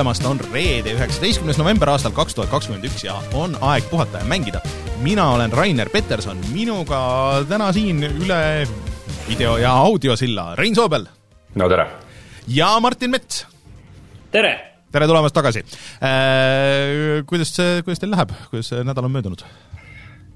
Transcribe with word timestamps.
tulemast, 0.00 0.24
on 0.24 0.38
reede, 0.48 0.94
üheksateistkümnes 0.96 1.58
november 1.60 1.90
aastal 1.92 2.12
kaks 2.16 2.32
tuhat 2.32 2.48
kakskümmend 2.48 2.86
üks 2.88 3.02
ja 3.04 3.18
on 3.36 3.52
aeg 3.68 3.84
puhata 3.90 4.22
ja 4.22 4.24
mängida. 4.24 4.62
mina 5.04 5.26
olen 5.34 5.52
Rainer 5.52 5.90
Peterson, 5.92 6.38
minuga 6.54 7.00
täna 7.48 7.66
siin 7.76 8.00
üle 8.08 8.64
video- 9.28 9.58
ja 9.60 9.74
audiosilla 9.76 10.54
Rein 10.56 10.74
Soobel. 10.74 11.04
no 11.54 11.68
tere! 11.68 11.86
ja 12.48 12.80
Martin 12.80 13.10
Mets. 13.10 13.46
tere! 14.32 14.54
tere 14.92 15.06
tulemast 15.06 15.34
tagasi 15.34 15.60
äh,. 16.00 17.20
Kuidas, 17.26 17.52
kuidas 17.84 18.00
teil 18.00 18.10
läheb, 18.14 18.32
kuidas 18.50 18.72
see 18.72 18.84
nädal 18.84 19.04
on 19.04 19.12
möödunud? 19.12 19.44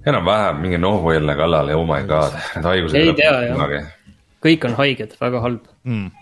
enam-vähem 0.05 0.60
mingi 0.60 0.78
nohueelne 0.78 1.38
kallal 1.41 1.72
ja 1.72 1.78
oh 1.80 1.88
my 1.88 2.02
god, 2.05 2.36
need 2.58 2.69
haigused 2.69 3.00
ei 3.00 3.16
tea 3.16 3.33
jah, 3.48 3.88
kõik 4.44 4.69
on 4.69 4.77
haiged, 4.83 5.16
väga 5.24 5.41
halb 5.41 5.72
mm 5.88 6.12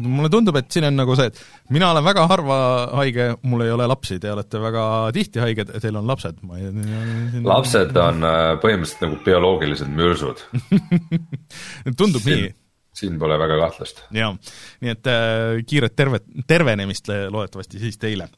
mulle 0.00 0.30
tundub, 0.32 0.56
et 0.58 0.70
siin 0.74 0.86
on 0.88 0.96
nagu 0.98 1.14
see, 1.18 1.30
et 1.30 1.70
mina 1.74 1.90
olen 1.92 2.04
väga 2.06 2.26
harva 2.30 2.58
haige, 3.00 3.28
mul 3.46 3.64
ei 3.66 3.72
ole 3.74 3.86
lapsi, 3.90 4.18
te 4.22 4.32
olete 4.32 4.60
väga 4.62 4.84
tihti 5.14 5.42
haiged, 5.42 5.70
teil 5.82 6.00
on 6.00 6.10
lapsed, 6.10 6.42
ma 6.46 6.58
ei 6.58 6.68
siin... 6.72 7.46
lapsed 7.46 7.94
on 8.02 8.26
äh, 8.26 8.42
põhimõtteliselt 8.62 9.06
nagu 9.06 9.20
bioloogilised 9.26 9.94
mürsud. 9.94 10.44
Tundub 12.00 12.24
siin, 12.24 12.46
nii. 12.48 12.52
siin 12.96 13.18
pole 13.22 13.38
väga 13.40 13.58
kahtlust. 13.62 14.04
jaa, 14.14 14.34
nii 14.82 14.94
et 14.96 15.10
äh, 15.14 15.62
kiiret 15.70 15.96
tervet, 15.98 16.28
tervenemist 16.50 17.10
loodetavasti 17.14 17.82
siis 17.86 17.98
teile. 18.02 18.28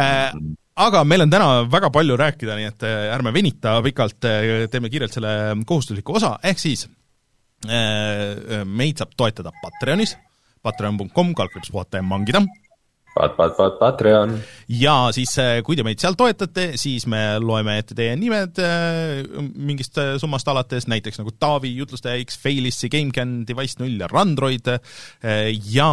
Äh, 0.00 0.32
aga 0.80 1.04
meil 1.08 1.26
on 1.26 1.32
täna 1.32 1.48
väga 1.70 1.92
palju 1.94 2.18
rääkida, 2.20 2.58
nii 2.60 2.70
et 2.72 2.88
äh, 2.88 3.08
ärme 3.14 3.34
venita 3.36 3.76
pikalt, 3.84 4.22
äh, 4.30 4.68
teeme 4.72 4.92
kiirelt 4.92 5.16
selle 5.16 5.34
kohustusliku 5.66 6.16
osa, 6.20 6.36
ehk 6.42 6.62
siis 6.62 6.88
meid 7.64 8.98
saab 9.00 9.14
toetada 9.16 9.48
Patreonis 9.56 10.10
patreon.com, 10.64 11.34
kaldkriips 11.38 11.70
puhata 11.70 12.00
ja 12.00 12.06
mangida 12.06 12.42
Pat-, 13.14 13.36
pat-, 13.36 13.54
pat-, 13.54 13.76
Patreon. 13.78 14.32
ja 14.74 14.94
siis, 15.14 15.30
äh, 15.38 15.60
kui 15.62 15.76
te 15.78 15.84
meid 15.86 16.00
seal 16.02 16.16
toetate, 16.18 16.72
siis 16.80 17.04
me 17.06 17.36
loeme 17.38 17.76
ette 17.78 17.94
teie 17.94 18.16
nimed 18.18 18.58
äh, 18.58 19.22
mingist 19.54 20.00
äh, 20.02 20.16
summast 20.18 20.48
alates, 20.50 20.88
näiteks 20.90 21.20
nagu 21.20 21.30
Taavi, 21.38 21.70
Jutlustaja 21.78 22.18
X, 22.24 22.40
Failissi, 22.42 22.90
GameCAN, 22.90 23.44
Device 23.46 23.78
null 23.78 24.02
ja 24.02 24.08
Randroid, 24.10 24.66
ja 25.70 25.88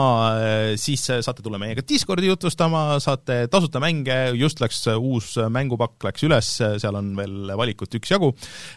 siis 0.80 1.04
saate 1.12 1.44
tulla 1.44 1.60
meiega 1.62 1.84
Discordi 1.88 2.30
jutlustama, 2.30 2.98
saate 3.04 3.44
tasuta 3.52 3.82
mänge, 3.84 4.18
just 4.40 4.62
läks 4.64 4.82
uus 4.96 5.36
mängupakk, 5.52 6.00
läks 6.08 6.26
üles, 6.26 6.50
seal 6.82 6.98
on 6.98 7.12
veel 7.20 7.54
valikut 7.60 8.00
üksjagu, 8.00 8.32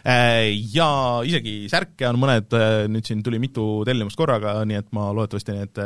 ja 0.05 0.89
isegi 1.25 1.55
särke 1.71 2.09
on 2.09 2.19
mõned, 2.21 2.53
nüüd 2.91 3.07
siin 3.07 3.23
tuli 3.25 3.39
mitu 3.41 3.83
tellimust 3.87 4.19
korraga, 4.19 4.57
nii 4.67 4.81
et 4.83 4.91
ma 4.95 5.09
loodetavasti 5.15 5.57
need 5.57 5.83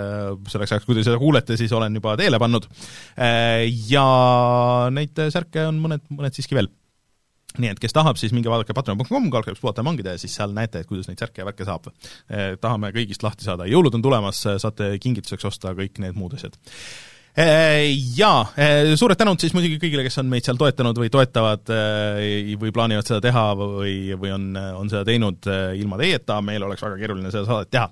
selleks 0.49 0.75
ajaks, 0.75 0.89
kui 0.89 0.97
te 0.97 1.05
seda 1.07 1.19
kuulete, 1.21 1.59
siis 1.59 1.73
olen 1.75 1.99
juba 2.01 2.17
teele 2.19 2.39
pannud, 2.41 2.48
pannud. 2.49 2.67
Äh, 3.15 3.69
ja 3.89 4.89
neid 4.93 5.17
särke 5.33 5.69
on 5.69 5.79
mõned, 5.83 6.05
mõned 6.13 6.35
siiski 6.35 6.57
veel 6.57 6.71
nii 7.59 7.71
et 7.73 7.79
kes 7.81 7.95
tahab, 7.95 8.15
siis 8.19 8.31
minge 8.31 8.47
vaadake 8.51 8.75
patreon.com, 8.77 9.25
kaldkriips 9.33 9.59
puhata 9.59 9.81
ja 9.81 9.87
mangida 9.87 10.13
ja 10.13 10.21
siis 10.21 10.35
seal 10.37 10.53
näete, 10.55 10.83
et 10.83 10.87
kuidas 10.87 11.09
neid 11.09 11.19
särke 11.19 11.41
ja 11.41 11.47
värke 11.47 11.65
saab. 11.67 11.89
Äh, 12.29 12.53
tahame 12.61 12.93
kõigist 12.95 13.25
lahti 13.25 13.47
saada, 13.47 13.67
jõulud 13.67 13.97
on 13.97 14.05
tulemas, 14.05 14.43
saate 14.61 14.91
kingituseks 15.01 15.47
osta 15.49 15.73
kõik 15.77 15.97
need 16.03 16.15
muud 16.19 16.37
asjad 16.37 16.55
äh, 17.33 17.89
Jaa, 18.15 18.45
suured 18.99 19.19
tänud 19.19 19.41
siis 19.41 19.55
muidugi 19.57 19.79
kõigile, 19.81 20.05
kes 20.05 20.21
on 20.21 20.29
meid 20.31 20.45
seal 20.45 20.61
toetanud 20.61 20.97
või 21.01 21.11
toetavad 21.13 21.73
või 22.61 22.73
plaanivad 22.75 23.09
seda 23.09 23.21
teha 23.25 23.45
või, 23.57 23.95
või 24.13 24.33
on, 24.35 24.49
on 24.55 24.91
seda 24.91 25.05
teinud 25.09 25.49
ilma 25.79 25.99
teieta, 26.01 26.39
meil 26.45 26.65
oleks 26.69 26.85
väga 26.85 27.01
keeruline 27.01 27.33
seda 27.33 27.47
saadet 27.49 27.73
teha. 27.73 27.89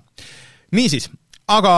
niisiis, 0.78 1.10
aga 1.48 1.72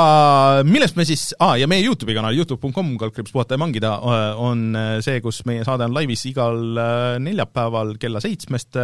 millest 0.66 0.98
me 0.98 1.06
siis 1.08 1.30
ah,, 1.38 1.54
ja 1.58 1.68
meie 1.70 1.84
Youtube'i 1.84 2.16
kanal, 2.16 2.34
Youtube.com, 2.36 2.96
kaldkriips 3.00 3.34
puhata 3.34 3.56
ja 3.56 3.62
mangida, 3.62 3.94
äh, 4.02 4.42
on 4.42 4.66
äh, 4.76 4.96
see, 5.04 5.20
kus 5.22 5.44
meie 5.48 5.64
saade 5.66 5.86
on 5.86 5.94
laivis 5.94 6.26
igal 6.30 6.60
äh, 6.74 7.14
neljapäeval 7.22 7.94
kella 8.02 8.22
seitsmest 8.22 8.80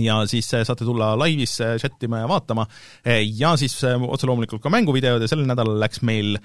ja 0.00 0.14
siis 0.24 0.46
saate 0.48 0.86
tulla 0.88 1.10
laivis 1.20 1.58
chat 1.82 2.06
ima 2.06 2.22
ja 2.22 2.28
vaatama 2.30 2.64
ja 3.04 3.50
siis 3.60 3.74
otse 3.84 4.24
loomulikult 4.24 4.62
ka 4.64 4.70
mänguvideod 4.72 5.20
ja 5.20 5.28
sellel 5.28 5.44
nädalal 5.50 5.76
läks 5.82 6.00
meil 6.08 6.38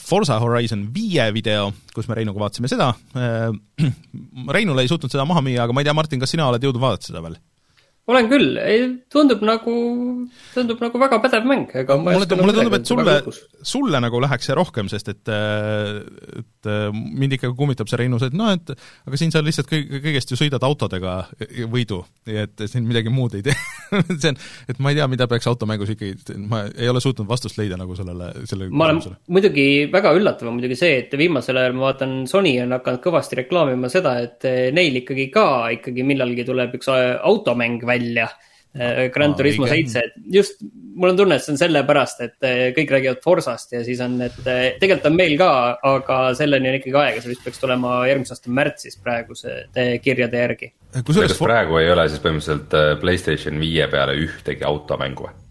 Forza 0.00 0.38
Horizon 0.40 0.86
viie 0.94 1.26
video, 1.36 1.66
kus 1.92 2.08
me 2.08 2.16
Reinuga 2.16 2.40
vaatasime 2.46 2.72
seda. 2.72 2.94
Reinule 4.56 4.86
ei 4.86 4.88
suutnud 4.88 5.12
seda 5.12 5.28
maha 5.28 5.44
müüa, 5.44 5.66
aga 5.66 5.76
ma 5.76 5.84
ei 5.84 5.90
tea, 5.90 5.96
Martin, 5.98 6.24
kas 6.24 6.32
sina 6.32 6.48
oled 6.48 6.64
jõudnud 6.64 6.86
vaadata 6.86 7.10
seda 7.10 7.20
veel? 7.26 7.36
Olen 8.06 8.28
küll, 8.30 8.58
ei 8.62 8.82
tundub 9.10 9.42
nagu, 9.46 9.72
tundub 10.54 10.82
nagu 10.84 11.00
väga 11.02 11.18
pädev 11.24 11.46
mäng, 11.48 11.72
ega 11.74 11.96
mulle, 11.98 12.28
mulle 12.38 12.54
nagu 12.54 12.54
tundub, 12.54 12.76
et 12.78 12.90
sulle, 12.90 13.16
sulle 13.66 14.02
nagu 14.02 14.20
läheks 14.22 14.46
see 14.50 14.56
rohkem, 14.58 14.90
sest 14.92 15.10
et 15.10 15.32
et 15.32 16.70
mind 16.92 17.36
ikka 17.36 17.50
kummitab 17.58 17.90
see 17.90 17.98
Reinus, 18.00 18.26
et 18.26 18.36
noh, 18.36 18.52
et 18.54 18.72
aga 18.76 19.18
siin 19.18 19.34
sa 19.34 19.42
lihtsalt 19.44 19.70
kõig-, 19.70 19.90
kõigest 20.04 20.30
ju 20.30 20.38
sõidad 20.38 20.62
autodega 20.66 21.16
võidu, 21.72 22.02
et 22.30 22.66
siin 22.70 22.86
midagi 22.86 23.10
muud 23.12 23.36
ei 23.38 23.44
tee. 23.46 23.56
See 24.20 24.30
on, 24.32 24.38
et 24.70 24.78
ma 24.82 24.90
ei 24.90 24.96
tea, 24.98 25.06
mida 25.10 25.28
peaks 25.30 25.46
automängus 25.46 25.92
ikkagi, 25.92 26.36
ma 26.50 26.64
ei 26.74 26.88
ole 26.90 26.98
suutnud 27.02 27.28
vastust 27.30 27.58
leida 27.60 27.78
nagu 27.78 27.94
sellele, 27.98 28.32
sellele 28.48 28.74
ma 28.74 28.88
olen 28.88 28.98
muidugi, 29.30 29.66
väga 29.92 30.10
üllatav 30.16 30.50
on 30.50 30.56
muidugi 30.58 30.78
see, 30.78 30.96
et 31.04 31.14
viimasel 31.18 31.60
ajal 31.60 31.76
ma 31.76 31.86
vaatan, 31.88 32.16
Sony 32.30 32.56
on 32.62 32.74
hakanud 32.74 33.02
kõvasti 33.04 33.40
reklaamima 33.42 33.90
seda, 33.92 34.16
et 34.26 34.46
neil 34.74 35.00
ikkagi 35.02 35.28
ka 35.34 35.46
ikkagi 35.76 36.06
millalgi 36.06 36.46
tuleb 36.48 36.74
üks 36.78 36.90
automäng 36.90 37.84
välja, 37.86 37.95
välja 37.96 38.28
äh, 38.28 39.06
Gran 39.14 39.34
Turismo 39.36 39.68
seitse, 39.70 40.04
et 40.06 40.36
just 40.38 40.60
mul 40.96 41.12
on 41.12 41.18
tunne, 41.18 41.36
et 41.36 41.44
see 41.44 41.54
on 41.54 41.60
sellepärast, 41.60 42.22
et 42.26 42.48
äh, 42.48 42.60
kõik 42.76 42.92
räägivad 42.96 43.22
Forsast 43.24 43.74
ja 43.76 43.82
siis 43.86 44.00
on, 44.04 44.18
et 44.24 44.38
äh, 44.44 44.66
tegelikult 44.80 45.10
on 45.10 45.18
meil 45.18 45.36
ka, 45.40 45.50
aga 45.90 46.20
selleni 46.38 46.72
on 46.72 46.78
ikkagi 46.80 47.00
aega, 47.02 47.24
see 47.24 47.34
vist 47.34 47.46
peaks 47.46 47.62
tulema 47.62 47.98
järgmise 48.10 48.36
aasta 48.36 48.54
märtsis 48.60 49.00
praeguse 49.02 49.58
kirjade 50.04 50.44
järgi. 50.44 50.70
kas 51.00 51.40
praegu 51.40 51.80
ei 51.82 51.90
ole 51.92 52.08
siis 52.12 52.22
põhimõtteliselt 52.24 53.00
Playstation 53.02 53.60
viie 53.62 53.88
peale 53.92 54.16
ühtegi 54.26 54.64
automängu 54.66 55.28
või? 55.28 55.42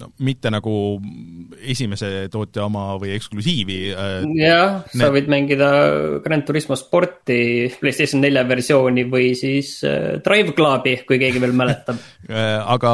No 0.00 0.08
mitte 0.24 0.50
nagu 0.52 0.74
esimese 1.60 2.26
tootja 2.32 2.64
oma 2.66 2.84
või 3.00 3.12
eksklusiivi. 3.16 3.78
Äh, 3.92 4.14
jah, 4.38 4.80
sa 4.92 5.10
võid 5.14 5.28
mängida 5.32 5.68
Grand 6.24 6.46
Turismo 6.48 6.76
sporti, 6.78 7.68
Playstation 7.80 8.22
nelja 8.24 8.44
versiooni 8.48 9.04
või 9.10 9.32
siis 9.38 9.74
äh, 9.88 10.18
Drive 10.24 10.56
Clubi, 10.56 10.98
kui 11.08 11.20
keegi 11.22 11.42
veel 11.42 11.54
mäletab 11.56 12.00
äh, 12.30 12.58
aga 12.74 12.92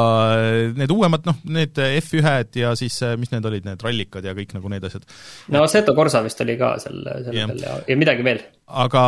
need 0.77 0.93
uuemad, 0.93 1.25
noh, 1.29 1.39
need 1.49 1.79
F1-d 2.01 2.63
ja 2.63 2.75
siis, 2.79 3.01
mis 3.19 3.33
need 3.33 3.49
olid, 3.49 3.67
need 3.67 3.83
rallikad 3.85 4.25
ja 4.25 4.35
kõik 4.37 4.55
nagu 4.57 4.71
need 4.71 4.85
asjad. 4.89 5.07
no 5.53 5.65
Seto 5.71 5.95
Corsa 5.97 6.23
vist 6.25 6.41
oli 6.45 6.57
ka 6.59 6.75
seal, 6.83 7.03
selle 7.25 7.51
peal 7.53 7.65
ja, 7.65 7.81
ja 7.87 7.99
midagi 7.99 8.25
veel. 8.25 8.43
Aga 8.69 9.03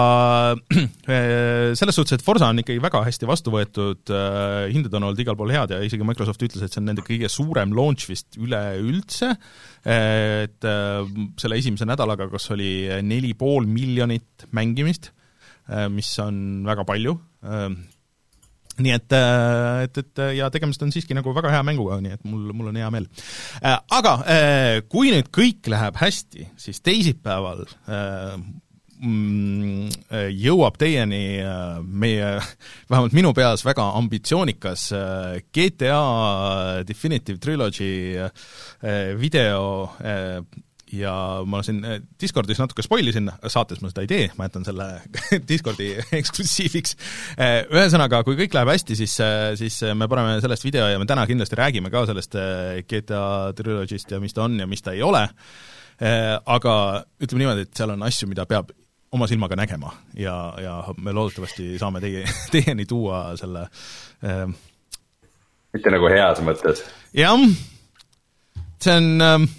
selles 1.78 1.96
suhtes, 1.96 2.18
et 2.18 2.26
Forsa 2.26 2.50
on 2.50 2.62
ikkagi 2.62 2.82
väga 2.82 3.04
hästi 3.06 3.30
vastu 3.30 3.54
võetud, 3.54 4.12
hinded 4.74 4.94
on 4.98 5.08
olnud 5.10 5.22
igal 5.22 5.38
pool 5.40 5.54
head 5.54 5.76
ja 5.76 5.82
isegi 5.86 6.06
Microsoft 6.08 6.42
ütles, 6.46 6.64
et 6.66 6.74
see 6.74 6.82
on 6.82 6.90
nende 6.90 7.06
kõige 7.06 7.30
suurem 7.32 7.76
launch 7.78 8.10
vist 8.10 8.40
üleüldse, 8.42 9.34
et 9.86 10.68
äh, 10.68 11.16
selle 11.42 11.62
esimese 11.62 11.88
nädalaga 11.90 12.30
kas 12.32 12.50
oli 12.56 12.90
neli 13.06 13.34
pool 13.38 13.70
miljonit 13.70 14.48
mängimist, 14.56 15.12
mis 15.94 16.10
on 16.20 16.66
väga 16.68 16.84
palju, 16.88 17.14
nii 18.82 18.94
et, 18.96 19.14
et, 19.14 20.00
et 20.02 20.22
ja 20.36 20.50
tegemist 20.52 20.82
on 20.84 20.92
siiski 20.92 21.16
nagu 21.16 21.32
väga 21.36 21.52
hea 21.54 21.62
mänguga, 21.64 22.00
nii 22.04 22.16
et 22.18 22.26
mul, 22.28 22.50
mul 22.58 22.72
on 22.72 22.80
hea 22.82 22.90
meel. 22.94 23.06
Aga 23.62 24.16
kui 24.92 25.14
nüüd 25.14 25.30
kõik 25.32 25.70
läheb 25.72 26.02
hästi, 26.02 26.50
siis 26.60 26.82
teisipäeval 26.84 27.64
jõuab 29.02 30.78
teieni 30.78 31.42
äh, 31.42 31.78
meie, 31.82 32.36
vähemalt 32.92 33.16
minu 33.18 33.34
peas 33.34 33.66
väga 33.66 33.88
ambitsioonikas 33.98 34.90
äh, 34.94 35.38
GTA 35.54 36.84
Definitive 36.88 37.42
Trilogy 37.42 38.18
äh, 38.22 38.30
video 39.18 39.90
ja 40.92 41.14
ma 41.48 41.62
siin 41.64 41.80
Discordis 42.20 42.60
natuke 42.60 42.84
spoilisin, 42.84 43.30
saates 43.48 43.80
ma 43.80 43.90
seda 43.90 44.04
ei 44.04 44.10
tee, 44.12 44.26
ma 44.38 44.50
jätan 44.50 44.68
selle 44.68 44.88
Discordi 45.50 45.94
eksklusiiviks. 46.20 46.98
Ühesõnaga, 47.72 48.20
kui 48.28 48.36
kõik 48.36 48.58
läheb 48.58 48.74
hästi, 48.74 48.98
siis, 49.00 49.16
siis 49.62 49.80
me 49.96 50.10
paneme 50.12 50.36
sellest 50.44 50.68
video 50.68 50.90
ja 50.92 51.00
me 51.00 51.08
täna 51.08 51.24
kindlasti 51.30 51.58
räägime 51.58 51.94
ka 51.94 52.04
sellest 52.10 52.36
GTA 52.92 53.24
Trilogy'st 53.56 54.12
ja 54.12 54.20
mis 54.20 54.36
ta 54.36 54.44
on 54.50 54.60
ja 54.60 54.68
mis 54.68 54.84
ta 54.84 54.92
ei 54.98 55.06
ole, 55.06 55.24
aga 56.02 56.76
ütleme 57.24 57.46
niimoodi, 57.46 57.70
et 57.70 57.80
seal 57.80 57.96
on 57.96 58.08
asju, 58.10 58.28
mida 58.28 58.44
peab 58.50 58.76
oma 59.12 59.28
silmaga 59.28 59.56
nägema 59.60 59.92
ja, 60.16 60.36
ja 60.62 60.76
me 60.98 61.14
loodetavasti 61.16 61.78
saame 61.80 62.02
teie, 62.04 62.26
teieni 62.54 62.86
tuua 62.90 63.24
selle 63.40 63.68
äh, 64.24 64.46
mitte 65.74 65.94
nagu 65.94 66.12
heas 66.12 66.42
mõttes? 66.46 66.86
jah, 67.16 67.44
see 68.82 68.96
on 68.98 69.28
äh, 69.28 69.50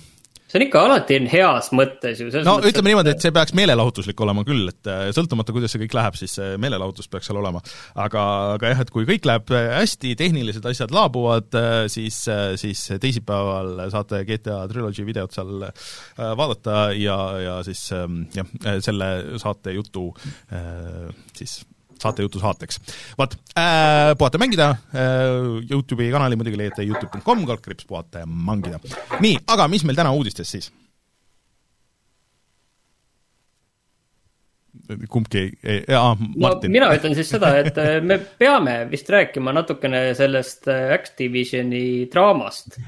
see 0.52 0.60
on 0.60 0.66
ikka 0.66 0.82
alati 0.84 1.16
on 1.16 1.28
heas 1.32 1.70
mõttes 1.72 2.20
ju. 2.20 2.28
no 2.44 2.58
mõttes, 2.58 2.74
ütleme 2.74 2.92
niimoodi, 2.92 3.14
et 3.14 3.24
see 3.24 3.32
peaks 3.34 3.54
meelelahutuslik 3.56 4.20
olema 4.20 4.44
küll, 4.44 4.68
et 4.68 4.90
äh, 4.90 5.06
sõltumata, 5.16 5.54
kuidas 5.56 5.72
see 5.72 5.80
kõik 5.86 5.96
läheb, 5.96 6.18
siis 6.20 6.36
meelelahutus 6.60 7.08
peaks 7.12 7.30
seal 7.30 7.40
olema. 7.40 7.62
aga, 7.94 8.24
aga 8.58 8.74
jah, 8.74 8.84
et 8.84 8.92
kui 8.92 9.08
kõik 9.08 9.28
läheb 9.28 9.54
äh, 9.56 9.70
hästi, 9.78 10.12
tehnilised 10.20 10.68
asjad 10.68 10.92
laabuvad, 10.92 11.48
äh, 11.56 11.72
siis, 11.92 12.20
siis 12.60 12.84
teisipäeval 13.00 13.86
saate 13.94 14.24
GTA 14.28 14.60
Trilogy 14.68 15.06
videot 15.08 15.32
seal 15.32 15.68
vaadata 16.18 16.92
ja, 16.96 17.18
ja 17.40 17.58
siis 17.66 17.86
ähm, 17.96 18.24
jah, 18.36 18.48
selle 18.84 19.38
saate 19.40 19.72
jutu 19.76 20.10
siis 21.36 21.62
saatejutu 22.02 22.42
saateks. 22.42 22.80
vot 23.18 23.36
äh,, 23.56 24.12
puhata 24.18 24.40
mängida 24.42 24.70
äh,, 24.92 25.62
Youtube'i 25.70 26.12
kanali 26.12 26.36
muidugi 26.36 26.60
leiate 26.60 26.86
Youtube.com, 26.86 27.46
kaldkriips 27.46 27.88
puhata 27.88 28.24
ja 28.24 28.26
mangida. 28.26 28.80
nii, 29.20 29.36
aga 29.46 29.68
mis 29.72 29.84
meil 29.88 29.98
täna 29.98 30.12
uudistes 30.16 30.50
siis? 30.56 30.72
Kumbki 35.10 35.42
ei, 35.62 35.82
aa, 35.94 36.16
Martin. 36.18 36.70
no 36.70 36.74
mina 36.74 36.88
ütlen 36.96 37.14
siis 37.16 37.30
seda, 37.32 37.52
et 37.60 37.76
äh, 37.80 37.96
me 38.04 38.18
peame 38.38 38.74
vist 38.90 39.08
rääkima 39.12 39.54
natukene 39.54 40.00
sellest 40.18 40.66
äh, 40.70 40.90
Activisioni 40.94 42.08
draamast 42.12 42.78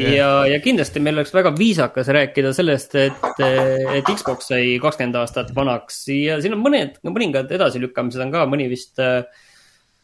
ja, 0.00 0.30
ja 0.48 0.60
kindlasti 0.64 1.02
meil 1.04 1.18
oleks 1.18 1.34
väga 1.36 1.52
viisakas 1.56 2.08
rääkida 2.16 2.52
sellest, 2.56 2.96
et, 3.00 3.28
et 3.44 4.10
Xbox 4.12 4.50
sai 4.52 4.76
kakskümmend 4.82 5.20
aastat 5.20 5.52
vanaks 5.56 6.02
ja 6.12 6.40
siin 6.42 6.56
on 6.56 6.64
mõned, 6.64 6.98
mõningad 7.06 7.52
edasilükkamised 7.58 8.26
on 8.26 8.34
ka, 8.34 8.46
mõni 8.50 8.70
vist, 8.72 9.00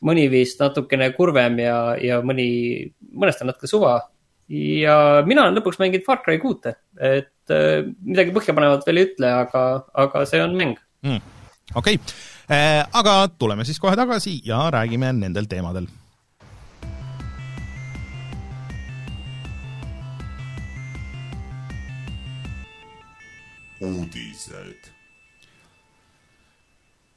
mõni 0.05 0.29
vist 0.33 0.63
natukene 0.63 1.11
kurvem 1.17 1.61
ja, 1.65 1.77
ja 2.01 2.21
mõni, 2.25 2.93
mõnest 3.13 3.45
on 3.45 3.53
natuke 3.53 3.71
suva. 3.71 3.99
ja 4.53 5.25
mina 5.27 5.47
olen 5.47 5.61
lõpuks 5.61 5.81
mänginud 5.81 6.07
Far 6.07 6.21
Cry 6.25 6.41
kuute, 6.43 6.77
et 7.01 7.53
midagi 8.05 8.35
põhjapanevat 8.37 8.85
veel 8.87 9.01
ei 9.01 9.11
ütle, 9.11 9.37
aga, 9.47 9.67
aga 9.97 10.27
see 10.29 10.45
on 10.45 10.57
mäng 10.61 10.81
mm.. 11.03 11.21
okei 11.75 11.95
okay., 11.95 12.15
äh, 12.51 12.87
aga 12.93 13.29
tuleme 13.39 13.65
siis 13.65 13.81
kohe 13.81 13.97
tagasi 13.97 14.41
ja 14.45 14.71
räägime 14.71 15.13
nendel 15.13 15.51
teemadel 15.51 15.91
uudised. 23.83 24.82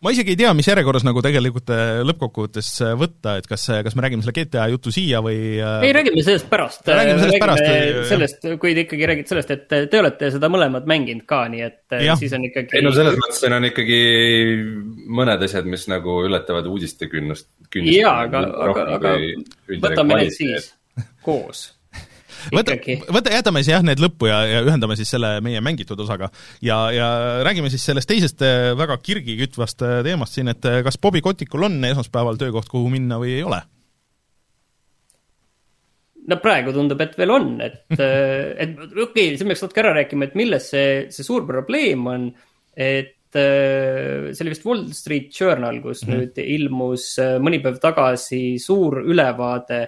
Ma 0.06 0.12
isegi 0.13 0.36
ei 0.36 0.38
tea, 0.38 0.52
mis 0.54 0.68
järjekorras 0.69 1.04
nagu 1.07 1.22
tegelikult 1.25 1.72
äh, 1.74 2.00
lõppkokkuvõttes 2.06 2.68
äh, 2.86 2.94
võtta, 3.00 3.36
et 3.42 3.48
kas, 3.50 3.63
äh, 3.74 3.81
kas 3.86 3.96
me 3.98 4.06
räägime 4.06 4.25
selle 4.25 4.36
GTA 4.38 4.68
jutu 4.69 4.94
siia 4.94 5.22
või 5.25 5.40
ei, 5.57 5.94
räägime 5.96 6.22
sellest 6.25 6.50
pärast. 6.52 6.84
räägime 6.86 7.24
sellest 7.24 7.42
räägime 7.42 7.96
pärast. 7.96 8.10
sellest, 8.12 8.48
kui 8.62 8.75
te 8.78 8.86
ikkagi 8.86 9.10
räägite 9.10 9.34
sellest, 9.34 9.54
et 9.56 9.66
te 9.90 10.02
olete 10.02 10.30
seda 10.36 10.50
mõlemat 10.54 10.86
mänginud 10.90 11.25
ka, 11.30 11.42
nii 11.50 11.66
et 11.66 11.98
ja. 12.06 12.18
siis 12.19 12.36
on 12.38 12.46
ikkagi. 12.46 12.78
ei 12.78 12.86
no 12.86 12.94
selles 12.94 13.18
mõttes 13.18 13.42
siin 13.42 13.57
on 13.57 13.66
ikkagi 13.72 14.02
mõned 15.22 15.48
asjad, 15.50 15.69
mis 15.74 15.88
nagu 15.90 16.19
ületavad 16.30 16.69
uudistekünnust. 16.69 17.50
jaa, 17.81 18.18
aga, 18.28 18.46
aga, 18.69 18.90
aga 19.00 19.16
võtame 19.90 20.22
need 20.22 20.38
siis 20.38 20.69
koos 21.25 21.72
võta, 22.53 22.75
võta, 23.09 23.33
jätame 23.33 23.63
siis 23.63 23.74
jah 23.74 23.86
need 23.86 24.01
lõppu 24.03 24.30
ja, 24.30 24.39
ja 24.50 24.63
ühendame 24.65 24.97
siis 25.00 25.12
selle 25.13 25.38
meie 25.45 25.62
mängitud 25.63 26.00
osaga. 26.06 26.30
ja, 26.65 26.80
ja 26.94 27.07
räägime 27.45 27.71
siis 27.74 27.86
sellest 27.88 28.09
teisest 28.09 28.44
äh, 28.45 28.74
väga 28.77 28.97
kirgi 29.03 29.38
kütvast 29.39 29.83
äh, 29.86 30.01
teemast 30.06 30.38
siin, 30.38 30.51
et 30.51 30.65
äh, 30.69 30.81
kas 30.86 31.00
Bobby 31.01 31.24
Kotikul 31.25 31.68
on 31.69 31.80
esmaspäeval 31.92 32.39
töökoht, 32.42 32.69
kuhu 32.71 32.92
minna 32.94 33.19
või 33.21 33.38
ei 33.39 33.47
ole? 33.47 33.62
no 36.25 36.39
praegu 36.42 36.74
tundub, 36.74 37.01
et 37.06 37.18
veel 37.19 37.33
on, 37.33 37.51
et, 37.62 37.83
et 38.63 38.80
okei 38.80 39.03
okay,, 39.03 39.36
siin 39.38 39.51
peaks 39.51 39.65
natuke 39.65 39.83
ära 39.83 39.94
rääkima, 40.00 40.30
et 40.30 40.39
milles 40.39 40.71
see, 40.74 40.88
see 41.13 41.27
suur 41.27 41.45
probleem 41.47 42.07
on, 42.09 42.31
et 42.74 43.13
see 43.36 44.42
oli 44.45 44.53
vist 44.53 44.63
Wall 44.63 44.86
Street 44.95 45.27
Journal, 45.36 45.81
kus 45.83 46.06
mm 46.06 46.12
-hmm. 46.12 46.21
nüüd 46.24 46.38
ilmus 46.56 47.07
mõni 47.44 47.59
päev 47.62 47.81
tagasi 47.83 48.56
suur 48.63 49.01
ülevaade 49.03 49.81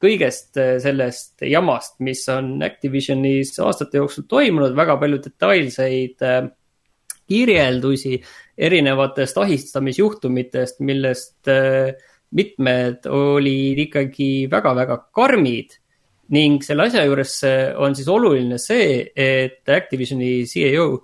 kõigest 0.00 0.56
äh, 0.60 0.76
sellest 0.82 1.44
jamast, 1.46 1.98
mis 2.04 2.22
on 2.32 2.54
Activisionis 2.64 3.52
aastate 3.62 4.00
jooksul 4.00 4.26
toimunud, 4.30 4.76
väga 4.76 4.96
palju 5.00 5.20
detailseid 5.26 6.24
äh, 6.26 6.40
kirjeldusi 7.30 8.16
erinevatest 8.60 9.38
ahistamisjuhtumitest, 9.38 10.80
millest 10.86 11.50
äh, 11.52 11.92
mitmed 12.36 13.06
olid 13.10 13.84
ikkagi 13.86 14.32
väga-väga 14.50 14.98
karmid. 15.14 15.76
ning 16.30 16.60
selle 16.62 16.84
asja 16.86 17.02
juures 17.02 17.32
on 17.82 17.94
siis 17.98 18.06
oluline 18.06 18.54
see, 18.62 19.00
et 19.18 19.66
Activisioni 19.66 20.44
CEO 20.46 21.00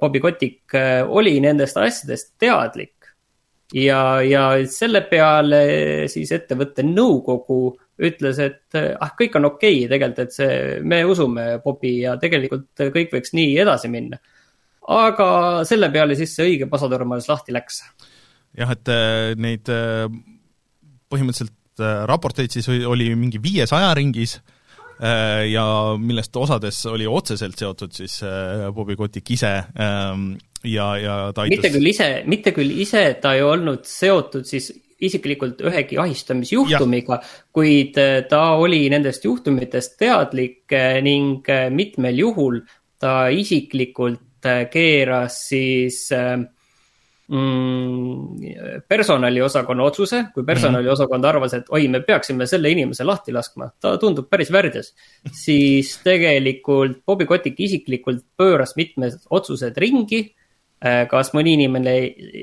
Bobby 0.00 0.22
Kotick 0.24 0.72
oli 1.12 1.34
nendest 1.44 1.76
asjadest 1.76 2.30
teadlik 2.40 3.10
ja, 3.76 4.22
ja 4.24 4.44
selle 4.64 5.02
peale 5.10 5.60
siis 6.08 6.32
ettevõtte 6.32 6.86
nõukogu 6.88 7.74
ütles, 8.02 8.38
et 8.42 8.76
ah, 8.76 9.12
kõik 9.18 9.36
on 9.38 9.48
okei 9.52 9.84
okay, 9.84 9.90
tegelikult, 9.92 10.22
et 10.24 10.34
see, 10.34 10.54
me 10.82 11.02
usume 11.06 11.46
Bobi 11.64 11.96
ja 12.02 12.16
tegelikult 12.20 12.86
kõik 12.94 13.12
võiks 13.14 13.34
nii 13.36 13.52
edasi 13.62 13.90
minna. 13.92 14.18
aga 14.94 15.28
selle 15.64 15.90
peale 15.94 16.16
siis 16.18 16.34
see 16.36 16.48
õige 16.50 16.68
pasatorm 16.70 17.14
alles 17.14 17.28
lahti 17.30 17.54
läks. 17.54 17.82
jah, 18.58 18.72
et 18.74 18.90
äh, 18.90 19.34
neid 19.38 19.70
äh, 19.70 20.08
põhimõtteliselt 21.10 21.60
raporteid 22.06 22.52
siis 22.54 22.68
oli 22.70 23.08
mingi 23.18 23.40
viiesaja 23.42 23.88
ringis 23.98 24.36
ja 24.94 25.64
millest 25.98 26.36
osades 26.38 26.76
oli 26.86 27.02
otseselt 27.10 27.58
seotud 27.58 27.90
siis 27.90 28.20
Bobby 28.76 28.94
Kotick 28.94 29.32
ise 29.34 29.50
ja, 30.64 30.86
ja 30.96 31.16
ta 31.34 31.44
aitas 31.44 31.58
mitte 31.58 31.72
küll 31.74 31.90
ise, 31.90 32.08
mitte 32.30 32.52
küll 32.56 32.70
ise 32.84 33.02
ta 33.18 33.34
ei 33.36 33.42
olnud 33.42 33.84
seotud 33.88 34.46
siis 34.48 34.70
isiklikult 35.06 35.60
ühegi 35.64 35.98
ahistamisjuhtumiga, 36.00 37.20
kuid 37.54 37.98
äh, 38.00 38.22
ta 38.28 38.42
oli 38.60 38.84
nendest 38.92 39.24
juhtumitest 39.24 39.98
teadlik 40.00 40.72
äh, 40.72 41.00
ning 41.04 41.48
äh, 41.50 41.70
mitmel 41.70 42.18
juhul 42.24 42.60
ta 43.00 43.28
isiklikult 43.32 44.20
keeras 44.44 45.38
siis 45.48 46.10
mm, 46.12 46.44
personaliosakonna 48.88 49.86
otsuse, 49.88 50.24
kui 50.34 50.44
personaliosakond 50.44 51.24
arvas, 51.24 51.54
et 51.56 51.70
oi, 51.72 51.88
me 51.88 52.02
peaksime 52.04 52.46
selle 52.48 52.68
inimese 52.74 53.06
lahti 53.08 53.32
laskma, 53.32 53.70
ta 53.80 53.96
tundub 54.00 54.28
päris 54.28 54.52
värdjas. 54.52 54.92
siis 55.32 55.98
tegelikult 56.04 57.00
Bobby 57.06 57.24
Kotick 57.24 57.60
isiklikult 57.60 58.24
pööras 58.36 58.76
mitmed 58.76 59.12
otsused 59.30 59.76
ringi. 59.80 60.34
kas 61.08 61.32
mõni 61.32 61.54
inimene 61.56 61.92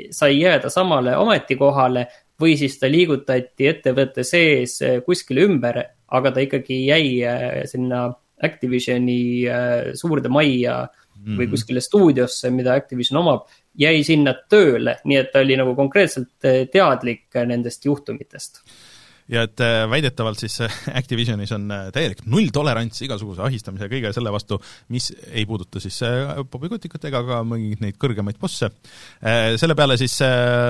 sai 0.10 0.40
jääda 0.40 0.70
samale 0.74 1.14
ametikohale 1.14 2.08
või 2.42 2.58
siis 2.60 2.78
ta 2.82 2.90
liigutati 2.92 3.70
ettevõtte 3.70 4.26
sees 4.28 4.80
eh, 4.86 5.00
kuskile 5.06 5.46
ümber, 5.48 5.82
aga 6.12 6.34
ta 6.34 6.44
ikkagi 6.44 6.84
jäi 6.90 7.22
eh, 7.22 7.64
sinna 7.70 8.08
Activisioni 8.42 9.22
eh, 9.46 9.92
suurde 9.98 10.30
majja 10.34 10.80
mm 10.82 11.24
-hmm. 11.24 11.38
või 11.38 11.46
mhm. 11.46 11.52
kuskile 11.52 11.82
stuudiosse, 11.82 12.50
mida 12.50 12.74
Activision 12.74 13.22
omab, 13.22 13.46
jäi 13.78 14.04
sinna 14.04 14.34
tööle, 14.50 14.98
nii 15.06 15.18
et 15.18 15.32
ta 15.32 15.40
oli 15.46 15.58
nagu 15.58 15.76
konkreetselt 15.76 16.50
teadlik 16.72 17.30
nendest 17.46 17.86
juhtumitest 17.86 18.64
ja 19.30 19.46
et 19.46 19.62
äh, 19.64 19.84
väidetavalt 19.90 20.40
siis 20.42 20.58
äh, 20.66 20.78
Activisionis 21.02 21.52
on 21.56 21.70
äh, 21.72 21.88
täielik 21.94 22.24
nulltolerants 22.26 23.04
igasuguse 23.06 23.44
ahistamise 23.46 23.88
ja 23.88 23.92
kõige 23.92 24.14
selle 24.16 24.34
vastu, 24.34 24.60
mis 24.94 25.12
ei 25.30 25.46
puuduta 25.50 25.82
siis 25.84 26.00
Bobby 26.52 26.72
Kotikut 26.72 27.06
ega 27.10 27.24
ka 27.28 27.42
mingeid 27.48 27.84
neid 27.84 27.98
kõrgemaid 28.02 28.40
bosse. 28.42 28.72
Selle 29.22 29.76
peale 29.78 29.98
siis 30.00 30.18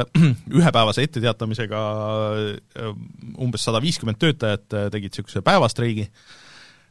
ühepäevase 0.60 1.06
etteteatamisega 1.06 1.82
umbes 3.42 3.66
sada 3.66 3.82
viiskümmend 3.84 4.20
töötajat 4.22 4.68
tegid 4.94 5.12
niisuguse 5.12 5.44
päevastreigi, 5.46 6.08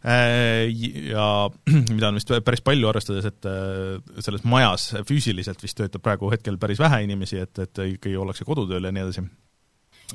ja 0.05 1.27
mida 1.95 2.11
on 2.11 2.19
vist 2.19 2.33
päris 2.47 2.65
palju, 2.65 2.89
arvestades, 2.91 3.29
et 3.31 4.25
selles 4.25 4.47
majas 4.49 4.91
füüsiliselt 5.09 5.63
vist 5.65 5.79
töötab 5.81 6.05
praegu 6.05 6.33
hetkel 6.33 6.59
päris 6.61 6.81
vähe 6.83 7.05
inimesi, 7.07 7.41
et, 7.45 7.63
et 7.67 7.85
ikkagi 7.97 8.17
ollakse 8.21 8.49
kodutööl 8.49 8.89
ja 8.89 8.95
nii 8.95 9.07
edasi 9.09 9.27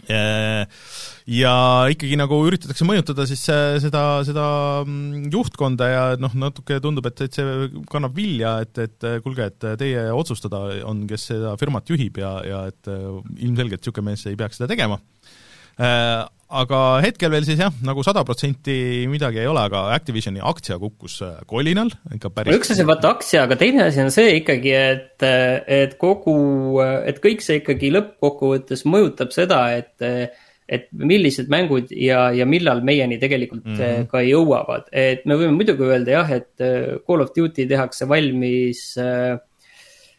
ja 0.10 1.56
ikkagi 1.92 2.18
nagu 2.20 2.38
üritatakse 2.48 2.86
mõjutada 2.88 3.26
siis 3.30 3.44
äh, 3.54 3.78
seda, 3.84 4.04
seda 4.28 4.46
mm, 4.86 5.30
juhtkonda 5.34 5.90
ja 5.90 6.04
noh, 6.22 6.36
natuke 6.38 6.78
tundub, 6.84 7.08
et, 7.10 7.26
et 7.26 7.40
see 7.40 7.70
kannab 7.92 8.16
vilja, 8.18 8.58
et, 8.66 8.78
et 8.86 9.08
äh, 9.08 9.18
kuulge, 9.26 9.50
et 9.50 9.68
teie 9.82 10.06
otsustada 10.14 10.62
on, 10.86 11.06
kes 11.10 11.30
seda 11.32 11.56
firmat 11.62 11.90
juhib 11.90 12.22
ja, 12.22 12.38
ja 12.46 12.64
et 12.72 12.92
ilmselgelt 12.92 13.82
niisugune 13.82 14.12
mees 14.12 14.26
ei 14.30 14.38
peaks 14.40 14.62
seda 14.62 14.72
tegema 14.72 15.00
aga 16.46 16.80
hetkel 17.02 17.32
veel 17.34 17.46
siis 17.48 17.60
jah, 17.60 17.74
nagu 17.86 18.04
sada 18.06 18.24
protsenti 18.28 19.06
midagi 19.10 19.42
ei 19.42 19.50
ole, 19.50 19.64
aga 19.66 19.88
Activisioni 19.96 20.44
aktsia 20.46 20.78
kukkus 20.82 21.20
äh, 21.26 21.38
kolinal 21.50 21.90
ikka 22.14 22.30
päris 22.34 22.60
üks 22.60 22.74
asi 22.76 22.86
on 22.86 22.92
vaata 22.92 23.14
aktsia, 23.16 23.46
aga 23.48 23.58
teine 23.60 23.86
asi 23.88 24.04
on 24.04 24.12
see 24.14 24.36
ikkagi, 24.42 24.74
et, 24.76 25.26
et 25.26 25.96
kogu, 26.02 26.36
et 26.82 27.22
kõik 27.24 27.42
see 27.46 27.62
ikkagi 27.64 27.94
lõppkokkuvõttes 27.96 28.86
mõjutab 28.90 29.34
seda, 29.36 29.68
et 29.80 30.36
et 30.66 30.88
millised 30.98 31.46
mängud 31.54 31.92
ja, 31.94 32.32
ja 32.34 32.46
millal 32.50 32.80
meieni 32.82 33.20
tegelikult 33.22 33.68
mm 33.68 33.76
-hmm. 33.78 34.08
ka 34.10 34.24
jõuavad, 34.26 34.88
et 34.90 35.22
me 35.30 35.38
võime 35.38 35.54
muidugi 35.54 35.86
öelda 35.86 36.16
jah, 36.16 36.32
et 36.40 36.64
Call 37.06 37.22
of 37.22 37.36
Duty 37.36 37.68
tehakse 37.70 38.08
valmis 38.10 38.96
äh, 38.98 39.38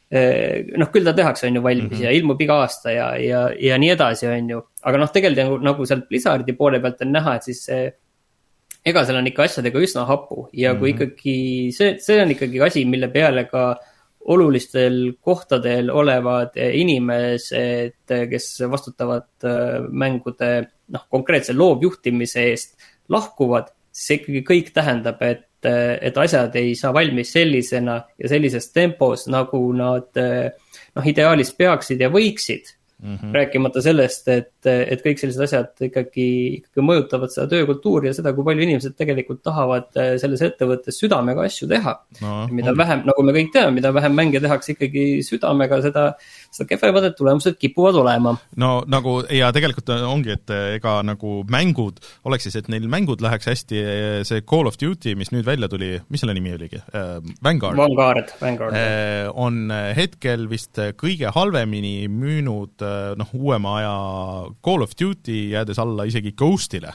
noh, 0.07 0.91
küll 0.95 1.07
ta 1.07 1.13
tehakse, 1.17 1.49
on 1.49 1.57
ju, 1.59 1.63
valmis 1.63 1.91
mm 1.91 1.97
-hmm. 1.97 2.05
ja 2.05 2.11
ilmub 2.15 2.41
iga 2.41 2.61
aasta 2.63 2.93
ja, 2.95 3.07
ja, 3.19 3.51
ja 3.61 3.79
nii 3.79 3.91
edasi, 3.91 4.27
on 4.31 4.51
ju. 4.51 4.63
aga 4.83 4.99
noh, 4.99 5.11
tegelikult 5.11 5.43
nagu, 5.43 5.59
nagu 5.65 5.87
sealt 5.87 6.09
Blizzardi 6.09 6.53
poole 6.53 6.81
pealt 6.81 7.03
on 7.03 7.13
näha, 7.13 7.35
et 7.37 7.43
siis 7.43 7.65
see, 7.65 7.91
ega 8.87 9.05
seal 9.05 9.19
on 9.19 9.27
ikka 9.27 9.43
asjadega 9.43 9.83
üsna 9.83 10.07
hapu 10.07 10.49
ja 10.53 10.75
kui 10.75 10.93
mm 10.93 10.99
-hmm. 10.99 11.03
ikkagi 11.03 11.73
see, 11.73 11.99
see 11.99 12.23
on 12.23 12.31
ikkagi 12.31 12.63
asi, 12.63 12.85
mille 12.85 13.09
peale 13.09 13.45
ka 13.51 13.77
olulistel 14.27 15.13
kohtadel 15.23 15.91
olevad 15.91 16.57
inimesed, 16.57 18.15
kes 18.31 18.47
vastutavad 18.71 19.29
äh, 19.45 19.87
mängude 19.91 20.67
noh, 20.89 21.07
konkreetse 21.11 21.55
loovjuhtimise 21.55 22.47
eest 22.51 22.75
lahkuvad, 23.09 23.71
see 23.93 24.19
ikkagi 24.21 24.43
kõik 24.51 24.73
tähendab, 24.75 25.23
et 25.23 25.47
et 25.67 26.19
asjad 26.23 26.55
ei 26.61 26.75
saa 26.79 26.93
valmis 26.95 27.33
sellisena 27.35 27.97
ja 28.19 28.29
sellises 28.31 28.71
tempos, 28.73 29.27
nagu 29.33 29.61
nad 29.75 30.15
noh, 30.17 31.07
ideaalis 31.11 31.51
peaksid 31.59 32.01
ja 32.01 32.11
võiksid 32.13 32.76
Mm 33.03 33.17
-hmm. 33.17 33.33
rääkimata 33.33 33.83
sellest, 33.83 34.29
et, 34.29 34.67
et 34.67 35.03
kõik 35.05 35.19
sellised 35.21 35.43
asjad 35.45 35.83
ikkagi, 35.85 36.29
ikkagi 36.63 36.81
mõjutavad 36.81 37.29
seda 37.29 37.45
töökultuuri 37.51 38.09
ja 38.09 38.15
seda, 38.17 38.31
kui 38.33 38.45
palju 38.45 38.63
inimesed 38.65 38.95
tegelikult 38.97 39.43
tahavad 39.45 39.91
äh, 40.01 40.15
selles 40.17 40.41
ettevõttes 40.41 40.97
südamega 41.03 41.45
asju 41.45 41.69
teha 41.69 41.93
no,. 42.23 42.31
mida 42.49 42.73
on. 42.73 42.79
vähem, 42.79 43.03
nagu 43.05 43.25
me 43.29 43.35
kõik 43.37 43.51
teame, 43.53 43.75
mida 43.77 43.91
vähem 43.93 44.17
mänge 44.17 44.41
tehakse 44.41 44.73
ikkagi 44.73 45.05
südamega, 45.29 45.83
seda, 45.85 46.05
seda 46.51 46.69
kehvemad 46.71 47.05
need 47.05 47.19
tulemused 47.19 47.59
kipuvad 47.61 47.99
olema. 48.01 48.33
no 48.57 48.71
nagu 48.89 49.19
ja 49.29 49.53
tegelikult 49.53 49.93
ongi, 49.93 50.33
et 50.39 50.57
ega 50.79 50.97
nagu 51.05 51.43
mängud, 51.53 52.01
oleks 52.25 52.49
siis, 52.49 52.57
et 52.63 52.73
neil 52.73 52.89
mängud 52.89 53.21
läheks 53.21 53.53
hästi, 53.53 53.85
see 54.25 54.41
Call 54.41 54.73
of 54.73 54.81
Duty, 54.81 55.13
mis 55.21 55.35
nüüd 55.37 55.45
välja 55.45 55.69
tuli, 55.69 56.01
mis 56.09 56.25
selle 56.25 56.33
nimi 56.33 56.57
oligi 56.57 56.81
äh,? 56.81 57.21
Vanguard. 57.45 57.77
Vanguard, 57.77 58.33
Vanguard 58.41 58.81
on 59.37 59.69
hetkel 60.01 60.49
vist 60.49 60.81
kõige 60.97 61.37
halvemini 61.37 62.09
müünud 62.09 62.86
noh, 63.19 63.33
uuema 63.37 63.77
aja 63.81 63.95
Call 64.65 64.85
of 64.85 64.95
Duty, 64.99 65.37
jäädes 65.55 65.81
alla 65.83 66.07
isegi 66.09 66.33
Ghostile, 66.39 66.93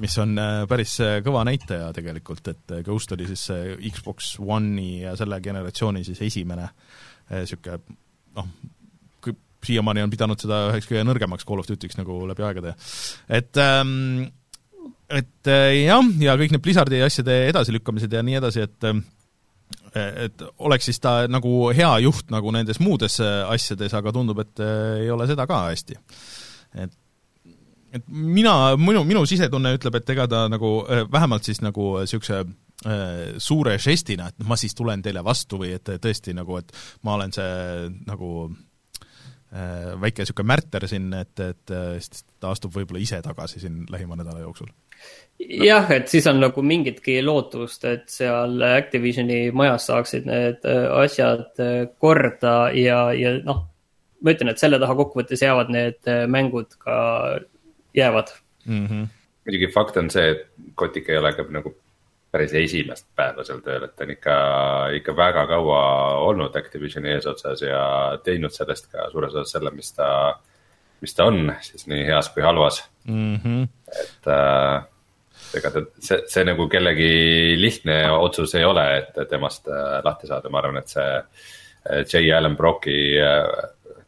mis 0.00 0.16
on 0.22 0.36
äh, 0.40 0.62
päris 0.68 0.98
äh, 1.04 1.18
kõva 1.24 1.44
näitaja 1.48 1.90
tegelikult, 1.96 2.48
et 2.52 2.78
Ghost 2.86 3.12
oli 3.16 3.28
siis 3.30 3.46
see 3.50 3.76
Xbox 3.90 4.36
One'i 4.42 5.02
ja 5.04 5.16
selle 5.18 5.40
generatsiooni 5.44 6.04
siis 6.06 6.22
esimene 6.28 6.68
niisugune 7.30 7.80
noh, 8.36 8.50
siiamaani 9.66 10.04
on 10.04 10.12
pidanud 10.12 10.38
seda 10.38 10.66
üheks 10.70 10.86
kõige 10.86 11.02
nõrgemaks 11.08 11.46
Call 11.48 11.58
of 11.58 11.66
Duty'ks 11.66 11.98
nagu 11.98 12.20
läbi 12.28 12.44
aegade. 12.46 12.76
et 13.26 13.58
ähm, 13.58 14.28
et 15.10 15.50
jah, 15.50 16.06
ja 16.22 16.34
kõik 16.38 16.54
need 16.54 16.62
Blizzardi 16.62 17.00
asjade 17.02 17.34
edasilükkamised 17.48 18.12
ja 18.12 18.22
nii 18.26 18.38
edasi, 18.38 18.66
et 18.66 18.86
et 19.96 20.44
oleks 20.58 20.90
siis 20.90 21.00
ta 21.02 21.24
nagu 21.30 21.70
hea 21.76 21.90
juht 22.04 22.30
nagu 22.34 22.52
nendes 22.54 22.80
muudes 22.82 23.18
äh, 23.24 23.42
asjades, 23.48 23.94
aga 23.96 24.12
tundub, 24.14 24.42
et 24.44 24.62
äh, 24.62 25.02
ei 25.06 25.10
ole 25.12 25.28
seda 25.30 25.48
ka 25.48 25.66
hästi. 25.70 25.98
et 26.84 27.02
et 27.96 28.08
mina, 28.12 28.76
minu, 28.76 29.04
minu 29.08 29.22
sisetunne 29.24 29.70
ütleb, 29.78 29.94
et 29.96 30.10
ega 30.12 30.26
ta 30.28 30.42
nagu 30.52 30.78
äh, 30.84 31.06
vähemalt 31.12 31.46
siis 31.48 31.62
nagu 31.64 31.96
niisuguse 32.02 32.44
suure 33.40 33.78
žestina, 33.80 34.26
et 34.28 34.44
ma 34.44 34.54
siis 34.60 34.74
tulen 34.76 35.00
teile 35.02 35.22
vastu 35.24 35.56
või 35.62 35.70
et 35.72 35.88
tõesti 36.04 36.34
nagu, 36.36 36.58
et 36.60 36.74
ma 37.08 37.14
olen 37.16 37.32
see 37.32 37.86
nagu 38.04 38.28
väike 40.02 40.26
niisugune 40.26 40.50
märter 40.52 40.84
siin, 40.90 41.06
et, 41.16 41.40
et 41.40 41.72
siis 42.04 42.26
ta 42.36 42.52
astub 42.52 42.76
võib-olla 42.76 43.00
ise 43.00 43.22
tagasi 43.24 43.62
siin 43.64 43.86
lähima 43.90 44.20
nädala 44.20 44.44
jooksul 44.44 44.68
jah, 45.38 45.90
et 45.92 46.08
siis 46.08 46.26
on 46.30 46.40
nagu 46.40 46.62
mingitki 46.64 47.18
lootust, 47.24 47.84
et 47.88 48.06
seal 48.10 48.60
Activisioni 48.66 49.50
majas 49.56 49.88
saaksid 49.90 50.28
need 50.28 50.66
äh, 50.68 50.86
asjad 51.02 51.62
äh, 51.62 51.86
korda 52.00 52.56
ja, 52.76 53.00
ja 53.16 53.36
noh, 53.44 53.64
ma 54.22 54.34
ütlen, 54.34 54.52
et 54.52 54.62
selle 54.62 54.80
taha 54.82 54.96
kokkuvõttes 54.98 55.42
jäävad 55.44 55.72
need 55.72 56.00
äh, 56.10 56.24
mängud 56.30 56.78
ka, 56.80 56.96
jäävad 57.96 58.32
mm. 58.64 58.86
-hmm. 58.86 59.08
muidugi 59.44 59.72
fakt 59.74 59.96
on 59.96 60.10
see, 60.10 60.30
et 60.30 60.46
Kotik 60.74 61.10
ei 61.10 61.18
ole 61.18 61.32
ka 61.32 61.44
nagu 61.50 61.74
päris 62.32 62.52
esimest 62.54 63.06
päeva 63.16 63.44
seal 63.44 63.62
tööl, 63.64 63.84
et 63.84 63.94
ta 63.96 64.04
on 64.04 64.10
ikka, 64.12 64.34
ikka 64.98 65.16
väga 65.16 65.46
kaua 65.46 65.80
olnud 66.26 66.56
Activisioni 66.56 67.14
eesotsas 67.14 67.62
ja 67.62 68.18
teinud 68.24 68.52
sellest 68.52 68.90
ka 68.92 69.10
suures 69.12 69.34
osas 69.34 69.56
selle, 69.56 69.70
mis 69.70 69.92
ta, 69.92 70.08
mis 71.00 71.14
ta 71.14 71.28
on, 71.30 71.52
siis 71.60 71.86
nii 71.86 72.04
heas 72.08 72.28
kui 72.34 72.42
halvas 72.42 72.84
mm. 73.04 73.36
-hmm. 73.36 73.68
et 74.02 74.28
äh, 74.32 74.84
ega 75.56 75.72
ta, 75.74 75.82
see, 76.02 76.22
see 76.30 76.44
nagu 76.46 76.66
kellegi 76.72 77.56
lihtne 77.60 78.00
otsus 78.16 78.54
ei 78.58 78.66
ole, 78.66 78.84
et 79.00 79.16
temast 79.30 79.70
äh, 79.70 79.98
lahti 80.04 80.28
saada, 80.30 80.52
ma 80.52 80.62
arvan, 80.62 80.80
et 80.80 80.92
see 80.92 81.08
äh, 81.16 82.04
J. 82.04 82.28
Allan 82.36 82.56
Brocki 82.58 82.96
äh, 83.22 83.48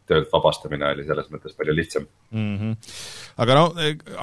töölt 0.08 0.30
vabastamine 0.32 0.88
oli 0.94 1.04
selles 1.04 1.26
mõttes 1.28 1.52
palju 1.56 1.74
lihtsam 1.76 2.06
mm. 2.32 2.52
-hmm. 2.56 2.76
aga 3.44 3.58
no, 3.58 3.64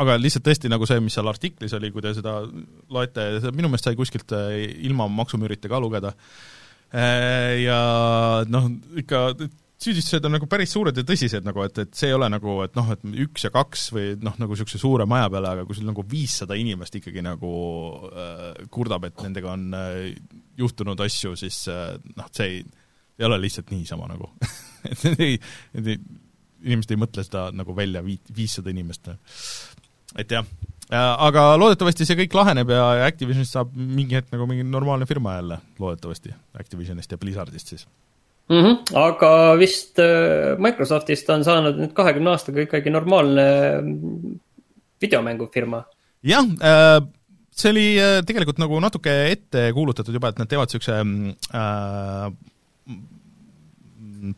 aga 0.02 0.16
lihtsalt 0.18 0.48
tõesti 0.48 0.72
nagu 0.72 0.88
see, 0.90 0.98
mis 1.04 1.14
seal 1.14 1.30
artiklis 1.30 1.76
oli, 1.78 1.92
kui 1.94 2.02
te 2.02 2.16
seda 2.18 2.40
loete, 2.42 3.28
minu 3.52 3.70
meelest 3.70 3.92
sai 3.92 4.00
kuskilt 4.00 4.34
ilma 4.90 5.06
maksumüürita 5.22 5.70
ka 5.70 5.80
lugeda. 5.80 6.16
ja 7.62 7.78
noh, 8.50 8.72
ikka 8.98 9.28
süüdistused 9.82 10.26
on 10.28 10.36
nagu 10.38 10.48
päris 10.50 10.72
suured 10.76 10.96
ja 10.96 11.04
tõsised 11.08 11.46
nagu, 11.46 11.64
et, 11.68 11.78
et 11.84 11.98
see 11.98 12.10
ei 12.10 12.16
ole 12.16 12.30
nagu, 12.32 12.58
et 12.64 12.76
noh, 12.78 12.92
et 12.94 13.04
üks 13.26 13.46
ja 13.48 13.52
kaks 13.54 13.90
või 13.96 14.14
noh, 14.24 14.38
nagu 14.40 14.56
niisuguse 14.56 14.80
suure 14.82 15.08
maja 15.10 15.28
peale, 15.34 15.52
aga 15.52 15.66
kui 15.68 15.78
sul 15.78 15.88
nagu 15.90 16.06
viissada 16.10 16.58
inimest 16.60 16.96
ikkagi 17.02 17.24
nagu 17.26 17.52
äh, 18.10 18.46
kurdab, 18.72 19.10
et 19.10 19.24
nendega 19.26 19.52
on 19.52 19.66
äh, 19.76 19.98
juhtunud 20.60 21.04
asju, 21.06 21.36
siis 21.40 21.66
äh, 21.72 21.98
noh, 22.16 22.30
see 22.36 22.52
ei, 22.54 22.62
ei 23.20 23.28
ole 23.28 23.40
lihtsalt 23.44 23.74
niisama 23.76 24.08
nagu. 24.12 24.32
Et 24.86 25.02
need 25.02 25.22
ei, 25.26 25.38
need 25.74 25.88
ei, 25.90 26.00
inimesed 26.68 26.92
ei 26.94 27.00
mõtle 27.02 27.24
seda 27.26 27.48
nagu 27.58 27.74
välja, 27.74 28.04
viit-, 28.06 28.30
viissada 28.38 28.70
inimest. 28.70 29.10
et 30.22 30.30
jah, 30.32 30.46
aga 30.94 31.48
loodetavasti 31.58 32.06
see 32.06 32.20
kõik 32.20 32.38
laheneb 32.38 32.70
ja 32.70 32.84
Activisionist 33.08 33.58
saab 33.58 33.74
mingi 33.74 34.20
hetk 34.20 34.30
nagu 34.36 34.46
mingi 34.46 34.64
normaalne 34.64 35.08
firma 35.10 35.34
jälle, 35.40 35.58
loodetavasti, 35.82 36.36
Activisionist 36.62 37.12
ja 37.12 37.18
Blizzardist 37.18 37.74
siis 37.74 37.88
mm. 38.50 38.62
-hmm. 38.62 38.96
aga 39.00 39.32
vist 39.60 40.00
äh, 40.00 40.56
Microsoftist 40.60 41.30
on 41.30 41.44
saanud 41.48 41.80
nüüd 41.82 41.94
kahekümne 41.98 42.34
aastaga 42.34 42.66
ikkagi 42.66 42.94
normaalne 42.94 43.46
mm, 43.82 44.40
videomängufirma. 45.02 45.84
jah 46.24 46.46
äh,, 46.46 47.00
see 47.52 47.72
oli 47.72 47.88
äh, 48.00 48.20
tegelikult 48.26 48.60
nagu 48.62 48.80
natuke 48.80 49.14
ette 49.32 49.72
kuulutatud 49.74 50.14
juba, 50.14 50.30
et 50.30 50.40
nad 50.40 50.50
teevad 50.50 50.70
niisuguse 50.70 51.04
mm, 51.04 51.30
äh, 51.62 52.28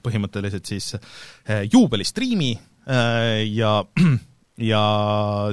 põhimõtteliselt 0.03 0.65
siis 0.67 0.95
äh, 0.95 1.63
juubelistriimi 1.73 2.53
äh, 2.89 3.43
ja 3.53 3.83
ja 4.71 4.83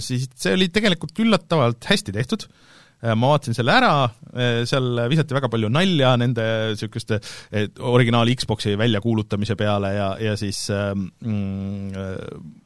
siis 0.00 0.30
see 0.34 0.54
oli 0.56 0.68
tegelikult 0.72 1.18
üllatavalt 1.20 1.84
hästi 1.90 2.12
tehtud 2.12 2.48
äh,, 2.48 2.52
Äh, 2.52 2.72
ma 3.12 3.34
vaatasin 3.34 3.56
selle 3.56 3.76
ära, 3.76 3.92
äh, 4.32 4.62
seal 4.68 5.04
visati 5.12 5.36
väga 5.36 5.50
palju 5.52 5.68
nalja 5.72 6.14
nende 6.20 6.44
niisuguste 6.72 7.20
originaal 7.84 8.32
Xboxi 8.32 8.78
väljakuulutamise 8.80 9.56
peale 9.60 9.94
ja, 9.96 10.10
ja 10.30 10.36
siis 10.40 10.66
ähm, 10.72 11.08
mm, 11.20 12.62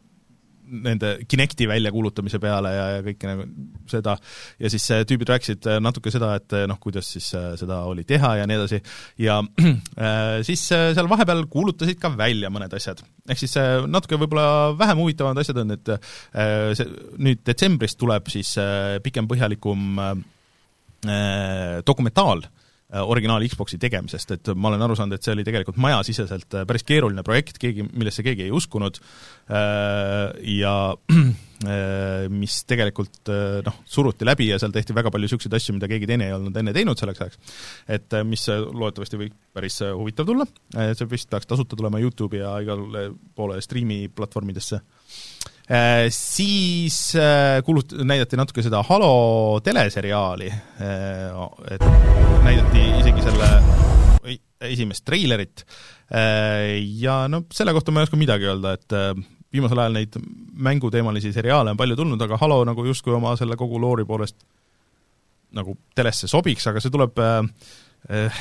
nende 0.68 1.14
Kinecti 1.28 1.68
väljakuulutamise 1.68 2.40
peale 2.42 2.72
ja, 2.74 2.86
ja 2.96 3.04
kõike 3.06 3.30
nagu 3.30 3.46
seda, 3.90 4.16
ja 4.60 4.70
siis 4.72 4.86
tüübid 5.08 5.30
rääkisid 5.32 5.68
natuke 5.82 6.12
seda, 6.14 6.34
et 6.38 6.56
noh, 6.70 6.78
kuidas 6.82 7.10
siis 7.14 7.28
äh, 7.38 7.50
seda 7.60 7.80
oli 7.88 8.04
teha 8.08 8.34
ja 8.40 8.48
nii 8.48 8.58
edasi, 8.58 8.80
ja 9.24 9.38
äh, 9.64 10.40
siis 10.46 10.64
äh, 10.76 10.90
seal 10.96 11.10
vahepeal 11.10 11.44
kuulutasid 11.50 12.00
ka 12.02 12.12
välja 12.18 12.52
mõned 12.52 12.74
asjad. 12.78 13.02
ehk 13.28 13.40
siis 13.40 13.56
natuke 13.88 14.18
võib-olla 14.20 14.74
vähem 14.78 15.02
huvitavamad 15.02 15.42
asjad 15.42 15.62
on, 15.62 15.74
et 15.76 15.90
see 16.78 16.86
nüüd 17.20 17.42
detsembris 17.46 17.96
tuleb 17.98 18.30
siis 18.32 18.54
pikem, 19.04 19.28
põhjalikum 19.28 20.00
dokumentaal 21.86 22.46
Äh, 22.48 22.57
originaal 22.88 23.44
Xboxi 23.44 23.76
tegemisest, 23.80 24.30
et 24.32 24.50
ma 24.56 24.70
olen 24.70 24.82
aru 24.86 24.94
saanud, 24.96 25.18
et 25.18 25.26
see 25.26 25.34
oli 25.34 25.44
tegelikult 25.44 25.76
majasiseselt 25.82 26.56
äh, 26.56 26.64
päris 26.68 26.86
keeruline 26.88 27.24
projekt, 27.26 27.60
keegi, 27.60 27.84
millesse 27.92 28.24
keegi 28.24 28.46
ei 28.46 28.54
uskunud 28.54 29.00
äh, 29.52 30.32
ja 30.56 30.74
mis 32.30 32.60
tegelikult 32.70 33.32
noh, 33.66 33.78
suruti 33.90 34.22
läbi 34.22 34.46
ja 34.46 34.60
seal 34.62 34.70
tehti 34.70 34.94
väga 34.94 35.10
palju 35.10 35.26
niisuguseid 35.26 35.56
asju, 35.58 35.72
mida 35.74 35.88
keegi 35.90 36.06
teine 36.06 36.28
ei 36.28 36.34
olnud 36.36 36.54
enne 36.60 36.70
teinud 36.76 37.00
selleks 37.00 37.24
ajaks. 37.24 37.56
et 37.96 38.14
mis 38.28 38.44
loodetavasti 38.46 39.18
võib 39.18 39.34
päris 39.58 39.80
huvitav 39.82 40.28
tulla, 40.28 40.46
see 40.70 41.10
vist 41.10 41.26
peaks 41.32 41.50
tasuta 41.50 41.74
tulema 41.74 41.98
YouTube'i 41.98 42.44
ja 42.44 42.52
igale 42.62 43.08
poole 43.34 43.58
striimiplatvormidesse 43.64 44.78
Äh, 44.78 44.97
siis 46.14 46.96
äh, 47.20 47.58
kuulut-, 47.66 47.92
näidati 48.08 48.38
natuke 48.40 48.64
seda 48.64 48.82
Halo 48.88 49.60
teleseriaali, 49.64 50.48
äh, 50.48 51.42
et 51.74 51.84
näidati 52.44 52.84
isegi 53.02 53.24
selle 53.26 53.50
esimest 54.68 55.04
treilerit. 55.06 55.66
Ja 56.98 57.18
no 57.28 57.42
selle 57.52 57.74
kohta 57.76 57.92
ma 57.92 58.00
ei 58.00 58.08
oska 58.08 58.16
midagi 58.16 58.48
öelda, 58.48 58.72
et 58.78 58.94
viimasel 59.52 59.80
ajal 59.82 59.96
neid 59.96 60.16
mänguteemalisi 60.68 61.32
seriaale 61.36 61.72
on 61.72 61.80
palju 61.80 61.96
tulnud, 61.98 62.22
aga 62.24 62.38
Halo 62.40 62.62
nagu 62.68 62.84
justkui 62.86 63.14
oma 63.16 63.34
selle 63.36 63.56
kogu 63.60 63.80
loori 63.80 64.06
poolest 64.08 64.40
nagu 65.56 65.74
telesse 65.96 66.28
sobiks, 66.28 66.66
aga 66.68 66.82
see 66.82 66.92
tuleb 66.92 67.20
äh, 67.24 67.38
äh, 68.12 68.40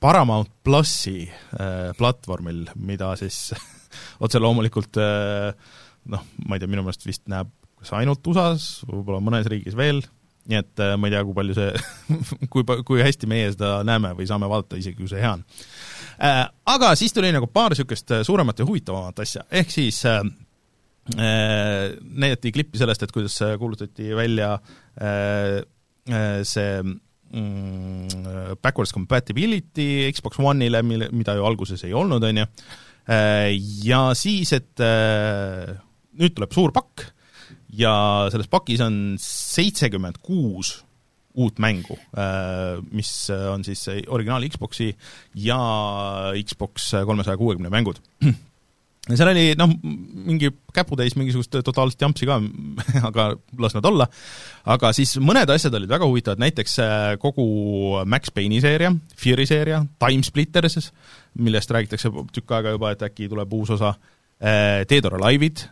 Paramount 0.00 0.50
plussi 0.64 1.26
äh, 1.26 1.92
platvormil, 1.98 2.64
mida 2.76 3.12
siis 3.20 3.50
otse 4.24 4.40
loomulikult 4.40 5.00
äh, 5.00 5.52
noh, 6.10 6.22
ma 6.46 6.56
ei 6.56 6.62
tea, 6.62 6.70
minu 6.70 6.84
meelest 6.86 7.06
vist 7.06 7.24
näeb 7.30 7.50
kas 7.76 7.92
ainult 7.98 8.24
USA-s, 8.30 8.84
võib-olla 8.88 9.20
mõnes 9.24 9.48
riigis 9.50 9.76
veel, 9.78 10.00
nii 10.50 10.60
et 10.60 10.82
äh, 10.82 10.94
ma 10.98 11.08
ei 11.08 11.14
tea, 11.14 11.22
kui 11.26 11.36
palju 11.36 11.56
see 11.56 11.70
kui, 12.52 12.66
kui 12.86 13.04
hästi 13.04 13.28
meie 13.30 13.52
seda 13.54 13.80
näeme 13.86 14.14
või 14.16 14.28
saame 14.28 14.48
vaadata, 14.50 14.80
isegi 14.80 14.98
kui 15.00 15.10
see 15.10 15.22
hea 15.22 15.34
on 15.36 15.44
äh,. 16.16 16.42
Aga 16.72 16.94
siis 16.98 17.14
tuli 17.14 17.32
nagu 17.34 17.48
paar 17.52 17.74
niisugust 17.74 18.14
äh, 18.14 18.24
suuremat 18.26 18.62
ja 18.62 18.68
huvitavamat 18.68 19.24
asja, 19.26 19.46
ehk 19.50 19.72
siis 19.74 20.02
näidati 21.06 22.50
klippi 22.50 22.80
sellest, 22.80 23.04
et 23.04 23.12
kuidas 23.14 23.36
kuulutati 23.60 24.08
välja 24.18 24.48
see 26.42 26.72
mm, 26.82 28.08
backwards 28.58 28.90
compatibility 28.90 30.10
Xbox 30.10 30.40
One'ile, 30.42 30.80
mille, 30.82 31.06
mida 31.14 31.36
ju 31.38 31.46
alguses 31.46 31.86
ei 31.86 31.94
olnud, 31.94 32.26
on 32.26 32.42
ju, 32.42 32.48
ja 33.86 34.00
siis, 34.18 34.50
et 34.58 34.82
nüüd 36.16 36.34
tuleb 36.36 36.52
suur 36.54 36.74
pakk 36.76 37.06
ja 37.76 37.92
selles 38.32 38.50
pakis 38.50 38.82
on 38.84 39.16
seitsekümmend 39.20 40.20
kuus 40.24 40.78
uut 41.36 41.60
mängu, 41.60 41.98
äh, 42.16 42.80
mis 42.96 43.28
on 43.52 43.64
siis 43.64 43.84
originaal 44.08 44.46
Xboxi 44.48 44.88
ja 45.44 45.60
Xbox 46.40 46.94
kolmesaja 47.04 47.36
kuuekümne 47.36 47.68
mängud. 47.68 48.00
ja 49.10 49.18
seal 49.18 49.30
oli 49.34 49.50
noh, 49.58 49.74
mingi 49.82 50.48
käputäis 50.74 51.16
mingisugust 51.16 51.58
totaalset 51.64 52.00
jampsi 52.00 52.26
ka, 52.26 52.40
aga 53.10 53.28
las 53.60 53.76
nad 53.76 53.84
olla, 53.84 54.08
aga 54.64 54.94
siis 54.96 55.18
mõned 55.20 55.52
asjad 55.52 55.76
olid 55.76 55.92
väga 55.92 56.08
huvitavad, 56.08 56.40
näiteks 56.40 56.80
äh, 56.80 57.12
kogu 57.20 57.46
Max 58.08 58.32
Payne'i 58.32 58.64
seeria, 58.64 58.94
Fury 59.20 59.44
seeria, 59.46 59.84
Timesplitters, 60.00 60.90
millest 61.36 61.70
räägitakse 61.70 62.10
tükk 62.32 62.56
aega 62.56 62.72
juba, 62.78 62.96
et 62.96 63.04
äkki 63.04 63.28
tuleb 63.28 63.52
uus 63.60 63.76
osa, 63.76 63.92
äh, 63.92 64.15
Dead 64.36 65.06
or 65.08 65.14
Alive'id 65.16 65.62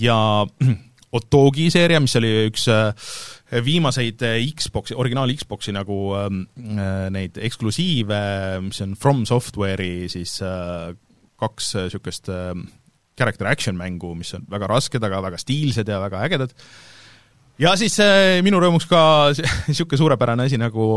ja 0.00 0.18
Otogi 1.14 1.68
seeria, 1.70 2.00
mis 2.02 2.16
oli 2.18 2.30
üks 2.48 2.66
äh, 2.72 3.12
viimaseid 3.64 4.22
äh, 4.26 4.40
Xbox'i, 4.50 4.96
originaal 4.98 5.30
Xbox'i 5.38 5.74
nagu 5.74 5.98
ähm, 6.18 6.40
äh, 6.58 7.06
neid 7.14 7.38
eksklusiive, 7.38 8.18
mis 8.64 8.82
on 8.82 8.96
From 8.98 9.22
Software'i 9.28 10.08
siis 10.10 10.40
kaks 11.38 11.70
niisugust 11.78 12.30
character 13.14 13.46
action 13.46 13.78
mängu, 13.78 14.14
mis 14.18 14.34
on 14.34 14.48
väga 14.50 14.68
rasked, 14.70 15.06
aga 15.06 15.22
väga 15.22 15.38
stiilsed 15.38 15.90
ja 15.90 16.00
väga 16.02 16.24
ägedad, 16.26 16.54
ja 17.62 17.74
siis 17.78 17.94
äh, 18.02 18.40
minu 18.44 18.58
rõõmuks 18.62 18.88
ka 18.90 19.00
niisugune 19.68 20.00
suurepärane 20.00 20.48
asi 20.48 20.58
nagu 20.60 20.88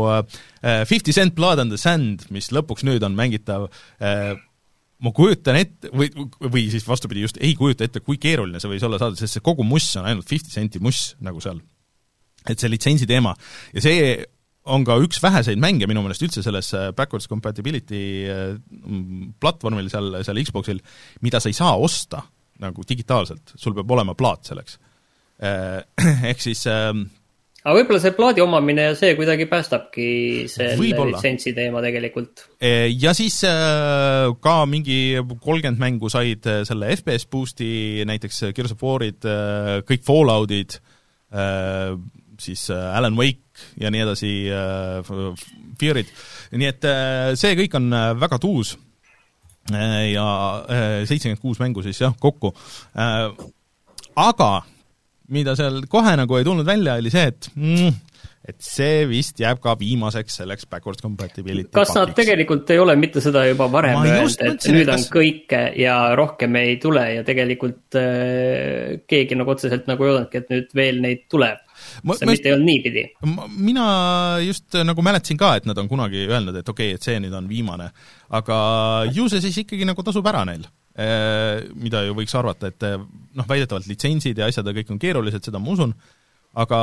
Fifty 0.88 1.14
äh, 1.14 1.20
Cent 1.20 1.36
Blood 1.38 1.62
on 1.62 1.72
the 1.72 1.78
Sand, 1.80 2.26
mis 2.34 2.50
lõpuks 2.54 2.86
nüüd 2.86 3.06
on 3.06 3.14
mängitav 3.18 3.68
äh, 4.02 4.34
ma 5.04 5.12
kujutan 5.14 5.58
ette, 5.60 5.90
või, 5.94 6.08
või 6.42 6.64
siis 6.72 6.86
vastupidi, 6.86 7.22
just 7.26 7.38
ei 7.42 7.52
kujuta 7.58 7.86
ette, 7.86 8.02
kui 8.04 8.18
keeruline 8.20 8.60
see 8.62 8.70
võis 8.72 8.86
olla 8.86 8.98
saada, 9.00 9.18
sest 9.18 9.38
see 9.38 9.44
kogu 9.44 9.66
muss 9.66 9.86
on 10.00 10.08
ainult 10.10 10.28
fifty 10.28 10.50
senti 10.50 10.82
muss 10.82 11.12
nagu 11.24 11.42
seal. 11.44 11.60
et 12.48 12.58
see 12.58 12.70
litsentsi 12.70 13.06
teema 13.06 13.34
ja 13.74 13.82
see 13.84 14.16
on 14.68 14.84
ka 14.86 14.98
üks 15.00 15.20
väheseid 15.22 15.60
mänge 15.60 15.88
minu 15.88 16.02
meelest 16.04 16.24
üldse 16.26 16.42
selles 16.44 16.72
äh, 16.76 16.90
backwards 16.96 17.28
compatibility 17.30 18.02
äh, 18.28 18.56
platvormil 19.40 19.88
seal, 19.92 20.20
seal 20.26 20.42
Xboxil, 20.44 20.82
mida 21.24 21.40
sa 21.40 21.50
ei 21.50 21.56
saa 21.56 21.76
osta 21.78 22.22
nagu 22.62 22.82
digitaalselt, 22.86 23.54
sul 23.54 23.76
peab 23.76 23.90
olema 23.94 24.16
plaat 24.18 24.50
selleks. 24.50 24.78
Äh, 25.38 25.84
ehk 26.30 26.42
siis 26.42 26.64
ähm, 26.70 27.06
aga 27.64 27.74
võib-olla 27.74 28.00
see 28.02 28.14
plaadi 28.16 28.42
omamine 28.42 28.84
ja 28.88 28.94
see 28.98 29.16
kuidagi 29.18 29.48
päästabki 29.50 30.08
selle 30.50 30.76
litsentsi 30.78 31.52
teema 31.56 31.82
tegelikult. 31.84 32.44
E, 32.62 32.88
ja 32.94 33.12
siis 33.16 33.40
äh, 33.48 34.28
ka 34.44 34.60
mingi 34.70 35.18
kolmkümmend 35.42 35.82
mängu 35.82 36.10
said 36.12 36.46
äh, 36.48 36.62
selle 36.68 36.92
FPS 36.94 37.26
boost'i, 37.30 37.70
näiteks 38.08 38.48
Gears 38.56 38.76
of 38.76 38.84
War'id, 38.84 39.26
kõik 39.88 40.06
Falloutid, 40.06 40.78
siis 42.38 42.62
Alan 42.72 43.18
Wake 43.18 43.66
ja 43.82 43.90
nii 43.92 44.04
edasi, 44.06 44.30
Fear'id, 45.78 46.12
nii 46.56 46.70
et 46.70 46.86
see 47.36 47.58
kõik 47.58 47.74
on 47.76 47.90
väga 48.22 48.38
tuus 48.40 48.76
ja 49.68 50.28
seitsekümmend 51.04 51.42
kuus 51.42 51.60
mängu 51.60 51.84
siis 51.84 52.00
jah, 52.00 52.14
kokku. 52.16 52.54
Aga 54.16 54.50
mida 55.34 55.56
seal 55.58 55.82
kohe 55.90 56.14
nagu 56.18 56.38
ei 56.38 56.46
tulnud 56.46 56.66
välja, 56.68 56.98
oli 57.00 57.12
see, 57.12 57.26
et 57.32 57.50
mm, 57.54 57.96
et 58.48 58.56
see 58.64 59.02
vist 59.10 59.40
jääb 59.42 59.58
ka 59.60 59.74
viimaseks 59.76 60.38
selleks 60.40 60.68
backwards 60.70 61.02
compatibility 61.04 61.68
kas 61.68 61.90
pakiks. 61.90 61.98
nad 61.98 62.14
tegelikult 62.16 62.70
ei 62.72 62.80
ole 62.80 62.94
mitte 62.96 63.20
seda 63.24 63.42
juba 63.48 63.66
varem 63.72 63.98
öelnud, 64.00 64.38
et 64.46 64.68
nüüd 64.72 64.88
on 64.88 64.94
kas... 64.94 65.08
kõike 65.12 65.60
ja 65.76 65.96
rohkem 66.18 66.56
ei 66.60 66.78
tule 66.80 67.04
ja 67.18 67.26
tegelikult 67.28 67.98
äh, 68.00 68.96
keegi 69.10 69.38
nagu 69.38 69.52
otseselt 69.52 69.90
nagu 69.90 70.06
ei 70.06 70.14
oodanudki, 70.14 70.44
et 70.44 70.54
nüüd 70.54 70.72
veel 70.78 71.02
neid 71.04 71.26
tuleb? 71.28 71.60
see 72.14 72.30
vist 72.30 72.48
ei 72.48 72.56
olnud 72.56 72.70
niipidi. 72.70 73.04
mina 73.58 73.86
just 74.46 74.80
nagu 74.86 75.04
mäletasin 75.04 75.38
ka, 75.38 75.54
et 75.60 75.68
nad 75.68 75.78
on 75.78 75.90
kunagi 75.90 76.24
öelnud, 76.26 76.56
et 76.56 76.68
okei 76.68 76.94
okay,, 76.94 76.98
et 76.98 77.10
see 77.10 77.20
nüüd 77.22 77.36
on 77.36 77.50
viimane. 77.50 77.92
aga 78.32 78.58
ju 79.12 79.28
see 79.28 79.44
siis 79.44 79.64
ikkagi 79.66 79.88
nagu 79.88 80.06
tasub 80.06 80.26
ära 80.30 80.46
neil 80.48 80.64
Äh, 80.64 80.77
mida 80.98 82.04
ju 82.06 82.14
võiks 82.18 82.34
arvata, 82.38 82.72
et 82.72 82.86
äh, 82.86 82.98
noh, 83.38 83.48
väidetavalt 83.48 83.86
litsentsid 83.90 84.38
ja 84.38 84.48
asjad 84.50 84.66
ja 84.66 84.74
kõik 84.80 84.94
on 84.94 84.98
keerulised, 85.02 85.44
seda 85.46 85.60
ma 85.62 85.70
usun, 85.74 85.94
aga 86.58 86.80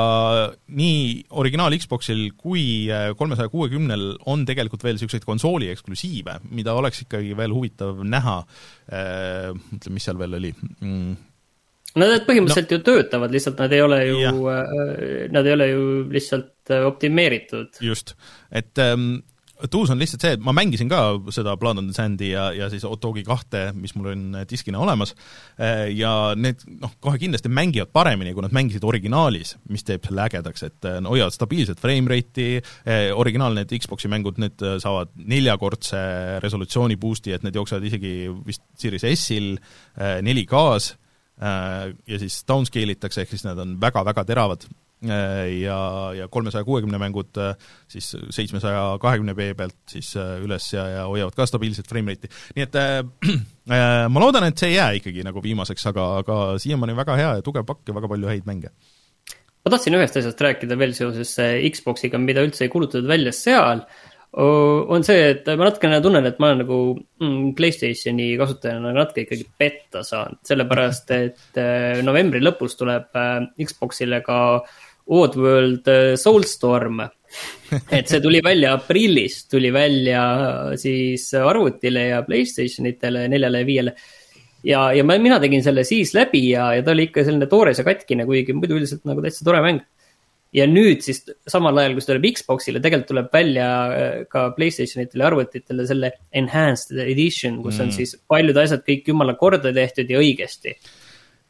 nii 0.78 1.26
originaal 1.36 1.74
Xboxil 1.76 2.30
kui 2.38 2.86
äh, 2.88 3.10
kolmesaja 3.18 3.52
kuuekümnel 3.52 4.08
on 4.32 4.46
tegelikult 4.48 4.86
veel 4.86 4.96
niisuguseid 4.96 5.26
konsooli 5.28 5.68
eksklusiive, 5.74 6.38
mida 6.56 6.76
oleks 6.78 7.04
ikkagi 7.04 7.36
veel 7.36 7.52
huvitav 7.52 8.00
näha, 8.06 8.40
ütleme, 8.86 9.96
mis 9.98 10.06
seal 10.08 10.20
veel 10.20 10.38
oli 10.40 10.52
mm., 10.56 11.16
no 11.96 12.08
need 12.10 12.26
põhimõtteliselt 12.28 12.72
no, 12.72 12.76
ju 12.76 12.84
töötavad, 12.86 13.32
lihtsalt 13.32 13.60
nad 13.64 13.72
ei 13.72 13.80
ole 13.84 14.02
ju, 14.08 14.34
nad 15.32 15.48
ei 15.48 15.54
ole 15.56 15.68
ju 15.70 15.86
lihtsalt 16.12 16.76
optimeeritud. 16.86 17.80
just, 17.84 18.14
et 18.52 18.80
ähm, 18.80 19.18
tuus 19.70 19.90
on 19.92 20.00
lihtsalt 20.00 20.24
see, 20.24 20.36
et 20.36 20.42
ma 20.44 20.52
mängisin 20.56 20.90
ka 20.90 21.00
seda 21.34 21.56
Blood 21.60 21.80
on 21.80 21.88
the 21.90 21.96
Sandi 21.96 22.30
ja, 22.32 22.48
ja 22.54 22.68
siis 22.72 22.84
Otogi 22.88 23.24
kahte, 23.26 23.70
mis 23.76 23.94
mul 23.96 24.10
on 24.12 24.24
diskina 24.48 24.80
olemas, 24.82 25.14
eh, 25.58 25.88
ja 25.96 26.12
need 26.36 26.64
noh, 26.80 26.92
kohe 27.02 27.20
kindlasti 27.22 27.52
mängivad 27.52 27.92
paremini, 27.94 28.34
kui 28.36 28.44
nad 28.44 28.54
mängisid 28.56 28.84
originaalis, 28.86 29.56
mis 29.72 29.86
teeb 29.86 30.06
selle 30.06 30.26
ägedaks, 30.26 30.66
et 30.68 30.90
no, 31.00 31.14
hoiavad 31.14 31.34
stabiilset 31.34 31.80
frame 31.82 32.12
rate'i 32.12 32.60
originaalne 33.16 33.66
Xbox'i 33.66 34.10
mängud, 34.12 34.40
need 34.42 34.62
saavad 34.82 35.12
neljakordse 35.16 35.98
resolutsiooni 36.44 36.98
boost'i, 37.00 37.34
et 37.36 37.44
need 37.46 37.56
jooksevad 37.56 37.84
isegi 37.88 38.14
vist 38.46 38.64
Series 38.78 39.06
S-il 39.14 39.54
eh, 39.56 40.18
4K-s 40.24 40.90
eh, 41.40 41.94
ja 42.12 42.20
siis 42.22 42.42
downscale 42.48 42.96
itakse, 42.96 43.24
ehk 43.24 43.34
siis 43.34 43.46
nad 43.46 43.60
on 43.62 43.76
väga-väga 43.80 44.26
teravad. 44.28 44.66
Äh, 44.66 44.85
ja, 45.02 46.12
ja 46.16 46.28
kolmesaja 46.28 46.64
kuuekümne 46.64 46.98
mängud 46.98 47.36
äh, 47.36 47.52
siis 47.88 48.16
seitsmesaja 48.30 48.96
kahekümne 49.00 49.34
B 49.34 49.52
pealt 49.56 49.76
siis 49.90 50.14
äh, 50.16 50.38
üles 50.44 50.70
ja, 50.72 50.86
ja 50.88 51.04
hoiavad 51.06 51.36
ka 51.36 51.46
stabiilset 51.46 51.88
frame 51.88 52.14
rate'i. 52.14 52.32
nii 52.56 52.64
et 52.64 52.78
äh, 52.80 53.04
ma 54.08 54.22
loodan, 54.22 54.48
et 54.48 54.58
see 54.58 54.72
ei 54.72 54.78
jää 54.78 54.98
ikkagi 55.02 55.26
nagu 55.26 55.42
viimaseks, 55.44 55.86
aga, 55.92 56.08
aga 56.22 56.40
siiamaani 56.62 56.96
väga 56.96 57.18
hea 57.20 57.34
ja 57.38 57.44
tugev 57.44 57.68
pakk 57.68 57.84
ja 57.88 57.98
väga 57.98 58.10
palju 58.14 58.32
häid 58.32 58.48
mänge. 58.48 58.72
ma 59.64 59.74
tahtsin 59.74 59.98
ühest 59.98 60.16
asjast 60.16 60.40
rääkida 60.40 60.78
veel 60.80 60.96
seoses 60.96 61.36
Xboxiga, 61.76 62.18
mida 62.22 62.44
üldse 62.46 62.64
ei 62.64 62.72
kuulutatud 62.72 63.08
välja 63.10 63.34
seal, 63.36 63.84
on 64.36 65.04
see, 65.06 65.30
et 65.32 65.46
ma 65.48 65.68
natukene 65.68 66.00
tunnen, 66.04 66.26
et 66.28 66.40
ma 66.40 66.50
olen 66.50 66.58
nagu 66.60 66.78
mm, 66.96 67.52
Playstationi 67.56 68.34
kasutajana 68.40 68.92
natuke 68.96 69.24
ikkagi 69.24 69.46
petta 69.58 70.02
saanud, 70.04 70.42
sellepärast 70.44 71.12
et 71.16 71.60
novembri 72.04 72.42
lõpus 72.44 72.76
tuleb 72.76 73.16
Xboxile 73.56 74.20
ka 74.26 74.40
äh, 74.58 74.82
Oddworld 75.06 75.88
äh, 75.88 76.14
Soulstorm. 76.18 77.02
et 77.96 78.06
see 78.08 78.20
tuli 78.22 78.38
välja 78.44 78.76
aprillis, 78.76 79.42
tuli 79.50 79.72
välja 79.74 80.20
siis 80.78 81.26
arvutile 81.34 82.06
ja 82.12 82.20
Playstation 82.24 82.86
itele, 82.88 83.26
neljale 83.28 83.60
ja 83.60 83.66
viiele. 83.66 83.92
ja, 84.64 84.84
ja 84.94 85.04
ma, 85.04 85.18
mina 85.20 85.40
tegin 85.42 85.64
selle 85.64 85.84
siis 85.84 86.14
läbi 86.14 86.44
ja, 86.52 86.70
ja 86.78 86.84
ta 86.86 86.94
oli 86.94 87.08
ikka 87.08 87.26
selline 87.26 87.48
toores 87.50 87.82
ja 87.82 87.84
katkine, 87.84 88.24
kuigi 88.28 88.54
muidu 88.56 88.78
üldiselt 88.78 89.04
nagu 89.10 89.24
täitsa 89.24 89.44
tore 89.44 89.60
mäng. 89.66 89.82
ja 90.54 90.68
nüüd 90.70 91.02
siis 91.04 91.24
samal 91.50 91.76
ajal, 91.82 91.96
kui 91.96 92.04
see 92.04 92.12
tuleb 92.12 92.28
Xbox'ile, 92.38 92.80
tegelikult 92.80 93.10
tuleb 93.10 93.34
välja 93.34 93.70
äh, 93.90 94.20
ka 94.30 94.46
Playstation 94.56 95.04
itele 95.04 95.26
ja 95.26 95.32
arvutitele 95.32 95.88
selle 95.90 96.12
enhanced 96.30 97.02
edition, 97.04 97.58
kus 97.66 97.80
mm. 97.80 97.82
on 97.84 97.98
siis 97.98 98.14
paljud 98.30 98.62
asjad 98.62 98.86
kõik 98.86 99.10
jumala 99.10 99.34
korda 99.36 99.74
tehtud 99.74 100.14
ja 100.14 100.22
õigesti 100.22 100.78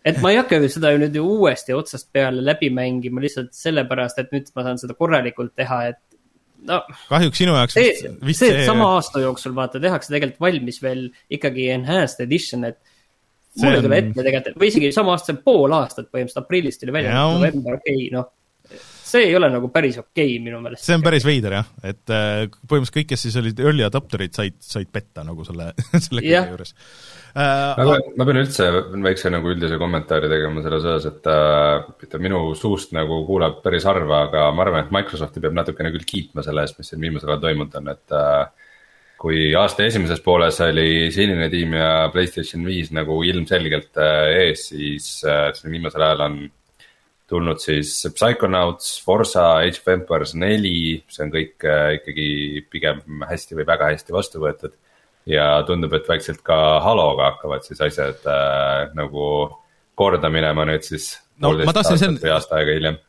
et 0.06 0.18
ma 0.22 0.32
ei 0.32 0.40
hakka 0.40 0.60
seda 0.72 0.92
ju 0.94 1.02
nüüd 1.02 1.16
uuesti 1.20 1.74
otsast 1.76 2.08
peale 2.14 2.44
läbi 2.44 2.70
mängima 2.74 3.22
lihtsalt 3.24 3.54
sellepärast, 3.56 4.20
et 4.22 4.34
nüüd 4.34 4.50
ma 4.56 4.66
saan 4.66 4.80
seda 4.82 4.96
korralikult 4.98 5.54
teha, 5.58 5.80
et 5.92 6.02
no. 6.70 6.82
kahjuks 7.10 7.42
sinu 7.42 7.56
jaoks 7.56 7.78
see, 7.78 7.90
vist, 7.92 8.20
vist 8.30 8.44
see, 8.44 8.52
see. 8.54 8.66
sama 8.68 8.90
aasta 8.96 9.22
jooksul 9.24 9.56
vaata 9.56 9.82
tehakse 9.82 10.12
tegelikult 10.14 10.44
valmis 10.46 10.82
veel 10.82 11.08
ikkagi 11.38 11.70
enhanced 11.74 12.22
edition, 12.26 12.68
et 12.70 12.80
mul 13.62 13.78
ei 13.78 13.84
tule 13.84 14.00
ette 14.02 14.22
tegelikult 14.22 14.62
või 14.62 14.72
isegi 14.72 14.94
sama 14.94 15.16
aasta, 15.16 15.36
pool 15.42 15.74
aastat 15.76 16.10
põhimõtteliselt 16.12 16.44
aprillist 16.44 16.82
tuli 16.82 16.94
välja, 16.96 17.26
november, 17.36 17.80
okei 17.80 18.00
okay,, 18.06 18.10
noh 18.14 18.32
see 19.06 19.28
ei 19.28 19.36
ole 19.38 19.48
nagu 19.52 19.68
päris 19.72 19.98
okei 20.00 20.32
okay, 20.34 20.42
minu 20.42 20.60
meelest. 20.64 20.84
see 20.86 20.96
on 20.98 21.04
päris 21.04 21.26
veider 21.26 21.58
jah, 21.58 21.68
et 21.86 22.12
äh, 22.14 22.46
põhimõtteliselt 22.46 22.96
kõik, 22.98 23.10
kes 23.12 23.26
siis 23.26 23.38
olid 23.40 23.62
early 23.62 23.86
adopter'id, 23.86 24.34
said, 24.36 24.58
said 24.62 24.90
petta 24.92 25.24
nagu 25.26 25.46
selle, 25.46 25.70
selle 26.06 26.24
kõige 26.24 26.42
juures 26.52 26.74
äh,. 27.36 27.86
ma, 27.86 27.96
ma 28.18 28.28
pean 28.28 28.42
üldse 28.42 28.68
väikse 29.06 29.32
nagu 29.34 29.52
üldise 29.54 29.78
kommentaari 29.82 30.30
tegema 30.32 30.64
selles 30.66 30.90
osas, 30.92 31.08
et 31.12 31.30
äh, 31.32 32.20
minu 32.26 32.42
suust 32.58 32.94
nagu 32.96 33.22
kuuleb 33.28 33.62
päris 33.64 33.86
harva, 33.88 34.24
aga 34.28 34.48
ma 34.56 34.66
arvan, 34.66 34.86
et 34.86 34.94
Microsofti 34.94 35.42
peab 35.44 35.56
natukene 35.58 35.94
küll 35.94 36.08
kiitma 36.08 36.44
selle 36.46 36.66
eest, 36.66 36.80
mis 36.80 36.92
siin 36.92 37.02
viimasel 37.06 37.34
ajal 37.34 37.44
toimunud 37.46 37.80
on, 37.80 37.92
et 37.94 38.16
äh, 38.16 38.72
kui 39.20 39.48
aasta 39.56 39.86
esimeses 39.86 40.20
pooles 40.24 40.58
oli 40.66 41.08
sinine 41.14 41.48
tiim 41.52 41.72
ja 41.78 41.90
Playstation 42.12 42.66
viis 42.66 42.90
nagu 42.94 43.22
ilmselgelt 43.24 43.96
äh, 44.02 44.28
ees, 44.42 44.68
siis 44.74 45.08
äh, 45.24 45.48
viimasel 45.70 46.04
ajal 46.04 46.26
on 46.26 46.38
tulnud 47.30 47.60
siis 47.62 47.92
Psychonauts, 48.14 48.96
Forsa, 49.04 49.58
Age 49.64 49.82
of 49.82 49.92
Empires 49.94 50.34
neli, 50.38 51.02
see 51.10 51.26
on 51.26 51.34
kõik 51.34 51.66
äh, 51.66 51.96
ikkagi 51.98 52.28
pigem 52.70 53.24
hästi 53.26 53.58
või 53.58 53.66
väga 53.68 53.92
hästi 53.94 54.14
vastu 54.14 54.42
võetud. 54.42 54.74
ja 55.26 55.62
tundub, 55.66 55.94
et 55.98 56.06
vaikselt 56.06 56.42
ka 56.46 56.56
Haloga 56.84 57.32
hakkavad 57.32 57.66
siis 57.66 57.80
asjad 57.82 58.26
äh, 58.30 58.92
nagu 58.94 59.24
korda 59.98 60.30
minema 60.30 60.66
nüüd 60.68 60.86
siis 60.86 61.16
no 61.42 61.50
ma 61.66 61.74
tahtsin 61.74 61.98
sel-, 61.98 62.20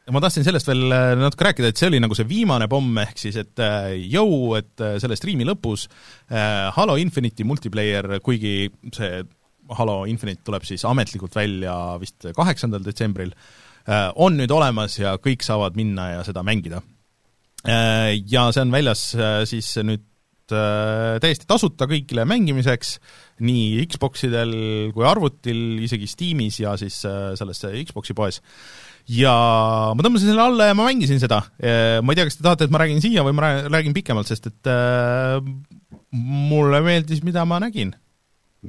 ma 0.10 0.23
tahtsin 0.23 0.47
sellest 0.47 0.67
veel 0.67 0.88
äh, 0.89 1.12
natuke 1.19 1.45
rääkida, 1.51 1.69
et 1.69 1.77
see 1.77 1.91
oli 1.91 2.01
nagu 2.01 2.17
see 2.17 2.25
viimane 2.27 2.65
pomm, 2.71 2.97
ehk 3.03 3.21
siis 3.21 3.38
et 3.43 3.62
äh, 3.62 3.93
jõu, 4.01 4.56
et 4.58 4.86
selle 5.03 5.19
striimi 5.19 5.45
lõpus 5.45 5.86
Halo 6.73 6.97
Infinite'i 6.97 7.45
multiplayer, 7.45 8.17
kuigi 8.25 8.71
see 8.97 9.21
Halo 9.77 10.01
Infinite 10.10 10.41
tuleb 10.47 10.65
siis 10.65 10.82
ametlikult 10.88 11.38
välja 11.38 11.77
vist 12.01 12.32
kaheksandal 12.34 12.82
detsembril 12.82 13.36
Äh, 13.36 13.66
on 13.88 14.36
nüüd 14.39 14.52
olemas 14.52 14.97
ja 15.00 15.15
kõik 15.21 15.45
saavad 15.45 15.78
minna 15.80 16.12
ja 16.17 16.23
seda 16.28 16.43
mängida. 16.43 16.82
Äh, 17.67 18.17
ja 18.30 18.50
see 18.54 18.63
on 18.65 18.73
väljas 18.76 19.10
äh, 19.15 19.41
siis 19.50 19.71
nüüd 19.84 20.06
täiesti 20.47 21.43
tasuta 21.43 21.89
kõigile 21.91 22.23
mängimiseks, 22.23 22.93
nii 23.43 23.82
Xboxidel 23.91 24.54
kui 24.95 25.04
arvutil, 25.04 25.82
isegi 25.84 26.08
Steamis 26.08 26.62
ja 26.62 26.78
siis 26.80 27.02
selles 27.04 27.60
Xboxi 27.89 28.15
poes 28.15 28.39
ja 29.12 29.34
ma 29.91 30.06
tõmbasin 30.06 30.32
selle 30.32 30.45
alla 30.45 30.69
ja 30.69 30.78
ma 30.80 30.88
mängisin 30.88 31.19
seda. 31.19 31.41
ma 31.60 32.15
ei 32.15 32.15
tea, 32.15 32.30
kas 32.30 32.39
te 32.39 32.47
tahate, 32.47 32.63
et 32.63 32.71
ma 32.71 32.80
räägin 32.80 33.04
siia 33.04 33.28
või 33.28 33.36
ma 33.36 33.52
räägin 33.67 33.97
pikemalt, 33.97 34.32
sest 34.32 34.47
et 34.47 34.71
äh, 34.71 35.43
mulle 36.15 36.80
meeldis, 36.86 37.19
mida 37.28 37.43
ma 37.43 37.60
nägin 37.63 37.91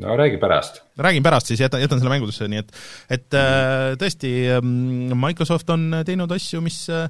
no 0.02 0.16
räägi 0.18 0.38
pärast. 0.40 0.82
räägin 0.96 1.22
pärast, 1.22 1.46
siis 1.46 1.60
jätan, 1.60 1.80
jätan 1.80 2.00
selle 2.00 2.12
mängudesse, 2.12 2.48
nii 2.48 2.60
et, 2.62 2.76
et 3.18 3.38
äh, 3.38 3.94
tõesti, 4.00 4.32
ähm, 4.56 5.14
Microsoft 5.18 5.70
on 5.74 6.02
teinud 6.06 6.32
asju, 6.34 6.62
mis, 6.64 6.84
äh, 6.92 7.08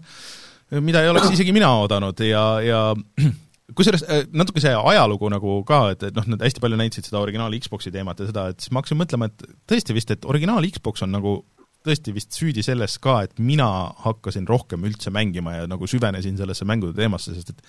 mida 0.81 1.03
ei 1.03 1.12
oleks 1.12 1.31
isegi 1.35 1.55
mina 1.57 1.70
oodanud 1.81 2.24
ja, 2.24 2.46
ja 2.64 2.81
kusjuures 3.77 4.05
äh, 4.09 4.24
natuke 4.33 4.62
see 4.64 4.72
ajalugu 4.72 5.31
nagu 5.33 5.61
ka, 5.68 5.85
et, 5.94 6.09
et 6.11 6.16
noh, 6.16 6.27
nad 6.35 6.42
hästi 6.44 6.64
palju 6.64 6.81
näitasid 6.81 7.11
seda 7.11 7.22
originaal 7.22 7.55
Xbox'i 7.61 7.92
teemat 7.94 8.20
ja 8.22 8.31
seda, 8.31 8.48
et 8.53 8.64
siis 8.64 8.72
ma 8.72 8.83
hakkasin 8.83 9.01
mõtlema, 9.03 9.31
et 9.31 9.46
tõesti 9.68 9.96
vist, 9.96 10.12
et 10.14 10.29
originaal 10.29 10.66
Xbox 10.72 11.05
on 11.07 11.14
nagu 11.16 11.38
tõesti 11.87 12.12
vist 12.16 12.35
süüdi 12.37 12.64
selles 12.64 12.98
ka, 13.03 13.20
et 13.27 13.38
mina 13.40 13.68
hakkasin 14.05 14.48
rohkem 14.48 14.85
üldse 14.88 15.12
mängima 15.14 15.55
ja 15.61 15.68
nagu 15.70 15.87
süvenesin 15.88 16.37
sellesse 16.40 16.66
mängude 16.68 16.96
teemasse, 16.96 17.37
sest 17.37 17.55
et 17.55 17.62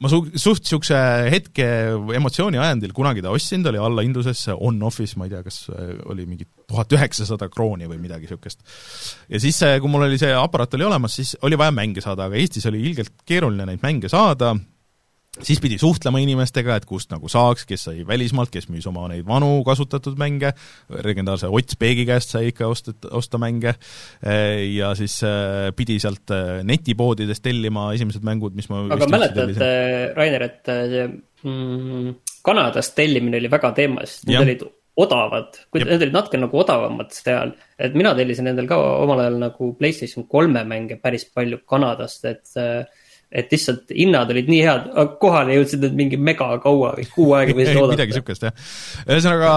ma 0.00 0.10
su-, 0.12 0.24
suht 0.34 0.64
niisuguse 0.64 1.00
hetke 1.32 1.66
emotsiooni 2.18 2.60
ajendil 2.60 2.94
kunagi 2.96 3.24
ta 3.24 3.32
ostsin, 3.34 3.64
ta 3.64 3.72
oli 3.72 3.80
allahindluses 3.82 4.44
on-off'is, 4.54 5.16
ma 5.18 5.28
ei 5.28 5.34
tea, 5.34 5.42
kas 5.46 5.60
äh, 5.72 5.94
oli 6.12 6.26
mingi 6.28 6.48
tuhat 6.68 6.92
üheksasada 6.96 7.50
krooni 7.52 7.88
või 7.90 8.00
midagi 8.02 8.28
niisugust. 8.28 8.64
ja 9.28 9.42
siis, 9.42 9.60
kui 9.82 9.92
mul 9.92 10.08
oli 10.08 10.20
see 10.20 10.32
aparaat 10.36 10.76
oli 10.78 10.88
olemas, 10.88 11.18
siis 11.20 11.36
oli 11.46 11.58
vaja 11.60 11.74
mänge 11.74 12.04
saada, 12.04 12.28
aga 12.28 12.40
Eestis 12.40 12.68
oli 12.70 12.82
ilgelt 12.90 13.14
keeruline 13.28 13.68
neid 13.68 13.84
mänge 13.84 14.10
saada, 14.12 14.54
siis 15.44 15.60
pidi 15.62 15.78
suhtlema 15.80 16.20
inimestega, 16.22 16.76
et 16.78 16.86
kust 16.88 17.12
nagu 17.12 17.30
saaks, 17.30 17.66
kes 17.68 17.86
sai 17.88 18.02
välismaalt, 18.06 18.50
kes 18.54 18.68
müüs 18.72 18.86
oma 18.90 19.06
neid 19.10 19.26
vanu 19.28 19.50
kasutatud 19.66 20.18
mänge, 20.20 20.52
legendaarse 21.04 21.50
Ott 21.52 21.74
Speegi 21.76 22.06
käest 22.08 22.34
sai 22.34 22.50
ikka 22.52 22.68
osta, 22.70 22.94
osta 23.16 23.40
mänge, 23.42 23.74
ja 24.72 24.94
siis 24.98 25.18
äh, 25.26 25.68
pidi 25.76 25.98
sealt 26.02 26.34
äh, 26.34 26.58
netipoodidest 26.66 27.44
tellima 27.44 27.90
esimesed 27.96 28.26
mängud, 28.26 28.56
mis 28.58 28.70
ma 28.72 28.84
aga 28.96 29.10
mäletad, 29.12 29.54
Rainer, 30.16 30.48
et 30.48 30.74
see 30.74 31.06
mm, 31.44 32.18
Kanadast 32.48 32.94
tellimine 32.96 33.40
oli 33.40 33.50
väga 33.52 33.72
teemas, 33.76 34.20
need 34.26 34.40
olid 34.40 34.68
odavad, 34.98 35.60
need 35.76 36.02
olid 36.02 36.14
natuke 36.14 36.40
nagu 36.40 36.58
odavamad 36.58 37.12
seal, 37.14 37.52
et 37.78 37.94
mina 37.98 38.14
tellisin 38.18 38.50
endal 38.50 38.66
ka 38.70 38.78
omal 39.04 39.22
ajal 39.22 39.36
nagu 39.44 39.74
PlayStation 39.78 40.26
kolme 40.30 40.64
mänge 40.66 40.98
päris 41.02 41.28
palju 41.30 41.60
Kanadast, 41.68 42.24
et 42.26 42.58
äh, 42.58 42.97
et 43.28 43.50
lihtsalt 43.52 43.90
hinnad 43.92 44.30
olid 44.32 44.46
nii 44.48 44.60
head, 44.64 44.86
kohale 45.20 45.58
jõudsid 45.58 45.82
need 45.84 45.96
mingi 45.98 46.18
mega 46.20 46.46
kaua 46.62 46.94
või 46.96 47.04
kuu 47.12 47.26
aega 47.36 47.56
võis 47.58 47.70
oodata 47.74 47.92
midagi 47.92 48.14
niisugust, 48.14 48.46
jah. 48.46 48.68
ühesõnaga, 49.04 49.50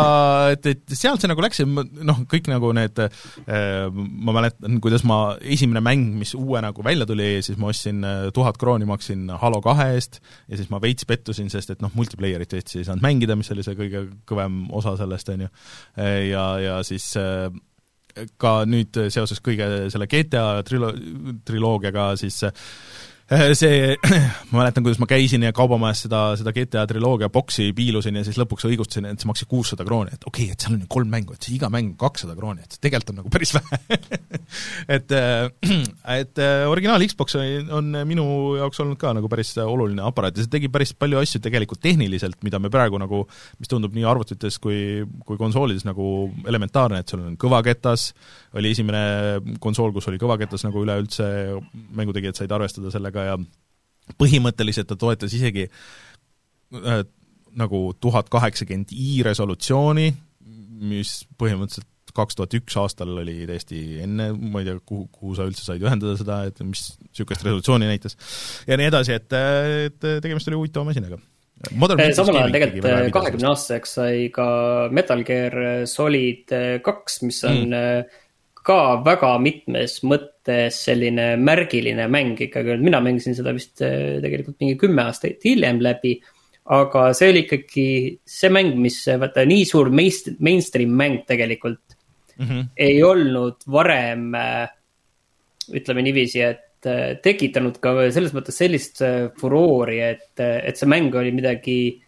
et, 0.57 0.67
et 0.73 0.95
sealt 0.99 1.23
see 1.23 1.31
nagu 1.31 1.43
läks 1.45 1.61
ja 1.63 1.67
noh, 1.69 2.19
kõik 2.31 2.49
nagu 2.51 2.73
need 2.75 2.99
äh, 2.99 3.87
ma 3.95 4.35
mäletan, 4.35 4.81
kuidas 4.83 5.05
ma, 5.07 5.21
esimene 5.39 5.83
mäng, 5.85 6.17
mis 6.19 6.35
uue 6.35 6.59
nagu 6.63 6.83
välja 6.83 7.07
tuli, 7.07 7.29
siis 7.45 7.59
ma 7.61 7.69
ostsin 7.71 8.03
äh, 8.03 8.25
tuhat 8.35 8.59
krooni, 8.59 8.87
maksin 8.89 9.31
Halo 9.39 9.61
kahe 9.63 9.93
eest 9.95 10.19
ja 10.19 10.59
siis 10.59 10.67
ma 10.73 10.81
veits 10.83 11.07
pettusin, 11.07 11.47
sest 11.53 11.71
et 11.71 11.83
noh, 11.83 11.93
multiplayerit 11.95 12.57
Eestis 12.57 12.81
ei 12.81 12.89
saanud 12.89 13.05
mängida, 13.05 13.37
mis 13.39 13.53
oli 13.55 13.63
see 13.63 13.77
kõige 13.79 14.03
kõvem 14.27 14.65
osa 14.75 14.97
sellest, 14.99 15.31
on 15.31 15.45
ju, 15.45 15.51
ja, 16.27 16.45
ja 16.59 16.75
siis 16.83 17.07
ka 18.41 18.51
nüüd 18.67 18.99
seoses 19.13 19.39
kõige 19.39 19.87
selle 19.93 20.09
GTA 20.11 20.59
trilo-, 20.67 20.91
triloogiaga 21.47 22.09
siis 22.19 22.41
Äh, 22.43 23.10
see, 23.55 23.95
ma 24.51 24.59
mäletan, 24.59 24.83
kuidas 24.83 24.99
ma 24.99 25.07
käisin 25.07 25.45
ja 25.45 25.53
kaubamajas 25.55 26.03
seda, 26.05 26.21
seda 26.39 26.51
GTA 26.55 26.83
triloogia 26.89 27.29
boksi 27.31 27.69
piilusin 27.75 28.17
ja 28.19 28.25
siis 28.27 28.39
lõpuks 28.39 28.65
õigustasin, 28.67 29.07
et 29.07 29.23
see 29.23 29.29
maksis 29.29 29.47
kuussada 29.51 29.85
krooni, 29.87 30.11
et 30.17 30.25
okei 30.27 30.49
okay,, 30.49 30.55
et 30.55 30.63
seal 30.63 30.75
on 30.75 30.81
ju 30.83 30.89
kolm 30.91 31.11
mängu, 31.11 31.35
et 31.35 31.47
see 31.47 31.55
iga 31.55 31.69
mäng 31.71 31.93
kakssada 31.99 32.35
krooni, 32.35 32.65
et 32.65 32.75
tegelikult 32.83 33.13
on 33.13 33.19
nagu 33.21 33.31
päris 33.31 33.53
vähe. 33.57 33.99
Et, 34.97 35.15
äh, 35.15 35.47
et 36.21 36.41
äh, 36.43 36.65
originaal 36.71 37.05
Xbox 37.07 37.37
on 37.71 37.95
minu 38.09 38.25
jaoks 38.59 38.83
olnud 38.83 38.99
ka 38.99 39.13
nagu 39.15 39.31
päris 39.31 39.53
oluline 39.63 40.03
aparaat 40.03 40.35
ja 40.35 40.45
see 40.45 40.51
tegi 40.57 40.71
päris 40.73 40.91
palju 40.97 41.21
asju 41.21 41.39
tegelikult 41.43 41.83
tehniliselt, 41.83 42.41
mida 42.43 42.59
me 42.59 42.71
praegu 42.73 42.99
nagu, 42.99 43.23
mis 43.61 43.71
tundub 43.71 43.95
nii 43.95 44.05
arvutites 44.11 44.59
kui, 44.59 45.05
kui 45.27 45.39
konsoolides 45.39 45.87
nagu 45.87 46.09
elementaarne, 46.47 46.99
et 46.99 47.15
sul 47.15 47.23
on 47.23 47.39
kõvaketas, 47.39 48.09
oli 48.59 48.73
esimene 48.75 49.55
konsool, 49.63 49.95
kus 49.95 50.09
oli 50.11 50.19
kõvaketas 50.19 50.67
nagu 50.67 50.83
üleüldse, 50.83 51.25
mängutegijad 51.95 52.41
said 52.41 52.51
arvestada 52.51 52.91
sellega 52.91 53.20
ja 53.27 53.37
põhimõtteliselt 54.19 54.89
ta 54.89 54.97
toetas 54.99 55.33
isegi 55.37 55.67
äh, 55.67 57.01
nagu 57.57 57.85
tuhat 57.99 58.29
kaheksakümmend 58.31 58.93
i 58.95 59.21
resolutsiooni, 59.27 60.11
mis 60.91 61.21
põhimõtteliselt 61.39 61.87
kaks 62.15 62.35
tuhat 62.35 62.55
üks 62.57 62.75
aastal 62.79 63.13
oli 63.21 63.45
täiesti 63.47 64.01
enne, 64.03 64.31
ma 64.35 64.61
ei 64.61 64.67
tea, 64.67 64.79
kuhu, 64.83 65.05
kuhu 65.15 65.35
sa 65.37 65.45
üldse 65.47 65.63
said 65.63 65.83
ühendada 65.83 66.17
seda, 66.19 66.41
et 66.49 66.57
mis 66.65 66.89
niisugust 67.05 67.45
resolutsiooni 67.45 67.87
näitas. 67.87 68.17
ja 68.67 68.75
nii 68.79 68.89
edasi, 68.91 69.15
et, 69.15 69.35
et 69.87 70.09
tegemist 70.23 70.49
oli 70.51 70.59
huvitava 70.59 70.89
masinaga. 70.89 71.21
samal 72.17 72.41
ajal 72.41 72.55
tegelikult 72.57 73.15
kahekümne 73.15 73.47
aastaseks 73.53 73.95
sai 74.01 74.27
ka 74.33 74.49
Metal 74.91 75.23
Gear 75.27 75.55
Solid 75.87 76.51
kaks, 76.83 77.21
mis 77.27 77.39
on 77.47 77.63
mm 77.69 78.19
ka 78.65 78.77
väga 79.05 79.31
mitmes 79.41 79.99
mõttes 80.05 80.81
selline 80.85 81.33
märgiline 81.41 82.07
mäng 82.11 82.39
ikkagi 82.47 82.77
mina 82.81 83.01
mängisin 83.03 83.35
seda 83.37 83.53
vist 83.55 83.81
äh, 83.85 84.19
tegelikult 84.23 84.59
mingi 84.61 84.77
kümme 84.81 85.05
aastat 85.07 85.41
hiljem 85.45 85.81
läbi. 85.81 86.19
aga 86.71 87.07
see 87.17 87.31
oli 87.31 87.41
ikkagi 87.45 87.85
see 88.25 88.51
mäng, 88.53 88.75
mis 88.77 88.99
vaata 89.07 89.45
nii 89.49 89.63
suur 89.65 89.89
main, 89.89 90.37
mainstream 90.39 90.93
mäng 90.93 91.23
tegelikult 91.27 91.97
mm 92.37 92.45
-hmm. 92.45 92.67
ei 92.77 93.01
olnud 93.03 93.65
varem, 93.65 94.35
äh, 94.35 94.69
ütleme 95.73 96.05
niiviisi, 96.05 96.41
et 96.41 96.85
äh, 96.85 97.17
tekitanud 97.23 97.79
ka 97.81 98.11
selles 98.11 98.33
mõttes 98.33 98.57
sellist 98.57 99.01
furoori, 99.39 99.99
et, 99.99 100.39
et 100.39 100.77
see 100.77 100.87
mäng 100.87 101.15
oli 101.15 101.31
midagi 101.31 102.01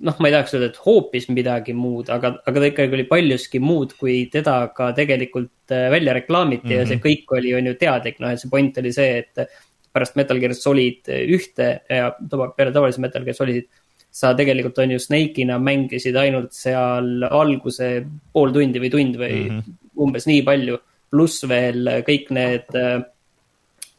noh, 0.00 0.18
ma 0.18 0.28
ei 0.28 0.34
tahaks 0.34 0.54
öelda, 0.54 0.70
et 0.72 0.82
hoopis 0.84 1.28
midagi 1.34 1.74
muud, 1.76 2.10
aga, 2.14 2.34
aga 2.46 2.62
ta 2.62 2.70
ikkagi 2.70 2.98
oli 2.98 3.06
paljuski 3.08 3.60
muud, 3.62 3.96
kui 3.98 4.20
teda 4.32 4.58
ka 4.76 4.92
tegelikult 4.96 5.74
äh, 5.74 5.88
välja 5.92 6.14
reklaamiti 6.16 6.66
mm 6.66 6.70
-hmm. 6.70 6.78
ja 6.78 6.86
see 6.86 6.96
mhm. 6.96 7.06
kõik 7.06 7.36
oli, 7.38 7.54
on 7.54 7.66
ju 7.66 7.74
teadlik, 7.74 8.20
noh, 8.20 8.32
et 8.32 8.40
see 8.40 8.50
point 8.50 8.78
oli 8.78 8.92
see, 8.92 9.18
et 9.18 9.48
pärast 9.92 10.16
Metal 10.16 10.38
Gear 10.38 10.54
Solid 10.54 11.08
ühte 11.08 11.68
ja 11.88 12.10
peale 12.56 12.72
tavalise 12.72 13.00
Metal 13.00 13.24
Gear 13.24 13.34
Solidit 13.34 13.68
sa 14.10 14.32
tegelikult 14.36 14.78
on 14.78 14.94
ju 14.94 14.98
Snake'ina 14.98 15.58
mängisid 15.58 16.16
ainult 16.16 16.52
seal 16.56 17.24
alguse 17.28 17.90
pool 18.32 18.52
tundi 18.54 18.80
või 18.82 18.90
tund 18.92 19.18
või 19.20 19.34
mm 19.44 19.50
-hmm. 19.50 19.78
umbes 19.96 20.26
nii 20.26 20.42
palju. 20.42 20.78
pluss 21.10 21.44
veel 21.48 21.88
kõik 22.04 22.26
need, 22.36 22.66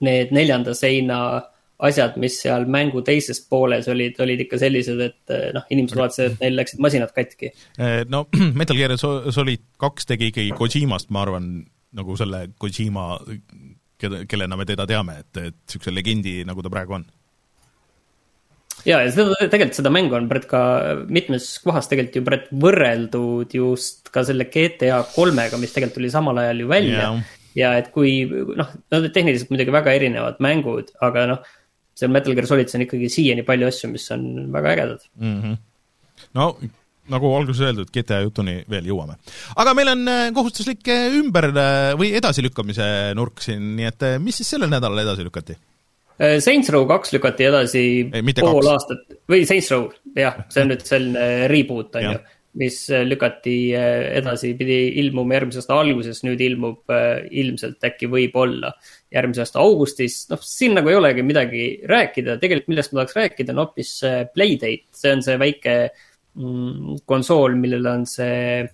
need 0.05 0.31
neljanda 0.31 0.75
seina 0.77 1.41
asjad, 1.87 2.17
mis 2.19 2.35
seal 2.43 2.65
mängu 2.71 3.01
teises 3.07 3.39
pooles 3.47 3.87
olid, 3.91 4.17
olid 4.23 4.43
ikka 4.43 4.59
sellised, 4.61 4.99
et 5.03 5.35
eh, 5.35 5.49
noh, 5.55 5.67
inimesed 5.71 5.99
vaatasid, 5.99 6.33
et 6.33 6.43
neil 6.43 6.57
läksid 6.59 6.81
masinad 6.83 7.13
katki. 7.15 7.53
Eh, 7.79 8.01
no 8.11 8.25
Metal 8.59 8.79
Gear 8.79 8.95
Solid 8.99 9.63
kaks 9.81 10.09
tegi 10.09 10.33
ikkagi 10.33 10.55
Kojimast, 10.57 11.11
ma 11.15 11.23
arvan, 11.23 11.53
nagu 11.95 12.17
selle 12.19 12.49
Kojima, 12.59 13.13
keda, 13.99 14.25
kellena 14.29 14.59
me 14.59 14.67
teda 14.67 14.87
teame, 14.89 15.21
et, 15.23 15.31
et 15.37 15.55
niisuguse 15.55 15.95
legendi, 15.95 16.41
nagu 16.47 16.65
ta 16.65 16.73
praegu 16.73 16.99
on 16.99 17.07
ja, 18.87 18.99
ja 19.03 19.09
seda, 19.11 19.35
tegelikult 19.41 19.79
seda 19.79 19.91
mängu 19.93 20.15
on 20.17 20.27
Brett 20.29 20.47
ka 20.49 20.61
mitmes 21.11 21.47
kohas 21.63 21.89
tegelikult 21.91 22.19
ju 22.19 22.25
Brett 22.27 22.53
võrreldud 22.63 23.55
just 23.55 24.11
ka 24.13 24.23
selle 24.27 24.47
GTA 24.51 25.01
kolmega, 25.13 25.59
mis 25.59 25.73
tegelikult 25.75 25.99
tuli 25.99 26.11
samal 26.13 26.39
ajal 26.43 26.63
ju 26.63 26.69
välja 26.71 26.97
yeah. 26.99 27.33
ja 27.59 27.73
et 27.79 27.89
kui 27.95 28.21
noh, 28.27 28.71
nad 28.91 28.99
on 28.99 29.09
tehniliselt 29.15 29.51
muidugi 29.51 29.75
väga 29.75 29.95
erinevad 29.99 30.39
mängud, 30.43 30.93
aga 31.03 31.25
noh 31.33 31.55
seal 31.99 32.11
Metal 32.13 32.35
Gear 32.35 32.47
Solidis 32.49 32.77
on 32.77 32.85
ikkagi 32.87 33.09
siiani 33.13 33.45
palju 33.47 33.69
asju, 33.69 33.93
mis 33.93 34.05
on 34.15 34.27
väga 34.53 34.75
ägedad 34.75 35.07
mm. 35.19 35.39
-hmm. 35.41 35.57
no 36.39 36.51
nagu 37.09 37.31
alguses 37.35 37.63
öeldud, 37.65 37.89
GTA 37.93 38.21
jutuni 38.25 38.59
veel 38.69 38.89
jõuame. 38.91 39.17
aga 39.57 39.73
meil 39.77 39.93
on 39.95 40.05
äh, 40.11 40.27
kohustuslik 40.35 40.87
äh, 40.93 41.09
ümber- 41.19 41.49
äh, 41.51 41.93
või 41.99 42.13
edasilükkamise 42.19 42.89
nurk 43.17 43.41
siin, 43.43 43.73
nii 43.79 43.89
et 43.89 44.07
mis 44.23 44.41
siis 44.41 44.55
sellel 44.55 44.71
nädalal 44.71 45.05
edasi 45.05 45.25
lükati? 45.27 45.57
Saints 46.19 46.67
Row 46.75 46.83
kaks 46.83 47.13
lükati 47.15 47.45
edasi 47.47 47.81
Ei, 48.11 48.23
pool 48.41 48.57
kaks. 48.59 48.71
aastat 48.73 49.13
või 49.31 49.45
Saints 49.47 49.69
Row, 49.71 49.85
jah, 50.19 50.41
see 50.51 50.65
on 50.65 50.73
nüüd 50.73 50.83
selline 50.83 51.47
reboot 51.47 51.95
on 51.95 52.09
ju 52.09 52.17
mis 52.57 52.79
lükati 53.05 53.57
edasi, 53.75 54.55
pidi 54.57 54.79
ilmuma 55.03 55.37
järgmise 55.37 55.61
aasta 55.61 55.77
alguses, 55.77 56.23
nüüd 56.25 56.41
ilmub 56.41 56.89
ilmselt 57.29 57.85
äkki 57.85 58.09
võib-olla 58.09 58.71
järgmise 59.13 59.43
aasta 59.45 59.61
augustis, 59.61 60.23
noh, 60.31 60.41
siin 60.41 60.73
nagu 60.77 60.89
ei 60.89 60.97
olegi 60.97 61.25
midagi 61.25 61.63
rääkida, 61.89 62.39
tegelikult 62.41 62.73
millest 62.73 62.93
ma 62.93 63.03
tahaks 63.03 63.19
rääkida, 63.19 63.53
on 63.53 63.63
hoopis 63.63 63.93
Playdate, 64.33 64.89
see 64.97 65.13
on 65.13 65.23
see 65.25 65.37
väike 65.41 65.77
mm, 66.39 66.99
konsool, 67.09 67.55
millel 67.59 67.87
on 67.89 68.05
see. 68.09 68.67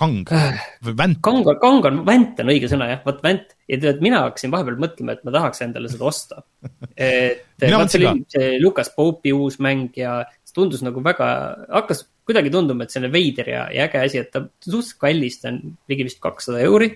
kang 0.00 0.22
või 0.26 0.94
vänt? 0.96 1.22
kang, 1.22 1.46
kang 1.62 1.88
on, 1.90 2.02
vänt 2.06 2.38
on 2.42 2.52
õige 2.52 2.70
sõna 2.72 2.90
jah, 2.92 3.02
vot 3.06 3.22
vänt 3.24 3.54
ja 3.70 3.78
tead, 3.82 4.02
mina 4.04 4.24
hakkasin 4.26 4.52
vahepeal 4.52 4.78
mõtlema, 4.80 5.14
et 5.14 5.26
ma 5.26 5.34
tahaks 5.34 5.66
endale 5.66 5.90
seda 5.92 6.06
osta. 6.08 6.42
et 6.96 7.66
vot 7.66 7.92
see 7.92 8.02
oli 8.02 8.24
see 8.32 8.54
Lukas 8.62 8.90
Pope'i 8.96 9.34
uus 9.36 9.60
mäng 9.62 9.94
ja 9.98 10.22
see 10.42 10.56
tundus 10.56 10.82
nagu 10.86 11.02
väga, 11.04 11.28
hakkas 11.68 12.06
kuidagi 12.30 12.52
tunduma, 12.54 12.86
et 12.86 12.96
on 13.00 13.10
veider 13.12 13.50
ja, 13.52 13.66
ja 13.74 13.88
äge 13.90 14.04
asi, 14.06 14.22
et 14.22 14.30
ta 14.32 14.46
suhteliselt 14.64 15.02
kallis, 15.02 15.40
ta 15.42 15.50
on 15.52 15.60
ligi 15.90 16.06
vist 16.06 16.22
kakssada 16.22 16.62
euri 16.64 16.94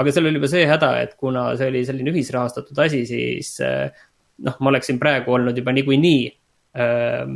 aga 0.00 0.12
seal 0.14 0.28
oli 0.28 0.38
juba 0.38 0.50
see 0.50 0.68
häda, 0.68 0.90
et 1.04 1.16
kuna 1.20 1.48
see 1.58 1.70
oli 1.72 1.82
selline 1.88 2.12
ühisrahastatud 2.14 2.78
asi, 2.84 3.02
siis 3.08 3.56
eh, 3.66 3.88
noh, 4.46 4.60
ma 4.60 4.72
oleksin 4.72 5.00
praegu 5.02 5.34
olnud 5.36 5.58
juba 5.58 5.74
niikuinii 5.76 6.22
ähm, 6.80 7.34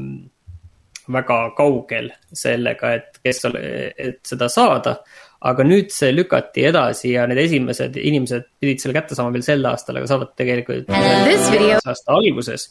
väga 1.15 1.39
kaugel 1.59 2.09
sellega, 2.33 2.95
et 2.99 3.21
kes, 3.25 3.45
et 3.51 4.21
seda 4.25 4.49
saada. 4.53 4.99
aga 5.45 5.65
nüüd 5.67 5.91
see 5.93 6.09
lükati 6.15 6.63
edasi 6.65 7.11
ja 7.11 7.27
need 7.29 7.37
esimesed 7.43 7.99
inimesed 8.01 8.47
pidid 8.61 8.81
selle 8.81 8.95
kätte 8.97 9.17
saama 9.19 9.35
veel 9.35 9.43
sel 9.45 9.67
aastal, 9.69 9.99
aga 10.01 10.09
saavad 10.09 10.31
tegelikult 10.41 10.89
aasta 10.95 12.15
alguses. 12.17 12.71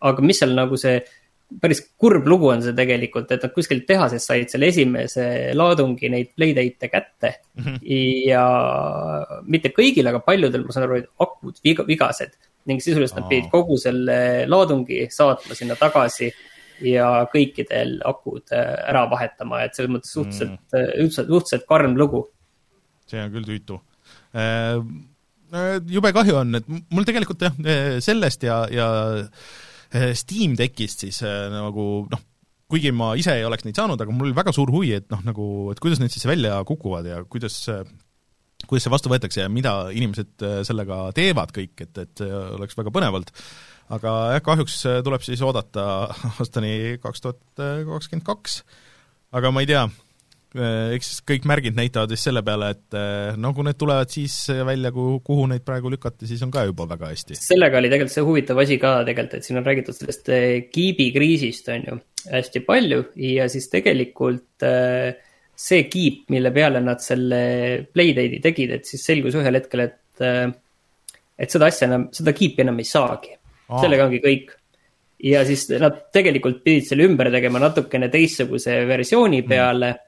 aga 0.00 0.24
mis 0.24 0.40
seal 0.40 0.54
nagu 0.56 0.78
see 0.80 0.96
päris 1.62 1.80
kurb 1.98 2.26
lugu 2.26 2.48
on 2.50 2.62
see 2.64 2.74
tegelikult, 2.76 3.30
et 3.30 3.44
nad 3.46 3.52
kuskilt 3.54 3.86
tehasest 3.86 4.30
said 4.30 4.50
selle 4.50 4.70
esimese 4.72 5.26
laadungi 5.54 6.10
neid 6.10 6.32
Playdate'e 6.34 6.90
kätte 6.90 7.30
mm. 7.54 7.62
-hmm. 7.62 7.78
ja 8.26 8.42
mitte 9.46 9.70
kõigil, 9.76 10.08
aga 10.10 10.20
paljudel, 10.26 10.66
ma 10.66 10.74
saan 10.74 10.88
aru, 10.88 10.98
olid 10.98 11.08
akud 11.22 11.62
viga, 11.64 11.86
vigased. 11.86 12.36
ning 12.66 12.82
sisuliselt 12.82 13.20
nad 13.20 13.28
pidid 13.30 13.50
kogu 13.50 13.76
selle 13.78 14.46
laadungi 14.50 15.04
saatma 15.10 15.54
sinna 15.54 15.76
tagasi 15.78 16.32
ja 16.82 17.26
kõikidel 17.30 18.00
akud 18.04 18.50
äh, 18.52 18.72
ära 18.90 19.04
vahetama, 19.10 19.62
et 19.62 19.76
selles 19.78 19.92
mõttes 19.92 20.10
suhteliselt 20.12 20.58
mm., 20.74 20.96
üldse 21.04 21.22
suhteliselt 21.28 21.68
karm 21.68 21.94
lugu. 21.96 22.26
see 23.06 23.22
on 23.22 23.30
küll 23.30 23.46
tüütu 23.46 23.78
äh, 24.34 24.82
jube 25.86 26.12
kahju 26.12 26.40
on, 26.42 26.58
et 26.58 26.66
mul 26.66 27.06
tegelikult 27.06 27.46
jah, 27.46 27.54
sellest 28.02 28.42
ja, 28.42 28.64
ja 28.70 28.88
Steam 30.18 30.56
Deckist 30.58 31.04
siis 31.04 31.20
eh, 31.26 31.46
nagu 31.52 32.06
noh, 32.10 32.24
kuigi 32.70 32.90
ma 32.94 33.12
ise 33.18 33.36
ei 33.38 33.46
oleks 33.46 33.66
neid 33.66 33.78
saanud, 33.78 34.00
aga 34.00 34.14
mul 34.14 34.30
oli 34.30 34.36
väga 34.36 34.54
suur 34.54 34.72
huvi, 34.74 34.94
et 34.98 35.06
noh, 35.12 35.22
nagu, 35.26 35.46
et 35.72 35.82
kuidas 35.82 36.02
need 36.02 36.14
siis 36.14 36.26
välja 36.28 36.58
kukuvad 36.66 37.06
ja 37.06 37.22
kuidas 37.30 37.60
kuidas 38.66 38.86
see 38.86 38.90
vastu 38.90 39.10
võetakse 39.12 39.44
ja 39.44 39.52
mida 39.52 39.76
inimesed 39.94 40.46
eh, 40.46 40.58
sellega 40.66 41.06
teevad 41.16 41.54
kõik, 41.54 41.86
et, 41.86 42.02
et 42.02 42.24
oleks 42.26 42.78
väga 42.78 42.92
põnevalt. 42.94 43.30
aga 43.94 44.16
jah, 44.34 44.42
kahjuks 44.42 44.80
tuleb 45.06 45.22
siis 45.22 45.44
oodata 45.46 45.86
aastani 46.38 46.98
kaks 47.02 47.22
tuhat 47.22 47.64
kakskümmend 47.86 48.26
kaks, 48.26 48.60
aga 49.36 49.52
ma 49.54 49.62
ei 49.62 49.70
tea, 49.70 49.86
Äh, 50.56 50.94
eks 50.96 51.20
kõik 51.26 51.44
märgid 51.48 51.76
näitavad 51.76 52.12
vist 52.12 52.26
selle 52.28 52.40
peale, 52.46 52.70
et 52.76 52.96
äh, 52.96 53.36
no 53.40 53.50
kui 53.56 53.66
need 53.66 53.76
tulevad 53.80 54.10
siis 54.12 54.34
välja, 54.64 54.92
kuhu, 54.94 55.18
kuhu 55.26 55.44
neid 55.50 55.64
praegu 55.66 55.90
lükati, 55.92 56.28
siis 56.28 56.40
on 56.46 56.52
ka 56.54 56.64
juba 56.68 56.86
väga 56.88 57.10
hästi. 57.12 57.36
sellega 57.40 57.80
oli 57.80 57.90
tegelikult 57.92 58.14
see 58.14 58.24
huvitav 58.24 58.60
asi 58.62 58.78
ka 58.80 58.92
tegelikult, 59.08 59.36
et 59.36 59.48
siin 59.48 59.60
on 59.60 59.66
räägitud 59.66 59.98
sellest 59.98 60.30
äh, 60.32 60.46
kiibikriisist, 60.72 61.68
on 61.74 61.84
ju, 61.90 61.98
hästi 62.32 62.62
palju 62.66 63.02
ja 63.22 63.48
siis 63.52 63.68
tegelikult 63.72 64.64
see 65.66 65.82
kiip, 65.92 66.24
mille 66.32 66.50
peale 66.52 66.80
nad 66.84 67.04
selle 67.04 67.40
Playdate'i 67.92 68.40
tegid, 68.44 68.72
et 68.78 68.88
siis 68.88 69.04
selgus 69.06 69.36
ühel 69.38 69.56
hetkel, 69.56 69.84
et, 69.86 70.24
et 71.38 71.52
seda 71.52 71.68
asja 71.70 71.86
enam, 71.88 72.08
seda 72.16 72.34
kiipi 72.36 72.64
enam 72.64 72.80
ei 72.82 72.88
saagi. 72.88 73.36
sellega 73.68 74.08
ongi 74.08 74.22
kõik 74.24 74.56
ja 75.26 75.44
siis 75.48 75.68
nad 75.80 76.02
tegelikult 76.12 76.60
pidid 76.64 76.88
selle 76.88 77.06
ümber 77.08 77.30
tegema 77.32 77.60
natukene 77.62 78.10
teistsuguse 78.12 78.82
versiooni 78.88 79.44
mm. 79.44 79.48
peale 79.52 79.92
mm 79.92 80.05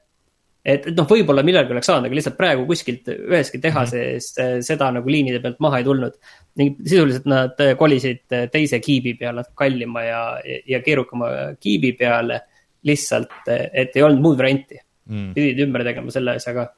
et, 0.69 0.89
et 0.91 0.97
noh, 0.97 1.07
võib-olla 1.09 1.45
millalgi 1.47 1.75
oleks 1.75 1.89
saanud, 1.89 2.09
aga 2.09 2.19
lihtsalt 2.19 2.37
praegu 2.39 2.67
kuskilt 2.69 3.09
üheski 3.15 3.61
tehases 3.63 4.33
mm 4.35 4.43
-hmm. 4.43 4.67
seda 4.69 4.91
nagu 4.95 5.11
liinide 5.11 5.41
pealt 5.45 5.61
maha 5.65 5.81
ei 5.81 5.89
tulnud. 5.89 6.19
ning 6.59 6.77
sisuliselt 6.85 7.27
nad 7.31 7.61
äh, 7.61 7.77
kolisid 7.79 8.25
äh, 8.33 8.49
teise 8.53 8.81
kiibi 8.81 9.15
peale, 9.15 9.45
kallima 9.55 10.03
ja, 10.03 10.23
ja 10.67 10.81
keerukama 10.83 11.27
kiibi 11.61 11.93
peale. 11.93 12.41
lihtsalt, 12.85 13.49
et 13.49 13.97
ei 13.97 14.03
olnud 14.03 14.21
muud 14.23 14.39
varianti 14.39 14.77
mm., 15.09 15.33
pidid 15.35 15.59
ümber 15.65 15.83
tegema 15.85 16.13
selle 16.15 16.37
asja 16.39 16.55
ka. 16.55 16.69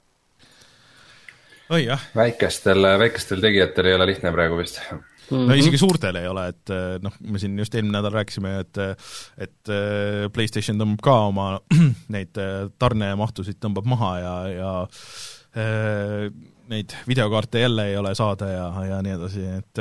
oi 1.70 1.85
jah. 1.85 2.07
väikestel, 2.16 2.83
väikestel 2.98 3.40
tegijatel 3.40 3.87
ei 3.87 3.94
ole 3.94 4.07
lihtne 4.07 4.33
praegu 4.33 4.57
vist 4.57 4.81
Mm 5.30 5.36
-hmm. 5.36 5.48
no 5.48 5.54
isegi 5.54 5.78
suurtel 5.78 6.16
ei 6.16 6.28
ole, 6.28 6.46
et 6.50 6.70
eh, 6.74 6.96
noh, 7.02 7.18
me 7.30 7.38
siin 7.38 7.58
just 7.58 7.74
eelmine 7.74 7.98
nädal 7.98 8.14
rääkisime, 8.18 8.54
et 8.64 8.80
et 9.38 9.70
eh, 9.70 10.28
PlayStation 10.34 10.80
tõmbab 10.80 11.04
ka 11.06 11.18
oma 11.30 11.50
neid 12.14 12.40
eh, 12.40 12.70
tarnemahtusid 12.78 13.60
tõmbab 13.62 13.86
maha 13.86 14.14
ja, 14.18 14.34
ja 14.56 14.72
neid 16.70 16.92
videokaarte 17.08 17.62
jälle 17.62 17.88
ei 17.90 17.96
ole 17.98 18.14
saada 18.14 18.46
ja, 18.46 18.66
ja 18.86 19.00
nii 19.02 19.14
edasi, 19.16 19.46
et 19.58 19.80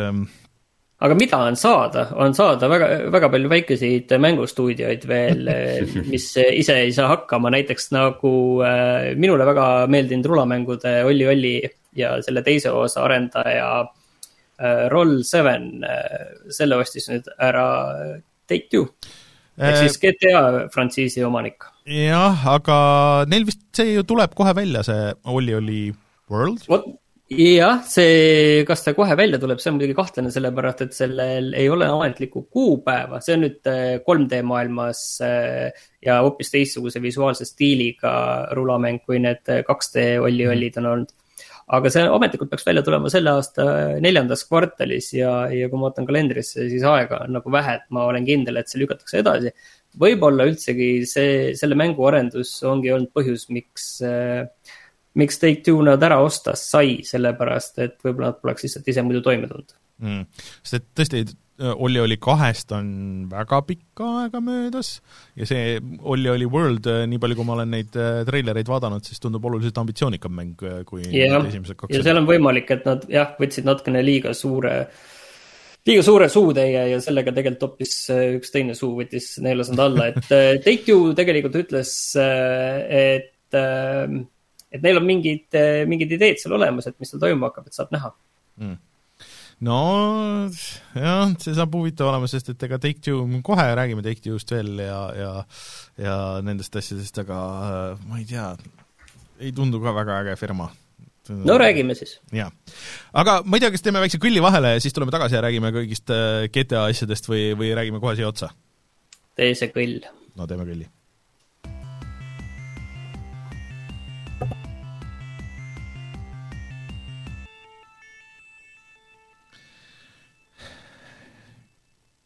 aga 1.00 1.16
mida 1.16 1.38
on 1.46 1.56
saada, 1.56 2.08
on 2.18 2.34
saada 2.34 2.70
väga, 2.70 2.88
väga 3.14 3.30
palju 3.30 3.50
väikeseid 3.50 4.16
mängustuudioid 4.18 5.06
veel, 5.08 5.46
mis 6.14 6.32
ise 6.38 6.80
ei 6.86 6.94
saa 6.94 7.12
hakkama, 7.14 7.54
näiteks 7.54 7.92
nagu 7.94 8.34
minule 9.16 9.46
väga 9.46 9.70
meeldinud 9.88 10.26
rulamängude 10.26 11.04
Olli 11.06 11.30
Olli 11.30 11.56
ja 11.96 12.18
selle 12.26 12.42
teise 12.46 12.74
osa 12.74 13.06
arendaja 13.06 13.70
Äh, 14.60 14.90
Roll 14.92 15.24
Seven, 15.24 15.84
äh, 15.88 16.36
selle 16.52 16.82
ostis 16.82 17.08
nüüd 17.08 17.28
ära 17.40 17.66
Take 18.50 18.68
Two 18.68 18.90
ehk 19.60 19.78
siis 19.80 19.96
äh, 19.96 20.02
GTA 20.04 20.42
frantsiisi 20.74 21.24
omanik. 21.24 21.64
jah, 21.88 22.42
aga 22.58 22.80
neil 23.32 23.46
vist 23.48 23.62
see 23.76 23.94
ju 23.94 24.04
tuleb 24.08 24.36
kohe 24.36 24.52
välja, 24.58 24.84
see 24.84 25.14
Olli 25.32 25.56
oli 25.56 25.84
World? 26.32 26.66
jah, 27.32 27.80
see, 27.88 28.66
kas 28.68 28.84
ta 28.84 28.92
kohe 28.98 29.16
välja 29.16 29.40
tuleb, 29.40 29.62
see 29.64 29.72
on 29.72 29.78
muidugi 29.78 29.96
kahtlane, 29.96 30.34
sellepärast 30.36 30.84
et 30.84 30.98
sellel 30.98 31.54
ei 31.56 31.72
ole 31.72 31.88
ametlikku 31.88 32.44
kuupäeva, 32.52 33.22
see 33.24 33.38
on 33.38 33.46
nüüd 33.46 33.72
3D 34.08 34.42
maailmas 34.50 35.06
ja 35.22 36.20
hoopis 36.20 36.52
teistsuguse 36.52 37.00
visuaalse 37.04 37.48
stiiliga 37.48 38.12
rulamäng, 38.60 39.06
kui 39.06 39.24
need 39.24 39.48
2D 39.48 40.10
Olli 40.26 40.52
Ollid 40.52 40.84
on 40.84 40.92
olnud 40.98 41.16
aga 41.78 41.92
see 41.94 42.06
ametlikult 42.10 42.50
peaks 42.52 42.66
välja 42.66 42.84
tulema 42.86 43.12
selle 43.14 43.34
aasta 43.38 43.66
neljandas 44.02 44.46
kvartalis 44.50 45.12
ja, 45.14 45.34
ja 45.54 45.70
kui 45.70 45.78
ma 45.78 45.90
vaatan 45.90 46.08
kalendrisse, 46.10 46.66
siis 46.72 46.86
aega 46.88 47.24
on 47.28 47.36
nagu 47.38 47.54
vähe, 47.54 47.76
et 47.80 47.86
ma 47.94 48.08
olen 48.10 48.26
kindel, 48.26 48.58
et 48.58 48.72
see 48.72 48.82
lükatakse 48.82 49.22
edasi. 49.22 49.54
võib-olla 50.00 50.48
üldsegi 50.50 50.90
see, 51.10 51.54
selle 51.60 51.78
mängu 51.78 52.06
arendus 52.10 52.56
ongi 52.66 52.94
olnud 52.94 53.14
põhjus, 53.14 53.48
miks 53.54 53.92
äh, 54.06 54.48
miks 55.20 55.40
Take 55.42 55.62
Two 55.66 55.84
nad 55.86 56.04
ära 56.06 56.20
osta 56.24 56.56
sai, 56.58 57.00
sellepärast 57.06 57.80
et 57.86 58.00
võib-olla 58.06 58.34
nad 58.34 58.42
poleks 58.42 58.66
lihtsalt 58.66 58.90
ise 58.90 59.06
muidu 59.06 59.22
toime 59.26 59.50
tulnud 59.50 59.78
mm.. 60.02 60.26
sest 60.64 60.82
et 60.82 60.90
tõesti, 60.98 61.38
Olli 61.60 62.00
oli 62.00 62.16
kahest 62.22 62.72
on 62.72 62.88
väga 63.32 63.60
pikka 63.68 64.06
aega 64.22 64.40
möödas. 64.40 64.94
Ja 65.36 65.48
see 65.48 65.76
Olli 66.08 66.32
oli 66.32 66.48
World, 66.48 66.88
äh, 66.88 67.04
nii 67.12 67.20
palju, 67.20 67.36
kui 67.36 67.48
ma 67.48 67.58
olen 67.58 67.74
neid 67.76 67.98
äh, 68.00 68.22
treilereid 68.28 68.72
vaadanud, 68.72 69.04
siis 69.04 69.20
tundub 69.20 69.44
oluliselt 69.50 69.82
ambitsioonikam 69.82 70.38
mäng 70.40 70.64
äh, 70.64 70.82
kui 70.88 71.04
yeah. 71.04 71.36
esimesed 71.44 71.76
kaks. 71.76 71.92
ja 71.98 72.04
seal 72.06 72.22
on 72.22 72.30
võimalik, 72.30 72.72
et 72.72 72.88
nad 72.88 73.04
jah, 73.12 73.36
võtsid 73.42 73.68
natukene 73.68 74.06
liiga 74.08 74.32
suure 74.38 74.74
liiga 75.90 76.04
suure 76.06 76.30
suutäie 76.32 76.88
ja 76.94 77.04
sellega 77.04 77.34
tegelikult 77.36 77.68
hoopis 77.68 77.96
üks 78.40 78.56
teine 78.56 78.76
suu 78.78 78.94
võttis 79.02 79.34
neelasand 79.44 79.84
alla, 79.84 80.10
et 80.14 80.32
äh, 80.32 80.56
Take-Two 80.64 81.12
tegelikult 81.18 81.60
ütles, 81.60 81.92
et, 82.16 83.60
et 83.60 84.84
neil 84.86 85.02
on 85.02 85.12
mingid, 85.12 85.60
mingid 85.92 86.20
ideed 86.20 86.40
seal 86.40 86.56
olemas, 86.56 86.88
et 86.88 86.96
mis 87.02 87.12
seal 87.12 87.20
toimuma 87.20 87.52
hakkab, 87.52 87.68
et 87.68 87.76
saab 87.76 87.92
näha. 87.96 88.16
Mm 88.64 88.78
no 89.66 89.80
jah, 90.96 91.32
see 91.42 91.56
saab 91.58 91.74
huvitav 91.76 92.12
olema, 92.12 92.30
sest 92.32 92.54
et 92.54 92.68
ega 92.68 92.80
Take-Two, 92.82 93.24
kohe 93.46 93.66
räägime 93.80 94.04
Take-Two'st 94.06 94.54
veel 94.56 94.84
ja, 94.86 95.00
ja 95.18 95.32
ja 96.00 96.20
nendest 96.46 96.76
asjadest, 96.80 97.18
aga 97.26 97.40
ma 98.08 98.22
ei 98.22 98.28
tea, 98.30 98.54
ei 99.40 99.52
tundu 99.56 99.82
ka 99.84 99.96
väga 99.96 100.22
äge 100.24 100.38
firma 100.40 100.70
no 101.30 101.58
räägime 101.62 101.96
siis. 101.96 102.20
jaa. 102.34 102.52
aga 103.14 103.42
ma 103.46 103.58
ei 103.58 103.66
tea, 103.66 103.74
kas 103.74 103.84
teeme 103.86 104.02
väikse 104.04 104.22
kõlli 104.22 104.42
vahele 104.44 104.76
ja 104.76 104.84
siis 104.84 104.96
tuleme 104.96 105.14
tagasi 105.14 105.38
ja 105.38 105.44
räägime 105.46 105.74
kõigist 105.76 106.14
äh, 106.14 106.48
GTA 106.54 106.88
asjadest 106.90 107.30
või, 107.30 107.52
või 107.60 107.74
räägime 107.78 108.02
kohe 108.04 108.16
siia 108.18 108.30
otsa? 108.32 108.52
tee 109.38 109.54
see 109.58 109.72
kõll. 109.76 110.00
no 110.36 110.48
teeme 110.50 110.66
kõlli 110.68 110.88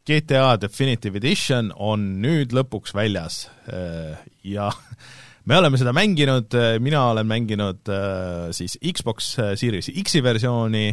GTA 0.04 0.58
Definitive 0.60 1.16
Edition 1.22 1.72
on 1.80 2.02
nüüd 2.24 2.52
lõpuks 2.56 2.92
väljas 2.96 3.46
äh, 3.72 4.20
ja 4.44 4.68
me 5.48 5.58
oleme 5.58 5.80
seda 5.80 5.94
mänginud, 5.96 6.56
mina 6.84 7.06
olen 7.12 7.28
mänginud 7.28 7.90
äh, 7.92 8.50
siis 8.56 8.78
Xbox 8.84 9.38
äh, 9.40 9.54
Series 9.60 9.88
X-i 10.04 10.24
versiooni 10.24 10.90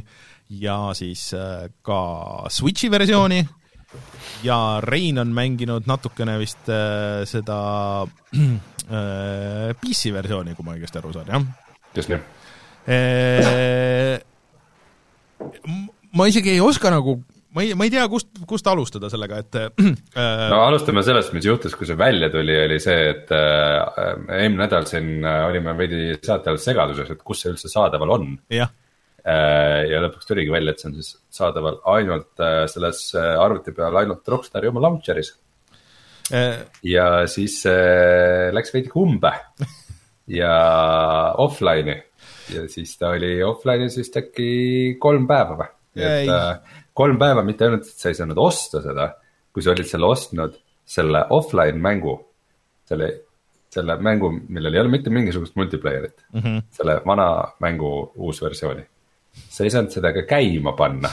ja 0.60 0.94
siis 0.94 1.32
äh, 1.34 1.68
ka 1.82 2.46
Switchi 2.50 2.90
versiooni 2.90 3.40
ja 4.46 4.80
Rein 4.82 5.18
on 5.18 5.34
mänginud 5.34 5.86
natukene 5.90 6.38
vist 6.38 6.70
seda 7.26 7.58
PC 9.80 10.12
versiooni, 10.14 10.54
kui 10.54 10.66
ma 10.66 10.76
õigesti 10.76 10.98
aru 10.98 11.10
saan, 11.14 11.26
jah? 11.30 11.42
just 11.94 12.10
nii. 12.10 12.20
ma 16.14 16.26
isegi 16.30 16.54
ei 16.54 16.62
oska 16.62 16.90
nagu 16.94 17.18
ma 17.54 17.62
ei, 17.64 17.74
ma 17.74 17.86
ei 17.86 17.92
tea, 17.92 18.04
kust, 18.10 18.30
kust 18.48 18.68
alustada 18.70 19.10
sellega, 19.12 19.40
et 19.42 19.58
äh, 19.58 19.70
no 20.52 20.60
alustame 20.66 21.02
sellest, 21.06 21.32
mis 21.34 21.46
juhtus, 21.48 21.74
kui 21.78 21.88
see 21.88 21.98
välja 21.98 22.30
tuli, 22.32 22.54
oli 22.66 22.78
see, 22.82 23.10
et 23.12 23.32
äh, 23.34 24.04
eelmine 24.38 24.64
nädal 24.64 24.86
siin 24.88 25.24
äh, 25.24 25.42
olime 25.48 25.74
veidi 25.78 26.14
saate 26.22 26.52
all 26.52 26.60
segaduses, 26.62 27.10
et 27.14 27.24
kus 27.26 27.42
see 27.42 27.52
üldse 27.54 27.72
saadaval 27.72 28.14
on. 28.18 28.30
jah. 28.54 28.72
Äh,. 29.20 29.84
ja 29.90 29.98
lõpuks 30.00 30.28
tuligi 30.30 30.52
välja, 30.52 30.72
et 30.72 30.80
see 30.80 30.88
on 30.88 30.96
siis 30.96 31.12
saadaval 31.36 31.80
ainult 31.92 32.40
äh, 32.40 32.62
selles 32.72 33.02
arvuti 33.18 33.74
peal, 33.76 33.98
ainult 34.00 34.28
Rockstari 34.32 34.70
oma 34.70 34.86
launcher'is. 34.86 35.34
Ja 36.86 37.26
siis 37.26 37.56
läks 38.54 38.70
veidi 38.70 38.88
kumbe 38.92 39.32
ja 40.40 40.54
offline'i. 41.42 41.98
Ja 42.54 42.64
siis 42.70 42.94
ta 42.98 43.10
oli 43.16 43.34
offline'is 43.42 43.98
vist 43.98 44.16
äkki 44.22 44.50
kolm 45.02 45.26
päeva 45.28 45.58
või, 45.58 45.68
et 45.98 46.30
kolm 47.00 47.18
päeva 47.20 47.44
mitte 47.46 47.66
ainult, 47.66 47.88
et 47.88 48.04
sa 48.04 48.12
ei 48.12 48.18
saanud 48.18 48.38
osta 48.40 48.82
seda, 48.84 49.08
kui 49.50 49.64
sa 49.64 49.72
olid 49.74 49.88
selle 49.88 50.08
ostnud, 50.10 50.56
selle 50.90 51.24
offline 51.36 51.80
mängu, 51.82 52.14
selle, 52.88 53.10
selle 53.72 53.96
mängu, 54.02 54.32
millel 54.48 54.76
ei 54.76 54.82
ole 54.84 54.92
mitte 54.92 55.12
mingisugust 55.14 55.56
multiplayer'it 55.58 56.24
mm, 56.32 56.40
-hmm. 56.40 56.64
selle 56.76 57.00
vana 57.06 57.28
mängu 57.62 57.92
uus 58.16 58.42
versiooni. 58.42 58.84
sa 59.48 59.64
ei 59.64 59.70
saanud 59.70 59.94
seda 59.94 60.12
ka 60.12 60.26
käima 60.26 60.72
panna, 60.76 61.08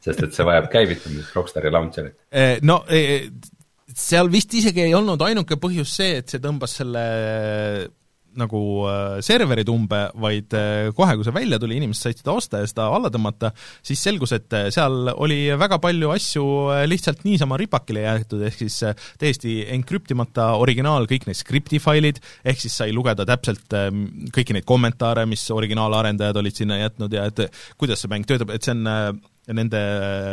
sest 0.00 0.22
et 0.24 0.34
see 0.34 0.46
vajab 0.46 0.70
käivitamiseks 0.72 1.34
Rockstari 1.36 1.70
launcher'it. 1.70 2.16
Eh, 2.32 2.58
no 2.62 2.82
eh, 2.88 3.28
seal 3.94 4.30
vist 4.32 4.54
isegi 4.54 4.86
ei 4.86 4.94
olnud 4.94 5.20
ainuke 5.22 5.58
põhjus 5.60 5.92
see, 6.00 6.16
et 6.22 6.28
see 6.28 6.40
tõmbas 6.40 6.78
selle 6.80 7.04
nagu 8.38 8.60
äh, 8.88 9.18
serverid 9.24 9.68
umbe, 9.72 10.00
vaid 10.18 10.54
äh, 10.56 10.90
kohe, 10.96 11.16
kui 11.18 11.26
see 11.26 11.34
välja 11.34 11.58
tuli, 11.60 11.78
inimesed 11.80 12.08
said 12.08 12.22
seda 12.22 12.34
osta 12.38 12.62
ja 12.62 12.70
seda 12.70 12.88
alla 12.94 13.10
tõmmata, 13.12 13.52
siis 13.84 14.02
selgus, 14.04 14.34
et 14.36 14.54
äh, 14.56 14.68
seal 14.74 15.12
oli 15.14 15.40
väga 15.58 15.80
palju 15.82 16.12
asju 16.14 16.44
lihtsalt 16.88 17.24
niisama 17.26 17.58
ripakile 17.60 18.04
jäetud, 18.04 18.42
ehk 18.48 18.60
siis 18.64 18.78
täiesti 19.20 19.60
enkrüptimata 19.76 20.50
originaal, 20.62 21.08
kõik 21.10 21.28
need 21.28 21.38
skripti 21.38 21.80
failid, 21.82 22.20
ehk 22.48 22.62
siis 22.62 22.78
sai 22.82 22.94
lugeda 22.94 23.26
täpselt 23.28 23.74
kõiki 24.34 24.54
neid 24.56 24.66
kommentaare, 24.68 25.26
mis 25.28 25.44
originaalarendajad 25.54 26.38
olid 26.40 26.56
sinna 26.56 26.78
jätnud 26.80 27.14
ja 27.14 27.26
et 27.28 27.44
kuidas 27.80 28.02
see 28.02 28.12
mäng 28.12 28.26
töötab, 28.28 28.52
et 28.54 28.64
see 28.64 28.74
on 28.76 29.20
nende 29.58 29.80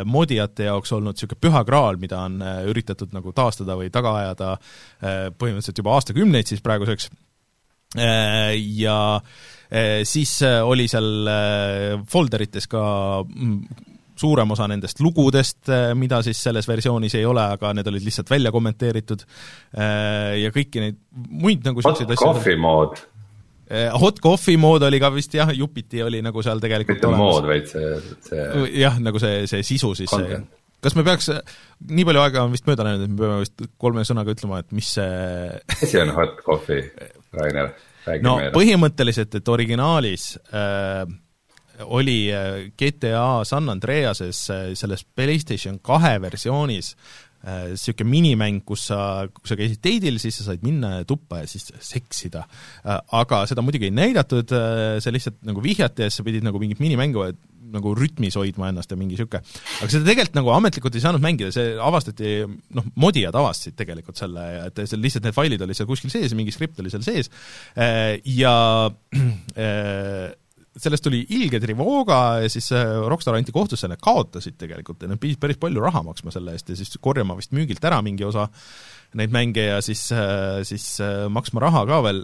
modijate 0.08 0.66
jaoks 0.68 0.92
olnud 0.92 1.16
niisugune 1.16 1.40
püha 1.40 1.62
graal, 1.68 1.96
mida 2.00 2.20
on 2.28 2.40
üritatud 2.68 3.14
nagu 3.16 3.32
taastada 3.36 3.78
või 3.78 3.88
taga 3.92 4.12
ajada 4.20 4.50
põhimõtteliselt 5.00 5.80
juba 5.80 5.96
aastakümneid 5.96 6.52
siis 6.52 6.64
praeguseks 6.64 7.08
ja 8.76 8.98
äh, 9.16 10.04
siis 10.04 10.38
äh, 10.46 10.60
oli 10.64 10.88
seal 10.90 11.28
folderites 12.08 12.68
ka 12.70 12.84
mm, 13.24 13.82
suurem 14.16 14.54
osa 14.54 14.68
nendest 14.70 15.02
lugudest, 15.04 15.68
mida 15.98 16.22
siis 16.24 16.38
selles 16.46 16.64
versioonis 16.68 17.18
ei 17.18 17.26
ole, 17.28 17.42
aga 17.56 17.74
need 17.76 17.90
olid 17.90 18.06
lihtsalt 18.06 18.30
välja 18.32 18.48
kommenteeritud. 18.48 19.26
Ja 19.76 20.52
kõiki 20.54 20.80
neid 20.80 20.96
muid 21.12 21.68
nagu 21.68 21.84
hot 21.84 22.00
coffee 22.16 22.56
mood. 22.56 22.96
Hot 24.00 24.22
coffee 24.24 24.56
mood 24.56 24.86
oli 24.88 25.02
ka 25.02 25.10
vist 25.12 25.36
jah, 25.36 25.52
jupiti 25.52 26.00
oli 26.00 26.22
nagu 26.24 26.40
seal 26.40 26.64
tegelikult 26.64 26.96
mitte 26.96 27.12
mood, 27.12 27.50
vaid 27.50 27.68
see, 27.68 27.92
see 28.24 28.48
jah, 28.80 28.96
nagu 29.04 29.20
see, 29.20 29.44
see 29.52 29.60
sisu 29.74 29.92
siis 30.00 30.16
kas 30.86 30.96
me 30.96 31.04
peaks, 31.06 31.30
nii 31.90 32.04
palju 32.06 32.22
aega 32.22 32.44
on 32.46 32.54
vist 32.54 32.66
mööda 32.68 32.86
läinud, 32.86 33.06
et 33.06 33.12
me 33.12 33.20
peame 33.22 33.38
vist 33.42 33.64
kolme 33.80 34.04
sõnaga 34.06 34.34
ütlema, 34.36 34.60
et 34.62 34.74
mis 34.76 34.92
see 34.96 35.56
mis 35.72 35.92
see 35.92 36.02
on 36.02 36.12
hot 36.16 36.38
coffee, 36.46 36.84
Rainer? 37.36 37.70
no 38.22 38.36
meile. 38.38 38.52
põhimõtteliselt, 38.54 39.34
et 39.38 39.48
originaalis 39.50 40.32
äh, 40.54 41.06
oli 41.84 42.32
äh, 42.32 42.72
GTA 42.78 43.44
San 43.44 43.68
Andreases 43.68 44.50
äh, 44.50 44.74
selles 44.74 45.04
PlayStation 45.04 45.80
kahe 45.82 46.16
versioonis 46.22 46.94
niisugune 47.46 48.08
äh, 48.08 48.10
minimäng, 48.10 48.62
kus 48.66 48.88
sa, 48.88 48.98
kui 49.30 49.46
sa 49.46 49.58
käisid 49.58 49.78
date'il, 49.84 50.16
siis 50.18 50.40
sa 50.40 50.48
said 50.48 50.64
minna 50.66 51.04
tuppa 51.06 51.44
ja 51.44 51.46
siis 51.46 51.68
seksida. 51.84 52.42
Aga 53.14 53.44
seda 53.46 53.62
muidugi 53.62 53.86
ei 53.86 53.94
näidatud, 53.94 54.50
see 55.04 55.12
lihtsalt 55.14 55.36
nagu 55.46 55.62
vihjati 55.62 56.02
ja 56.02 56.10
siis 56.10 56.18
sa 56.18 56.26
pidid 56.26 56.42
nagu 56.42 56.58
mingit 56.58 56.80
minimängu 56.82 57.22
nagu 57.72 57.92
rütmis 57.96 58.36
hoidma 58.38 58.70
ennast 58.70 58.92
ja 58.92 58.98
mingi 58.98 59.16
niisugune, 59.16 59.42
aga 59.80 59.90
seda 59.90 60.06
tegelikult 60.06 60.38
nagu 60.38 60.52
ametlikult 60.54 60.96
ei 60.96 61.04
saanud 61.04 61.24
mängida, 61.24 61.52
see 61.54 61.74
avastati, 61.82 62.38
noh, 62.76 62.88
modijad 63.00 63.36
avastasid 63.36 63.76
tegelikult 63.78 64.20
selle, 64.20 64.46
et 64.66 64.82
see 64.84 65.00
lihtsalt 65.00 65.26
need 65.26 65.36
failid 65.36 65.66
olid 65.66 65.78
seal 65.78 65.88
kuskil 65.88 66.12
sees 66.12 66.32
ja 66.32 66.38
mingi 66.38 66.54
skript 66.54 66.80
oli 66.82 66.92
seal 66.92 67.04
sees. 67.06 67.30
Äh, 67.78 68.18
ja 68.36 68.54
äh, 69.56 70.26
sellest 70.76 71.06
tuli 71.06 71.22
ilge 71.36 71.60
trivooga 71.62 72.20
ja 72.42 72.50
siis 72.52 72.68
äh, 72.76 72.98
Rockstar 73.08 73.38
anti 73.38 73.54
kohtusse, 73.54 73.88
nad 73.88 74.02
kaotasid 74.02 74.58
tegelikult 74.60 75.02
ja 75.02 75.10
nad 75.10 75.20
pidid 75.22 75.40
päris 75.42 75.60
palju 75.60 75.82
raha 75.84 76.04
maksma 76.06 76.34
selle 76.34 76.56
eest 76.56 76.72
ja 76.72 76.78
siis 76.78 76.98
korjama 77.00 77.38
vist 77.38 77.54
müügilt 77.56 77.84
ära 77.88 78.02
mingi 78.04 78.26
osa 78.28 78.48
neid 79.16 79.32
mänge 79.32 79.62
ja 79.70 79.80
siis, 79.80 80.02
siis 80.68 80.86
maksma 81.32 81.62
raha 81.62 81.86
ka 81.88 82.00
veel. 82.04 82.18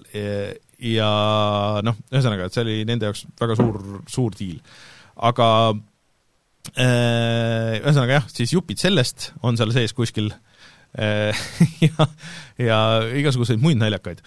Ja 0.82 1.08
noh, 1.86 2.00
ühesõnaga, 2.10 2.48
et 2.50 2.56
see 2.56 2.64
oli 2.66 2.74
nende 2.84 3.06
jaoks 3.06 3.22
väga 3.38 3.54
suur, 3.56 3.78
suur 4.10 4.34
diil 4.36 4.58
aga 5.16 5.48
äh, 6.76 7.80
ühesõnaga 7.80 8.20
jah, 8.20 8.30
siis 8.32 8.54
jupid 8.54 8.80
sellest 8.80 9.32
on 9.42 9.58
seal 9.60 9.74
sees 9.74 9.94
kuskil 9.96 10.30
äh, 10.32 11.44
ja, 11.88 12.08
ja 12.60 12.80
igasuguseid 13.20 13.62
muid 13.62 13.80
naljakaid 13.80 14.22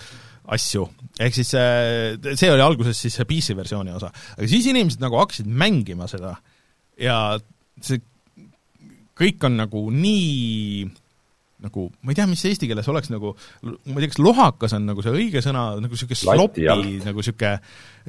asju. 0.56 0.86
ehk 1.20 1.34
siis 1.34 1.54
äh, 1.58 2.36
see 2.38 2.52
oli 2.54 2.66
alguses 2.66 3.00
siis 3.02 3.16
see 3.18 3.30
PC 3.30 3.56
versiooni 3.58 3.96
osa. 3.96 4.12
aga 4.38 4.50
siis 4.52 4.68
inimesed 4.70 5.02
nagu 5.04 5.18
hakkasid 5.22 5.50
mängima 5.50 6.10
seda 6.12 6.36
ja 7.02 7.40
see 7.82 8.04
kõik 9.16 9.48
on 9.48 9.58
nagu 9.58 9.88
nii 9.96 10.86
nagu, 11.66 11.88
ma 12.04 12.12
ei 12.12 12.18
tea, 12.18 12.28
mis 12.30 12.44
eesti 12.46 12.68
keeles 12.70 12.88
oleks 12.92 13.10
nagu, 13.10 13.32
ma 13.64 13.96
ei 13.96 14.04
tea, 14.04 14.12
kas 14.12 14.22
lohakas 14.22 14.76
on 14.78 14.86
nagu 14.90 15.02
see 15.02 15.14
õige 15.16 15.42
sõna, 15.42 15.70
nagu 15.82 15.96
niisugune 15.96 16.20
sloppy, 16.20 16.68
nagu 16.68 17.24
niisugune, 17.24 17.54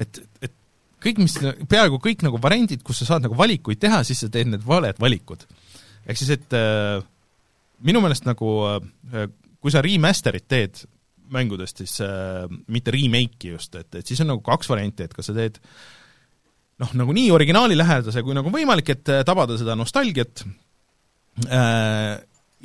et, 0.03 0.19
et 0.43 0.53
kõik, 1.07 1.23
mis, 1.23 1.39
peaaegu 1.71 1.99
kõik 2.03 2.27
nagu 2.27 2.39
variandid, 2.43 2.83
kus 2.85 3.01
sa 3.01 3.13
saad 3.13 3.25
nagu 3.25 3.37
valikuid 3.39 3.79
teha, 3.81 4.03
siis 4.07 4.21
sa 4.23 4.31
teed 4.31 4.51
need 4.51 4.65
valed 4.67 4.99
valikud. 5.01 5.47
ehk 6.05 6.19
siis, 6.19 6.35
et 6.37 6.55
äh, 6.57 7.01
minu 7.87 8.03
meelest 8.03 8.27
nagu 8.27 8.53
äh, 8.69 9.27
kui 9.61 9.73
sa 9.73 9.83
remaster'it 9.83 10.47
teed 10.47 10.85
mängudest, 11.33 11.81
siis 11.83 11.99
äh, 12.05 12.45
mitte 12.71 12.93
remake'i 12.95 13.51
just, 13.51 13.75
et, 13.75 13.89
et 13.99 14.07
siis 14.07 14.21
on 14.23 14.31
nagu 14.31 14.43
kaks 14.45 14.69
varianti, 14.71 15.07
et 15.07 15.15
kas 15.15 15.27
sa 15.27 15.35
teed 15.35 15.59
noh, 16.81 16.93
nagu 17.01 17.15
nii 17.15 17.31
originaali 17.35 17.75
lähedase 17.77 18.23
kui 18.23 18.37
nagu 18.37 18.53
võimalik, 18.53 18.93
et 18.95 19.11
äh, 19.11 19.25
tabada 19.27 19.57
seda 19.59 19.75
nostalgiat 19.79 20.45
äh,, 21.47 22.15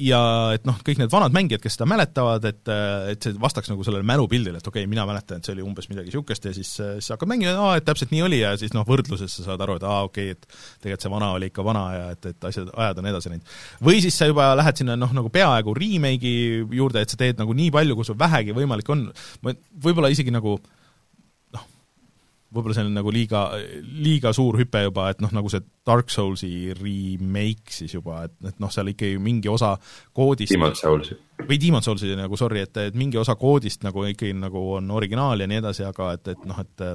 ja 0.01 0.18
et 0.57 0.64
noh, 0.64 0.78
kõik 0.84 1.01
need 1.03 1.11
vanad 1.12 1.34
mängijad, 1.36 1.61
kes 1.61 1.76
seda 1.76 1.86
mäletavad, 1.90 2.45
et, 2.49 2.70
et 3.12 3.26
see 3.26 3.36
vastaks 3.40 3.68
nagu 3.68 3.84
sellele 3.84 4.07
mälupildile, 4.09 4.62
et 4.62 4.68
okei 4.68 4.86
okay,, 4.86 4.90
mina 4.90 5.05
mäletan, 5.09 5.40
et 5.40 5.49
see 5.49 5.53
oli 5.53 5.64
umbes 5.66 5.88
midagi 5.90 6.09
niisugust 6.09 6.49
ja 6.49 6.55
siis, 6.57 6.70
siis 6.80 7.12
hakkad 7.12 7.28
mängima, 7.28 7.53
aa, 7.61 7.76
et 7.76 7.86
täpselt 7.88 8.14
nii 8.14 8.24
oli 8.24 8.40
ja 8.40 8.55
siis 8.61 8.72
noh, 8.76 8.86
võrdluses 8.88 9.36
sa 9.36 9.47
saad 9.51 9.64
aru, 9.64 9.76
et 9.80 9.86
aa, 9.88 10.03
okei 10.09 10.32
okay,, 10.32 10.38
et 10.38 10.84
tegelikult 10.84 11.07
see 11.07 11.12
vana 11.12 11.32
oli 11.36 11.51
ikka 11.53 11.66
vana 11.66 11.86
ja 11.93 12.05
et, 12.16 12.30
et 12.32 12.49
asjad, 12.49 12.72
ajad 12.72 13.03
on 13.03 13.11
edasi 13.12 13.32
läinud. 13.34 13.57
või 13.84 14.05
siis 14.05 14.16
sa 14.16 14.30
juba 14.30 14.53
lähed 14.59 14.80
sinna 14.80 14.97
noh, 14.97 15.12
nagu 15.16 15.32
peaaegu 15.32 15.76
remake'i 15.76 16.62
juurde, 16.78 17.05
et 17.05 17.12
sa 17.12 17.20
teed 17.20 17.43
nagu 17.43 17.57
nii 17.57 17.72
palju, 17.74 17.99
kui 17.99 18.09
sul 18.09 18.20
vähegi 18.20 18.57
võimalik 18.57 18.88
on, 18.97 19.11
võib-olla 19.45 20.12
isegi 20.14 20.32
nagu 20.32 20.57
äh, 20.57 20.82
võib-olla 22.53 22.76
see 22.76 22.84
on 22.86 22.94
nagu 22.96 23.12
liiga, 23.14 23.44
liiga 24.05 24.32
suur 24.36 24.59
hüpe 24.61 24.84
juba, 24.84 25.09
et 25.12 25.22
noh, 25.24 25.32
nagu 25.34 25.50
see 25.53 25.62
Dark 25.86 26.12
Soulsi 26.12 26.72
remake 26.78 27.72
siis 27.74 27.96
juba, 27.96 28.24
et, 28.28 28.36
et 28.53 28.61
noh, 28.62 28.72
seal 28.72 28.92
ikkagi 28.92 29.18
mingi 29.22 29.50
osa 29.53 29.74
koodist 30.14 30.55
Demon 30.55 30.76
Soulsi. 30.78 31.16
või 31.48 31.59
Demon 31.62 31.84
Soulsi 31.84 32.12
nagu 32.18 32.38
sorry, 32.40 32.66
et, 32.66 32.76
et 32.88 32.98
mingi 32.98 33.20
osa 33.20 33.36
koodist 33.40 33.86
nagu 33.86 34.05
ikkagi 34.11 34.34
nagu 34.36 34.62
on 34.76 34.92
originaal 34.94 35.40
ja 35.40 35.50
nii 35.50 35.62
edasi, 35.62 35.86
aga 35.88 36.12
et, 36.18 36.34
et 36.34 36.46
noh, 36.48 36.61
et 36.62 36.86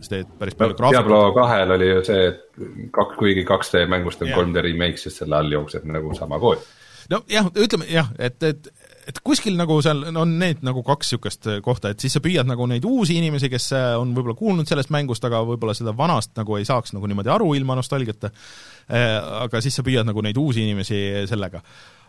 sa 0.00 0.12
teed 0.12 0.32
päris 0.38 0.56
palju 0.56 0.74
no, 0.74 0.78
graafikut. 0.80 1.10
Diablo 1.10 1.20
kahel 1.36 1.76
oli 1.76 1.88
ju 1.90 2.02
see, 2.06 2.26
et 2.30 2.90
kak-, 2.94 3.14
kuigi 3.18 3.46
2D 3.48 3.86
mängust 3.90 4.24
on 4.24 4.32
3D 4.32 4.64
remake, 4.68 5.00
siis 5.00 5.16
selle 5.22 5.38
all 5.38 5.52
jookseb 5.52 5.86
nagu 5.88 6.14
sama 6.18 6.40
kood. 6.42 6.64
nojah, 7.10 7.48
ütleme 7.54 7.86
jah, 7.90 8.10
et, 8.18 8.42
et 8.42 8.68
et 9.06 9.18
kuskil 9.24 9.54
nagu 9.58 9.76
seal 9.84 10.02
on 10.18 10.32
need 10.40 10.62
nagu 10.66 10.82
kaks 10.86 11.12
niisugust 11.12 11.48
kohta, 11.64 11.92
et 11.92 12.02
siis 12.02 12.16
sa 12.16 12.22
püüad 12.22 12.48
nagu 12.48 12.66
neid 12.68 12.84
uusi 12.88 13.16
inimesi, 13.20 13.50
kes 13.52 13.68
äh, 13.76 13.90
on 14.00 14.14
võib-olla 14.16 14.36
kuulnud 14.38 14.68
sellest 14.68 14.90
mängust, 14.94 15.24
aga 15.26 15.42
võib-olla 15.46 15.76
seda 15.78 15.94
vanast 15.96 16.34
nagu 16.38 16.56
ei 16.58 16.66
saaks 16.66 16.94
nagu 16.96 17.06
niimoodi 17.10 17.30
aru 17.32 17.52
ilma 17.58 17.76
nostalgiata, 17.78 18.32
äh, 18.90 19.12
aga 19.44 19.62
siis 19.64 19.78
sa 19.78 19.84
püüad 19.86 20.08
nagu 20.08 20.24
neid 20.26 20.38
uusi 20.40 20.66
inimesi 20.66 20.98
sellega. 21.30 21.62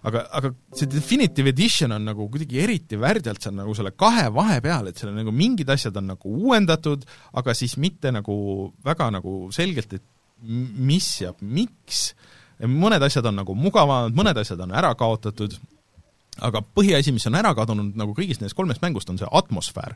aga, 0.08 0.24
aga 0.40 0.52
see 0.78 0.90
Definitive 0.90 1.50
Edition 1.54 1.92
on 1.92 2.06
nagu 2.10 2.28
kuidagi 2.34 2.62
eriti 2.64 3.00
värdjalt 3.02 3.44
seal 3.44 3.56
nagu 3.58 3.74
selle 3.78 3.94
kahe 3.98 4.28
vahepeal, 4.34 4.90
et 4.90 4.98
seal 4.98 5.12
on 5.12 5.22
nagu 5.22 5.34
mingid 5.34 5.70
asjad 5.74 5.98
on 6.02 6.14
nagu 6.14 6.34
uuendatud, 6.46 7.06
aga 7.38 7.54
siis 7.58 7.78
mitte 7.78 8.14
nagu 8.14 8.74
väga 8.86 9.12
nagu 9.14 9.52
selgelt, 9.54 9.94
et 9.94 10.06
mis 10.42 11.08
ja 11.22 11.34
miks, 11.42 12.12
mõned 12.62 13.02
asjad 13.06 13.26
on 13.30 13.42
nagu 13.42 13.58
mugavamad, 13.58 14.14
mõned 14.18 14.38
asjad 14.38 14.62
on 14.66 14.74
ära 14.78 14.94
kaotatud 14.98 15.58
aga 16.46 16.62
põhiasi, 16.76 17.14
mis 17.16 17.28
on 17.30 17.38
ära 17.40 17.54
kadunud 17.58 17.98
nagu 18.00 18.16
kõigist 18.18 18.42
nendest 18.42 18.58
kolmest 18.58 18.84
mängust, 18.84 19.10
on 19.10 19.20
see 19.20 19.30
atmosfäär. 19.40 19.96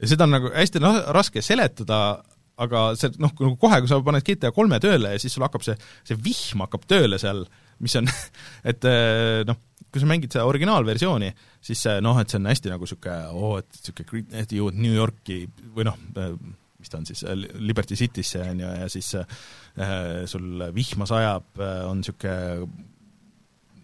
ja 0.00 0.10
seda 0.10 0.28
on 0.28 0.36
nagu 0.36 0.52
hästi 0.54 0.82
raske 1.14 1.42
seletada, 1.44 2.22
aga 2.62 2.84
see 2.98 3.12
noh, 3.22 3.32
kohe, 3.34 3.80
kui 3.80 3.90
sa 3.90 4.00
paned 4.04 4.24
GTA 4.26 4.52
kolme 4.54 4.78
tööle 4.82 5.14
ja 5.14 5.20
siis 5.20 5.34
sul 5.36 5.44
hakkab 5.46 5.64
see, 5.66 5.76
see 6.08 6.18
vihm 6.20 6.64
hakkab 6.66 6.86
tööle 6.90 7.18
seal, 7.20 7.44
mis 7.82 7.96
on 7.98 8.08
et 8.70 8.88
eh, 8.88 9.42
noh, 9.48 9.60
kui 9.92 10.02
sa 10.02 10.08
mängid 10.08 10.32
seda 10.32 10.48
originaalversiooni, 10.48 11.30
siis 11.64 11.84
noh, 12.04 12.18
et 12.20 12.32
see 12.32 12.40
on 12.40 12.50
hästi 12.50 12.72
nagu 12.72 12.88
niisugune 12.88 13.20
oo 13.32 13.54
oh,, 13.54 13.62
et 13.62 13.80
niisugune, 13.80 14.26
et 14.42 14.52
jõuad 14.56 14.78
New 14.80 14.94
Yorki 14.96 15.44
või 15.76 15.88
noh, 15.88 15.98
eh, 16.16 16.36
mis 16.82 16.90
ta 16.90 16.98
on 16.98 17.06
siis, 17.06 17.22
Liberty 17.62 17.94
City'sse, 17.94 18.40
on 18.42 18.62
ju, 18.64 18.70
ja 18.82 18.88
siis 18.90 19.12
äh, 19.14 20.24
sul 20.26 20.64
vihma 20.74 21.06
sajab, 21.06 21.60
on 21.86 22.00
niisugune 22.00 22.88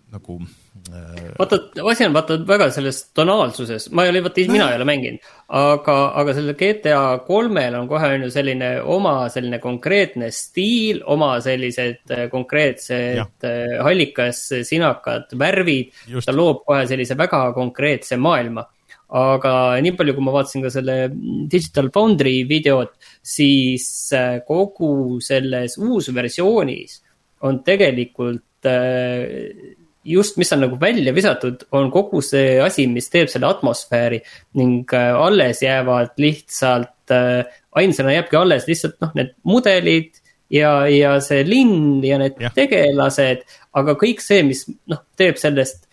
nagu 0.09 0.39
äh, 0.89 1.33
vaata, 1.39 1.59
asi 1.91 2.07
on 2.07 2.15
vaata 2.17 2.39
väga 2.49 2.71
selles 2.73 3.01
tonaalsuses, 3.17 3.91
ma 3.93 4.07
ei 4.07 4.13
ole, 4.13 4.23
vaata 4.25 4.47
mina 4.49 4.71
ei 4.71 4.79
ole 4.79 4.87
mänginud, 4.89 5.27
aga, 5.59 5.97
aga 6.23 6.35
sellel 6.37 6.57
GTA 6.57 7.03
kolmel 7.27 7.77
on 7.77 7.91
kohe 7.91 8.09
on 8.15 8.25
ju 8.25 8.31
selline 8.33 8.71
oma 8.97 9.15
selline 9.33 9.61
konkreetne 9.61 10.31
stiil, 10.33 11.03
oma 11.13 11.35
sellised 11.45 12.15
äh, 12.17 12.25
konkreetsed 12.33 13.21
ja. 13.21 13.29
Äh, 13.45 13.77
hallikas 13.85 14.47
sinakad 14.69 15.37
värvid. 15.39 15.93
ta 16.25 16.33
loob 16.33 16.65
kohe 16.69 16.87
sellise 16.89 17.19
väga 17.19 17.45
konkreetse 17.57 18.17
maailma 18.17 18.65
aga 19.09 19.53
nii 19.81 19.95
palju, 19.97 20.15
kui 20.17 20.25
ma 20.25 20.33
vaatasin 20.35 20.65
ka 20.65 20.73
selle 20.73 20.97
Digital 21.49 21.89
Foundry 21.93 22.43
videot, 22.49 22.93
siis 23.25 23.87
kogu 24.45 25.17
selles 25.25 25.79
uusversioonis 25.81 26.99
on 27.49 27.63
tegelikult 27.65 28.45
just, 30.09 30.39
mis 30.41 30.53
on 30.55 30.63
nagu 30.65 30.79
välja 30.81 31.15
visatud, 31.17 31.65
on 31.77 31.91
kogu 31.95 32.23
see 32.25 32.59
asi, 32.65 32.87
mis 32.91 33.11
teeb 33.13 33.31
selle 33.33 33.49
atmosfääri 33.51 34.21
ning 34.61 34.95
äh, 34.97 35.11
alles 35.17 35.63
jäävad 35.65 36.17
lihtsalt 36.21 37.15
äh,, 37.15 37.45
ainsana 37.79 38.17
jääbki 38.17 38.39
alles 38.41 38.69
lihtsalt 38.69 38.99
noh, 39.05 39.13
need 39.19 39.35
mudelid 39.49 40.23
ja, 40.53 40.73
ja 40.91 41.17
see 41.25 41.45
linn 41.47 42.05
ja 42.05 42.21
need 42.21 42.41
ja. 42.43 42.53
tegelased, 42.57 43.45
aga 43.79 43.97
kõik 44.01 44.25
see, 44.25 44.45
mis 44.47 44.65
noh, 44.91 45.05
teeb 45.19 45.41
sellest 45.41 45.85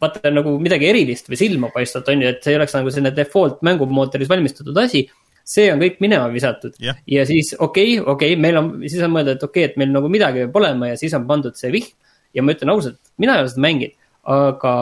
vaata 0.00 0.32
nagu 0.32 0.54
midagi 0.62 0.88
erilist 0.88 1.28
või 1.28 1.38
silmapaistvat, 1.40 2.08
on 2.08 2.22
ju, 2.24 2.30
et 2.32 2.44
see 2.44 2.54
ei 2.54 2.60
oleks 2.60 2.76
nagu 2.76 2.92
selline 2.92 3.12
default 3.16 3.60
mängumootoris 3.66 4.30
valmistatud 4.30 4.78
asi 4.80 5.04
see 5.50 5.70
on 5.72 5.80
kõik 5.82 5.98
minema 6.02 6.28
visatud 6.32 6.76
yeah. 6.82 6.98
ja 7.08 7.24
siis 7.28 7.52
okei 7.56 7.98
okay,, 7.98 8.04
okei 8.04 8.34
okay,, 8.34 8.40
meil 8.40 8.60
on, 8.60 8.70
siis 8.86 9.02
on 9.04 9.14
mõeldud, 9.14 9.38
et 9.38 9.46
okei 9.46 9.64
okay,, 9.64 9.72
et 9.72 9.80
meil 9.80 9.92
nagu 9.94 10.10
midagi 10.12 10.44
peab 10.44 10.58
olema 10.60 10.92
ja 10.92 11.00
siis 11.00 11.14
on 11.18 11.26
pandud 11.28 11.58
see 11.58 11.72
vihm 11.74 11.90
ja 12.34 12.44
ma 12.44 12.54
ütlen 12.56 12.72
ausalt, 12.74 13.00
mina 13.20 13.36
ei 13.36 13.44
ole 13.44 13.52
seda 13.52 13.64
mänginud, 13.66 13.96
aga 14.30 14.74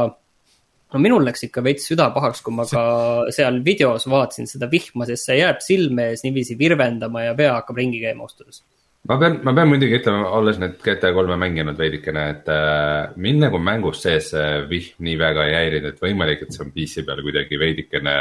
no 0.92 1.02
minul 1.02 1.26
läks 1.26 1.44
ikka 1.48 1.62
veits 1.64 1.86
süda 1.90 2.08
pahaks, 2.14 2.42
kui 2.44 2.56
ma 2.56 2.66
ka 2.68 2.82
seal 3.36 3.60
videos 3.66 4.08
vaatasin 4.10 4.50
seda 4.50 4.70
vihma, 4.72 5.08
sest 5.08 5.28
see 5.28 5.38
jääb 5.40 5.62
silme 5.64 6.10
ees 6.12 6.24
niiviisi 6.26 6.58
virvendama 6.60 7.28
ja 7.28 7.36
pea 7.38 7.54
hakkab 7.58 7.80
ringi 7.80 8.02
käima 8.04 8.26
ausalt 8.26 8.62
ma 9.08 9.16
pean, 9.20 9.38
ma 9.46 9.54
pean 9.56 9.70
muidugi 9.70 10.00
ütlema, 10.00 10.26
olles 10.36 10.58
nüüd 10.60 10.80
GTA 10.84 11.12
kolme 11.16 11.38
mänginud 11.40 11.78
veidikene, 11.80 12.24
et 12.34 12.50
äh, 12.52 13.14
mind 13.16 13.46
nagu 13.46 13.60
mängus 13.62 14.02
sees 14.04 14.32
see 14.34 14.48
vihm 14.70 15.06
nii 15.06 15.20
väga 15.20 15.46
ei 15.48 15.54
häirinud, 15.56 15.94
et 15.94 16.02
võimalik, 16.04 16.44
et 16.44 16.52
see 16.52 16.64
on 16.66 16.74
PC 16.74 17.06
peal 17.06 17.22
kuidagi 17.24 17.60
veidikene, 17.60 18.16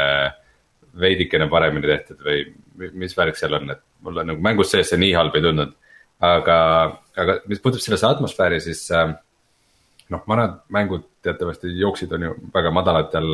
veidikene 0.98 1.50
paremini 1.50 1.90
tehtud 1.90 2.24
või 2.24 2.46
mis 2.96 3.16
värk 3.18 3.36
seal 3.36 3.58
on, 3.58 3.74
et 3.74 3.84
mulle 4.06 4.24
nagu 4.24 4.40
mängus 4.44 4.72
sees 4.72 4.92
see 4.92 5.00
nii 5.02 5.12
halb 5.18 5.36
ei 5.36 5.44
tundunud 5.44 5.76
aga, 6.24 6.58
aga 7.18 7.38
mis 7.50 7.62
puudutab 7.62 7.84
sellesse 7.84 8.06
atmosfääri, 8.08 8.60
siis 8.62 8.84
äh, 8.94 9.10
noh, 10.12 10.22
vanad 10.28 10.60
mängud 10.74 11.06
teatavasti 11.24 11.72
jooksid, 11.78 12.12
on 12.12 12.28
ju 12.28 12.36
väga 12.54 12.72
madalatel 12.74 13.32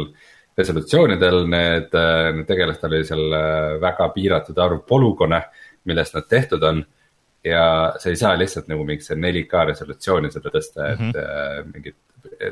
resolutsioonidel, 0.58 1.44
need, 1.50 1.94
äh, 1.98 2.30
need 2.36 2.48
tegelastel 2.48 2.92
oli 2.92 3.06
seal 3.06 3.38
äh, 3.38 3.76
väga 3.82 4.08
piiratud 4.14 4.58
arv 4.62 4.84
polügoone, 4.88 5.42
millest 5.90 6.16
nad 6.18 6.28
tehtud 6.30 6.62
on. 6.62 6.84
ja 7.44 7.92
sa 8.00 8.08
ei 8.08 8.16
saa 8.16 8.38
lihtsalt 8.40 8.70
nagu 8.72 8.86
mingisse 8.88 9.14
4K 9.20 9.66
resolutsiooni 9.68 10.30
seda 10.32 10.48
tõsta, 10.48 10.86
et 10.94 11.00
mm 11.00 11.10
-hmm. 11.12 11.72
mingid 11.74 11.96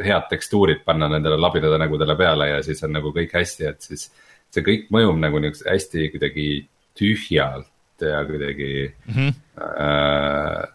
head 0.04 0.26
tekstuurid 0.28 0.82
panna 0.84 1.08
nendele 1.08 1.38
labidade 1.40 1.78
nägudele 1.80 2.16
peale 2.16 2.48
ja 2.48 2.62
siis 2.62 2.82
on 2.84 2.92
nagu 2.92 3.12
kõik 3.14 3.32
hästi, 3.32 3.66
et 3.70 3.80
siis. 3.80 4.10
see 4.52 4.60
kõik 4.60 4.90
mõjub 4.92 5.16
nagu 5.16 5.38
niisuguse 5.40 5.70
hästi 5.70 6.10
kuidagi 6.12 6.46
tühjalt 6.92 7.70
ja 8.04 8.24
kuidagi 8.24 8.94
mm 9.06 9.14
-hmm. 9.14 9.34
äh, 9.56 10.68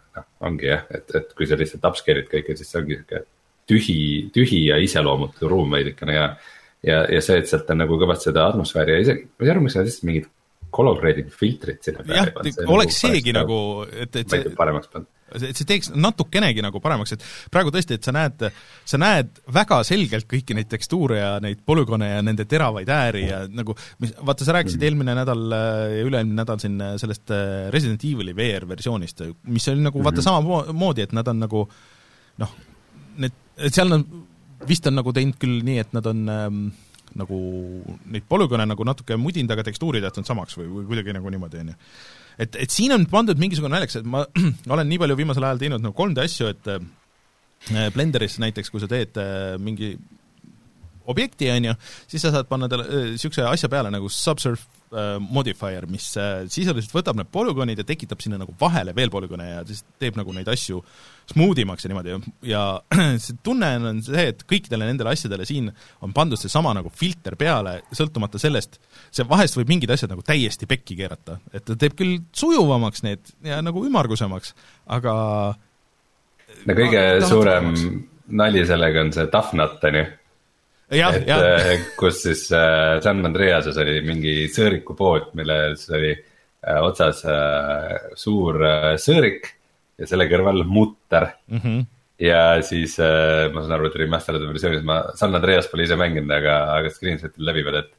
ongi 0.46 0.70
jah, 0.70 0.86
et, 0.94 1.10
et 1.18 1.34
kui 1.36 1.48
sa 1.48 1.58
lihtsalt 1.58 1.84
upscare'id 1.90 2.30
kõike, 2.30 2.56
siis 2.58 2.70
see 2.70 2.80
ongi 2.80 2.98
sihuke 2.98 3.24
tühi, 3.68 3.98
tühi 4.34 4.62
ja 4.68 4.78
iseloomutu 4.80 5.50
ruum 5.50 5.74
veidikene 5.76 6.14
ja. 6.14 6.28
ja, 6.86 7.02
ja 7.10 7.22
see, 7.24 7.40
et 7.42 7.50
sealt 7.50 7.70
on 7.74 7.82
nagu 7.82 7.98
kõvasti 8.00 8.30
seda 8.30 8.48
atmosfääri 8.52 8.96
ja 8.96 9.04
isegi, 9.06 9.28
ma 9.28 9.44
ei 9.44 9.50
tea, 9.50 9.62
miks 9.64 9.78
nad 9.78 9.88
lihtsalt 9.88 10.08
mingid 10.08 10.30
color 10.78 11.00
grading 11.00 11.30
filtrid 11.32 11.82
sinna 11.84 12.04
peale. 12.06 12.32
jah, 12.44 12.64
oleks 12.70 13.00
nagu 13.02 13.14
seegi 13.14 13.34
nagu, 13.36 13.60
et, 13.88 14.20
et 14.22 14.34
see. 14.36 14.56
paremaks 14.58 14.92
pannud 14.92 15.10
et 15.34 15.58
see 15.58 15.68
teeks 15.68 15.90
natukenegi 15.94 16.62
nagu 16.64 16.80
paremaks, 16.82 17.14
et 17.16 17.26
praegu 17.52 17.72
tõesti, 17.74 17.98
et 17.98 18.06
sa 18.06 18.14
näed, 18.14 18.46
sa 18.88 19.00
näed 19.00 19.42
väga 19.54 19.80
selgelt 19.86 20.28
kõiki 20.30 20.56
neid 20.56 20.70
tekstuure 20.70 21.18
ja 21.20 21.30
neid 21.44 21.60
polügoone 21.66 22.08
ja 22.10 22.22
nende 22.24 22.46
teravaid 22.48 22.88
ääri 22.92 23.26
ja 23.28 23.42
nagu 23.48 23.76
mis, 24.02 24.14
vaata, 24.18 24.46
sa 24.46 24.56
rääkisid 24.56 24.80
mm. 24.80 24.88
eelmine 24.88 25.18
nädal 25.18 25.44
ja 25.52 26.06
üle-eelmine 26.06 26.40
nädal 26.40 26.62
siin 26.62 26.80
sellest 27.00 27.34
äh, 27.34 27.68
Resident 27.74 28.04
Evil'i 28.08 28.36
VR-versioonist, 28.36 29.24
mis 29.52 29.68
oli 29.72 29.84
nagu 29.84 30.02
vaata 30.04 30.22
-hmm. 30.22 30.42
samamoodi, 30.42 31.06
et 31.08 31.16
nad 31.16 31.28
on 31.28 31.40
nagu 31.44 31.64
noh, 32.38 32.58
need, 33.18 33.40
et 33.56 33.74
seal 33.74 33.92
on, 33.92 34.04
vist 34.68 34.86
on 34.86 34.98
nagu 34.98 35.12
teinud 35.14 35.38
küll 35.40 35.62
nii, 35.66 35.78
et 35.82 35.92
nad 35.96 36.06
on 36.06 36.28
ähm, 36.32 36.62
nagu 37.18 37.38
neid 38.12 38.26
polügoone 38.28 38.66
nagu 38.68 38.86
natuke 38.86 39.16
mudinud, 39.20 39.50
aga 39.54 39.64
tekstuurid 39.66 40.04
jätnud 40.04 40.28
samaks 40.28 40.58
või, 40.58 40.68
või 40.72 40.88
kuidagi 40.92 41.16
nagu 41.16 41.32
niimoodi, 41.32 41.62
on 41.64 41.72
ju 41.72 41.78
et, 42.38 42.56
et 42.64 42.74
siin 42.74 42.94
on 42.94 43.06
pandud 43.10 43.40
mingisugune 43.40 43.74
naljakas, 43.74 44.00
et 44.00 44.08
ma 44.08 44.24
olen 44.74 44.88
nii 44.88 45.02
palju 45.02 45.18
viimasel 45.18 45.48
ajal 45.48 45.62
teinud 45.64 45.84
nagu 45.84 45.96
3D 45.98 46.24
asju, 46.24 46.52
et 46.54 46.72
äh, 46.74 47.88
Blenderis 47.94 48.38
näiteks, 48.42 48.70
kui 48.72 48.82
sa 48.82 48.90
teed 48.90 49.18
äh, 49.20 49.56
mingi 49.62 49.94
objekti, 51.08 51.48
on 51.50 51.70
ju, 51.70 51.76
siis 52.10 52.24
sa 52.24 52.32
saad 52.34 52.48
panna 52.50 52.68
talle 52.70 52.86
niisuguse 53.14 53.44
äh, 53.44 53.52
asja 53.52 53.70
peale 53.72 53.92
nagu 53.94 54.10
subsurf 54.12 54.66
äh, 54.66 54.77
modifier, 55.20 55.86
mis 55.90 56.06
äh, 56.20 56.46
sisuliselt 56.48 56.94
võtab 56.94 57.18
need 57.18 57.30
polügoonid 57.34 57.80
ja 57.82 57.86
tekitab 57.86 58.22
sinna 58.24 58.40
nagu 58.40 58.54
vahele 58.60 58.94
veel 58.96 59.12
polügoone 59.12 59.48
ja 59.50 59.62
siis 59.68 59.84
teeb 60.00 60.16
nagu 60.18 60.32
neid 60.36 60.48
asju 60.48 60.80
smooth 61.28 61.60
imaks 61.60 61.84
ja 61.84 61.92
niimoodi 61.92 62.16
ja 62.48 62.62
see 63.24 63.36
tunne 63.44 63.70
on 63.90 64.02
see, 64.04 64.28
et 64.32 64.44
kõikidele 64.48 64.88
nendele 64.88 65.12
asjadele 65.12 65.46
siin 65.48 65.70
on 66.04 66.14
pandud 66.16 66.40
seesama 66.40 66.72
nagu 66.78 66.92
filter 66.94 67.36
peale, 67.40 67.78
sõltumata 67.92 68.40
sellest, 68.40 68.80
see 69.12 69.28
vahest 69.28 69.58
võib 69.58 69.74
mingid 69.74 69.92
asjad 69.92 70.12
nagu 70.14 70.24
täiesti 70.26 70.68
pekki 70.70 70.96
keerata, 70.98 71.38
et 71.52 71.66
ta 71.68 71.76
teeb 71.78 71.96
küll 71.98 72.20
sujuvamaks 72.36 73.04
need 73.04 73.34
ja 73.46 73.60
nagu 73.64 73.84
ümmargusemaks, 73.84 74.54
aga 74.96 75.14
no 76.64 76.78
kõige 76.78 77.02
suurem 77.28 77.74
nali 78.28 78.64
sellega 78.66 79.04
on 79.04 79.12
see 79.14 79.28
Tough 79.32 79.54
Nut 79.56 79.84
on 79.84 80.00
ju. 80.00 80.06
Et 80.88 81.28
jah. 81.28 81.44
äh, 81.44 81.84
kus 81.98 82.22
siis 82.24 82.46
äh, 82.54 82.98
San 83.04 83.20
Andreases 83.26 83.76
oli 83.82 83.98
mingi 84.06 84.34
sõõrikupood, 84.52 85.32
milles 85.38 85.84
oli 85.92 86.14
äh, 86.14 86.80
otsas 86.80 87.24
äh, 87.28 88.10
suur 88.16 88.60
äh, 88.64 88.94
sõõrik 89.00 89.52
ja 89.98 90.08
selle 90.08 90.28
kõrval 90.30 90.64
mutter 90.64 91.32
mm. 91.50 91.60
-hmm. 91.60 91.84
ja 92.24 92.42
siis 92.62 92.98
äh, 93.02 93.50
ma 93.52 93.62
saan 93.64 93.76
aru, 93.76 93.90
et 93.90 94.00
remasterdatud 94.00 94.54
versioonis 94.54 94.86
ma 94.86 95.02
San 95.18 95.36
Andreas 95.36 95.68
pole 95.68 95.84
ise 95.84 95.98
mänginud, 95.98 96.32
aga, 96.32 96.58
aga 96.78 96.94
screenshot'il 96.94 97.44
läbi 97.50 97.66
veel, 97.68 97.82
et. 97.84 97.94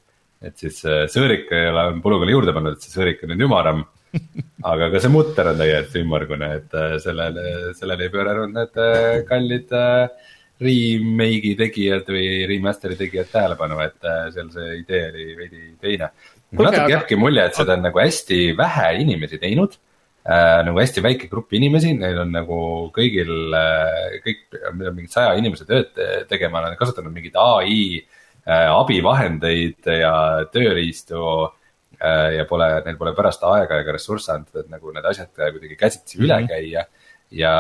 et 0.49 0.57
siis 0.57 0.83
äh, 0.87 1.05
sõõrik 1.11 1.51
ei 1.51 1.69
ole 1.69 2.01
polügooni 2.01 2.35
juurde 2.35 2.55
pannud, 2.55 2.77
et 2.77 2.85
see 2.85 2.95
sõõrik 2.95 3.23
on 3.23 3.35
nüüd 3.35 3.47
ümaram 3.49 3.85
aga 4.71 4.89
ka 4.91 5.01
see 5.03 5.11
mutter 5.13 5.51
on 5.51 5.61
täiesti 5.61 6.03
ümmargune, 6.03 6.49
et 6.59 6.75
äh, 6.77 6.97
sellele, 7.03 7.73
sellele 7.77 8.07
ei 8.07 8.13
pööranud 8.13 8.55
need 8.55 8.79
äh, 8.81 9.21
kallid 9.29 9.73
äh, 9.75 10.33
remake'i 10.60 11.53
tegijad 11.60 12.10
või 12.12 12.45
remaster'i 12.49 12.97
tegijad 12.99 13.30
tähelepanu, 13.32 13.80
et 13.86 14.10
seal 14.36 14.49
see 14.53 14.80
idee 14.82 15.03
oli 15.12 15.28
veidi 15.38 15.62
teine. 15.82 16.10
natuke 16.51 16.89
jääbki 16.91 17.20
mulje, 17.20 17.45
et 17.47 17.60
seda 17.60 17.78
on 17.78 17.86
nagu 17.88 18.01
hästi 18.01 18.39
vähe 18.57 18.89
inimesi 19.03 19.39
teinud 19.39 19.78
äh,. 20.28 20.64
nagu 20.68 20.80
hästi 20.80 21.03
väike 21.05 21.30
grupp 21.32 21.53
inimesi, 21.53 21.93
neil 21.93 22.20
on 22.26 22.34
nagu 22.36 22.60
kõigil 22.95 23.55
äh,, 23.55 24.20
kõik, 24.26 24.43
mingid 24.82 25.14
saja 25.14 25.38
inimese 25.39 25.68
tööd 25.70 25.95
tegema, 26.28 26.64
nad 26.64 26.76
on 26.76 26.82
kasutanud 26.82 27.16
mingeid 27.16 27.39
ai 27.39 28.01
äh, 28.01 28.68
abivahendeid 28.74 29.88
ja 30.01 30.14
tööriistu 30.51 31.24
Äh, 31.99 32.38
ja 32.38 32.45
pole, 32.47 32.68
neil 32.86 32.95
pole 32.95 33.12
pärast 33.12 33.41
aega 33.43 33.82
ega 33.82 33.91
ressursse 33.91 34.32
antud, 34.32 34.62
et 34.62 34.70
nagu 34.72 34.93
need 34.95 35.07
asjad 35.10 35.34
kuidagi 35.36 35.76
käsitsi 35.76 36.16
mm 36.16 36.22
-hmm. 36.22 36.26
üle 36.26 36.38
mhm. 36.39 36.47
käia. 36.47 36.86
ja, 37.32 37.55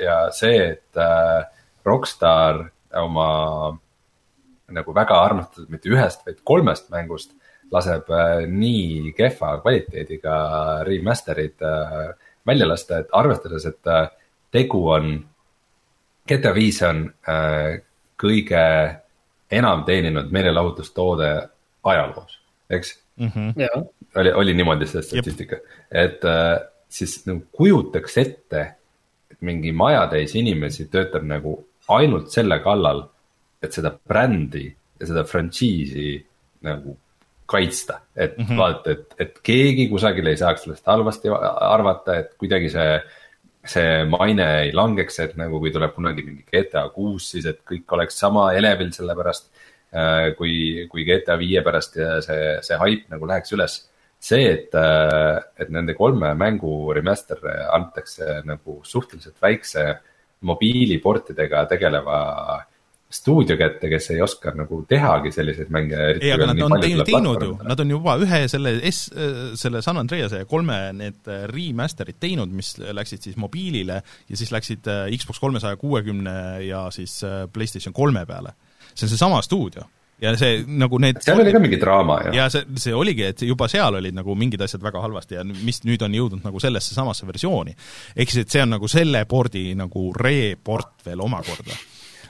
ja 0.00 0.16
see, 0.30 0.58
et 0.72 0.96
äh, 0.96 1.46
Rockstar 1.84 2.66
oma 3.02 3.28
nagu 4.72 4.94
väga 4.96 5.18
armastatud 5.26 5.70
mitte 5.72 5.90
ühest, 5.92 6.24
vaid 6.26 6.40
kolmest 6.48 6.90
mängust 6.92 7.32
laseb 7.72 8.10
äh, 8.12 8.44
nii 8.48 9.12
kehva 9.16 9.56
kvaliteediga 9.62 10.34
remaster'id 10.88 11.64
äh, 11.64 12.12
välja 12.46 12.68
lasta, 12.68 13.00
et 13.00 13.14
arvestades, 13.16 13.66
et 13.68 13.90
äh, 13.90 14.08
tegu 14.52 14.82
on, 14.92 15.14
GTA 16.28 16.52
viis 16.54 16.76
on 16.86 17.08
kõige 18.20 18.60
enam 19.50 19.80
teeninud 19.88 20.28
meelelahutustoode 20.30 21.30
ajaloos, 21.90 22.36
eks 22.70 22.92
mm. 23.16 23.32
-hmm. 23.34 23.88
oli, 24.20 24.32
oli 24.32 24.54
niimoodi 24.54 24.86
see 24.86 25.02
statistika, 25.02 25.58
et 25.90 26.22
siis 26.88 27.16
nagu 27.26 27.42
kujutaks 27.58 28.18
ette, 28.22 28.62
et 29.34 29.40
mingi 29.40 29.72
majatäis 29.72 30.36
inimesi 30.38 30.86
töötab 30.92 31.26
nagu 31.26 31.56
ainult 31.88 32.30
selle 32.30 32.60
kallal, 32.62 33.04
et 33.62 33.72
seda 33.74 33.92
brändi 33.94 34.66
ja 35.00 35.08
seda 35.08 35.24
frantsiisi 35.24 36.14
nagu 36.62 36.96
kaitsta, 37.46 37.98
et 38.16 38.38
mm 38.38 38.44
-hmm. 38.44 38.58
vaata, 38.58 38.90
et, 38.90 39.14
et 39.18 39.40
keegi 39.42 39.88
kusagil 39.88 40.26
ei 40.26 40.36
saaks 40.36 40.62
sellest 40.62 40.86
halvasti 40.86 41.28
arvata, 41.28 42.18
et 42.18 42.34
kuidagi 42.38 42.70
see 42.70 43.02
see 43.64 44.04
maine 44.04 44.46
ei 44.62 44.72
langeks, 44.74 45.20
et 45.20 45.36
nagu 45.36 45.60
kui 45.60 45.70
tuleb 45.70 45.92
kunagi 45.94 46.22
mingi 46.22 46.42
GTA 46.42 46.88
kuus, 46.88 47.30
siis 47.30 47.46
et 47.46 47.60
kõik 47.62 47.92
oleks 47.94 48.18
sama 48.18 48.52
elevil, 48.52 48.90
sellepärast 48.90 49.52
Äh, 49.92 50.32
kui, 50.38 50.86
kui 50.88 51.02
GTA 51.04 51.34
viie 51.36 51.60
pärast 51.60 51.98
see, 52.24 52.36
see 52.64 52.76
haip 52.80 53.10
nagu 53.12 53.26
läheks 53.28 53.52
üles. 53.52 53.74
see, 54.22 54.44
et, 54.46 54.74
äh, 54.78 55.42
et 55.58 55.68
nende 55.74 55.96
kolme 55.98 56.30
mängu 56.38 56.94
remaster 56.94 57.40
antakse 57.74 58.38
nagu 58.46 58.76
suhteliselt 58.86 59.34
väikse 59.42 59.98
mobiiliportidega 60.42 61.66
tegeleva 61.70 62.18
stuudio 63.12 63.58
kätte, 63.60 63.90
kes 63.92 64.06
ei 64.14 64.22
oska 64.24 64.54
nagu 64.56 64.78
tehagi 64.88 65.32
selliseid 65.34 65.68
mänge. 65.74 65.98
ei, 66.14 66.30
aga 66.32 66.48
nad 66.48 66.62
on 66.64 66.78
teinud, 66.80 67.04
teinud 67.04 67.44
ju, 67.44 67.56
nad 67.68 67.80
on 67.84 67.92
juba 67.92 68.16
ühe 68.24 68.40
selle 68.48 68.72
S, 68.88 69.10
selle 69.60 69.82
San 69.84 70.00
Andrease 70.00 70.40
ja 70.40 70.48
kolme 70.48 70.78
need 70.96 71.28
remaster'id 71.52 72.16
teinud, 72.22 72.54
mis 72.56 72.74
läksid 72.80 73.28
siis 73.28 73.36
mobiilile 73.36 74.00
ja 74.00 74.40
siis 74.40 74.52
läksid 74.54 74.88
äh, 74.88 75.12
Xbox 75.18 75.42
kolmesaja 75.44 75.76
kuuekümne 75.76 76.36
ja 76.64 76.86
siis 76.94 77.20
PlayStation 77.52 77.92
kolme 77.92 78.24
peale 78.26 78.56
see 78.94 79.06
on 79.06 79.12
seesama 79.12 79.42
stuudio 79.44 79.84
ja 80.22 80.32
see 80.38 80.60
nagu 80.78 80.98
need 81.02 81.20
seal 81.24 81.40
oli 81.42 81.54
ka 81.54 81.60
mingi 81.62 81.78
draama 81.82 82.18
ju. 82.26 82.34
ja 82.36 82.48
see, 82.52 82.66
see 82.80 82.94
oligi, 82.96 83.26
et 83.32 83.42
juba 83.46 83.68
seal 83.70 83.98
olid 83.98 84.16
nagu 84.16 84.36
mingid 84.38 84.62
asjad 84.64 84.84
väga 84.84 85.02
halvasti 85.02 85.38
ja 85.38 85.46
mis 85.46 85.82
nüüd 85.86 86.04
on 86.06 86.14
jõudnud 86.18 86.46
nagu 86.46 86.62
sellesse 86.62 86.94
samasse 86.94 87.26
versiooni. 87.28 87.74
ehk 88.16 88.30
siis, 88.30 88.46
et 88.46 88.54
see 88.54 88.62
on 88.64 88.76
nagu 88.76 88.90
selle 88.90 89.24
pordi 89.30 89.72
nagu 89.78 90.10
report 90.16 91.06
veel 91.06 91.24
omakorda. 91.26 91.76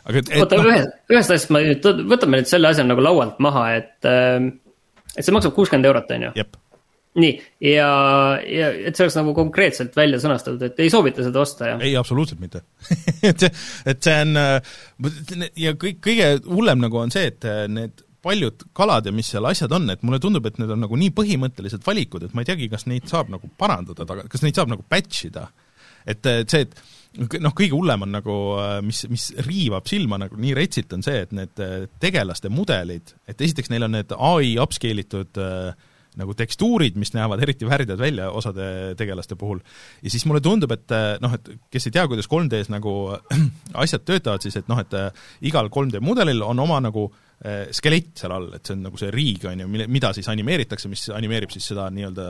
aga 0.08 0.22
et 0.22 0.34
oota 0.40 0.58
no,, 0.60 0.70
ühe, 0.70 0.82
ühest 1.12 1.36
asjast 1.36 1.52
ma 1.54 1.62
võtame 2.14 2.40
nüüd 2.40 2.50
selle 2.50 2.72
asja 2.72 2.86
nagu 2.86 3.04
laualt 3.04 3.40
maha, 3.44 3.68
et 3.78 4.08
äh, 4.08 4.50
et 5.16 5.24
see 5.26 5.34
maksab 5.34 5.54
kuuskümmend 5.56 5.90
eurot, 5.90 6.16
on 6.16 6.28
ju? 6.30 6.34
Nii, 7.18 7.32
ja, 7.68 7.88
ja 8.40 8.70
et 8.72 8.96
see 8.96 9.04
oleks 9.04 9.18
nagu 9.18 9.34
konkreetselt 9.36 9.96
välja 9.96 10.20
sõnastatud, 10.22 10.62
et 10.64 10.78
ei 10.80 10.92
soovita 10.92 11.24
seda 11.26 11.42
osta, 11.42 11.72
jah? 11.72 11.82
ei, 11.84 11.92
absoluutselt 11.98 12.40
mitte 12.40 12.62
et 13.28 13.44
see, 13.44 13.50
et 13.92 14.00
see 14.06 14.16
on 14.22 14.40
ja 15.60 15.74
kõik, 15.76 16.00
kõige 16.04 16.30
hullem 16.46 16.80
nagu 16.86 17.02
on 17.02 17.12
see, 17.12 17.28
et 17.34 17.48
need 17.72 18.00
paljud 18.22 18.64
kalad 18.76 19.06
ja 19.06 19.12
mis 19.12 19.28
seal 19.34 19.46
asjad 19.50 19.72
on, 19.74 19.90
et 19.92 20.02
mulle 20.06 20.20
tundub, 20.22 20.46
et 20.46 20.58
need 20.62 20.70
on 20.72 20.84
nagu 20.84 20.96
nii 20.98 21.12
põhimõttelised 21.16 21.84
valikud, 21.86 22.24
et 22.24 22.34
ma 22.36 22.44
ei 22.44 22.48
teagi, 22.52 22.70
kas 22.72 22.86
neid 22.88 23.10
saab 23.10 23.32
nagu 23.34 23.50
parandada 23.58 24.06
taga, 24.08 24.24
kas 24.30 24.44
neid 24.46 24.56
saab 24.56 24.70
nagu 24.72 24.86
patch 24.88 25.26
ida. 25.28 25.48
et, 26.06 26.24
et 26.26 26.50
see, 26.50 26.64
et 26.64 27.40
noh, 27.42 27.52
kõige 27.52 27.74
hullem 27.74 28.06
on 28.06 28.14
nagu, 28.14 28.36
mis, 28.86 29.04
mis 29.10 29.28
riivab 29.44 29.90
silma 29.90 30.18
nagu 30.22 30.38
nii 30.40 30.54
retsilt, 30.56 30.94
on 30.96 31.04
see, 31.04 31.26
et 31.26 31.34
need 31.36 31.64
tegelaste 32.00 32.50
mudelid, 32.50 33.14
et 33.28 33.40
esiteks 33.44 33.72
neil 33.74 33.88
on 33.88 33.98
need 33.98 34.14
ai 34.16 34.54
upscale 34.62 35.04
itud 35.04 35.42
äh, 35.42 35.90
nagu 36.20 36.34
tekstuurid, 36.36 36.98
mis 37.00 37.14
näevad 37.14 37.40
eriti 37.42 37.66
värdjad 37.68 38.00
välja 38.00 38.28
osade 38.30 38.94
tegelaste 38.98 39.36
puhul. 39.36 39.60
ja 40.02 40.10
siis 40.10 40.26
mulle 40.26 40.40
tundub, 40.44 40.72
et 40.72 40.92
eh, 40.92 41.16
noh, 41.22 41.34
et 41.38 41.52
kes 41.72 41.88
ei 41.88 41.94
tea, 41.96 42.06
kuidas 42.08 42.28
3D-s 42.28 42.72
nagu 42.72 42.92
asjad 43.84 44.04
töötavad, 44.04 44.44
siis 44.44 44.56
et 44.60 44.68
noh, 44.68 44.80
et 44.80 44.92
eh, 44.98 45.28
igal 45.48 45.70
3D 45.72 46.02
mudelil 46.04 46.42
on 46.44 46.60
oma 46.60 46.80
nagu 46.84 47.06
eh, 47.44 47.70
skelett 47.72 48.20
seal 48.20 48.34
all, 48.36 48.50
et 48.58 48.66
see 48.66 48.76
on 48.76 48.84
nagu 48.88 49.00
see 49.00 49.12
riig, 49.14 49.46
on 49.48 49.64
ju, 49.64 49.68
mille, 49.72 49.86
mida 49.92 50.10
siis 50.12 50.28
animeeritakse, 50.32 50.90
mis 50.92 51.06
animeerib 51.16 51.54
siis 51.54 51.70
seda 51.72 51.88
nii-öelda 51.92 52.28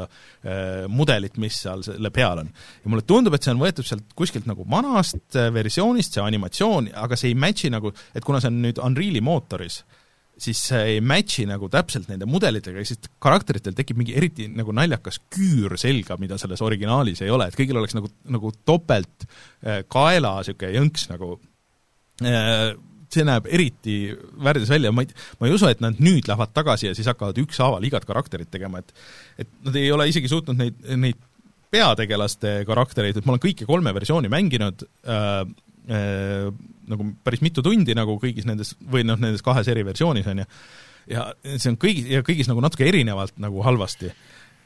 mudelit, 0.92 1.40
mis 1.42 1.58
seal 1.64 1.82
selle 1.86 2.12
peal 2.14 2.44
on. 2.44 2.52
ja 2.84 2.92
mulle 2.92 3.06
tundub, 3.08 3.34
et 3.34 3.42
see 3.42 3.54
on 3.54 3.64
võetud 3.64 3.88
sealt 3.88 4.14
kuskilt 4.18 4.46
nagu 4.50 4.66
vanast 4.70 5.40
versioonist, 5.54 6.14
see 6.14 6.22
animatsioon, 6.22 6.92
aga 7.02 7.18
see 7.18 7.32
ei 7.32 7.38
match'i 7.38 7.72
nagu, 7.72 7.90
et 8.14 8.22
kuna 8.22 8.40
see 8.42 8.52
on 8.52 8.62
nüüd 8.62 8.78
Unreali 8.82 9.24
mootoris, 9.24 9.82
siis 10.40 10.60
see 10.70 10.82
ei 10.94 11.00
match'i 11.04 11.44
nagu 11.48 11.68
täpselt 11.72 12.08
nende 12.10 12.26
mudelitega, 12.30 12.84
siis 12.86 13.10
karakteritel 13.22 13.74
tekib 13.76 13.98
mingi 14.00 14.14
eriti 14.18 14.48
nagu 14.50 14.74
naljakas 14.74 15.20
küür 15.32 15.76
selga, 15.80 16.16
mida 16.20 16.38
selles 16.40 16.62
originaalis 16.64 17.22
ei 17.24 17.32
ole, 17.32 17.48
et 17.48 17.58
kõigil 17.58 17.78
oleks 17.80 17.96
nagu, 17.98 18.10
nagu 18.32 18.52
topelt 18.66 19.26
äh, 19.26 19.82
kaela 19.92 20.38
niisugune 20.40 20.72
jõnks 20.78 21.08
nagu 21.12 21.34
äh, 22.24 22.72
see 23.12 23.26
näeb 23.28 23.48
eriti 23.52 23.96
värdjas 24.42 24.72
välja, 24.72 24.92
ma 24.94 25.04
ei, 25.04 25.10
ma 25.40 25.48
ei 25.48 25.56
usu, 25.56 25.68
et 25.68 25.82
nad 25.84 25.98
nüüd 26.02 26.28
lähevad 26.30 26.54
tagasi 26.56 26.88
ja 26.88 26.96
siis 26.96 27.10
hakkavad 27.10 27.38
ükshaaval 27.42 27.84
igat 27.84 28.06
karakterit 28.08 28.50
tegema, 28.52 28.80
et 28.80 29.44
et 29.44 29.52
nad 29.66 29.76
ei 29.76 29.92
ole 29.92 30.08
isegi 30.10 30.30
suutnud 30.32 30.58
neid, 30.58 30.80
neid 30.96 31.20
peategelaste 31.72 32.62
karaktereid, 32.68 33.16
et 33.16 33.26
ma 33.26 33.34
olen 33.34 33.44
kõiki 33.46 33.68
kolme 33.68 33.92
versiooni 33.96 34.30
mänginud 34.32 34.84
äh,, 35.08 35.42
äh, 35.88 36.48
nagu 36.90 37.08
päris 37.24 37.42
mitu 37.44 37.64
tundi 37.64 37.96
nagu 37.98 38.16
kõigis 38.22 38.46
nendes, 38.48 38.74
või 38.90 39.04
noh, 39.06 39.20
nendes 39.20 39.44
kahes 39.44 39.68
eri 39.70 39.84
versioonis, 39.86 40.28
on 40.30 40.42
ju, 40.42 40.46
ja 41.12 41.26
see 41.56 41.72
on 41.72 41.78
kõigi, 41.82 42.06
ja 42.14 42.22
kõigis 42.26 42.50
nagu 42.50 42.62
natuke 42.64 42.86
erinevalt 42.88 43.36
nagu 43.42 43.62
halvasti. 43.66 44.12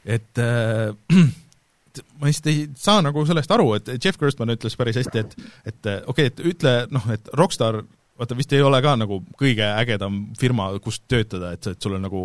et 0.05 0.41
äh, 0.41 0.93
ma 2.19 2.29
lihtsalt 2.29 2.49
ei 2.51 2.65
saa 2.77 3.01
nagu 3.05 3.25
sellest 3.25 3.51
aru, 3.53 3.71
et 3.77 3.93
Jeff 3.97 4.19
Gerstmann 4.19 4.55
ütles 4.55 4.77
päris 4.77 4.99
hästi, 5.01 5.23
et 5.25 5.37
et 5.65 5.93
okei 6.05 6.29
okay,, 6.29 6.33
et 6.33 6.43
ütle 6.53 6.75
noh, 6.93 7.09
et 7.13 7.29
Rockstar 7.33 7.81
vaata 8.17 8.37
vist 8.37 8.53
ei 8.53 8.63
ole 8.65 8.79
ka 8.81 8.95
nagu 8.97 9.21
kõige 9.37 9.65
ägedam 9.65 10.27
firma, 10.39 10.71
kus 10.83 11.01
töötada, 11.05 11.53
et, 11.53 11.67
et 11.69 11.81
sul 11.81 11.97
on 11.97 12.05
nagu 12.07 12.21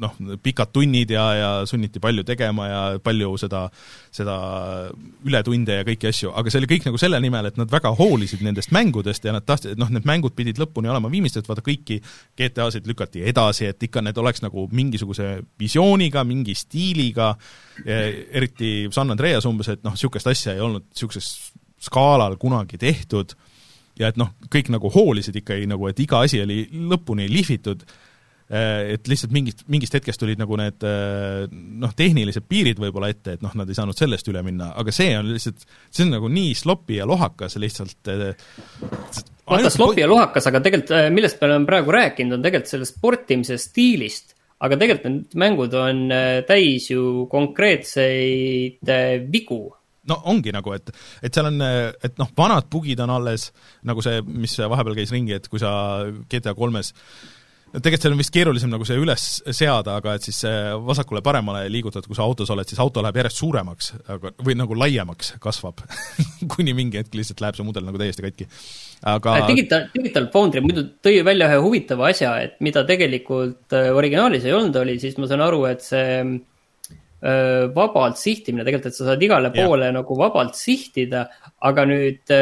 noh, 0.00 0.14
pikad 0.42 0.72
tunnid 0.72 1.10
ja, 1.12 1.24
ja 1.36 1.50
sunniti 1.68 2.00
palju 2.02 2.24
tegema 2.26 2.66
ja 2.68 2.80
palju 3.02 3.34
seda, 3.40 3.62
seda 4.14 4.36
ületunde 5.26 5.78
ja 5.80 5.86
kõiki 5.86 6.08
asju, 6.10 6.32
aga 6.38 6.52
see 6.52 6.62
oli 6.62 6.70
kõik 6.70 6.86
nagu 6.88 7.00
selle 7.00 7.20
nimel, 7.22 7.48
et 7.50 7.58
nad 7.60 7.70
väga 7.72 7.92
hoolisid 7.98 8.44
nendest 8.44 8.72
mängudest 8.74 9.24
ja 9.26 9.34
nad 9.36 9.46
tahtsid, 9.48 9.74
et 9.74 9.82
noh, 9.82 9.90
need 9.92 10.06
mängud 10.08 10.36
pidid 10.38 10.60
lõpuni 10.62 10.90
olema 10.92 11.10
viimistletud, 11.12 11.50
vaata 11.50 11.64
kõiki 11.66 12.00
GTA-sid 12.38 12.88
lükati 12.88 13.24
edasi, 13.28 13.68
et 13.70 13.88
ikka 13.88 14.04
need 14.04 14.18
oleks 14.22 14.44
nagu 14.44 14.66
mingisuguse 14.72 15.34
visiooniga, 15.60 16.24
mingi 16.28 16.56
stiiliga, 16.58 17.32
eriti 17.86 18.74
San 18.94 19.12
Andreas 19.14 19.48
umbes, 19.48 19.72
et 19.72 19.82
noh, 19.86 19.96
niisugust 19.96 20.30
asja 20.32 20.56
ei 20.56 20.64
olnud 20.64 20.88
niisuguses 20.90 21.32
skaalal 21.82 22.38
kunagi 22.40 22.78
tehtud. 22.78 23.34
Ja 23.98 24.08
et 24.08 24.16
noh, 24.16 24.30
kõik 24.52 24.70
nagu 24.72 24.88
hoolisid 24.92 25.36
ikkagi 25.42 25.66
nagu, 25.68 25.84
et 25.90 25.98
iga 26.00 26.22
asi 26.24 26.40
oli 26.40 26.64
lõpuni 26.72 27.26
lihvitud 27.28 27.84
et 28.52 29.08
lihtsalt 29.08 29.32
mingist, 29.32 29.62
mingist 29.72 29.94
hetkest 29.96 30.20
tulid 30.20 30.40
nagu 30.40 30.58
need 30.60 30.84
noh, 30.84 31.94
tehnilised 31.96 32.44
piirid 32.50 32.82
võib-olla 32.82 33.08
ette, 33.12 33.38
et 33.38 33.44
noh, 33.44 33.54
nad 33.56 33.70
ei 33.70 33.78
saanud 33.78 33.96
sellest 33.96 34.28
üle 34.28 34.42
minna, 34.44 34.72
aga 34.76 34.92
see 34.92 35.14
on 35.16 35.30
lihtsalt, 35.32 35.64
see 35.88 36.04
on 36.04 36.12
nagu 36.18 36.28
nii 36.28 36.52
sloppy 36.58 36.98
ja 36.98 37.08
lohakas 37.08 37.56
lihtsalt 37.62 38.12
vaata, 38.12 39.72
sloppy 39.72 40.04
ja 40.04 40.10
lohakas, 40.10 40.50
aga 40.50 40.60
tegelikult 40.64 41.16
millest 41.16 41.40
me 41.40 41.48
oleme 41.48 41.70
praegu 41.70 41.96
rääkinud, 41.96 42.36
on 42.36 42.44
tegelikult 42.44 42.74
sellest 42.74 42.98
sportimise 42.98 43.56
stiilist 43.62 44.36
aga 44.62 44.78
tegelikult 44.78 45.08
need 45.08 45.38
mängud 45.42 45.76
on 45.78 46.02
täis 46.46 46.88
ju 46.92 47.26
konkreetseid 47.30 48.92
vigu. 49.32 49.64
No 50.10 50.18
ongi 50.30 50.50
nagu, 50.54 50.72
et, 50.74 50.90
et 51.22 51.34
seal 51.34 51.46
on, 51.46 51.60
et 51.62 52.16
noh, 52.18 52.30
vanad 52.38 52.66
bugid 52.70 53.00
on 53.04 53.12
alles, 53.14 53.50
nagu 53.86 54.02
see, 54.02 54.22
mis 54.26 54.56
vahepeal 54.58 54.98
käis 54.98 55.12
ringi, 55.14 55.36
et 55.38 55.46
kui 55.50 55.62
sa 55.62 55.72
GTA 56.30 56.56
kolmes 56.58 56.90
no 57.72 57.80
tegelikult 57.80 58.04
seal 58.04 58.14
on 58.14 58.20
vist 58.20 58.34
keerulisem 58.34 58.72
nagu 58.72 58.86
see 58.88 59.00
üles 59.00 59.24
seada, 59.56 59.96
aga 60.00 60.16
et 60.18 60.26
siis 60.26 60.42
vasakule-paremale 60.84 61.64
liigutad, 61.72 62.06
kui 62.08 62.18
sa 62.18 62.26
autos 62.26 62.52
oled, 62.52 62.68
siis 62.68 62.80
auto 62.82 63.04
läheb 63.04 63.22
järjest 63.22 63.40
suuremaks, 63.40 63.90
aga, 64.12 64.34
või 64.44 64.56
nagu 64.60 64.76
laiemaks 64.76 65.34
kasvab 65.42 65.82
kuni 66.52 66.76
mingi 66.76 67.00
hetk 67.00 67.16
lihtsalt 67.16 67.42
läheb 67.44 67.58
see 67.58 67.66
mudel 67.66 67.86
nagu 67.88 68.00
täiesti 68.00 68.26
katki. 68.26 68.48
aga 69.14 69.38
äh, 69.40 69.48
Digital, 69.54 69.88
Digital 69.96 70.28
Foundry 70.34 70.64
muidu 70.64 70.86
tõi 71.04 71.18
välja 71.24 71.48
ühe 71.50 71.60
huvitava 71.64 72.10
asja, 72.12 72.36
et 72.44 72.60
mida 72.64 72.84
tegelikult 72.88 73.76
äh, 73.78 73.90
originaalis 73.96 74.48
ei 74.48 74.56
olnud, 74.56 74.76
oli 74.84 74.98
siis 75.02 75.16
ma 75.20 75.30
saan 75.30 75.44
aru, 75.44 75.66
et 75.72 75.84
see 75.86 76.08
vabalt 77.22 78.18
sihtimine 78.18 78.64
tegelikult, 78.66 78.88
et 78.90 78.96
sa 78.98 79.04
saad 79.06 79.20
igale 79.22 79.52
poole 79.54 79.86
ja. 79.86 79.94
nagu 79.94 80.16
vabalt 80.18 80.56
sihtida, 80.58 81.20
aga 81.62 81.84
nüüd 81.86 82.32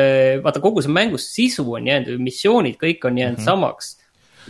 vaata, 0.40 0.62
kogu 0.64 0.80
see 0.80 0.94
mängu 0.96 1.20
sisu 1.20 1.66
on 1.76 1.90
jäänud, 1.90 2.16
missioonid, 2.24 2.78
kõik 2.80 3.04
on 3.04 3.20
jäänud 3.20 3.36
mm 3.36 3.42
-hmm. 3.42 3.50
samaks. 3.50 3.99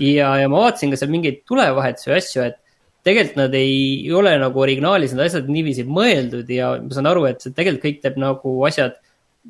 Ja, 0.01 0.32
ja 0.40 0.48
ma 0.51 0.64
vaatasin 0.66 0.94
ka 0.94 1.01
seal 1.01 1.12
mingeid 1.12 1.42
tulevahetusi 1.48 2.11
ja 2.11 2.18
asju, 2.20 2.46
et 2.48 2.59
tegelikult 3.07 3.38
nad 3.40 3.55
ei 3.57 4.11
ole 4.16 4.32
nagu 4.40 4.61
originaalis 4.61 5.14
need 5.14 5.26
asjad 5.26 5.48
niiviisi 5.53 5.86
mõeldud 5.88 6.51
ja 6.53 6.74
ma 6.82 6.96
saan 6.96 7.09
aru, 7.11 7.26
et 7.30 7.44
see 7.44 7.55
tegelikult 7.57 7.86
kõik 7.86 8.03
teeb 8.05 8.18
nagu 8.20 8.57
asjad 8.68 8.98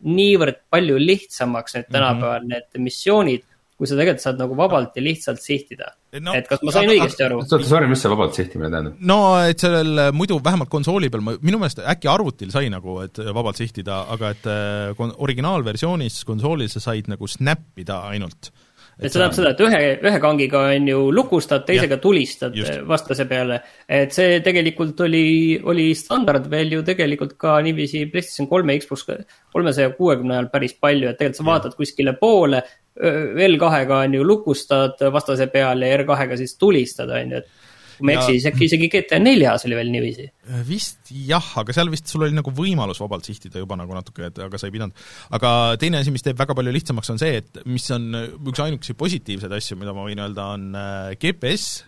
niivõrd 0.07 0.61
palju 0.71 0.99
lihtsamaks 1.03 1.75
nüüd 1.77 1.89
tänapäeval 1.91 2.45
mm, 2.45 2.53
-hmm. 2.53 2.67
need 2.71 2.85
missioonid 2.85 3.47
kui 3.81 3.89
sa 3.89 3.97
tegelikult 3.97 4.23
saad 4.23 4.41
nagu 4.43 4.57
vabalt 4.59 4.97
ja 4.99 5.03
lihtsalt 5.03 5.41
sihtida 5.41 5.87
no,. 6.21 6.35
et 6.37 6.49
kas 6.49 6.61
ma 6.67 6.75
sain 6.75 6.91
õigesti 6.93 7.25
aru? 7.25 7.39
oota, 7.41 7.61
sorry, 7.65 7.89
mis 7.89 8.03
see 8.05 8.13
vabalt 8.13 8.37
sihtimine 8.37 8.69
tähendab? 8.69 8.99
no 9.09 9.19
et 9.49 9.63
sellel 9.65 10.03
äh, 10.05 10.11
muidu 10.13 10.37
vähemalt 10.45 10.69
konsooli 10.73 11.09
peal, 11.13 11.25
ma, 11.25 11.35
minu 11.41 11.63
meelest 11.63 11.81
äkki 11.81 12.11
arvutil 12.13 12.53
sai 12.53 12.69
nagu, 12.73 12.99
et 13.07 13.23
äh, 13.23 13.31
vabalt 13.37 13.61
sihtida, 13.61 14.03
aga 14.13 14.35
et 14.37 14.51
äh, 14.53 15.01
originaalversioonis 15.17 16.21
konsoolil 16.29 16.69
sa 16.73 16.85
said 16.91 17.09
nagu 17.09 17.31
snap 17.31 17.81
ida 17.81 18.03
ainult 18.13 18.53
et 19.01 19.09
see 19.09 19.17
tähendab 19.17 19.37
seda, 19.37 19.53
et 19.55 19.63
ühe, 19.65 19.81
ühe 20.11 20.21
kangiga 20.23 20.65
on 20.75 20.89
ju 20.91 21.05
lukustad, 21.15 21.65
teisega 21.69 21.97
ja, 21.97 22.03
tulistad 22.03 22.57
just. 22.57 22.83
vastase 22.89 23.27
peale. 23.31 23.61
et 23.89 24.13
see 24.13 24.41
tegelikult 24.45 25.01
oli, 25.07 25.25
oli 25.65 25.89
standard 25.97 26.51
veel 26.53 26.77
ju 26.77 26.83
tegelikult 26.87 27.37
ka 27.41 27.57
niiviisi 27.65 28.05
PlayStation 28.13 28.49
kolme, 28.51 28.77
Xbox 28.81 29.09
kolmesaja 29.53 29.95
kuuekümne 29.97 30.37
ajal 30.37 30.51
päris 30.53 30.77
palju, 30.77 31.09
et 31.09 31.19
tegelikult 31.19 31.41
sa 31.41 31.49
vaatad 31.49 31.75
ja. 31.75 31.81
kuskile 31.81 32.15
poole, 32.21 32.63
L2-ga 33.01 34.03
on 34.05 34.15
ju 34.19 34.25
lukustad 34.27 35.01
vastase 35.13 35.47
peale 35.49 35.89
ja 35.89 36.03
R2-ga 36.03 36.37
siis 36.37 36.57
tulistad, 36.61 37.11
on 37.17 37.37
ju, 37.37 37.41
et 37.41 37.70
kui 38.01 38.09
ma 38.09 38.15
ei 38.15 38.21
eksi, 38.21 38.39
siis 38.39 38.49
äkki 38.51 38.67
isegi 38.67 38.89
GTA 38.95 39.21
neljas 39.23 39.67
oli 39.69 39.77
veel 39.79 39.93
niiviisi? 39.93 40.27
vist 40.67 41.13
jah, 41.13 41.53
aga 41.61 41.75
seal 41.77 41.93
vist 41.93 42.11
sul 42.11 42.25
oli 42.27 42.35
nagu 42.35 42.53
võimalus 42.55 43.01
vabalt 43.03 43.29
sihtida 43.29 43.63
juba 43.63 43.77
nagu 43.79 43.95
natuke, 43.95 44.31
et 44.31 44.41
aga 44.43 44.59
sa 44.59 44.71
ei 44.71 44.75
pidanud. 44.75 45.05
aga 45.37 45.53
teine 45.81 46.01
asi, 46.01 46.15
mis 46.15 46.25
teeb 46.27 46.41
väga 46.41 46.57
palju 46.57 46.75
lihtsamaks, 46.75 47.13
on 47.13 47.21
see, 47.21 47.43
et 47.43 47.63
mis 47.69 47.87
on 47.95 48.09
üks 48.41 48.65
ainukesi 48.65 48.97
positiivseid 48.99 49.55
asju, 49.61 49.79
mida 49.81 49.95
ma 49.97 50.09
võin 50.09 50.25
öelda, 50.25 50.49
on 50.57 50.67
äh, 50.75 51.13
GPS, 51.21 51.85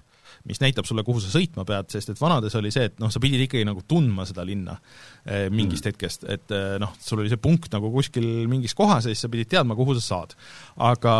mis 0.49 0.59
näitab 0.59 0.87
sulle, 0.89 1.05
kuhu 1.07 1.23
sa 1.23 1.31
sõitma 1.31 1.65
pead, 1.67 1.89
sest 1.95 2.13
et 2.13 2.21
vanades 2.21 2.55
oli 2.59 2.73
see, 2.75 2.89
et 2.91 2.97
noh, 3.03 3.13
sa 3.15 3.23
pidid 3.23 3.45
ikkagi 3.45 3.67
nagu 3.67 3.85
tundma 3.89 4.27
seda 4.27 4.43
linna 4.47 4.75
mingist 5.55 5.87
mm. 5.87 5.93
hetkest, 5.93 6.27
et 6.35 6.55
noh, 6.83 6.97
sul 6.99 7.23
oli 7.23 7.31
see 7.31 7.39
punkt 7.39 7.71
nagu 7.71 7.93
kuskil 7.95 8.27
mingis 8.51 8.75
kohas 8.75 9.07
ja 9.07 9.15
siis 9.15 9.23
sa 9.23 9.31
pidid 9.31 9.53
teadma, 9.53 9.79
kuhu 9.79 9.95
sa 10.01 10.03
saad. 10.03 10.35
aga 10.83 11.15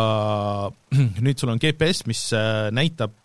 nüüd 1.23 1.39
sul 1.39 1.53
on 1.53 1.61
GPS, 1.63 2.03
mis 2.09 2.25
näitab 2.75 3.15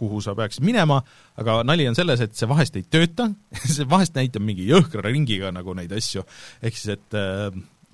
kuhu 0.00 0.22
sa 0.24 0.34
peaksid 0.38 0.64
minema, 0.66 1.00
aga 1.40 1.60
nali 1.68 1.88
on 1.90 1.98
selles, 1.98 2.24
et 2.24 2.36
see 2.36 2.48
vahest 2.50 2.78
ei 2.80 2.86
tööta 2.88 3.30
see 3.76 3.88
vahest 3.88 4.16
näitab 4.18 4.44
mingi 4.46 4.68
jõhkra 4.70 5.04
ringiga 5.10 5.52
nagu 5.54 5.76
neid 5.76 5.92
asju, 5.96 6.24
ehk 6.64 6.80
siis 6.80 6.96
et 6.96 7.20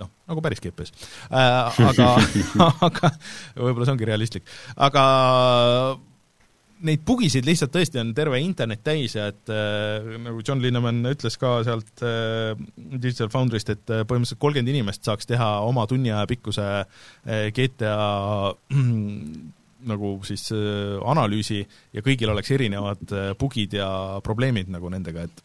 noh, 0.01 0.11
nagu 0.29 0.43
päris 0.45 0.63
GPS 0.63 0.93
äh,. 1.31 1.81
aga 1.91 2.11
aga 2.91 3.15
võib-olla 3.57 3.87
see 3.89 3.97
ongi 3.97 4.11
realistlik. 4.11 4.53
aga 4.77 5.07
neid 6.87 7.03
bugisid 7.09 7.47
lihtsalt 7.49 7.73
tõesti 7.73 8.01
on 8.01 8.13
terve 8.17 8.39
internet 8.43 8.83
täis 8.85 9.15
ja 9.17 9.31
et 9.33 9.53
äh, 9.53 10.17
nagu 10.27 10.43
John 10.45 10.61
Linneman 10.63 11.01
ütles 11.09 11.39
ka 11.41 11.59
sealt 11.67 12.05
äh, 12.05 12.53
Digital 12.77 13.31
Foundry'st, 13.33 13.73
et 13.73 13.93
äh, 13.93 14.05
põhimõtteliselt 14.09 14.43
kolmkümmend 14.43 14.75
inimest 14.75 15.07
saaks 15.07 15.29
teha 15.29 15.49
oma 15.65 15.87
tunni 15.89 16.13
aja 16.13 16.27
pikkuse 16.29 16.67
äh, 16.83 17.47
GTA 17.57 17.95
äh, 18.53 18.83
nagu 19.91 20.17
siis 20.27 20.49
äh, 20.55 20.97
analüüsi 21.07 21.61
ja 21.95 22.05
kõigil 22.05 22.33
oleks 22.33 22.53
erinevad 22.57 23.13
äh, 23.13 23.33
bugid 23.39 23.77
ja 23.79 23.89
probleemid 24.25 24.71
nagu 24.73 24.91
nendega, 24.93 25.27
et 25.27 25.45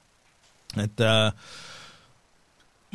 et 0.82 1.04
äh, 1.04 1.32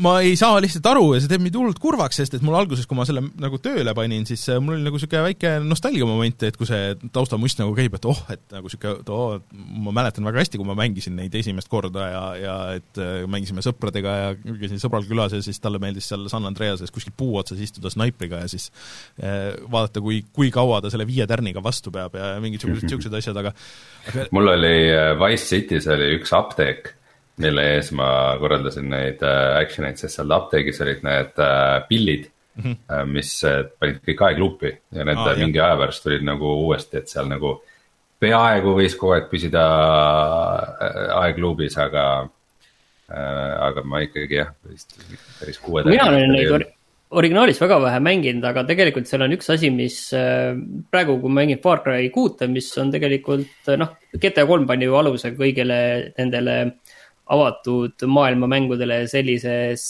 ma 0.05 0.19
ei 0.21 0.35
saa 0.37 0.59
lihtsalt 0.61 0.87
aru 0.91 1.05
ja 1.15 1.23
see 1.23 1.31
teeb 1.31 1.41
mind 1.41 1.55
hullult 1.57 1.79
kurvaks, 1.81 2.19
sest 2.21 2.35
et 2.37 2.43
mul 2.45 2.57
alguses, 2.59 2.85
kui 2.89 2.99
ma 2.99 3.07
selle 3.09 3.23
nagu 3.41 3.57
tööle 3.65 3.95
panin, 3.97 4.27
siis 4.29 4.43
äh, 4.53 4.59
mul 4.61 4.75
oli 4.77 4.85
nagu 4.85 4.99
niisugune 4.99 5.23
väike 5.25 5.53
nostalgiamoment, 5.65 6.45
et 6.45 6.59
kui 6.61 6.69
see 6.69 6.91
taustamust 7.15 7.63
nagu 7.63 7.73
käib, 7.77 7.97
et 7.97 8.09
oh, 8.11 8.21
et 8.33 8.43
nagu 8.53 8.69
niisugune, 8.69 9.01
et 9.01 9.13
oo, 9.15 9.39
ma 9.87 9.95
mäletan 9.97 10.29
väga 10.29 10.43
hästi, 10.43 10.61
kui 10.61 10.69
ma 10.69 10.77
mängisin 10.77 11.17
neid 11.17 11.35
esimest 11.41 11.71
korda 11.73 12.11
ja, 12.13 12.25
ja 12.43 12.57
et 12.77 13.01
äh, 13.01 13.23
mängisime 13.33 13.65
sõpradega 13.65 14.19
ja 14.19 14.29
käisin 14.51 14.83
sõbral 14.83 15.09
külas 15.09 15.33
ja 15.33 15.41
siis 15.45 15.63
talle 15.65 15.81
meeldis 15.81 16.11
seal 16.13 16.29
San 16.33 16.45
Andreases 16.49 16.93
kuskil 16.93 17.17
puu 17.17 17.41
otsas 17.41 17.65
istuda 17.65 17.89
snaipriga 17.93 18.43
ja 18.45 18.53
siis 18.53 18.69
eh, 19.17 19.55
vaadata, 19.65 20.05
kui, 20.05 20.21
kui 20.37 20.53
kaua 20.53 20.83
ta 20.85 20.93
selle 20.93 21.09
viie 21.09 21.25
tärniga 21.31 21.65
vastu 21.65 21.95
peab 21.95 22.19
ja 22.21 22.35
mingid 22.43 22.61
niisugused, 22.61 22.85
niisugused 22.85 23.17
asjad, 23.23 23.41
aga, 23.41 23.57
aga 24.13 24.29
mul 24.37 24.53
oli 24.53 24.77
Wise 25.23 25.49
City's 25.49 25.89
oli 25.93 26.13
üks 26.19 26.37
apteek 26.37 26.93
mille 27.43 27.65
ees 27.75 27.93
ma 27.97 28.09
korraldasin 28.41 28.89
neid 28.91 29.23
äh, 29.27 29.57
action 29.61 29.87
eid, 29.89 30.01
sest 30.01 30.19
seal 30.19 30.35
apteegis 30.37 30.81
olid 30.85 31.03
need 31.05 31.43
äh, 31.43 31.79
pillid 31.89 32.29
mm, 32.57 32.77
-hmm. 32.77 33.13
mis 33.13 33.33
panid 33.81 34.01
kõik 34.07 34.23
aegluupi 34.29 34.73
ja 34.97 35.05
need 35.05 35.21
ah, 35.21 35.35
mingi 35.39 35.61
aja 35.61 35.77
pärast 35.81 36.07
tulid 36.07 36.25
nagu 36.25 36.55
uuesti, 36.67 37.03
et 37.03 37.13
seal 37.13 37.29
nagu 37.33 37.59
peaaegu 38.21 38.73
võis 38.79 38.97
kogu 38.97 39.17
aeg 39.17 39.29
püsida 39.33 39.67
aegluubis, 41.21 41.77
aga 41.79 42.07
aga 43.07 43.85
ma 43.87 44.01
ikkagi 44.03 44.41
jah, 44.41 44.49
vist 44.67 44.97
päris 45.39 45.61
kuue. 45.63 45.85
mina 45.87 46.09
olen 46.09 46.33
neid 46.33 46.51
or 46.51 46.65
originaalis 47.17 47.61
väga 47.63 47.77
vähe 47.85 48.01
mänginud, 48.03 48.45
aga 48.49 48.65
tegelikult 48.67 49.07
seal 49.07 49.23
on 49.23 49.35
üks 49.37 49.53
asi, 49.53 49.71
mis 49.71 49.99
praegu, 50.91 51.21
kui 51.21 51.31
ma 51.31 51.43
mängin 51.43 51.61
Far 51.63 51.85
Cry 51.85 52.09
kuute, 52.11 52.49
mis 52.51 52.73
on 52.83 52.91
tegelikult 52.91 53.71
noh, 53.79 53.93
GTA 54.17 54.47
kolm 54.49 54.67
pani 54.67 54.89
ju 54.89 54.97
aluse 54.99 55.31
kõigile 55.37 55.79
nendele 56.17 56.57
avatud 57.35 58.05
maailmamängudele 58.07 59.01
sellises, 59.11 59.85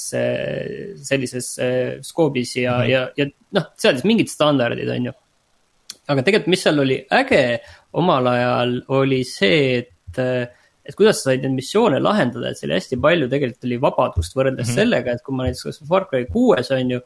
sellises 1.05 1.51
äh, 1.61 1.99
skoobis 2.05 2.55
ja 2.57 2.79
mm, 2.79 2.83
-hmm. 2.83 2.91
ja, 2.91 3.09
ja 3.17 3.27
noh, 3.59 3.67
seadis 3.77 4.05
mingid 4.09 4.33
standardid, 4.33 4.89
on 4.89 5.11
ju. 5.11 5.13
aga 6.09 6.23
tegelikult, 6.23 6.53
mis 6.55 6.63
seal 6.63 6.81
oli 6.81 6.97
äge 7.13 7.43
omal 7.93 8.27
ajal, 8.31 8.75
oli 8.89 9.21
see, 9.25 9.79
et, 9.83 10.19
et 10.19 10.97
kuidas 10.97 11.21
sa 11.21 11.31
said 11.31 11.45
neid 11.45 11.59
missioone 11.59 12.01
lahendada, 12.01 12.51
et 12.51 12.61
seal 12.61 12.73
hästi 12.73 13.01
palju 13.03 13.29
tegelikult 13.29 13.69
oli 13.69 13.81
vabadust 13.83 14.37
võrreldes 14.37 14.69
mm 14.69 14.73
-hmm. 14.73 14.81
sellega, 14.81 15.13
et 15.13 15.23
kui 15.23 15.37
ma 15.37 15.49
näiteks 15.49 15.69
kas 15.69 15.83
Far 15.89 16.09
Cry 16.09 16.25
kuues 16.33 16.71
on 16.71 16.91
ju 16.91 17.01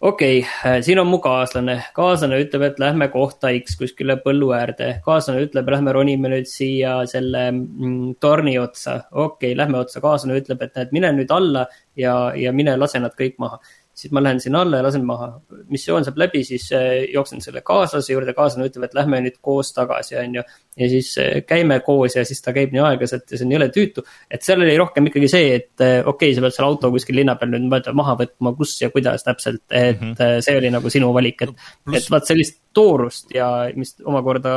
okei 0.00 0.38
okay,, 0.40 0.82
siin 0.82 0.98
on 0.98 1.08
mu 1.10 1.18
kaaslane, 1.22 1.76
kaaslane 1.96 2.38
ütleb, 2.44 2.64
et 2.68 2.78
lähme 2.80 3.08
kohta 3.12 3.50
X 3.58 3.76
kuskile 3.80 4.16
põllu 4.24 4.50
äärde, 4.56 4.92
kaaslane 5.04 5.44
ütleb, 5.44 5.68
lähme 5.74 5.92
ronime 5.96 6.32
nüüd 6.32 6.48
siia 6.48 7.00
selle 7.10 7.46
mm, 7.50 8.16
torni 8.20 8.56
otsa, 8.60 9.00
okei 9.10 9.52
okay,, 9.52 9.58
lähme 9.58 9.80
otsa, 9.82 10.00
kaaslane 10.04 10.40
ütleb, 10.40 10.64
et 10.64 10.78
näed, 10.78 10.96
mine 10.96 11.12
nüüd 11.18 11.34
alla 11.36 11.66
ja, 11.98 12.16
ja 12.36 12.52
mine 12.56 12.76
lase 12.80 13.02
nad 13.02 13.16
kõik 13.18 13.36
maha 13.42 13.60
siis 14.00 14.12
ma 14.16 14.22
lähen 14.24 14.40
sinna 14.40 14.62
alla 14.64 14.80
ja 14.80 14.86
lasen 14.86 15.04
maha. 15.06 15.28
missioon 15.68 16.04
saab 16.06 16.18
läbi, 16.20 16.42
siis 16.46 16.66
äh, 16.76 17.04
jooksen 17.12 17.42
selle 17.44 17.62
kaaslase 17.66 18.14
juurde, 18.14 18.34
kaaslane 18.36 18.68
ütleb, 18.70 18.86
et 18.88 18.96
lähme 18.96 19.20
nüüd 19.24 19.36
koos 19.44 19.72
tagasi, 19.76 20.16
on 20.20 20.38
ju. 20.40 20.44
ja 20.80 20.88
siis 20.92 21.12
äh, 21.20 21.40
käime 21.46 21.80
koos 21.86 22.16
ja 22.16 22.24
siis 22.28 22.40
ta 22.44 22.54
käib 22.56 22.72
nii 22.74 22.82
aeglaselt 22.88 23.26
ja 23.30 23.40
see 23.40 23.48
on 23.48 23.54
jõle 23.56 23.68
tüütu. 23.74 24.04
et 24.30 24.46
seal 24.46 24.64
oli 24.64 24.76
rohkem 24.80 25.10
ikkagi 25.10 25.28
see, 25.32 25.52
et 25.58 25.84
äh, 25.84 25.98
okei 26.00 26.30
okay,, 26.30 26.38
sa 26.38 26.46
pead 26.46 26.56
selle 26.56 26.70
auto 26.70 26.92
kuskil 26.94 27.20
linna 27.20 27.36
peal 27.40 27.52
nüüd 27.54 27.90
maha 28.00 28.16
võtma, 28.22 28.54
kus 28.58 28.76
ja 28.80 28.90
kuidas 28.94 29.26
täpselt, 29.26 29.64
et 29.68 30.00
mm 30.00 30.14
-hmm. 30.14 30.46
see 30.46 30.56
oli 30.58 30.72
nagu 30.72 30.90
sinu 30.90 31.12
valik, 31.14 31.42
et 31.42 31.54
et 32.00 32.10
vaat 32.10 32.26
sellist 32.26 32.60
toorust 32.74 33.34
ja 33.34 33.70
mis 33.76 33.96
omakorda 34.04 34.54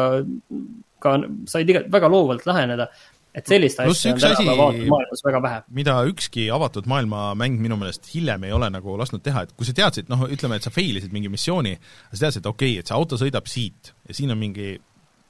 ka 1.04 1.18
said 1.50 1.70
iga, 1.70 1.84
väga 1.92 2.10
loovalt 2.12 2.46
läheneda 2.48 2.88
et 3.34 3.50
sellist 3.50 3.82
asja 3.82 4.14
on 4.14 4.22
tänapäeva 4.22 4.70
maailmas 4.94 5.26
väga 5.26 5.42
vähe. 5.42 5.62
mida 5.74 5.98
ükski 6.10 6.48
avatud 6.54 6.88
maailma 6.90 7.26
mäng 7.40 7.60
minu 7.62 7.78
meelest 7.82 8.08
hiljem 8.14 8.48
ei 8.48 8.54
ole 8.54 8.70
nagu 8.74 8.98
lasknud 9.00 9.24
teha, 9.26 9.46
et 9.48 9.54
kui 9.58 9.68
sa 9.68 9.76
teadsid, 9.78 10.10
noh, 10.14 10.28
ütleme, 10.30 10.60
et 10.60 10.66
sa 10.66 10.74
fail 10.74 11.00
isid 11.00 11.14
mingi 11.16 11.32
missiooni, 11.34 11.76
sa 12.12 12.26
teadsid, 12.26 12.44
et 12.44 12.50
okei 12.52 12.74
okay,, 12.76 12.82
et 12.84 12.90
see 12.90 12.98
auto 12.98 13.20
sõidab 13.20 13.50
siit 13.50 13.94
ja 14.08 14.18
siin 14.18 14.34
on 14.34 14.42
mingi 14.42 14.76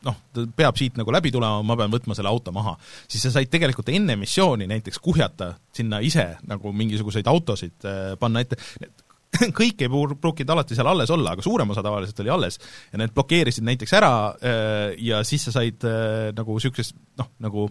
noh, 0.03 0.17
ta 0.35 0.43
peab 0.57 0.77
siit 0.79 0.99
nagu 0.99 1.13
läbi 1.15 1.31
tulema, 1.31 1.63
ma 1.65 1.77
pean 1.79 1.93
võtma 1.93 2.15
selle 2.17 2.31
auto 2.31 2.51
maha. 2.55 2.75
siis 3.07 3.23
sa 3.23 3.31
said 3.37 3.51
tegelikult 3.51 3.89
enne 3.93 4.17
missiooni 4.19 4.67
näiteks 4.67 4.99
kuhjata 5.03 5.53
sinna 5.75 6.01
ise 6.03 6.27
nagu 6.49 6.73
mingisuguseid 6.75 7.29
autosid 7.31 7.87
äh, 7.87 8.13
panna 8.19 8.43
ette, 8.43 8.59
kõik 9.59 9.83
ei 9.83 9.89
pruukinud 9.89 10.53
alati 10.53 10.77
seal 10.77 10.89
alles 10.89 11.11
olla, 11.13 11.33
aga 11.33 11.45
suurem 11.45 11.73
osa 11.73 11.83
tavaliselt 11.85 12.19
oli 12.23 12.31
alles. 12.33 12.59
Ja 12.91 13.01
need 13.01 13.13
blokeerisid 13.15 13.65
näiteks 13.67 13.93
ära 13.99 14.13
äh, 14.33 14.95
ja 15.01 15.23
siis 15.27 15.47
sa 15.47 15.55
said 15.55 15.85
äh, 15.87 16.31
nagu 16.37 16.57
niisugust 16.57 16.97
noh, 17.19 17.31
nagu 17.43 17.67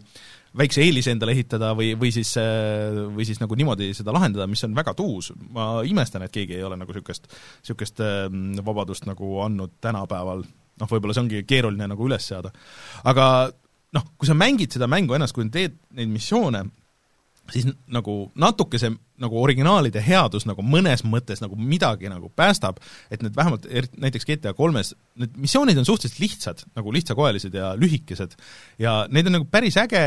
väikse 0.59 0.83
eelise 0.85 1.13
endale 1.15 1.33
ehitada 1.37 1.73
või, 1.77 1.93
või 1.99 2.13
siis, 2.15 2.35
äh, 2.41 2.99
või 3.15 3.27
siis 3.29 3.41
nagu 3.41 3.57
niimoodi 3.57 3.93
seda 3.97 4.15
lahendada, 4.15 4.49
mis 4.51 4.65
on 4.67 4.77
väga 4.77 4.95
tuus, 4.99 5.33
ma 5.55 5.75
imestan, 5.89 6.27
et 6.27 6.35
keegi 6.35 6.59
ei 6.59 6.67
ole 6.67 6.77
nagu 6.81 6.93
niisugust, 6.93 7.31
niisugust 7.63 8.03
ähm, 8.05 8.53
vabadust 8.65 9.09
nagu 9.09 9.39
andnud 9.47 9.79
tänapäeval, 9.85 10.45
noh, 10.45 10.93
võib-olla 10.93 11.17
see 11.17 11.25
ongi 11.25 11.43
keeruline 11.49 11.89
nagu 11.95 12.09
üles 12.09 12.29
seada. 12.29 12.53
aga 13.09 13.27
noh, 13.97 14.13
kui 14.17 14.29
sa 14.29 14.37
mängid 14.37 14.75
seda 14.77 14.89
mängu 14.91 15.17
ennast, 15.17 15.37
kui 15.37 15.49
teed 15.53 15.79
neid 15.97 16.13
missioone, 16.13 16.67
siis 17.51 17.67
nagu 17.91 18.15
natuke 18.39 18.79
see 18.81 18.93
nagu 19.23 19.39
originaalide 19.39 20.01
headus 20.03 20.45
nagu 20.49 20.65
mõnes 20.67 21.05
mõttes 21.07 21.43
nagu 21.43 21.57
midagi 21.59 22.09
nagu 22.11 22.31
päästab, 22.39 22.79
et 23.13 23.23
need 23.23 23.35
vähemalt 23.37 23.67
er-, 23.71 23.89
näiteks 24.03 24.27
GTA 24.27 24.53
kolmes, 24.59 24.93
need 25.21 25.35
missioonid 25.39 25.79
on 25.79 25.87
suhteliselt 25.87 26.23
lihtsad, 26.23 26.63
nagu 26.79 26.95
lihtsakoelised 26.95 27.55
ja 27.55 27.73
lühikesed. 27.79 28.35
ja 28.83 28.95
neid 29.11 29.29
on 29.31 29.37
nagu 29.39 29.49
päris 29.51 29.77
äge 29.83 30.03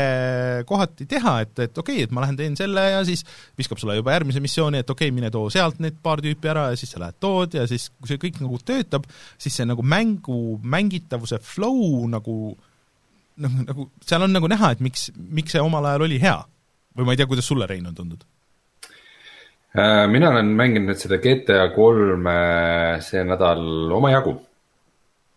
kohati 0.68 1.06
teha, 1.08 1.38
et, 1.46 1.54
et 1.58 1.78
okei 1.78 2.00
okay,, 2.00 2.08
et 2.08 2.14
ma 2.16 2.24
lähen 2.24 2.40
teen 2.40 2.58
selle 2.58 2.82
ja 2.90 3.04
siis 3.08 3.24
viskab 3.58 3.80
sulle 3.80 3.96
juba 3.96 4.16
järgmise 4.16 4.42
missiooni, 4.44 4.82
et 4.82 4.90
okei 4.90 5.08
okay,, 5.08 5.16
mine 5.16 5.30
too 5.32 5.48
sealt 5.52 5.80
need 5.80 6.00
paar 6.02 6.24
tüüpi 6.24 6.52
ära 6.52 6.70
ja 6.72 6.80
siis 6.80 6.92
sa 6.96 7.02
lähed 7.04 7.20
tood 7.22 7.56
ja 7.56 7.68
siis, 7.70 7.88
kui 8.00 8.10
see 8.10 8.20
kõik 8.20 8.42
nagu 8.44 8.60
töötab, 8.64 9.08
siis 9.40 9.56
see 9.56 9.68
nagu 9.68 9.84
mängu 9.86 10.58
mängitavuse 10.64 11.40
flow 11.44 12.04
nagu 12.10 12.36
noh, 13.36 13.56
nagu 13.62 13.88
seal 14.04 14.26
on 14.26 14.36
nagu 14.36 14.50
näha, 14.50 14.74
et 14.74 14.84
miks, 14.84 15.08
miks 15.16 15.56
see 15.56 15.62
omal 15.62 15.88
ajal 15.88 16.08
oli 16.08 16.20
hea 16.20 16.36
või 16.96 17.06
ma 17.06 17.14
ei 17.14 17.20
tea, 17.20 17.28
kuidas 17.30 17.46
sulle, 17.48 17.68
Rein, 17.68 17.86
on 17.88 17.94
tundunud? 17.96 18.26
Äh, 19.76 20.06
mina 20.08 20.30
olen 20.32 20.52
mänginud 20.56 20.88
nüüd 20.88 21.00
seda 21.02 21.18
GTA 21.20 21.66
kolme 21.74 22.36
see 23.04 23.24
nädal 23.28 23.92
omajagu 23.92 24.32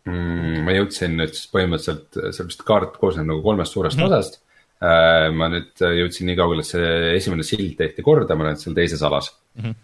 mm,. 0.07 0.61
ma 0.63 0.75
jõudsin 0.77 1.17
nüüd 1.19 1.33
siis 1.35 1.49
põhimõtteliselt, 1.51 2.21
vist 2.47 2.63
kaart 2.67 2.95
koosneb 3.01 3.27
nagu 3.27 3.43
kolmest 3.43 3.75
suurest 3.75 3.99
mm 3.99 4.05
-hmm. 4.05 4.15
osast. 4.15 4.39
Äh, 4.79 5.27
ma 5.35 5.49
nüüd 5.51 5.83
jõudsin 5.83 6.29
nii 6.29 6.39
kaugele, 6.39 6.63
et 6.63 6.71
see 6.71 7.15
esimene 7.17 7.43
sild 7.43 7.75
tehti 7.77 8.05
korda, 8.05 8.35
ma 8.35 8.47
olen 8.47 8.61
seal 8.61 8.77
teises 8.77 9.03
alas 9.03 9.33
mm. 9.55 9.63
-hmm. 9.63 9.75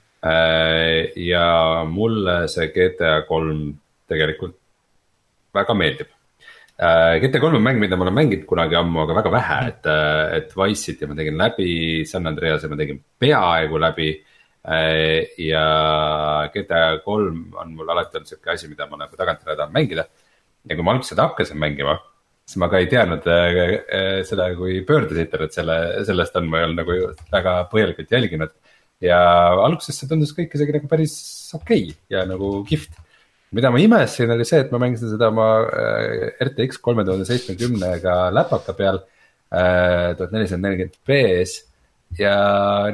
ja 1.21 1.47
mulle 1.89 2.47
see 2.47 2.71
GTA 2.71 3.21
kolm 3.28 3.73
tegelikult 4.07 4.55
väga 5.53 5.73
meeldib 5.73 6.14
Äh, 6.78 7.21
GT3 7.23 7.55
on 7.55 7.63
mäng, 7.63 7.78
mida 7.80 7.95
ma 7.95 8.03
olen 8.03 8.17
mänginud 8.17 8.41
kunagi 8.49 8.76
ammu, 8.76 9.05
aga 9.05 9.13
väga 9.15 9.32
vähe, 9.32 9.59
et, 9.69 9.86
äh, 9.88 10.36
et 10.38 10.55
Wise 10.59 10.84
City 10.84 11.07
ma 11.07 11.15
tegin 11.15 11.38
läbi, 11.39 12.03
San 12.05 12.28
Andrease 12.28 12.67
ma 12.67 12.76
tegin 12.76 12.99
peaaegu 13.19 13.80
läbi. 13.80 14.09
Äh, 14.65 15.23
ja 15.39 16.49
GTA 16.51 16.99
kolm 17.05 17.53
on 17.55 17.71
mul 17.78 17.93
alati 17.93 18.17
olnud 18.17 18.28
sihuke 18.28 18.51
asi, 18.51 18.67
mida 18.67 18.89
ma 18.89 18.97
nagu 18.97 19.15
tagantjärele 19.15 19.57
tahan 19.57 19.71
mängida. 19.71 20.05
ja 20.67 20.76
kui 20.76 20.84
ma 20.84 20.97
seda 21.05 21.30
hakkasin 21.30 21.57
mängima, 21.61 21.99
siis 22.43 22.57
ma 22.57 22.67
ka 22.67 22.80
ei 22.82 22.88
teadnud 22.89 23.23
seda, 24.26 24.47
kui 24.57 24.82
pöördesite, 24.82 25.43
et 25.45 25.53
selle, 25.53 25.76
sellest 26.03 26.36
on, 26.36 26.49
ma 26.49 26.57
ei 26.57 26.65
olnud 26.65 26.80
nagu 26.82 26.95
väga 27.32 27.53
põhjalikult 27.71 28.11
jälginud. 28.11 28.51
ja 28.99 29.19
alguses 29.63 29.95
see 29.99 30.09
tundus 30.09 30.34
kõik 30.34 30.55
isegi 30.57 30.73
nagu 30.73 30.88
päris 30.89 31.15
okei 31.53 31.84
okay 31.91 31.95
ja 32.09 32.26
nagu 32.26 32.65
kihvt 32.65 33.05
mida 33.56 33.72
ma 33.72 33.80
imestasin, 33.80 34.34
oli 34.36 34.47
see, 34.47 34.62
et 34.66 34.74
ma 34.74 34.82
mängisin 34.84 35.14
seda 35.14 35.30
oma 35.32 35.49
äh, 35.64 36.34
RTX 36.43 36.82
kolme 36.84 37.06
tuhande 37.08 37.28
seitsmekümnega 37.30 38.18
läpaka 38.36 38.76
peal 38.78 38.99
äh, 38.99 40.12
tuhat 40.18 40.36
nelisada 40.36 40.62
nelikümmend 40.66 40.99
B-s 41.08 41.62
ja 42.20 42.36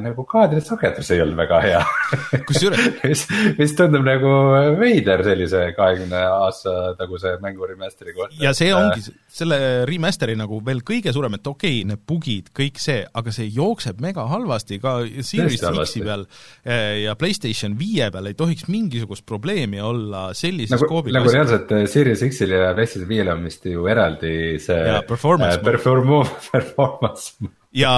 nagu 0.02 0.24
kaadrisagedus 0.30 1.12
ei 1.14 1.22
olnud 1.22 1.38
väga 1.38 1.60
hea 1.62 1.82
mis, 3.06 3.26
mis 3.60 3.76
tundub 3.78 4.06
nagu 4.06 4.32
veider 4.80 5.22
sellise 5.26 5.68
kahekümne 5.78 6.22
aasta 6.42 6.96
taguse 6.98 7.36
mängu 7.44 7.68
remaster'i 7.70 8.16
kohta. 8.18 8.38
ja 8.42 8.54
see 8.58 8.72
ongi 8.74 9.04
selle 9.32 9.60
remaster'i 9.90 10.36
nagu 10.40 10.60
veel 10.66 10.82
kõige 10.88 11.14
suurem, 11.14 11.38
et 11.38 11.48
okei 11.48 11.78
okay,, 11.82 11.88
need 11.92 12.04
bugid, 12.08 12.50
kõik 12.58 12.82
see, 12.82 13.04
aga 13.06 13.36
see 13.36 13.48
jookseb 13.54 14.02
mega 14.04 14.26
halvasti 14.32 14.82
ka 14.82 14.98
Series 15.22 15.62
X-i 15.62 16.04
peal 16.04 16.26
eh, 16.66 17.04
ja 17.06 17.16
PlayStation 17.20 17.78
viie 17.80 18.10
peal 18.14 18.32
ei 18.32 18.38
tohiks 18.38 18.68
mingisugust 18.72 19.28
probleemi 19.30 19.82
olla 19.86 20.30
sellises 20.38 20.80
nagu, 20.80 20.90
koobil. 20.90 21.16
nagu 21.20 21.32
reaalselt 21.32 21.72
eh, 21.78 21.86
Series 21.92 22.26
X-il 22.32 22.58
ja 22.58 22.74
PlayStation 22.78 23.10
viiel 23.12 23.34
on 23.36 23.46
vist 23.46 23.70
ju 23.70 23.86
eraldi 23.92 24.36
see 24.62 24.82
ja, 24.82 25.02
performance 25.08 25.62
äh, 25.62 25.66
perform-, 25.68 26.26
performance 26.52 27.52
ja 27.72 27.92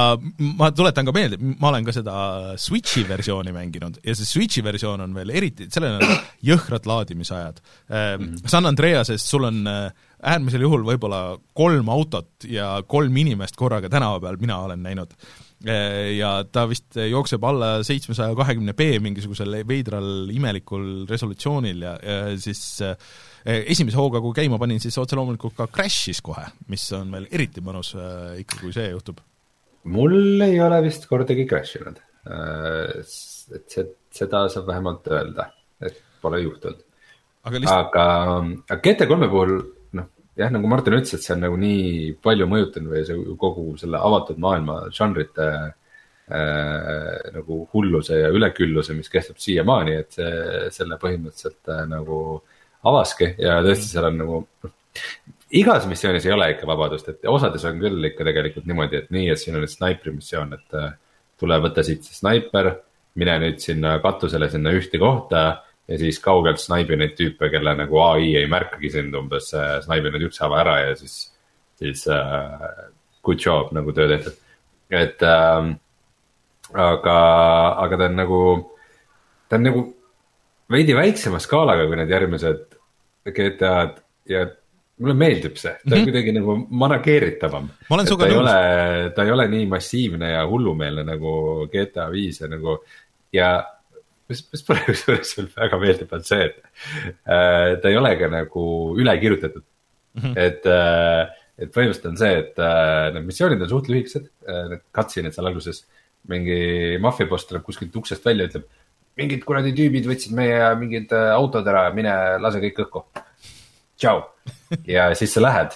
ma 0.57 0.69
tuletan 0.75 1.07
ka 1.07 1.13
meelde, 1.15 1.37
ma 1.41 1.71
olen 1.71 1.85
ka 1.87 1.93
seda 1.95 2.15
Switchi 2.61 3.03
versiooni 3.09 3.53
mänginud 3.55 3.99
ja 4.05 4.13
see 4.17 4.27
Switchi 4.29 4.61
versioon 4.65 5.01
on 5.01 5.15
veel 5.17 5.33
eriti, 5.33 5.67
sellel 5.73 5.97
on 5.97 6.17
jõhkrad 6.51 6.85
laadimisajad 6.89 7.61
mm. 7.61 7.95
-hmm. 7.95 8.51
San 8.53 8.69
Andreases 8.69 9.25
sul 9.29 9.49
on 9.49 9.63
äh, 9.67 9.87
äärmisel 10.21 10.61
juhul 10.67 10.85
võib-olla 10.85 11.39
kolm 11.57 11.89
autot 11.89 12.45
ja 12.45 12.75
kolm 12.87 13.17
inimest 13.17 13.57
korraga 13.57 13.89
tänava 13.89 14.21
peal, 14.23 14.37
mina 14.39 14.59
olen 14.61 14.83
näinud. 14.83 15.17
Äh, 15.65 16.13
ja 16.19 16.45
ta 16.45 16.67
vist 16.69 16.95
jookseb 17.09 17.43
alla 17.43 17.81
seitsmesaja 17.83 18.35
kahekümne 18.35 18.77
B 18.77 19.01
mingisugusel 19.01 19.63
veidral 19.67 20.29
imelikul 20.29 21.07
resolutsioonil 21.09 21.81
ja, 21.81 21.97
ja 21.97 22.37
siis 22.37 22.81
äh, 22.85 22.95
esimese 23.65 23.97
hooga, 23.97 24.21
kui 24.21 24.37
käima 24.37 24.61
panin, 24.61 24.79
siis 24.79 24.97
otse 25.01 25.17
loomulikult 25.17 25.57
ka 25.57 25.67
crash'is 25.67 26.21
kohe, 26.21 26.45
mis 26.69 26.91
on 26.93 27.09
veel 27.11 27.27
eriti 27.31 27.65
mõnus 27.65 27.95
ikka, 28.37 28.61
kui 28.61 28.71
see 28.75 28.91
juhtub 28.93 29.19
mul 29.83 30.41
ei 30.45 30.59
ole 30.63 30.79
vist 30.85 31.07
kordagi 31.09 31.45
crash 31.49 31.77
inud. 31.79 31.99
Äh, 32.23 33.03
et 33.53 33.77
seda 34.13 34.45
saab 34.51 34.67
vähemalt 34.69 35.07
öelda, 35.11 35.49
et 35.83 35.99
pole 36.23 36.41
juhtunud. 36.43 36.81
aga, 37.43 37.59
lihtsalt... 37.59 37.87
aga, 37.89 38.05
aga 38.69 38.81
GT3-e 38.85 39.29
puhul 39.31 39.55
noh, 39.99 40.09
jah, 40.39 40.51
nagu 40.53 40.69
Martin 40.71 40.95
ütles, 40.95 41.17
et 41.17 41.25
see 41.25 41.35
on 41.35 41.43
nagu 41.43 41.57
nii 41.59 42.13
palju 42.23 42.47
mõjutanud 42.51 42.93
või 42.93 43.05
see 43.07 43.37
kogu 43.41 43.65
selle 43.81 43.99
avatud 43.99 44.39
maailma 44.45 44.77
žanrite 44.95 45.49
äh, 45.59 47.33
nagu 47.35 47.59
hulluse 47.73 48.21
ja 48.21 48.31
ülekülluse, 48.31 48.95
mis 48.95 49.11
kestab 49.11 49.41
siiamaani, 49.43 49.97
et 50.05 50.15
see, 50.15 50.31
selle 50.77 50.99
põhimõtteliselt 51.01 51.73
äh, 51.75 51.83
nagu 51.91 52.21
avaski 52.87 53.33
ja 53.39 53.59
tõesti, 53.63 53.91
seal 53.91 54.07
on 54.11 54.23
nagu 54.23 54.39
noh 54.63 54.79
igas 55.53 55.85
missioonis 55.89 56.25
ei 56.25 56.33
ole 56.33 56.49
ikka 56.53 56.67
vabadust, 56.69 57.09
et 57.09 57.27
osades 57.29 57.65
on 57.69 57.81
küll 57.81 58.09
ikka 58.09 58.25
tegelikult 58.27 58.65
niimoodi, 58.69 59.03
et 59.03 59.11
nii, 59.13 59.29
et 59.33 59.41
siin 59.41 59.57
on 59.57 59.63
nüüd 59.63 59.73
snaipri 59.73 60.13
missioon, 60.15 60.55
et 60.57 60.79
äh, 60.79 60.95
tule 61.39 61.59
võta 61.61 61.85
siit 61.85 62.05
see 62.07 62.17
snaiper, 62.17 62.71
mine 63.21 63.37
nüüd 63.43 63.61
sinna 63.61 63.99
katusele, 64.03 64.49
sinna 64.49 64.73
ühte 64.73 65.01
kohta 65.01 65.43
ja 65.87 65.99
siis 65.99 66.17
kaugelt 66.23 66.61
snaibi 66.61 66.97
neid 66.97 67.13
tüüpe, 67.17 67.51
kelle 67.53 67.75
nagu 67.77 67.99
ai 68.01 68.33
ei 68.39 68.49
märkagi 68.49 68.93
sind 68.95 69.15
umbes, 69.19 69.51
äh, 69.57 69.77
snaibi 69.85 70.13
nad 70.13 70.25
ükshaaval 70.29 70.63
ära 70.63 70.77
ja 70.87 70.97
siis, 70.97 71.17
siis 71.79 72.05
uh, 72.09 72.69
good 73.25 73.41
job 73.43 73.73
nagu 73.75 73.93
töö 73.93 74.09
tehtud. 74.09 74.39
et 74.93 75.21
äh, 75.21 75.73
aga, 76.73 77.17
aga 77.85 77.99
ta 77.99 78.09
on 78.09 78.17
nagu, 78.17 78.39
ta 79.49 79.59
on 79.59 79.67
nagu 79.69 79.85
veidi 80.73 80.95
väiksema 80.97 81.41
skaalaga 81.43 81.85
kui 81.87 81.99
need 81.99 82.13
järgmised 82.13 82.65
GTA-d 83.29 84.01
ja 84.31 84.47
mulle 85.03 85.15
meeldib 85.19 85.59
see, 85.59 85.73
ta 85.75 85.83
on 85.83 85.91
mm 85.91 85.99
-hmm. 85.99 86.09
kuidagi 86.09 86.33
nagu 86.37 86.55
manageeritavam. 86.83 87.69
ta 88.17 88.27
ei 88.29 88.39
ole, 88.39 88.57
ta 89.15 89.23
ei 89.27 89.31
ole 89.35 89.47
nii 89.51 89.65
massiivne 89.75 90.31
ja 90.31 90.43
hullumeelne 90.47 91.03
nagu 91.07 91.33
GTA 91.71 92.09
viis 92.11 92.41
ja 92.41 92.47
nagu 92.51 92.77
ja 93.33 93.49
mis, 94.29 94.43
mis 94.51 94.65
mulle 94.67 94.83
kusjuures 94.87 95.55
väga 95.57 95.79
meeldib, 95.81 96.13
on 96.15 96.23
see, 96.27 96.49
et 96.49 96.59
äh, 97.27 97.79
ta 97.81 97.91
ei 97.91 97.97
ole 97.99 98.13
ka 98.19 98.29
nagu 98.31 98.65
üle 98.99 99.15
kirjutatud 99.19 99.63
mm. 99.63 100.21
-hmm. 100.21 100.37
et 100.37 100.65
äh,, 100.65 101.39
et 101.53 101.69
põhimõtteliselt 101.69 102.09
on 102.09 102.17
see, 102.17 102.37
et 102.39 102.59
äh, 102.59 103.13
need 103.13 103.27
missioonid 103.27 103.61
on 103.61 103.69
suht 103.69 103.89
lühikesed 103.91 104.29
äh,, 104.47 104.63
need 104.71 104.85
cutscene'id 104.95 105.35
seal 105.35 105.47
alguses. 105.51 105.85
mingi 106.23 106.95
maffiaboss 107.03 107.43
tuleb 107.45 107.65
kuskilt 107.67 107.95
uksest 107.99 108.23
välja, 108.25 108.47
ütleb 108.47 108.63
mingid 109.19 109.41
kuradi 109.43 109.73
tüübid 109.75 110.05
võtsid 110.07 110.31
meie 110.33 110.69
mingid 110.79 111.11
äh, 111.11 111.31
autod 111.35 111.67
ära, 111.67 111.89
mine 111.93 112.13
lase 112.39 112.61
kõik 112.63 112.79
õhku. 112.85 113.03
tšau 113.99 114.32
ja 114.87 115.09
siis 115.17 115.33
sa 115.35 115.43
lähed 115.43 115.75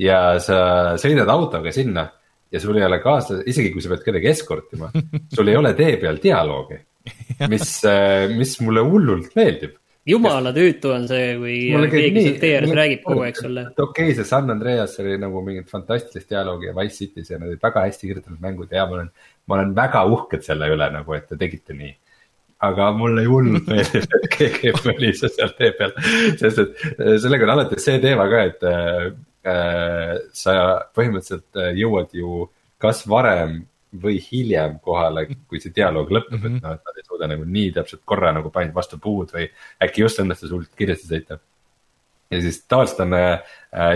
ja 0.00 0.20
sa 0.42 0.58
sõidad 1.00 1.30
autoga 1.32 1.72
sinna 1.74 2.06
ja 2.52 2.60
sul 2.62 2.78
ei 2.78 2.84
ole 2.86 3.00
kaasa, 3.02 3.40
isegi 3.48 3.72
kui 3.74 3.82
sa 3.84 3.90
pead 3.92 4.04
kedagi 4.06 4.30
eskortima, 4.30 4.90
sul 5.34 5.50
ei 5.50 5.58
ole 5.58 5.72
tee 5.78 5.96
peal 6.02 6.20
dialoogi, 6.22 6.78
mis, 7.52 7.74
mis 8.36 8.54
mulle 8.62 8.84
hullult 8.86 9.34
meeldib. 9.38 9.74
jumala 10.06 10.52
tüütu 10.54 10.92
on 10.94 11.08
see, 11.10 11.32
kui 11.40 11.56
keegi 11.90 12.22
sealt 12.28 12.40
tee 12.44 12.52
ääres 12.60 12.74
räägib 12.78 13.02
kogu 13.06 13.24
aeg 13.26 13.40
sulle. 13.40 13.66
okei 13.72 14.10
okay,, 14.10 14.16
see 14.18 14.28
San 14.28 14.52
Andreas 14.54 14.98
oli 15.02 15.18
nagu 15.18 15.42
mingit 15.46 15.70
fantastilist 15.72 16.30
dialoogi 16.30 16.70
ja 16.70 16.76
Wise 16.76 17.00
City's 17.00 17.32
ja 17.32 17.40
need 17.40 17.54
olid 17.54 17.64
väga 17.66 17.86
hästi 17.88 18.12
kirjutatud 18.12 18.42
mängud 18.42 18.72
ja 18.72 18.86
ma 18.86 19.00
olen, 19.00 19.12
ma 19.46 19.58
olen 19.58 19.74
väga 19.76 20.04
uhked 20.12 20.46
selle 20.46 20.70
üle 20.74 20.90
nagu, 20.94 21.16
et 21.18 21.26
te 21.30 21.40
tegite 21.40 21.74
nii 21.74 21.94
aga 22.64 22.90
mulle 22.96 23.26
hullult 23.28 23.68
meeldib, 23.68 24.06
et 24.16 24.26
keegi 24.32 24.72
möliseb 24.86 25.32
seal 25.34 25.52
tee 25.58 25.72
peal, 25.76 25.92
sest 26.40 26.62
et 26.62 26.84
äh, 26.96 27.16
sellega 27.20 27.44
on 27.44 27.54
alati 27.56 27.80
see 27.82 28.00
teema 28.02 28.28
ka, 28.32 28.44
et, 28.50 28.64
äh, 28.64 29.08
äh, 29.52 30.12
sa 30.36 30.54
põhimõtteliselt 30.96 31.60
äh, 31.60 31.72
jõuad 31.76 32.14
ju 32.16 32.46
kas 32.82 33.04
varem 33.08 33.60
või 33.96 34.18
hiljem 34.20 34.78
kohale, 34.84 35.26
kui 35.48 35.60
see 35.62 35.74
dialoog 35.74 36.10
lõpeb 36.12 36.38
mm, 36.38 36.42
-hmm. 36.42 36.56
et 36.56 36.64
noh, 36.64 36.76
et 36.76 36.88
nad 36.88 36.98
ei 36.98 37.06
suuda 37.06 37.28
nagu 37.30 37.44
nii 37.44 37.72
täpselt 37.76 38.02
korra 38.04 38.32
nagu 38.34 38.50
panid 38.52 38.74
vastu 38.74 38.98
puud 39.02 39.32
või 39.32 39.46
äkki 39.82 40.04
just 40.04 40.20
õnnestus 40.22 40.52
hullult 40.52 40.72
kiiresti 40.76 41.08
sõita. 41.08 41.38
ja 42.30 42.40
siis 42.42 42.62
tavaliselt 42.64 43.00
on 43.06 43.14
äh, 43.14 43.40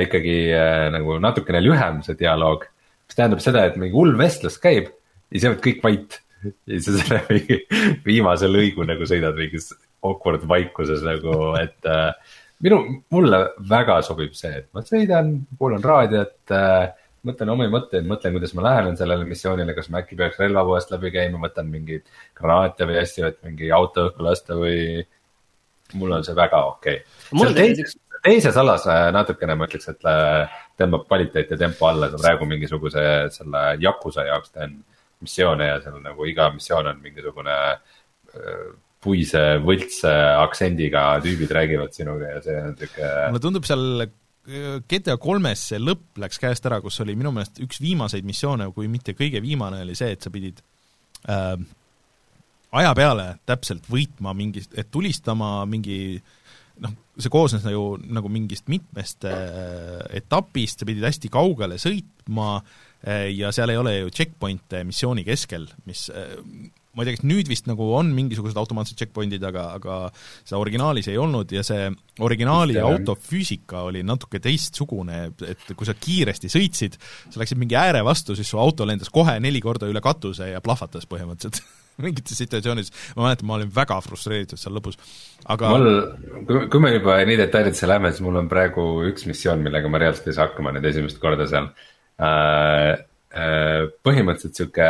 ikkagi 0.06 0.36
äh, 0.54 0.86
nagu 0.94 1.18
natukene 1.18 1.60
lühem 1.64 2.02
see 2.06 2.16
dialoog, 2.18 2.64
mis 3.08 3.16
tähendab 3.18 3.40
seda, 3.44 3.64
et 3.64 3.76
mingi 3.76 3.96
hull 3.96 4.16
vestlus 4.18 4.58
käib 4.58 4.88
ja 5.30 5.34
siis 5.34 5.48
jäävad 5.48 5.64
kõik 5.66 5.82
vait. 5.84 6.20
Ja 6.44 6.80
siis 6.80 7.02
selle 7.02 7.40
viimase 8.08 8.48
lõigu 8.50 8.86
nagu 8.88 9.08
sõidad 9.08 9.36
mingis 9.38 9.70
awkward 10.06 10.46
vaikuses 10.48 11.02
nagu, 11.04 11.34
et 11.60 11.88
äh, 11.88 12.36
minu, 12.64 12.80
mulle 13.12 13.44
väga 13.68 14.00
sobib 14.06 14.34
see, 14.38 14.62
et 14.62 14.68
ma 14.76 14.84
sõidan, 14.86 15.34
kuulan 15.60 15.84
raadiot 15.84 16.54
äh, 16.56 16.90
mõtlen 17.26 17.52
omi 17.52 17.68
mõtteid, 17.72 18.06
mõtlen, 18.08 18.34
kuidas 18.36 18.52
ma 18.56 18.64
lähenen 18.64 18.96
sellele 18.96 19.26
missioonile, 19.28 19.74
kas 19.76 19.90
ma 19.92 20.00
äkki 20.00 20.16
peaks 20.18 20.38
relvapoest 20.40 20.92
läbi 20.94 21.12
käima, 21.14 21.40
võtan 21.42 21.68
mingeid 21.72 22.06
granaate 22.38 22.88
või 22.88 23.00
asju, 23.02 23.26
et 23.28 23.40
mingi 23.46 23.72
auto 23.76 24.08
õhku 24.08 24.24
lasta 24.24 24.56
või. 24.58 25.02
mul 25.98 26.12
on 26.14 26.22
see 26.24 26.36
väga 26.38 26.58
okei 26.68 27.00
okay.. 27.34 27.54
teises, 27.54 27.96
teises 28.22 28.56
alas 28.56 28.86
äh, 28.86 29.08
natukene 29.12 29.56
ma 29.58 29.66
ütleks, 29.66 29.88
et 29.90 30.06
äh, 30.06 30.60
tõmbab 30.78 31.08
kvaliteet 31.08 31.50
ja 31.50 31.58
tempo 31.58 31.88
alla, 31.88 32.08
praegu 32.14 32.46
mingisuguse 32.46 33.02
selle 33.34 33.64
Yakuza 33.82 34.24
jaoks 34.28 34.54
teen 34.54 34.78
missioone 35.24 35.66
ja 35.68 35.80
seal 35.84 36.00
nagu 36.04 36.28
iga 36.28 36.50
missioon 36.54 36.88
on 36.90 37.02
mingisugune 37.02 37.56
äh, 37.72 38.70
puise 39.00 39.42
võltse 39.64 40.10
aktsendiga 40.40 41.04
tüübid 41.24 41.52
räägivad 41.56 41.94
sinuga 41.96 42.34
ja 42.36 42.40
see 42.44 42.56
on 42.60 42.74
sihuke. 42.76 43.12
mulle 43.30 43.42
tundub 43.42 43.68
seal 43.68 44.06
GTA 44.90 45.16
kolmes 45.20 45.62
see 45.70 45.80
lõpp 45.80 46.20
läks 46.20 46.40
käest 46.40 46.66
ära, 46.68 46.80
kus 46.84 47.00
oli 47.04 47.14
minu 47.16 47.32
meelest 47.34 47.60
üks 47.62 47.80
viimaseid 47.82 48.26
missioone, 48.26 48.70
kui 48.74 48.88
mitte 48.90 49.14
kõige 49.16 49.42
viimane, 49.44 49.82
oli 49.84 49.94
see, 49.98 50.14
et 50.16 50.24
sa 50.24 50.32
pidid 50.32 50.62
äh, 51.28 51.54
aja 52.80 52.92
peale 52.96 53.26
täpselt 53.48 53.88
võitma 53.92 54.34
mingi, 54.36 54.64
et 54.74 54.90
tulistama 54.92 55.52
mingi 55.70 56.18
noh, 56.80 56.96
see 57.20 57.32
koosnes 57.32 57.68
ju 57.68 57.84
nagu 58.08 58.32
mingist 58.32 58.68
mitmest 58.72 59.28
äh, 59.28 60.00
etapist, 60.22 60.80
sa 60.80 60.88
pidid 60.88 61.04
hästi 61.08 61.32
kaugele 61.32 61.78
sõitma 61.80 62.56
äh, 62.58 62.89
ja 63.32 63.48
seal 63.54 63.72
ei 63.72 63.80
ole 63.80 63.94
ju 63.96 64.10
checkpoint'e 64.12 64.82
missiooni 64.84 65.24
keskel, 65.24 65.64
mis 65.88 66.08
äh, 66.12 66.34
ma 66.96 67.04
ei 67.04 67.10
tea, 67.10 67.18
kas 67.18 67.26
nüüd 67.26 67.50
vist 67.50 67.68
nagu 67.70 67.86
on 67.94 68.10
mingisugused 68.16 68.58
automaatsed 68.58 68.98
checkpoint'id, 68.98 69.44
aga, 69.46 69.66
aga 69.78 69.98
seda 70.12 70.58
originaalis 70.58 71.10
ei 71.12 71.18
olnud 71.22 71.52
ja 71.54 71.62
see 71.66 71.86
originaali 72.26 72.74
Just, 72.74 72.86
autofüüsika 72.88 73.84
oli 73.86 74.02
natuke 74.06 74.40
teistsugune, 74.42 75.20
et 75.46 75.70
kui 75.70 75.86
sa 75.86 75.94
kiiresti 75.94 76.50
sõitsid, 76.50 76.98
sa 77.30 77.42
läksid 77.42 77.60
mingi 77.60 77.78
ääre 77.78 78.02
vastu, 78.06 78.34
siis 78.38 78.50
su 78.50 78.58
auto 78.60 78.88
lendas 78.88 79.12
kohe 79.14 79.36
neli 79.42 79.62
korda 79.62 79.90
üle 79.90 80.02
katuse 80.02 80.50
ja 80.50 80.62
plahvatas 80.64 81.06
põhimõtteliselt 81.10 81.62
mingites 82.04 82.38
situatsioonides, 82.40 82.90
ma 83.14 83.28
mäletan, 83.28 83.46
ma 83.46 83.58
olin 83.60 83.70
väga 83.76 84.00
frustreeritud 84.02 84.58
seal 84.58 84.74
lõpus, 84.74 84.98
aga 85.52 85.70
mul, 85.76 85.88
kui, 86.48 86.66
kui 86.72 86.82
me 86.82 86.94
juba 86.96 87.20
nii 87.28 87.38
detailidesse 87.44 87.86
läheme, 87.86 88.10
siis 88.10 88.24
mul 88.26 88.40
on 88.40 88.50
praegu 88.50 88.90
üks 89.12 89.28
missioon, 89.30 89.62
millega 89.62 89.92
ma 89.92 90.02
reaalselt 90.02 90.30
ei 90.32 90.38
saa 90.38 90.48
hakkama 90.48 90.74
nüüd 90.74 90.90
esimest 90.90 91.22
korda 91.22 91.46
seal. 91.46 91.70
äh,. 91.70 91.86
Äh, 91.86 91.99
põhimõtteliselt 94.04 94.58
sihuke 94.58 94.88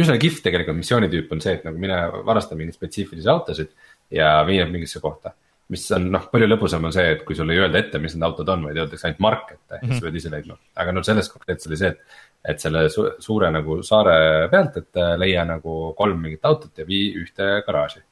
üsna 0.00 0.16
kihvt 0.20 0.42
tegelikult 0.44 0.78
missioonitüüp 0.80 1.32
on 1.34 1.42
see, 1.44 1.56
et 1.58 1.64
nagu 1.66 1.80
mine 1.80 1.96
varasta 2.26 2.58
mingeid 2.58 2.76
spetsiifilisi 2.76 3.30
autosid 3.30 3.72
ja 4.14 4.36
vii 4.46 4.60
nad 4.62 4.72
mingisse 4.72 5.02
kohta. 5.02 5.34
mis 5.72 5.86
on 5.96 6.10
noh, 6.12 6.26
palju 6.28 6.44
lõbusam 6.44 6.84
on 6.84 6.92
see, 6.92 7.06
et 7.14 7.22
kui 7.24 7.34
sulle 7.34 7.54
ei 7.54 7.62
öelda 7.62 7.78
ette, 7.80 7.98
mis 7.98 8.12
need 8.12 8.26
autod 8.26 8.50
on, 8.52 8.66
vaid 8.68 8.76
öeldakse 8.76 9.06
ainult 9.08 9.20
mark 9.24 9.46
ette 9.54 9.78
mm, 9.78 9.78
-hmm. 9.78 9.92
siis 9.92 10.02
pead 10.04 10.18
ise 10.20 10.30
leidma. 10.30 10.56
aga 10.76 10.92
no 10.92 11.02
selles 11.02 11.30
konkreetses 11.32 11.70
oli 11.70 11.78
see, 11.80 11.88
et, 11.88 12.18
et 12.52 12.60
selle 12.60 12.82
su 12.92 13.06
suure 13.18 13.50
nagu 13.50 13.78
saare 13.82 14.48
pealt, 14.52 14.76
et 14.76 15.00
äh, 15.00 15.14
leia 15.18 15.44
nagu 15.48 15.94
kolm 15.96 16.20
mingit 16.20 16.44
autot 16.44 16.78
ja 16.78 16.84
vii 16.86 17.14
ühte 17.22 17.48
garaaži. 17.66 18.02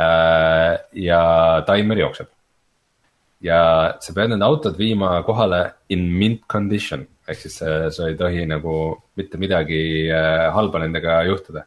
Äh, 0.00 0.78
ja 0.92 1.22
taimer 1.66 1.98
jookseb. 1.98 2.28
Ja 3.44 3.60
sa 4.00 4.14
pead 4.16 4.32
need 4.32 4.44
autod 4.44 4.78
viima 4.80 5.18
kohale 5.26 5.60
in 5.92 6.06
mint 6.18 6.46
condition 6.50 7.04
ehk 7.28 7.40
siis 7.40 7.60
äh, 7.64 7.86
sa 7.92 8.08
ei 8.08 8.16
tohi 8.20 8.44
nagu 8.48 8.74
mitte 9.18 9.40
midagi 9.40 10.08
äh, 10.12 10.48
halba 10.52 10.82
nendega 10.84 11.22
juhtuda. 11.28 11.64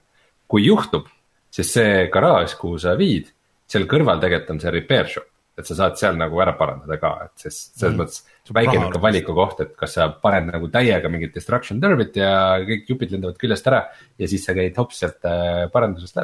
kui 0.47 0.63
juhtub, 0.63 1.09
siis 1.51 1.73
see 1.75 2.05
garaaž, 2.07 2.53
kuhu 2.55 2.77
sa 2.79 2.93
viid, 2.95 3.25
seal 3.67 3.83
kõrval 3.89 4.21
tegelikult 4.21 4.53
on 4.53 4.61
see 4.63 4.71
repair 4.71 5.09
shop, 5.11 5.25
et 5.59 5.67
sa 5.67 5.75
saad 5.75 5.97
seal 5.99 6.15
nagu 6.15 6.39
ära 6.39 6.53
parandada 6.55 6.95
ka, 7.01 7.09
et 7.25 7.43
siis 7.43 7.57
selles 7.73 7.97
mm. 7.97 7.99
mõttes 7.99 8.53
väike 8.55 8.77
nihuke 8.77 9.01
valikukoht, 9.03 9.59
et 9.65 9.73
kas 9.75 9.97
sa 9.97 10.07
paned 10.23 10.47
nagu 10.53 10.69
täiega 10.71 11.11
mingit 11.11 11.35
destruction 11.35 11.81
derby't 11.83 12.15
ja 12.21 12.31
kõik 12.63 12.87
jupid 12.93 13.17
lendavad 13.17 13.41
küljest 13.41 13.67
ära. 13.67 13.81
ja 14.15 14.29
siis 14.31 14.47
sa 14.47 14.55
käid 14.55 14.79
hops 14.79 15.03
sealt 15.03 15.27
äh, 15.27 15.65
parandusest 15.73 16.21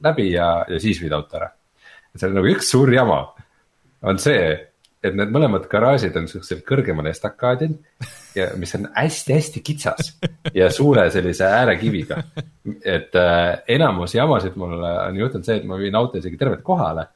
läbi 0.00 0.30
ja, 0.30 0.48
ja 0.70 0.80
siis 0.80 1.02
viid 1.02 1.12
auto 1.12 1.36
ära. 1.36 1.50
et 2.14 2.22
seal 2.22 2.32
on 2.32 2.40
nagu 2.40 2.54
üks 2.54 2.72
suur 2.72 2.94
jama 2.94 3.26
on 4.08 4.18
see, 4.22 4.56
et 5.04 5.16
need 5.16 5.32
mõlemad 5.32 5.64
garaažid 5.70 6.16
on 6.20 6.26
siuksel 6.28 6.60
kõrgemal 6.66 7.08
estakaadil 7.10 7.76
ja 8.36 8.50
mis 8.60 8.74
on 8.76 8.88
hästi-hästi 8.92 9.62
kitsas 9.64 10.12
ja 10.56 10.68
suure 10.72 11.06
sellise 11.12 11.46
äärekiviga. 11.48 12.20
et 12.84 13.16
äh, 13.16 13.62
enamus 13.76 14.14
jamasid 14.14 14.58
mul 14.60 14.76
on 14.82 15.16
juhtunud 15.16 15.46
see, 15.46 15.56
et 15.60 15.66
ma 15.68 15.80
viin 15.80 15.96
auto 15.96 16.20
isegi 16.20 16.36
tervelt 16.40 16.62
kohale. 16.66 17.06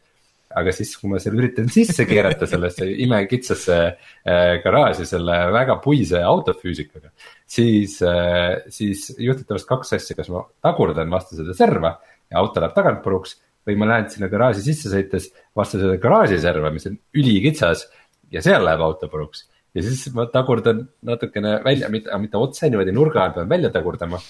aga 0.55 0.71
siis, 0.73 0.93
kui 0.97 1.11
ma 1.11 1.19
seal 1.19 1.35
üritan 1.35 1.69
sisse 1.69 2.07
keerata 2.07 2.47
sellesse 2.47 2.87
imekitsasse 3.05 3.79
äh, 3.85 4.43
garaaži 4.65 5.07
selle 5.07 5.39
väga 5.53 5.77
puise 5.85 6.23
autofüüsikaga. 6.25 7.13
siis 7.47 8.01
äh,, 8.03 8.65
siis 8.69 9.11
juhtub 9.19 9.45
tavaliselt 9.45 9.69
kaks 9.77 9.97
asja, 9.99 10.17
kas 10.17 10.33
ma 10.33 10.47
tagurdan 10.65 11.13
vastu 11.13 11.37
seda 11.37 11.57
serva 11.59 11.99
ja 12.31 12.41
auto 12.41 12.65
läheb 12.65 12.73
tagantpuruks 12.81 13.37
või 13.67 13.77
ma 13.81 13.89
lähen 13.91 14.09
sinna 14.13 14.29
garaaži 14.33 14.65
sisse 14.67 14.93
sõites 14.93 15.31
vastu 15.57 15.81
seda 15.81 15.97
garaažiserva, 16.01 16.73
mis 16.75 16.87
on 16.91 16.97
ülikitsas 17.17 17.87
ja 18.35 18.43
seal 18.45 18.65
läheb 18.67 18.83
auto 18.85 19.09
puruks. 19.13 19.47
ja 19.75 19.83
siis 19.83 20.07
ma 20.15 20.27
tagurdan 20.31 20.85
natukene 21.03 21.59
välja, 21.65 21.89
mitte, 21.91 22.19
mitte 22.19 22.41
otse 22.41 22.71
niimoodi 22.71 22.95
nurga 22.95 23.25
all 23.25 23.37
pean 23.37 23.49
välja 23.51 23.71
tagurdama 23.75 24.21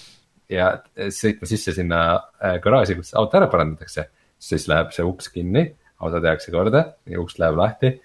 ja 0.49 0.71
sõitma 0.95 1.49
sisse 1.49 1.73
sinna 1.75 2.01
äh, 2.15 2.59
garaaži, 2.63 2.97
kus 2.99 3.13
auto 3.17 3.37
ära 3.37 3.49
parandatakse. 3.51 4.09
siis 4.39 4.67
läheb 4.67 4.91
see 4.93 5.05
uks 5.05 5.29
kinni, 5.33 5.69
auto 5.99 6.19
tehakse 6.21 6.51
korda 6.51 6.83
ja 7.09 7.21
uks 7.21 7.39
läheb 7.39 7.55
lahti 7.57 7.95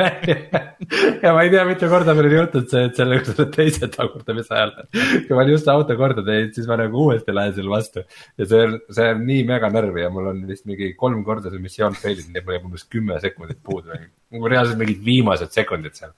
ja 1.22 1.32
ma 1.34 1.42
ei 1.44 1.50
tea, 1.52 1.64
mitu 1.68 1.88
korda 1.92 2.14
meil 2.16 2.30
on 2.30 2.36
juhtunud 2.38 2.70
see, 2.72 2.84
et 2.88 3.00
selle, 3.00 3.18
selle 3.26 3.46
teise 3.54 3.88
tagurdamise 3.92 4.54
ajal. 4.56 4.72
kui 4.92 5.34
ma 5.34 5.42
olen 5.42 5.52
just 5.52 5.68
auto 5.72 5.96
korda 5.98 6.24
teinud, 6.26 6.54
siis 6.56 6.68
ma 6.70 6.78
nagu 6.80 7.04
uuesti 7.06 7.34
lähen 7.36 7.56
selle 7.56 7.72
vastu. 7.72 8.04
ja 8.40 8.48
see 8.52 8.62
on, 8.66 8.78
see 8.96 9.08
on 9.14 9.24
nii 9.28 9.42
mega 9.50 9.72
närvi 9.72 10.06
ja 10.06 10.12
mul 10.14 10.30
on 10.32 10.44
vist 10.48 10.68
mingi 10.70 10.92
kolm 11.00 11.24
korda 11.26 11.52
see 11.52 11.62
missioon 11.62 11.98
fail 11.98 12.16
inud, 12.16 12.30
nii 12.32 12.42
et 12.42 12.48
mul 12.48 12.56
jääb 12.56 12.70
umbes 12.70 12.86
kümme 12.96 13.20
sekundit 13.24 13.60
puudu. 13.66 14.00
mul 14.36 14.54
reaalselt 14.54 14.80
mingid 14.80 15.04
viimased 15.04 15.52
sekundid 15.56 15.98
seal 15.98 16.16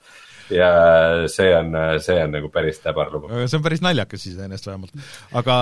ja 0.52 0.70
see 1.32 1.50
on, 1.56 1.74
see 2.02 2.18
on 2.22 2.34
nagu 2.36 2.52
päris 2.54 2.80
täbar 2.84 3.10
lugu. 3.14 3.32
see 3.46 3.58
on 3.58 3.66
päris 3.66 3.82
naljakas 3.82 4.30
iseenesest 4.30 4.70
vähemalt, 4.70 4.94
aga 5.42 5.58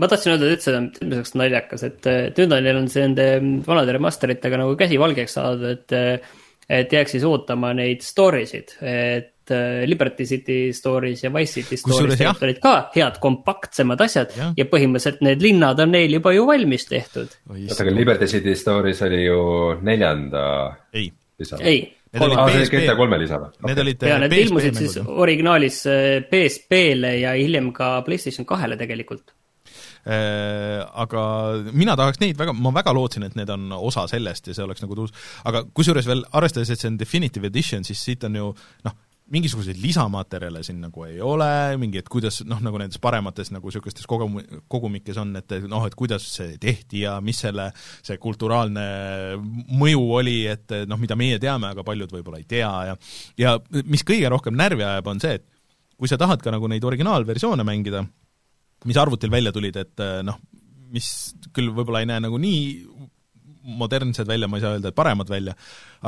ma 0.00 0.08
tahtsin 0.10 0.34
öelda 0.34 0.50
üldse, 0.50 0.76
tõmbuseks 0.96 1.34
naljakas, 1.38 1.84
et, 1.86 2.06
et 2.08 2.38
nüüd 2.40 2.54
on 2.54 2.64
neil 2.64 2.78
on 2.80 2.88
see 2.92 3.04
nende 3.04 3.26
vanade 3.66 3.96
remasteritega 3.96 4.62
nagu 4.62 4.76
käsi 4.80 4.98
valgeks 5.00 5.36
saadud, 5.36 5.66
et, 5.74 6.32
et 6.80 6.96
jääks 6.96 7.16
siis 7.16 7.26
ootama 7.28 7.74
neid 7.76 8.04
story 8.06 8.46
sid, 8.48 8.74
et 8.80 9.52
äh, 9.54 9.82
Liberty 9.90 10.26
City 10.30 10.58
stories 10.76 11.24
ja 11.26 11.32
Wise 11.34 11.60
City 11.60 11.78
stories 11.80 12.24
olid 12.32 12.60
ka 12.62 12.74
head 12.94 13.20
kompaktsemad 13.22 14.00
asjad 14.06 14.34
ja. 14.38 14.50
ja 14.56 14.68
põhimõtteliselt 14.70 15.24
need 15.26 15.44
linnad 15.44 15.80
on 15.84 15.92
neil 15.96 16.18
juba 16.20 16.34
ju 16.36 16.48
valmis 16.48 16.88
tehtud. 16.88 17.32
oota, 17.50 17.80
aga 17.82 17.96
Liberty 17.96 18.28
City 18.30 18.56
stories 18.56 19.02
oli 19.06 19.24
ju 19.26 19.40
neljanda. 19.86 20.44
ei. 20.92 21.10
ei 21.60 21.80
Need 22.10 22.24
olid 22.26 22.40
ah, 22.42 22.48
PSP, 22.50 22.72
GTA 22.74 22.94
kolme 22.98 23.20
lisa 23.22 23.36
või? 23.38 23.52
Need 23.68 23.80
olid 23.84 24.00
ja 24.02 24.16
need 24.18 24.32
ilmusid 24.34 24.78
siis 24.80 24.96
originaalis 24.98 25.76
PSP-le 26.26 27.12
äh, 27.12 27.20
ja 27.20 27.36
hiljem 27.38 27.68
ka 27.70 28.00
PlayStation 28.02 28.48
kahele 28.48 28.74
tegelikult 28.80 29.30
Äh, 29.30 29.39
aga 30.04 31.22
mina 31.76 31.96
tahaks 31.98 32.22
neid 32.22 32.38
väga, 32.38 32.54
ma 32.56 32.72
väga 32.72 32.94
lootsin, 32.96 33.26
et 33.28 33.36
need 33.36 33.50
on 33.52 33.68
osa 33.76 34.06
sellest 34.08 34.48
ja 34.48 34.56
see 34.56 34.64
oleks 34.64 34.80
nagu 34.84 34.96
tuus, 34.96 35.12
aga 35.44 35.66
kusjuures 35.76 36.08
veel 36.08 36.24
arvestades, 36.32 36.72
et 36.72 36.80
see 36.80 36.88
on 36.88 36.98
definitive 37.00 37.50
edition, 37.50 37.84
siis 37.84 38.00
siit 38.00 38.24
on 38.24 38.38
ju 38.40 38.50
noh, 38.86 38.98
mingisuguseid 39.30 39.78
lisamaterjale 39.78 40.62
siin 40.66 40.80
nagu 40.82 41.04
ei 41.06 41.20
ole, 41.22 41.50
mingi, 41.78 42.00
et 42.02 42.08
kuidas 42.10 42.40
noh, 42.48 42.58
nagu 42.64 42.80
nendes 42.80 42.98
paremates 43.02 43.52
nagu 43.54 43.70
niisugustes 43.70 44.08
kogum-, 44.10 44.40
kogumikes 44.70 45.20
on, 45.22 45.30
et 45.38 45.54
noh, 45.70 45.86
et 45.86 45.94
kuidas 45.98 46.26
see 46.34 46.56
tehti 46.62 47.04
ja 47.04 47.16
mis 47.24 47.38
selle, 47.44 47.68
see 48.06 48.18
kulturaalne 48.22 48.86
mõju 49.70 50.02
oli, 50.18 50.38
et 50.50 50.74
noh, 50.90 50.98
mida 51.00 51.18
meie 51.18 51.38
teame, 51.42 51.70
aga 51.70 51.86
paljud 51.86 52.10
võib-olla 52.16 52.42
ei 52.42 52.48
tea 52.50 52.72
ja 52.90 52.98
ja 53.38 53.56
mis 53.86 54.02
kõige 54.06 54.32
rohkem 54.32 54.58
närvi 54.58 54.86
ajab, 54.86 55.12
on 55.14 55.22
see, 55.22 55.38
et 55.38 55.46
kui 56.00 56.10
sa 56.10 56.18
tahad 56.18 56.42
ka 56.42 56.52
nagu 56.54 56.66
neid 56.70 56.84
originaalversioone 56.88 57.66
mängida, 57.66 58.02
mis 58.88 59.00
arvutil 59.00 59.32
välja 59.32 59.52
tulid, 59.52 59.76
et 59.80 60.04
eh, 60.04 60.20
noh, 60.26 60.40
mis 60.90 61.10
küll 61.54 61.72
võib-olla 61.74 62.02
ei 62.02 62.10
näe 62.10 62.22
nagu 62.26 62.38
nii 62.40 62.62
modernsed 63.62 64.26
välja, 64.26 64.48
ma 64.48 64.58
ei 64.58 64.64
saa 64.64 64.74
öelda, 64.74 64.90
et 64.90 64.96
paremad 64.96 65.28
välja, 65.30 65.52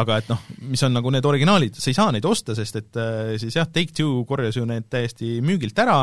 aga 0.01 0.17
et 0.23 0.29
noh, 0.31 0.41
mis 0.71 0.83
on 0.87 0.95
nagu 0.97 1.11
need 1.13 1.27
originaalid, 1.29 1.77
sa 1.77 1.91
ei 1.91 1.97
saa 1.97 2.13
neid 2.15 2.25
osta, 2.29 2.57
sest 2.57 2.79
et 2.81 2.99
äh, 3.01 3.35
siis 3.41 3.57
jah, 3.59 3.69
Take-Two 3.69 4.25
korjas 4.29 4.57
ju 4.57 4.65
need 4.69 4.89
täiesti 4.93 5.35
müügilt 5.45 5.79
ära, 5.83 5.99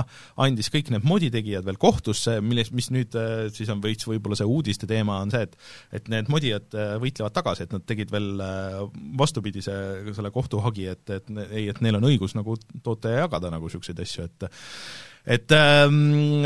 andis 0.45 0.69
kõik 0.73 0.91
need 0.93 1.07
moditegijad 1.09 1.65
veel 1.67 1.79
kohtusse, 1.81 2.37
milles, 2.45 2.71
mis 2.75 2.91
nüüd 2.93 3.17
äh, 3.19 3.47
siis 3.55 3.71
on 3.73 3.81
veits 3.83 4.07
võib-olla 4.09 4.37
see 4.39 4.49
uudiste 4.49 4.89
teema, 4.89 5.19
on 5.25 5.33
see, 5.33 5.45
et 5.47 5.57
et 5.99 6.09
need 6.11 6.29
modijad 6.31 6.77
äh, 6.77 6.95
võitlevad 7.01 7.35
tagasi, 7.35 7.65
et 7.65 7.75
nad 7.75 7.85
tegid 7.89 8.13
veel 8.13 8.29
vastupidise 9.17 9.73
selle 10.15 10.31
kohtuhagi, 10.33 10.89
et, 10.93 11.05
et 11.17 11.29
ei, 11.49 11.67
et 11.71 11.81
neil 11.83 11.97
on 11.99 12.09
õigus 12.11 12.37
nagu 12.37 12.55
toota 12.85 13.13
ja 13.13 13.25
jagada 13.25 13.51
nagu 13.53 13.69
niisuguseid 13.69 14.05
asju, 14.05 14.29
et 14.29 14.51
et 15.29 15.53
ähm, 15.55 16.45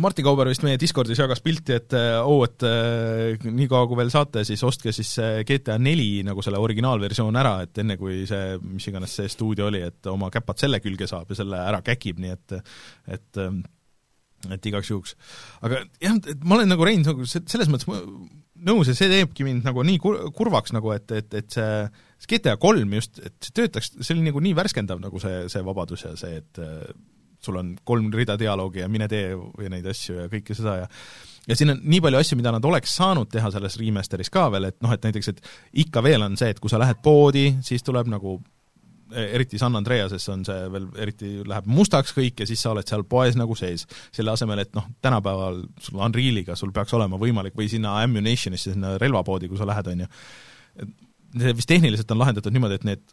Martti 0.00 0.24
Kauber 0.24 0.48
vist 0.50 0.64
meie 0.64 0.80
Discordis 0.80 1.20
jagas 1.20 1.42
pilti, 1.44 1.76
et 1.76 1.96
oo 1.98 2.38
oh,, 2.38 2.46
et 2.46 2.64
äh, 2.68 3.48
niikaua 3.50 3.88
kui 3.90 3.98
veel 4.00 4.12
saate, 4.14 4.46
siis 4.48 4.62
ostke 4.66 4.94
siis 4.94 5.12
GTA 5.48 5.76
neli 5.82 6.22
nagu 6.26 6.44
selle 6.44 6.60
originaalversioon 6.62 7.40
ära, 7.42 7.58
et 7.66 7.82
enne 7.84 7.98
kui 8.00 8.22
see, 8.28 8.56
mis 8.64 8.88
iganes 8.88 9.18
see 9.20 9.30
stuudio 9.32 9.68
oli, 9.68 9.84
et 9.92 10.10
oma 10.12 10.32
käpad 10.32 10.64
selle 10.64 10.80
külge 10.84 11.10
saab 11.10 11.30
ja 11.32 11.42
selle 11.42 11.60
ära 11.60 11.82
käkib, 11.84 12.22
nii 12.22 12.34
et 12.34 12.58
et 13.12 13.42
ähm, 13.42 13.62
et 14.50 14.66
igaks 14.66 14.90
juhuks. 14.90 15.14
aga 15.62 15.82
jah, 16.02 16.16
et 16.16 16.46
ma 16.46 16.56
olen 16.58 16.72
nagu 16.72 16.86
Rein, 16.86 17.04
nagu 17.06 17.26
selles 17.28 17.70
mõttes 17.70 17.86
nõus 18.66 18.90
ja 18.90 18.96
see 18.96 19.10
teebki 19.10 19.46
mind 19.46 19.66
nagu 19.66 19.84
nii 19.86 20.00
kur-, 20.02 20.20
kurvaks 20.34 20.74
nagu, 20.74 20.92
et, 20.94 21.10
et, 21.14 21.38
et 21.38 21.54
see, 21.54 21.70
GTA 22.30 22.56
kolm 22.62 22.94
just, 22.98 23.18
et 23.22 23.34
see 23.42 23.54
töötaks, 23.58 23.94
see 23.98 24.14
oli 24.16 24.28
nagu 24.28 24.42
nii 24.42 24.54
värskendav, 24.58 25.00
nagu 25.02 25.22
see, 25.22 25.44
see 25.52 25.64
vabadus 25.66 26.06
ja 26.06 26.14
see, 26.18 26.38
et 26.42 26.62
sul 27.44 27.58
on 27.60 27.74
kolm 27.84 28.10
rida 28.14 28.38
dialoogi 28.40 28.82
ja 28.84 28.88
mine 28.88 29.08
tee 29.10 29.34
või 29.36 29.70
neid 29.72 29.86
asju 29.90 30.22
ja 30.22 30.30
kõike 30.32 30.56
seda 30.58 30.82
ja 30.84 30.88
ja 31.48 31.56
siin 31.58 31.74
on 31.74 31.82
nii 31.82 32.00
palju 32.02 32.20
asju, 32.20 32.38
mida 32.38 32.52
nad 32.54 32.64
oleks 32.64 32.96
saanud 32.98 33.30
teha 33.32 33.50
selles 33.54 33.76
remaster'is 33.80 34.30
ka 34.32 34.46
veel, 34.52 34.68
et 34.70 34.78
noh, 34.84 34.92
et 34.94 35.04
näiteks, 35.06 35.32
et 35.32 35.40
ikka 35.84 36.02
veel 36.04 36.22
on 36.22 36.36
see, 36.38 36.52
et 36.54 36.60
kui 36.62 36.70
sa 36.70 36.80
lähed 36.82 37.02
poodi, 37.02 37.48
siis 37.66 37.82
tuleb 37.86 38.10
nagu 38.12 38.36
e, 39.10 39.24
eriti 39.24 39.58
San 39.60 39.76
Andreases 39.78 40.28
on 40.32 40.44
see 40.46 40.68
veel, 40.72 40.88
eriti 41.02 41.32
läheb 41.48 41.66
mustaks 41.70 42.14
kõik 42.16 42.44
ja 42.44 42.48
siis 42.48 42.62
sa 42.62 42.72
oled 42.74 42.88
seal 42.88 43.02
poes 43.10 43.38
nagu 43.38 43.56
sees. 43.58 43.86
selle 44.14 44.34
asemel, 44.34 44.62
et 44.62 44.74
noh, 44.78 44.86
tänapäeval 45.02 45.64
sul 45.82 45.98
Unrealiga 45.98 46.56
sul 46.58 46.74
peaks 46.74 46.94
olema 46.98 47.18
võimalik 47.20 47.58
või 47.58 47.70
sinna 47.72 47.98
Ammunitionisse, 48.02 48.76
sinna 48.76 48.94
relvapoodi, 49.02 49.50
kui 49.50 49.58
sa 49.58 49.66
lähed, 49.68 49.90
on 49.94 50.06
ju, 50.06 50.12
see 51.40 51.58
vist 51.58 51.74
tehniliselt 51.74 52.14
on 52.14 52.22
lahendatud 52.22 52.54
niimoodi, 52.54 52.78
et 52.78 52.88
need 52.92 53.04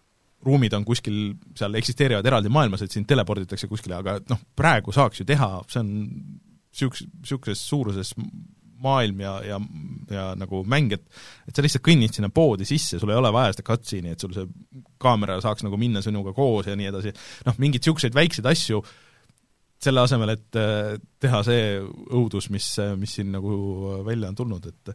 ruumid 0.46 0.74
on 0.78 0.86
kuskil, 0.88 1.18
seal 1.58 1.76
eksisteerivad 1.80 2.26
eraldi 2.26 2.52
maailmas, 2.54 2.84
et 2.86 2.94
sind 2.94 3.08
teleporditakse 3.10 3.68
kuskile, 3.72 3.98
aga 4.00 4.20
noh, 4.30 4.40
praegu 4.56 4.94
saaks 4.96 5.22
ju 5.22 5.28
teha, 5.28 5.50
see 5.72 5.82
on 5.82 5.92
niisuguse, 5.92 7.10
niisuguses 7.20 7.66
suuruses 7.68 8.14
maailm 8.80 9.20
ja, 9.26 9.34
ja, 9.44 9.58
ja 10.14 10.26
nagu 10.40 10.62
mäng, 10.70 10.94
et 10.96 11.04
et 11.50 11.56
sa 11.56 11.64
lihtsalt 11.66 11.84
kõnnid 11.84 12.16
sinna 12.16 12.30
poodi 12.32 12.68
sisse, 12.68 13.00
sul 13.02 13.12
ei 13.12 13.20
ole 13.20 13.32
vaja 13.36 13.52
seda 13.56 13.66
cutscene'i, 13.68 14.16
et 14.16 14.24
sul 14.24 14.32
see 14.36 14.48
kaamera 15.02 15.40
saaks 15.44 15.66
nagu 15.68 15.80
minna 15.82 16.04
sinuga 16.06 16.34
koos 16.38 16.70
ja 16.70 16.78
nii 16.80 16.88
edasi, 16.92 17.14
noh, 17.48 17.60
mingeid 17.60 17.84
niisuguseid 17.84 18.16
väikseid 18.16 18.48
asju, 18.48 18.80
selle 19.80 20.04
asemel, 20.04 20.36
et 20.36 20.60
teha 21.24 21.42
see 21.48 21.68
õudus, 21.80 22.50
mis, 22.52 22.68
mis 23.00 23.20
siin 23.20 23.32
nagu 23.36 23.52
välja 24.08 24.32
on 24.32 24.40
tulnud, 24.40 24.72
et 24.72 24.94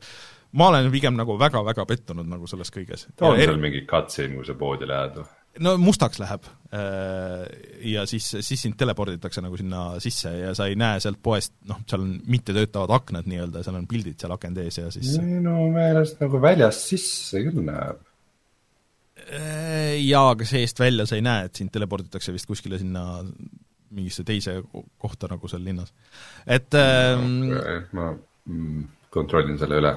ma 0.55 0.69
olen 0.71 0.91
pigem 0.93 1.17
nagu 1.19 1.37
väga-väga 1.41 1.87
pettunud 1.89 2.29
nagu 2.31 2.49
selles 2.51 2.71
kõiges. 2.75 3.09
on 3.21 3.39
seal 3.41 3.59
mingi 3.61 3.85
cutscene, 3.91 4.37
kui 4.39 4.47
sa 4.47 4.57
poodi 4.59 4.89
lähed 4.89 5.19
või? 5.19 5.27
no 5.63 5.75
mustaks 5.79 6.19
läheb 6.19 6.47
äh, 6.75 7.45
ja 7.93 8.05
siis, 8.11 8.27
siis 8.41 8.65
sind 8.65 8.77
teleporditakse 8.79 9.43
nagu 9.45 9.59
sinna 9.59 9.85
sisse 10.03 10.33
ja 10.35 10.55
sa 10.57 10.67
ei 10.71 10.79
näe 10.79 10.99
sealt 11.03 11.21
poest, 11.23 11.55
noh, 11.71 11.83
seal 11.91 12.03
on 12.03 12.17
mittetöötavad 12.31 12.95
aknad 12.97 13.29
nii-öelda, 13.31 13.63
seal 13.67 13.79
on 13.79 13.87
pildid 13.91 14.19
seal 14.21 14.35
akende 14.35 14.67
ees 14.67 14.81
ja 14.81 14.91
siis 14.95 15.15
minu 15.23 15.69
meelest 15.75 16.23
nagu 16.25 16.41
väljast 16.43 16.91
sisse 16.95 17.45
küll 17.47 17.63
näeb. 17.67 18.03
Äh, 19.25 19.95
jaa, 20.03 20.33
aga 20.35 20.47
seest 20.49 20.83
välja 20.83 21.07
sa 21.09 21.17
ei 21.19 21.25
näe, 21.25 21.47
et 21.49 21.61
sind 21.61 21.73
teleporditakse 21.75 22.35
vist 22.35 22.51
kuskile 22.51 22.81
sinna 22.83 23.23
mingisse 23.95 24.27
teise 24.27 24.59
kohta 24.99 25.31
nagu 25.31 25.49
seal 25.49 25.63
linnas. 25.65 25.95
et 26.47 26.75
ähm, 26.75 27.55
okay, 27.55 27.87
ma 27.95 28.13
mm 28.45 28.85
kontrollin 29.15 29.59
selle 29.61 29.79
üle. 29.81 29.93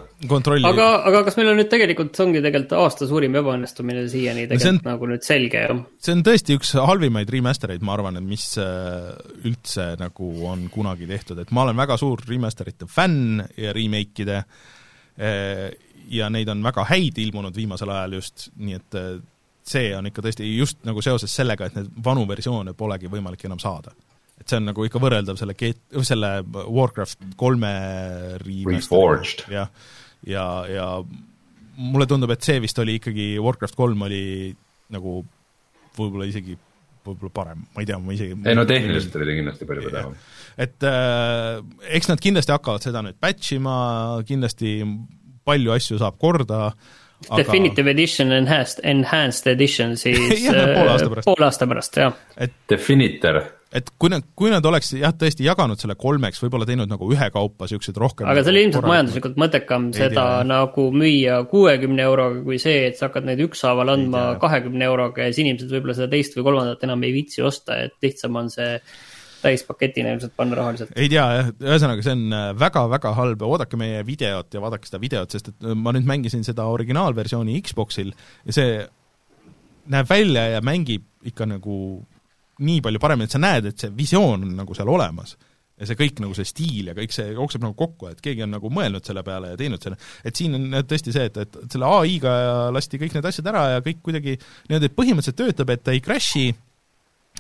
aga, 0.70 0.88
aga 1.10 1.24
kas 1.28 1.38
meil 1.40 1.52
on 1.52 1.60
nüüd 1.62 1.70
tegelikult, 1.72 2.14
see 2.16 2.26
ongi 2.28 2.42
tegelikult 2.44 2.76
aasta 2.80 3.08
suurim 3.10 3.38
ebaõnnestumine 3.42 4.06
siiani 4.12 4.46
tegelikult 4.50 4.84
no 4.86 4.92
on, 4.92 4.92
nagu 4.92 5.10
nüüd 5.12 5.26
selge, 5.28 5.64
jah? 5.66 5.82
see 6.04 6.16
on 6.16 6.24
tõesti 6.28 6.58
üks 6.58 6.74
halvimaid 6.78 7.32
remaster 7.34 7.74
eid, 7.74 7.86
ma 7.86 7.96
arvan, 7.98 8.20
et 8.20 8.28
mis 8.28 8.46
äh, 8.62 9.12
üldse 9.48 9.90
nagu 10.02 10.32
on 10.50 10.68
kunagi 10.74 11.10
tehtud, 11.10 11.42
et 11.44 11.54
ma 11.56 11.66
olen 11.66 11.80
väga 11.80 12.00
suur 12.02 12.24
remasterite 12.28 12.90
fänn 12.92 13.44
ja 13.58 13.74
remake'ide 13.76 14.42
äh, 14.42 15.68
ja 16.14 16.30
neid 16.34 16.50
on 16.54 16.64
väga 16.66 16.88
häid 16.92 17.18
ilmunud 17.22 17.56
viimasel 17.58 17.92
ajal 17.94 18.20
just, 18.22 18.50
nii 18.58 18.80
et 18.80 19.00
äh, 19.00 19.16
see 19.68 19.92
on 19.98 20.08
ikka 20.08 20.24
tõesti 20.24 20.48
just 20.54 20.80
nagu 20.88 21.04
seoses 21.04 21.34
sellega, 21.34 21.68
et 21.68 21.80
neid 21.80 21.90
vanu 22.04 22.24
versioone 22.30 22.76
polegi 22.78 23.12
võimalik 23.12 23.44
enam 23.50 23.60
saada 23.60 23.96
et 24.38 24.46
see 24.50 24.60
on 24.60 24.70
nagu 24.70 24.86
ikka 24.86 25.02
võrreldav 25.02 25.40
selle 25.40 25.56
G-, 25.58 26.04
selle 26.08 26.32
Warcraft 26.46 27.34
kolme 27.40 27.72
Reforged. 28.44 29.48
jah, 29.52 29.72
ja, 30.24 30.46
ja, 30.70 30.78
ja 30.78 30.88
mulle 31.78 32.08
tundub, 32.10 32.32
et 32.34 32.46
see 32.46 32.62
vist 32.64 32.80
oli 32.82 32.98
ikkagi, 33.02 33.36
Warcraft 33.42 33.78
kolm 33.78 34.06
oli 34.08 34.24
nagu 34.94 35.20
võib-olla 35.98 36.28
isegi 36.30 36.58
võib-olla 37.08 37.34
parem, 37.34 37.66
ma 37.74 37.84
ei 37.84 37.90
tea, 37.90 37.98
ma 38.04 38.16
isegi 38.16 38.36
ei 38.36 38.58
no 38.58 38.66
tehniliselt 38.68 39.16
oli 39.18 39.30
ta 39.30 39.36
kindlasti 39.40 39.68
palju 39.70 39.84
tugevam. 39.88 40.16
et 40.66 40.88
äh, 40.90 41.60
eks 42.00 42.12
nad 42.12 42.24
kindlasti 42.24 42.56
hakkavad 42.56 42.86
seda 42.86 43.04
nüüd 43.06 43.20
patch 43.24 43.56
ima, 43.58 43.78
kindlasti 44.28 44.78
palju 45.48 45.76
asju 45.78 46.00
saab 46.02 46.18
korda, 46.20 46.66
aga... 47.30 47.40
Definitive 47.40 47.94
Edition 47.94 48.34
Enhanced, 48.36 48.82
Enhanced 48.84 49.48
Edition 49.54 49.96
siis 50.00 50.44
ja, 50.48 50.68
poole 50.76 50.96
aasta 50.96 51.12
pärast, 51.14 51.30
poole 51.30 51.48
aasta 51.48 51.70
pärast, 51.72 52.02
jah. 52.04 52.26
et 52.36 52.58
Definitor 52.70 53.42
et 53.76 53.90
kui 54.00 54.12
nad, 54.12 54.24
kui 54.38 54.52
nad 54.52 54.66
oleks 54.66 54.94
jah, 54.96 55.12
tõesti 55.12 55.44
jaganud 55.46 55.80
selle 55.82 55.98
kolmeks, 56.00 56.40
võib-olla 56.44 56.68
teinud 56.70 56.90
nagu 56.92 57.10
ühekaupa 57.12 57.68
niisuguseid 57.68 58.00
rohkem 58.00 58.30
aga 58.32 58.44
see 58.46 58.54
oli 58.54 58.64
ilmselt 58.68 58.88
majanduslikult 58.88 59.42
mõttekam 59.44 59.90
ei 59.92 60.00
seda 60.00 60.24
tea. 60.24 60.48
nagu 60.48 60.88
müüa 60.96 61.42
kuuekümne 61.52 62.08
euroga, 62.08 62.42
kui 62.48 62.62
see, 62.64 62.88
et 62.88 63.00
sa 63.00 63.10
hakkad 63.10 63.28
neid 63.28 63.44
ükshaaval 63.48 63.94
andma 63.98 64.24
kahekümne 64.42 64.88
euroga 64.88 65.28
ja 65.28 65.34
siis 65.34 65.44
inimesed 65.46 65.74
võib-olla 65.74 65.98
seda 66.00 66.10
teist 66.16 66.38
või 66.38 66.48
kolmandat 66.48 66.88
enam 66.88 67.06
ei 67.08 67.14
viitsi 67.16 67.44
osta, 67.46 67.82
et 67.88 67.98
lihtsam 68.04 68.40
on 68.40 68.52
see 68.54 68.74
täispaketina 69.42 70.16
ilmselt 70.16 70.34
panna 70.38 70.58
rahaliselt. 70.58 70.92
ei 70.96 71.10
tea 71.12 71.26
jah, 71.36 71.50
ühesõnaga 71.62 72.06
see 72.06 72.16
on 72.16 72.38
väga-väga 72.58 73.12
äh, 73.12 73.18
halb 73.20 73.48
oodake 73.48 73.80
meie 73.80 74.04
videot 74.08 74.54
ja 74.54 74.64
vaadake 74.64 74.90
seda 74.90 75.02
videot, 75.04 75.34
sest 75.34 75.52
et 75.52 75.68
äh, 75.68 75.76
ma 75.78 75.94
nüüd 75.96 76.08
mängisin 76.10 76.46
seda 76.48 76.66
originaalversiooni 76.72 77.60
Xboxil 77.68 78.14
ja 78.16 78.56
see 78.56 78.78
näeb 79.92 80.10
välja 80.10 80.48
ja 80.56 80.64
mängib 80.66 81.06
ikka 81.28 81.48
nagu 81.50 81.78
nii 82.64 82.82
palju 82.86 83.02
paremini, 83.02 83.30
et 83.30 83.36
sa 83.36 83.42
näed, 83.42 83.70
et 83.70 83.86
see 83.86 83.94
visioon 83.96 84.46
on 84.48 84.58
nagu 84.62 84.78
seal 84.78 84.90
olemas. 84.92 85.38
ja 85.78 85.86
see 85.86 85.94
kõik 85.94 86.18
nagu 86.24 86.34
see 86.34 86.48
stiil 86.50 86.88
ja 86.90 86.94
kõik 86.98 87.12
see 87.14 87.28
jookseb 87.36 87.62
nagu 87.62 87.76
kokku, 87.78 88.08
et 88.10 88.22
keegi 88.26 88.42
on 88.42 88.56
nagu 88.56 88.70
mõelnud 88.74 89.06
selle 89.06 89.22
peale 89.22 89.52
ja 89.52 89.58
teinud 89.60 89.84
selle, 89.84 90.00
et 90.26 90.40
siin 90.40 90.58
on 90.58 90.80
tõesti 90.90 91.14
see, 91.14 91.28
et, 91.30 91.38
et 91.38 91.60
selle 91.70 91.92
ai-ga 92.00 92.32
lasti 92.74 92.98
kõik 92.98 93.14
need 93.14 93.28
asjad 93.30 93.52
ära 93.52 93.62
ja 93.76 93.84
kõik 93.86 94.00
kuidagi 94.08 94.40
niimoodi 94.40 94.90
põhimõtteliselt 94.98 95.38
töötab, 95.38 95.76
et 95.76 95.84
ta 95.86 95.94
ei 95.94 96.02
crash'i, 96.02 96.48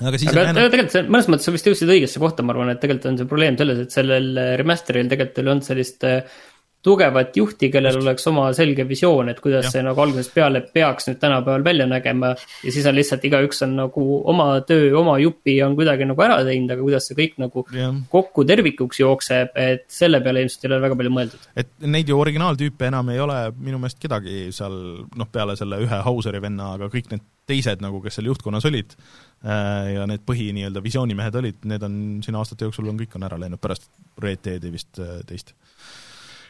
aga 0.03 0.21
siis 0.21 0.29
aga 0.29 0.43
jäänud... 0.43 0.61
tegelikult 0.69 0.93
see, 0.99 1.07
mõnes 1.09 1.31
mõttes 1.33 1.49
sa 1.49 1.55
vist 1.55 1.71
jõudsid 1.71 1.95
õigesse 1.95 2.21
kohta, 2.21 2.45
ma 2.45 2.53
arvan, 2.53 2.69
et 2.75 2.83
tegelikult 2.83 3.09
on 3.09 3.17
see 3.17 3.31
probleem 3.33 3.57
selles, 3.57 3.81
et 3.87 3.97
sellel 3.97 4.29
remaster'il 4.61 5.09
tegelikult 5.09 5.41
ei 5.41 5.49
olnud 5.55 5.69
sellist 5.71 6.05
äh, 6.05 6.37
tugevat 6.85 7.35
juhti, 7.37 7.69
kellel 7.73 7.97
oleks 8.01 8.27
oma 8.29 8.47
selge 8.55 8.85
visioon, 8.87 9.31
et 9.31 9.39
kuidas 9.43 9.67
ja. 9.67 9.71
see 9.73 9.83
nagu 9.85 10.01
algusest 10.03 10.33
peale 10.35 10.61
peaks 10.73 11.09
nüüd 11.09 11.19
tänapäeval 11.19 11.65
välja 11.65 11.87
nägema. 11.89 12.33
ja 12.63 12.73
siis 12.73 12.85
on 12.85 12.95
lihtsalt 12.95 13.25
igaüks 13.27 13.63
on 13.65 13.75
nagu 13.79 14.05
oma 14.29 14.49
töö, 14.67 14.91
oma 14.99 15.17
jupi 15.19 15.57
on 15.65 15.75
kuidagi 15.79 16.07
nagu 16.07 16.23
ära 16.23 16.39
teinud, 16.47 16.71
aga 16.75 16.85
kuidas 16.85 17.09
see 17.09 17.17
kõik 17.17 17.39
nagu 17.43 17.65
ja. 17.75 17.89
kokku 18.11 18.45
tervikuks 18.47 19.01
jookseb, 19.01 19.55
et 19.57 19.87
selle 19.91 20.21
peale 20.23 20.45
ilmselt 20.45 20.67
ei 20.67 20.71
ole 20.71 20.83
väga 20.85 20.99
palju 21.01 21.15
mõeldud. 21.17 21.49
et 21.63 21.73
neid 21.97 22.11
ju 22.11 22.19
originaaltüüpe 22.19 22.91
enam 22.91 23.09
ei 23.13 23.23
ole 23.23 23.39
minu 23.57 23.81
meelest 23.81 23.99
kedagi 24.03 24.47
seal 24.55 24.77
noh, 25.17 25.31
peale 25.31 25.57
selle 25.59 25.81
ühe 25.83 26.03
Hauseri 26.07 26.41
venna, 26.41 26.75
aga 26.77 26.91
kõik 26.93 27.11
need 27.11 27.25
teised 27.47 27.81
nagu, 27.83 28.01
kes 28.03 28.19
seal 28.19 28.27
juhtkonnas 28.29 28.65
olid 28.67 28.93
äh, 28.97 29.93
ja 29.95 30.07
need 30.09 30.23
põhi 30.27 30.49
nii-öelda 30.55 30.83
visioonimehed 30.83 31.39
olid, 31.39 31.63
need 31.71 31.83
on 31.87 31.95
siin 32.25 32.37
aastate 32.39 32.67
jooksul 32.67 32.89
on 32.91 32.99
kõik 32.99 33.15
on 33.17 33.27
ära 33.27 33.39
läinud 33.39 33.61
pärast 33.63 33.89
Red 34.21 34.43
Deadi 34.45 34.71
vist 34.73 34.99
äh, 35.03 35.19
teist 35.27 35.55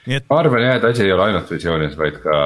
et... 0.08 0.26
ma 0.30 0.40
arvan 0.42 0.64
jah, 0.64 0.78
et 0.80 0.88
asi 0.90 1.06
ei 1.06 1.14
ole 1.14 1.28
ainult 1.28 1.52
visioonis, 1.52 1.98
vaid 2.00 2.20
ka 2.24 2.38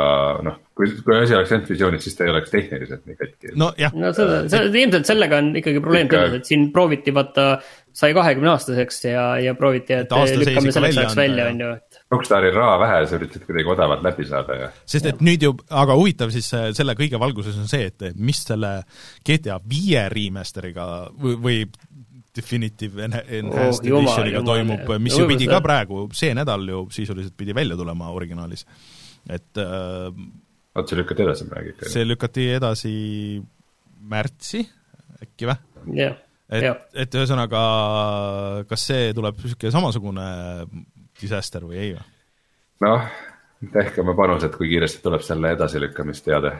noh, 0.45 0.57
kui, 0.77 0.89
kui 1.05 1.15
asi 1.17 1.35
oleks 1.37 1.53
ainult 1.53 1.69
visioonis, 1.71 2.03
siis 2.05 2.17
ta 2.17 2.25
ei 2.25 2.33
oleks 2.33 2.53
tehniliselt 2.53 3.05
nii 3.07 3.19
katki. 3.19 3.53
no 3.59 3.69
jah. 3.79 3.93
no 3.97 4.11
seda, 4.17 4.41
seda 4.51 4.69
ilmselt 4.71 5.09
sellega 5.09 5.39
on 5.41 5.51
ikkagi 5.61 5.83
probleem 5.83 6.09
Ikka... 6.09 6.23
selles, 6.23 6.41
et 6.41 6.51
siin 6.51 6.67
prooviti 6.73 7.13
vaata, 7.15 7.45
sai 8.01 8.15
kahekümne 8.17 8.53
aastaseks 8.53 9.01
ja, 9.09 9.25
ja 9.43 9.55
prooviti, 9.59 9.95
et, 9.97 10.11
et 10.11 10.41
lükkame 10.41 10.73
selleks 10.73 11.01
ajaks 11.03 11.19
välja, 11.19 11.47
on 11.51 11.63
ju, 11.65 11.71
et. 11.81 12.01
Rockstaril 12.11 12.55
raha 12.55 12.79
vähe, 12.81 13.03
sa 13.07 13.19
üritad 13.19 13.45
kuidagi 13.47 13.71
odavalt 13.71 14.03
läbi 14.03 14.27
saada 14.27 14.57
ja. 14.57 14.71
sest 14.95 15.11
et 15.11 15.21
nüüd 15.23 15.45
ju, 15.47 15.53
aga 15.83 15.95
huvitav 15.99 16.33
siis 16.33 16.49
äh, 16.57 16.69
selle 16.77 16.95
kõige 16.99 17.21
valguses 17.21 17.59
on 17.61 17.69
see, 17.71 17.91
et 17.91 18.17
mis 18.19 18.41
selle 18.47 18.79
GTA 19.27 19.61
viie 19.63 20.07
remaster'iga 20.11 20.87
või, 21.15 21.37
või 21.45 21.61
Definitive 22.35 23.03
Enhanced 23.03 23.87
oh, 23.91 23.99
Editioniga 23.99 24.41
toimub, 24.47 24.91
mis 25.03 25.17
ju 25.19 25.27
pidi 25.27 25.49
ka 25.51 25.59
praegu, 25.63 26.05
see 26.15 26.31
nädal 26.37 26.63
ju 26.69 26.85
sisuliselt 26.93 27.35
pidi 27.37 27.55
välja 27.55 27.75
tulema 27.79 28.11
originaalis. 28.15 28.65
et 29.29 29.59
äh, 29.59 30.07
oot, 30.75 30.89
see 30.89 30.97
lükati 30.97 31.25
edasi 31.25 31.47
midagi 31.49 31.73
ikka? 31.75 31.89
see 31.91 32.05
lükati 32.07 32.47
edasi 32.55 32.93
märtsi 34.11 34.63
äkki 35.21 35.49
või? 35.49 35.57
jah, 35.99 36.15
jah. 36.49 36.79
et, 36.93 37.03
et 37.05 37.19
ühesõnaga, 37.19 37.65
kas 38.69 38.87
see 38.89 39.11
tuleb 39.17 39.43
niisugune 39.43 39.75
samasugune 39.75 40.29
disaster 41.21 41.67
või 41.67 41.81
ei 41.83 41.91
või? 41.97 42.07
noh, 42.87 43.11
tehke 43.75 44.01
oma 44.01 44.15
panused, 44.17 44.55
kui 44.55 44.71
kiiresti 44.71 45.03
tuleb 45.03 45.21
selle 45.25 45.53
edasilükkamisteade 45.57 46.55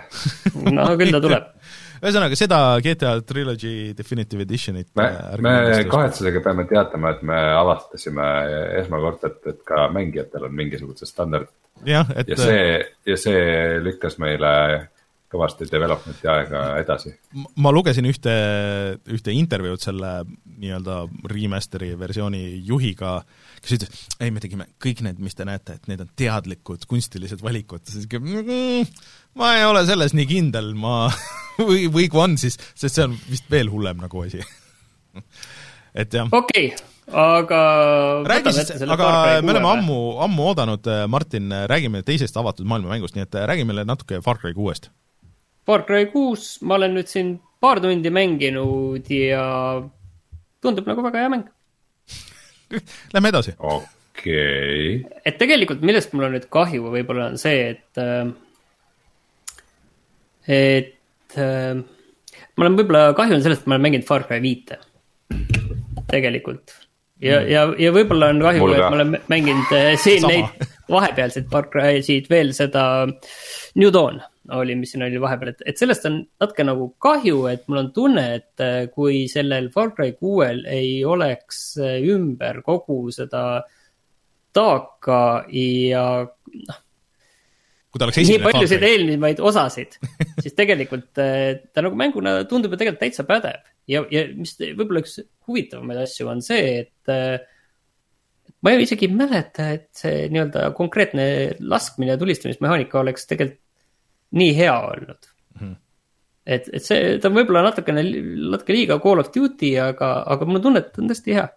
no 0.75 0.91
küll 0.99 1.15
ta 1.15 1.23
tuleb 1.23 1.47
ühesõnaga, 2.01 2.37
seda 2.39 2.59
GTA 2.83 3.15
Trilogy 3.27 3.91
Definitive 3.97 4.45
Editionit 4.47 4.89
me, 4.97 5.09
me 5.45 5.55
kahetsusega 5.89 6.41
peame 6.43 6.65
teatama, 6.69 7.15
et 7.15 7.25
me 7.27 7.41
avastasime 7.59 8.29
esmakordselt, 8.81 9.41
et 9.51 9.61
ka 9.67 9.87
mängijatel 9.93 10.47
on 10.49 10.55
mingisugused 10.57 11.09
standardid. 11.09 11.53
ja 11.85 12.05
see, 12.37 12.79
ja 13.07 13.19
see 13.19 13.45
lükkas 13.85 14.17
meile 14.21 14.51
kõvasti 15.31 15.67
development'i 15.71 16.27
aega 16.27 16.63
edasi. 16.81 17.13
ma 17.63 17.71
lugesin 17.71 18.07
ühte, 18.09 18.33
ühte 19.07 19.35
intervjuud 19.35 19.81
selle 19.81 20.11
nii-öelda 20.57 21.05
remaster'i 21.31 21.93
versiooni 21.99 22.43
juhiga, 22.67 23.21
kes 23.61 23.77
ütles, 23.77 24.05
ei, 24.19 24.31
me 24.33 24.41
tegime 24.43 24.67
kõik 24.81 25.03
need, 25.05 25.19
mis 25.21 25.37
te 25.37 25.45
näete, 25.47 25.77
et 25.77 25.89
need 25.91 26.01
on 26.03 26.09
teadlikud 26.17 26.85
kunstilised 26.89 27.43
valikud, 27.45 27.83
siis 27.89 28.07
mm, 28.09 28.87
ma 29.39 29.55
ei 29.59 29.65
ole 29.69 29.83
selles 29.89 30.15
nii 30.17 30.27
kindel, 30.29 30.73
ma 30.77 31.05
või, 31.69 31.85
või 31.93 32.07
kui 32.11 32.23
on, 32.23 32.37
siis, 32.41 32.57
sest 32.73 32.97
see 32.97 33.05
on 33.09 33.17
vist 33.29 33.51
veel 33.53 33.69
hullem 33.73 34.01
nagu 34.01 34.25
asi. 34.25 34.41
Et 36.01 36.13
jah. 36.15 36.29
okei 36.31 36.71
okay 36.71 36.89
aga 37.11 37.61
räägi 38.23 38.53
siis, 38.55 38.83
aga 38.87 39.07
me 39.43 39.51
oleme 39.51 39.67
ammu, 39.67 39.97
ammu 40.23 40.45
oodanud, 40.51 40.89
Martin, 41.11 41.51
räägime 41.67 42.03
teisest 42.07 42.37
avatud 42.39 42.67
maailma 42.67 42.93
mängust, 42.93 43.17
nii 43.17 43.25
et 43.25 43.39
räägi 43.51 43.65
meile 43.67 43.83
natuke 43.87 44.21
Far 44.23 44.39
Cry 44.39 44.53
kuuest. 44.55 44.87
Far 45.67 45.83
Cry 45.87 46.07
kuus, 46.13 46.53
ma 46.63 46.77
olen 46.79 46.95
nüüd 46.95 47.11
siin 47.11 47.33
paar 47.61 47.81
tundi 47.83 48.13
mänginud 48.13 49.09
ja 49.11 49.43
tundub 50.63 50.87
nagu 50.87 51.03
väga 51.05 51.25
hea 51.25 51.33
mäng 51.33 51.49
Lähme 53.13 53.31
edasi. 53.31 53.55
okei 53.57 55.01
okay.. 55.01 55.21
et 55.25 55.39
tegelikult, 55.41 55.83
millest 55.85 56.13
mul 56.15 56.27
on 56.27 56.35
nüüd 56.37 56.47
kahju, 56.53 56.91
võib-olla 56.93 57.31
on 57.31 57.39
see, 57.41 57.73
et, 57.75 58.01
äh, 58.01 58.27
et 60.51 61.39
äh, 61.39 61.73
mul 62.55 62.71
on 62.71 62.79
võib-olla 62.79 63.11
kahju 63.17 63.39
on 63.39 63.43
sellest, 63.45 63.65
et 63.65 63.71
ma 63.71 63.77
olen 63.77 63.87
mänginud 63.89 64.07
Far 64.07 64.27
Cry 64.29 64.41
viite. 64.43 64.79
tegelikult. 66.11 66.75
ja 67.21 67.39
mm., 67.39 67.51
ja, 67.51 67.67
ja 67.87 67.93
võib-olla 67.95 68.31
on 68.33 68.43
kahju, 68.47 68.73
et 68.73 68.85
ma 68.85 68.95
olen 68.99 69.15
mänginud 69.31 69.77
äh, 69.77 69.93
siin 70.01 70.25
Sama. 70.25 70.33
neid 70.33 70.75
vahepealseid 70.91 71.47
Far 71.51 71.69
Cry'sid 71.71 72.29
veel 72.31 72.53
seda 72.57 72.83
New 73.07 73.91
Dawn 73.93 74.21
oli, 74.57 74.75
mis 74.79 74.93
siin 74.93 75.05
oli 75.05 75.19
vahepeal, 75.21 75.53
et, 75.53 75.63
et 75.71 75.79
sellest 75.79 76.05
on 76.09 76.19
natuke 76.41 76.65
nagu 76.67 76.87
kahju, 77.01 77.45
et 77.51 77.65
mul 77.69 77.81
on 77.83 77.89
tunne, 77.95 78.23
et 78.39 78.63
äh, 78.63 78.85
kui 78.93 79.25
sellel 79.31 79.71
Far 79.73 79.93
Cry 79.95 80.15
kuuel 80.17 80.63
ei 80.69 81.01
oleks 81.07 81.63
äh, 81.81 81.99
ümber 82.11 82.61
kogu 82.65 83.03
seda 83.15 83.43
taaka 84.55 85.21
ja 85.55 86.05
noh. 86.25 86.81
kui 87.91 87.99
ta 87.99 88.07
oleks 88.07 88.19
esimene. 88.23 88.41
nii 88.41 88.47
paljusid 88.49 88.83
eelnevaid 88.87 89.39
osasid 89.51 89.95
siis 90.43 90.57
tegelikult 90.57 91.21
äh, 91.23 91.61
ta 91.71 91.85
nagu 91.85 91.99
mänguna 91.99 92.41
tundub 92.49 92.75
ju 92.75 92.81
tegelikult 92.81 93.05
täitsa 93.05 93.27
pädev 93.27 93.63
ja, 93.87 94.03
ja 94.11 94.27
mis 94.35 94.57
võib-olla 94.59 95.05
üks 95.05 95.21
huvitavamaid 95.47 96.03
asju 96.03 96.29
on 96.31 96.43
see, 96.45 96.83
et 96.83 97.47
ma 98.61 98.73
ju 98.75 98.83
isegi 98.85 99.07
ei 99.09 99.15
mäleta, 99.15 99.67
et 99.77 99.89
see 99.97 100.27
nii-öelda 100.31 100.69
konkreetne 100.77 101.25
laskmine 101.59 102.13
ja 102.13 102.19
tulistamismehaanika 102.21 103.01
oleks 103.01 103.27
tegelikult 103.29 103.60
nii 104.37 104.53
hea 104.55 104.75
olnud 104.87 105.27
mm. 105.27 105.61
-hmm. 105.61 105.75
et, 106.45 106.69
et 106.73 106.85
see, 106.85 107.17
ta 107.21 107.29
on 107.29 107.37
võib-olla 107.39 107.65
natukene, 107.67 108.03
natuke 108.51 108.75
liiga 108.75 108.99
Call 109.03 109.23
of 109.23 109.31
Duty, 109.35 109.75
aga, 109.79 110.13
aga 110.35 110.47
mul 110.47 110.61
on 110.61 110.67
tunne, 110.67 110.83
et 110.83 110.93
ta 110.93 111.03
on 111.03 111.11
tõesti 111.11 111.37
hea. 111.37 111.47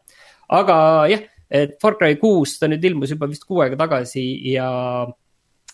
aga 0.59 0.77
jah, 1.11 1.27
et 1.51 1.77
Far 1.83 1.99
Cry 1.99 2.17
kuus, 2.21 2.59
ta 2.59 2.71
nüüd 2.71 2.85
ilmus 2.85 3.13
juba 3.15 3.29
vist 3.31 3.47
kuu 3.49 3.63
aega 3.65 3.79
tagasi 3.85 4.25
ja, 4.53 4.69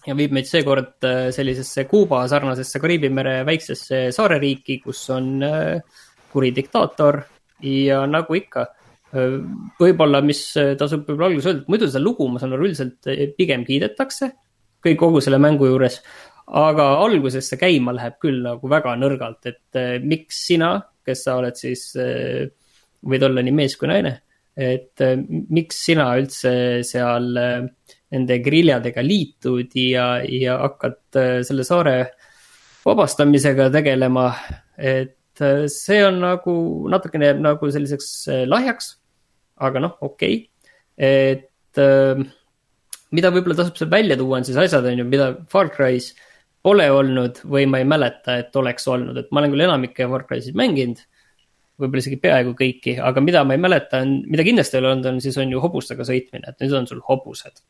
ja 0.07 0.17
viib 0.19 0.35
meid 0.37 0.49
seekord 0.49 1.07
äh, 1.09 1.31
sellisesse 1.35 1.87
Kuuba 1.91 2.27
sarnasesse 2.31 2.83
Kariibi 2.83 3.11
mere 3.13 3.41
väiksesse 3.49 4.09
saareriiki, 4.15 4.81
kus 4.85 5.07
on 5.15 5.33
äh, 5.47 6.03
kuri 6.33 6.53
diktaator 6.57 7.23
ja 7.67 8.05
nagu 8.11 8.37
ikka 8.39 8.67
äh, 8.67 9.41
võib-olla, 9.81 10.23
mis 10.25 10.45
tasub 10.79 11.09
võib-olla 11.09 11.33
alguses 11.33 11.51
öelda, 11.51 11.65
et 11.65 11.73
muidu 11.73 11.91
seda 11.91 12.05
lugu, 12.05 12.29
ma 12.29 12.43
saan 12.43 12.57
aru, 12.57 12.69
üldiselt 12.69 13.11
pigem 13.39 13.67
kiidetakse 13.69 14.33
kõik 14.85 14.97
kogu 15.01 15.21
selle 15.21 15.41
mängu 15.41 15.69
juures 15.69 16.01
aga 16.51 16.87
alguses 17.05 17.47
see 17.47 17.59
käima 17.61 17.95
läheb 17.95 18.17
küll 18.23 18.41
nagu 18.43 18.71
väga 18.71 18.97
nõrgalt, 18.99 19.47
et 19.47 19.79
eh, 19.79 19.99
miks 20.03 20.43
sina, 20.49 20.75
kes 21.07 21.25
sa 21.27 21.37
oled 21.39 21.59
siis 21.59 21.85
eh,, 22.01 22.49
võid 23.07 23.25
olla 23.27 23.45
nii 23.45 23.55
mees 23.55 23.77
kui 23.79 23.91
naine, 23.91 24.17
et 24.59 25.05
eh, 25.07 25.17
miks 25.55 25.79
sina 25.87 26.11
üldse 26.19 26.53
seal 26.87 27.31
nende 28.11 28.39
griljadega 28.43 29.05
liitud 29.07 29.77
ja, 29.79 30.09
ja 30.27 30.59
hakkad 30.65 31.21
selle 31.47 31.67
saare 31.67 31.97
vabastamisega 32.83 33.69
tegelema, 33.71 34.33
et 34.75 35.45
see 35.71 36.01
on 36.03 36.19
nagu 36.25 36.55
natukene 36.91 37.31
jääb 37.31 37.45
nagu 37.45 37.71
selliseks 37.71 38.11
lahjaks, 38.51 38.97
aga 39.63 39.85
noh, 39.87 39.95
okei 40.03 40.41
okay., 40.41 40.49
et 41.01 41.79
mida 43.15 43.31
võib-olla 43.33 43.57
tasub 43.63 43.79
seal 43.79 43.93
välja 43.93 44.19
tuua, 44.19 44.41
on 44.41 44.49
siis 44.49 44.59
asjad, 44.61 44.85
on 44.91 45.01
ju, 45.01 45.07
mida 45.09 45.31
Far 45.53 45.71
Cry's 45.73 46.11
äh, 46.11 46.30
pole 46.65 46.91
olnud 46.93 47.41
või 47.49 47.65
ma 47.71 47.81
ei 47.81 47.87
mäleta, 47.89 48.37
et 48.43 48.57
oleks 48.57 48.87
olnud, 48.91 49.17
et 49.17 49.31
ma 49.33 49.41
olen 49.41 49.55
küll 49.55 49.65
enamikke 49.65 50.09
Warcraftisid 50.11 50.59
mänginud. 50.59 51.01
võib-olla 51.81 52.03
isegi 52.03 52.19
peaaegu 52.21 52.53
kõiki, 52.59 52.99
aga 53.01 53.23
mida 53.25 53.41
ma 53.49 53.57
ei 53.57 53.63
mäleta, 53.63 54.03
on, 54.05 54.19
mida 54.29 54.45
kindlasti 54.45 54.77
ei 54.77 54.83
ole 54.83 54.93
olnud, 54.93 55.07
on 55.09 55.21
siis 55.25 55.39
on 55.41 55.53
ju 55.55 55.63
hobustega 55.65 56.05
sõitmine, 56.05 56.53
et 56.53 56.61
nüüd 56.61 56.77
on 56.77 56.89
sul 56.91 57.01
hobused. 57.09 57.63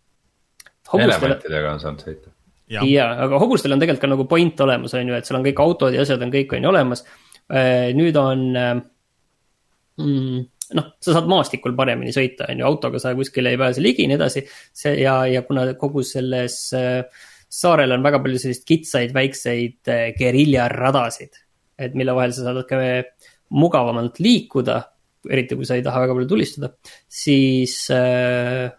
elementidega 0.99 1.75
on 1.77 1.83
saanud 1.83 2.03
sõita. 2.03 2.35
ja, 2.67 2.83
ja, 2.87 3.07
aga 3.27 3.39
hobustel 3.39 3.77
on 3.77 3.83
tegelikult 3.83 4.03
ka 4.03 4.15
nagu 4.17 4.27
point 4.31 4.61
olemas, 4.67 4.95
on 4.99 5.13
ju, 5.13 5.15
et 5.15 5.29
seal 5.29 5.39
on 5.39 5.47
kõik 5.47 5.63
autod 5.63 5.95
ja 5.95 6.03
asjad 6.03 6.23
on 6.27 6.35
kõik 6.35 6.57
on 6.57 6.67
ju 6.67 6.73
olemas. 6.73 7.05
Äh, 7.51 7.91
nüüd 7.95 8.19
on 8.19 8.43
mm, 8.59 10.43
noh, 10.75 10.93
sa 11.03 11.15
saad 11.15 11.31
maastikul 11.31 11.75
paremini 11.79 12.13
sõita, 12.15 12.51
on 12.51 12.63
ju, 12.63 12.67
autoga 12.67 12.99
sa 13.03 13.15
kuskile 13.19 13.55
ei 13.55 13.59
pääse 13.61 13.83
ligi 13.83 14.07
ja 14.07 14.11
nii 14.11 14.19
edasi. 14.19 14.43
see 14.75 14.99
ja, 15.05 15.21
ja 15.31 15.43
kuna 15.47 15.69
kogu 15.79 16.03
selles 16.07 16.63
äh, 16.75 17.05
saarel 17.51 17.97
on 17.97 18.05
väga 18.07 18.21
palju 18.23 18.41
selliseid 18.41 18.67
kitsaid 18.69 19.15
väikseid 19.17 19.91
eh, 19.91 20.07
geriljaradasid, 20.19 21.41
et 21.81 21.97
mille 21.99 22.15
vahel 22.17 22.35
sa 22.35 22.47
saad 22.47 22.61
natuke 22.61 22.81
mugavamalt 23.59 24.21
liikuda, 24.23 24.77
eriti 25.31 25.59
kui 25.59 25.67
sa 25.67 25.77
ei 25.79 25.85
taha 25.85 26.05
väga 26.05 26.17
palju 26.17 26.31
tulistada, 26.31 26.71
siis 27.11 27.75
äh, 27.95 28.71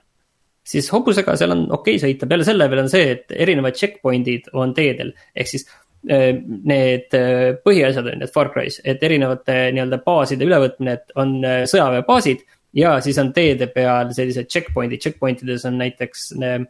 siis 0.71 0.87
hobusega 0.93 1.35
seal 1.35 1.53
on 1.55 1.65
okei 1.67 1.97
okay 1.97 2.05
sõita, 2.05 2.29
peale 2.29 2.47
selle 2.47 2.69
veel 2.71 2.85
on 2.85 2.91
see, 2.91 3.11
et 3.17 3.35
erinevad 3.35 3.77
checkpoint'id 3.77 4.51
on 4.57 4.75
teedel, 4.77 5.13
ehk 5.35 5.51
siis 5.51 5.67
need 6.01 7.13
põhiasjad 7.61 8.07
on 8.09 8.23
need 8.23 8.31
Far 8.33 8.47
Cry's, 8.49 8.79
et 8.89 9.03
erinevate 9.05 9.67
nii-öelda 9.75 9.99
baaside 10.01 10.47
ülevõtmine, 10.47 10.95
et 10.97 11.13
on 11.21 11.35
sõjaväebaasid 11.69 12.41
ja 12.73 12.95
siis 13.03 13.19
on 13.21 13.31
teede 13.35 13.67
peal 13.71 14.11
sellised 14.15 14.49
checkpoint'id, 14.49 15.01
checkpoint 15.03 15.43
ides 15.45 15.65
on 15.67 15.77
näiteks 15.81 16.31
äh, 16.39 16.61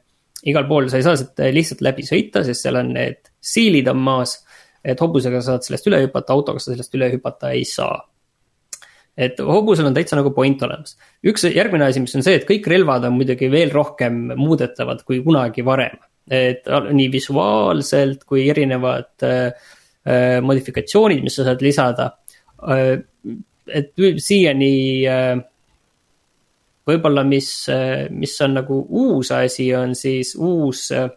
igal 0.49 0.67
pool 0.69 0.89
sa 0.89 0.99
ei 0.99 1.05
saa 1.05 1.17
sealt 1.19 1.41
lihtsalt 1.53 1.83
läbi 1.85 2.05
sõita, 2.07 2.45
sest 2.45 2.65
seal 2.65 2.79
on 2.81 2.93
need 2.95 3.19
siilid 3.41 3.89
on 3.91 3.99
maas. 4.01 4.39
et 4.81 4.97
hobusega 4.97 5.43
saad 5.45 5.61
sellest 5.61 5.85
üle 5.91 5.99
hüpata, 6.01 6.33
autoga 6.33 6.57
sa 6.57 6.71
sellest 6.71 6.95
üle 6.97 7.11
hüpata 7.13 7.51
ei 7.53 7.65
saa. 7.69 7.99
et 9.17 9.39
hobusel 9.39 9.89
on 9.89 9.97
täitsa 9.97 10.17
nagu 10.17 10.31
point 10.33 10.63
olemas. 10.63 10.97
üks 11.25 11.45
järgmine 11.49 11.89
asi, 11.89 12.01
mis 12.03 12.15
on 12.15 12.25
see, 12.25 12.39
et 12.39 12.47
kõik 12.47 12.67
relvad 12.67 13.05
on 13.09 13.19
muidugi 13.19 13.51
veel 13.51 13.73
rohkem 13.73 14.33
muudetavad 14.37 15.03
kui 15.05 15.21
kunagi 15.25 15.65
varem. 15.65 15.99
et 16.29 16.65
nii 16.67 17.11
visuaalselt 17.11 18.25
kui 18.25 18.49
erinevad 18.49 19.27
äh 19.27 19.69
modifikatsioonid, 20.41 21.19
mis 21.21 21.35
sa 21.37 21.43
saad 21.45 21.59
lisada 21.61 22.07
äh,. 22.65 23.03
et 23.69 23.93
siiani 24.17 25.05
äh, 25.05 25.35
võib-olla, 26.91 27.23
mis, 27.27 27.49
mis 28.11 28.33
on 28.45 28.57
nagu 28.59 28.77
uus 29.01 29.31
asi, 29.35 29.69
on 29.75 29.95
siis 29.97 30.35
uus 30.39 30.89
äh, 30.95 31.09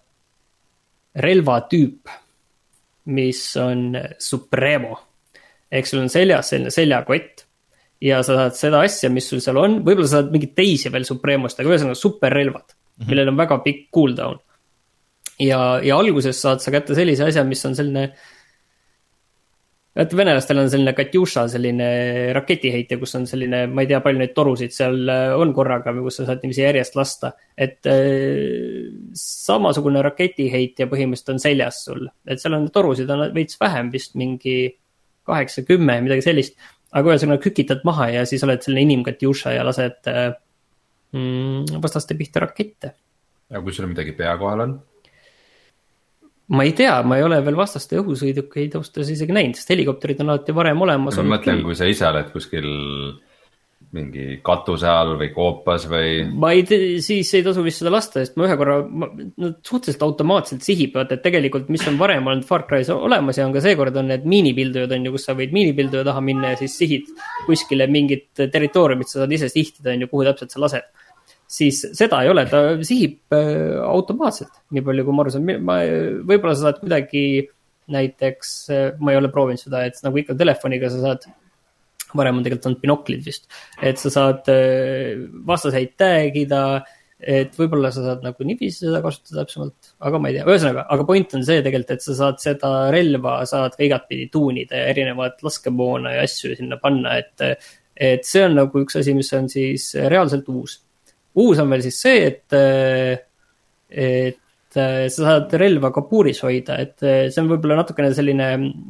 relvatüüp, 1.14 2.12
mis 3.14 3.40
on 3.60 3.90
Supremo. 4.18 4.98
ehk 5.74 5.88
sul 5.88 6.05
on 6.05 6.10
seljas 6.12 6.52
selline 6.52 6.70
seljakott 6.70 7.44
ja 8.05 8.20
sa 8.22 8.36
saad 8.38 8.56
seda 8.59 8.82
asja, 8.84 9.10
mis 9.10 9.26
sul 9.28 9.42
seal 9.42 9.59
on, 9.60 9.80
võib-olla 9.84 10.09
sa 10.09 10.20
saad 10.20 10.32
mingeid 10.34 10.55
teisi 10.56 10.92
veel 10.92 11.06
Supremost, 11.09 11.60
aga 11.60 11.72
ühesõnaga 11.72 11.98
superrelvad 11.98 12.66
mm, 12.66 12.76
-hmm. 12.76 13.10
millel 13.10 13.32
on 13.32 13.40
väga 13.40 13.59
pikk 13.64 13.88
cooldown. 13.94 14.38
ja, 15.40 15.80
ja 15.82 15.98
alguses 15.98 16.40
saad 16.40 16.62
sa 16.62 16.70
kätte 16.70 16.94
sellise 16.94 17.24
asja, 17.28 17.44
mis 17.44 17.64
on 17.66 17.74
selline 17.74 18.12
vaata 19.94 20.18
venelastel 20.18 20.58
on 20.58 20.70
selline 20.70 20.92
Katjuša, 20.96 21.44
selline 21.52 21.88
raketiheitja, 22.34 22.98
kus 22.98 23.14
on 23.18 23.26
selline, 23.30 23.64
ma 23.70 23.84
ei 23.84 23.90
tea, 23.90 24.00
palju 24.02 24.20
neid 24.20 24.32
torusid 24.36 24.74
seal 24.74 25.10
äh, 25.10 25.34
on 25.38 25.54
korraga 25.54 25.94
või 25.94 26.08
kus 26.08 26.18
sa 26.20 26.26
saad 26.28 26.42
niiviisi 26.42 26.64
järjest 26.64 26.96
lasta. 26.98 27.32
et 27.56 27.86
äh, 27.90 28.90
samasugune 29.18 30.02
raketiheitja 30.02 30.88
põhimõtteliselt 30.90 31.34
on 31.36 31.42
seljas 31.42 31.82
sul, 31.86 32.08
et 32.26 32.42
seal 32.42 32.58
on 32.58 32.66
torusid 32.74 33.10
on 33.14 33.28
veits 33.34 33.60
vähem, 33.60 33.92
vist 33.94 34.18
mingi 34.18 34.56
kaheksa, 35.24 35.62
kümme, 35.68 36.00
midagi 36.04 36.26
sellist. 36.26 36.58
aga 36.94 37.14
ühesõnaga 37.14 37.42
kükitad 37.42 37.86
maha 37.86 38.10
ja 38.12 38.26
siis 38.26 38.42
oled 38.46 38.62
selline 38.62 38.88
inimkatjuša 38.88 39.54
ja 39.54 39.62
lased 39.66 40.10
äh, 40.10 40.34
mm, 41.14 41.78
vastaste 41.82 42.18
pihta 42.18 42.42
rakette. 42.42 42.94
ja 43.50 43.62
kui 43.62 43.72
sul 43.72 43.86
midagi 43.90 44.16
pea 44.18 44.34
kohal 44.42 44.66
on? 44.66 44.76
Ma 46.46 46.64
ei 46.64 46.72
tea, 46.76 46.98
ma 47.02 47.16
ei 47.18 47.24
ole 47.24 47.40
veel 47.44 47.56
vastaste 47.56 48.00
õhusõidukeid 48.02 48.74
ausalt 48.76 48.98
öeldes 48.98 49.14
isegi 49.16 49.36
näinud, 49.36 49.56
sest 49.56 49.70
helikopterid 49.72 50.20
on 50.24 50.34
alati 50.34 50.56
varem 50.56 50.82
olemas. 50.84 51.16
ma 51.20 51.36
mõtlen, 51.36 51.62
kui 51.64 51.76
sa 51.78 51.88
ise 51.88 52.08
oled 52.10 52.32
kuskil 52.34 52.68
mingi 53.94 54.40
katuse 54.44 54.88
all 54.90 55.14
või 55.20 55.28
koopas 55.34 55.86
või. 55.90 56.24
ma 56.40 56.50
ei 56.54 56.64
tea, 56.66 56.98
siis 57.04 57.30
ei 57.38 57.44
tasu 57.46 57.62
vist 57.64 57.80
seda 57.82 57.92
lasta, 57.94 58.22
sest 58.22 58.36
ma 58.40 58.48
ühe 58.48 58.56
korra, 58.58 58.80
nad 58.82 59.60
suhteliselt 59.66 60.02
automaatselt 60.06 60.66
sihivad, 60.66 61.12
et 61.14 61.22
tegelikult, 61.24 61.70
mis 61.72 61.84
on 61.90 61.98
varem 62.00 62.26
olnud 62.30 62.46
Far 62.48 62.66
Cry's 62.68 62.90
olemas 62.94 63.38
ja 63.38 63.46
on 63.46 63.54
ka 63.54 63.62
seekord 63.64 63.96
on 64.00 64.10
need 64.10 64.26
miinipildujad 64.28 64.92
on 64.96 65.08
ju, 65.08 65.14
kus 65.14 65.28
sa 65.28 65.36
võid 65.38 65.54
miinipilduja 65.54 66.04
taha 66.10 66.24
minna 66.24 66.54
ja 66.54 66.60
siis 66.64 66.76
sihid 66.80 67.12
kuskile 67.46 67.86
mingit 67.90 68.28
territooriumit, 68.34 69.10
sa 69.10 69.22
saad 69.22 69.36
ise 69.38 69.52
sihtida, 69.52 69.94
on 69.94 70.04
ju, 70.04 70.10
kuhu 70.10 70.26
täpselt 70.28 70.54
sa 70.54 70.64
lased 70.66 70.90
siis 71.55 71.82
seda 71.94 72.22
ei 72.24 72.31
ole, 72.32 72.47
ta 72.51 72.62
sihib 72.86 73.35
äh, 73.35 73.76
automaatselt, 73.85 74.62
nii 74.74 74.85
palju 74.86 75.06
kui 75.06 75.16
ma 75.16 75.24
aru 75.24 75.35
saan, 75.35 75.52
ma, 75.66 75.78
võib-olla 76.26 76.56
sa 76.56 76.68
saad 76.68 76.82
kuidagi 76.82 77.24
näiteks, 77.94 78.52
äh, 78.72 78.85
ma 79.01 79.14
ei 79.14 79.20
ole 79.20 79.31
proovinud 79.32 79.62
seda, 79.62 79.85
et 79.86 80.01
nagu 80.05 80.20
ikka 80.20 80.36
telefoniga 80.40 80.90
sa 80.93 81.02
saad, 81.05 81.28
varem 82.14 82.39
on 82.39 82.47
tegelikult 82.47 82.70
olnud 82.70 82.82
binoklid 82.82 83.24
vist, 83.26 83.48
et 83.82 84.01
sa 84.01 84.12
saad 84.12 84.51
äh, 84.52 85.14
vastaseid 85.47 85.94
tag 86.01 86.39
ida, 86.40 86.64
et 87.24 87.55
võib-olla 87.56 87.93
sa 87.94 88.02
saad 88.05 88.24
nagu 88.26 88.44
niiviisi 88.44 88.85
seda 88.85 89.01
kasutada 89.05 89.44
täpsemalt, 89.44 89.94
aga 90.05 90.20
ma 90.20 90.31
ei 90.31 90.39
tea, 90.39 90.48
ühesõnaga, 90.48 90.89
aga 90.93 91.06
point 91.09 91.39
on 91.39 91.47
see 91.47 91.62
tegelikult, 91.64 91.94
et 91.94 92.05
sa 92.05 92.18
saad 92.18 92.43
seda 92.43 92.72
relva, 92.94 93.39
saad 93.48 93.78
ka 93.78 93.86
igatpidi 93.86 94.26
tuunida 94.32 94.82
ja 94.82 94.90
erinevat 94.93 95.44
laskemoona 95.47 96.16
ja 96.16 96.26
asju 96.26 96.56
sinna 96.59 96.81
panna, 96.82 97.16
et 97.22 97.70
et 97.94 98.24
see 98.26 98.43
on 98.43 98.56
nagu 98.59 98.81
üks 98.82 98.97
asi, 98.98 99.12
mis 99.14 99.28
on 99.39 99.47
siis 99.47 99.93
reaalselt 100.10 100.48
uus 100.51 100.81
uus 101.40 101.61
on 101.62 101.70
veel 101.73 101.82
siis 101.85 102.01
see, 102.05 102.27
et, 102.28 102.56
et 103.90 104.40
sa 104.74 104.86
saad 105.12 105.52
relva 105.61 105.90
kabuuris 105.94 106.40
hoida, 106.44 106.77
et 106.82 106.97
see 107.02 107.43
on 107.43 107.51
võib-olla 107.52 107.81
natukene 107.82 108.11
selline 108.15 108.48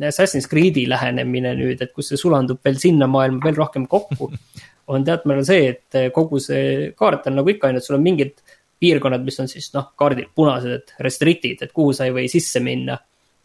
Assassin's 0.08 0.48
Creed'i 0.50 0.86
lähenemine 0.88 1.54
nüüd, 1.58 1.82
et 1.84 1.92
kus 1.96 2.12
see 2.12 2.20
sulandub 2.20 2.60
veel 2.64 2.80
sinna 2.80 3.08
maailma 3.10 3.42
veel 3.44 3.58
rohkem 3.60 3.88
kokku. 3.90 4.30
on 4.92 5.04
teatud 5.04 5.30
määral 5.30 5.46
see, 5.48 5.72
et 5.72 6.12
kogu 6.12 6.40
see 6.44 6.92
kaart 6.96 7.30
on 7.30 7.38
nagu 7.40 7.52
ikka, 7.52 7.70
ainult 7.70 7.86
sul 7.86 7.96
on 7.96 8.04
mingid 8.04 8.36
piirkonnad, 8.80 9.24
mis 9.24 9.40
on 9.40 9.48
siis 9.48 9.70
noh, 9.76 9.90
kaardil 9.96 10.28
punased, 10.36 10.72
et 10.80 10.94
restrict'id, 11.04 11.62
et 11.64 11.72
kuhu 11.72 11.94
sa 11.96 12.08
ei 12.08 12.14
või 12.16 12.28
sisse 12.32 12.60
minna. 12.64 12.98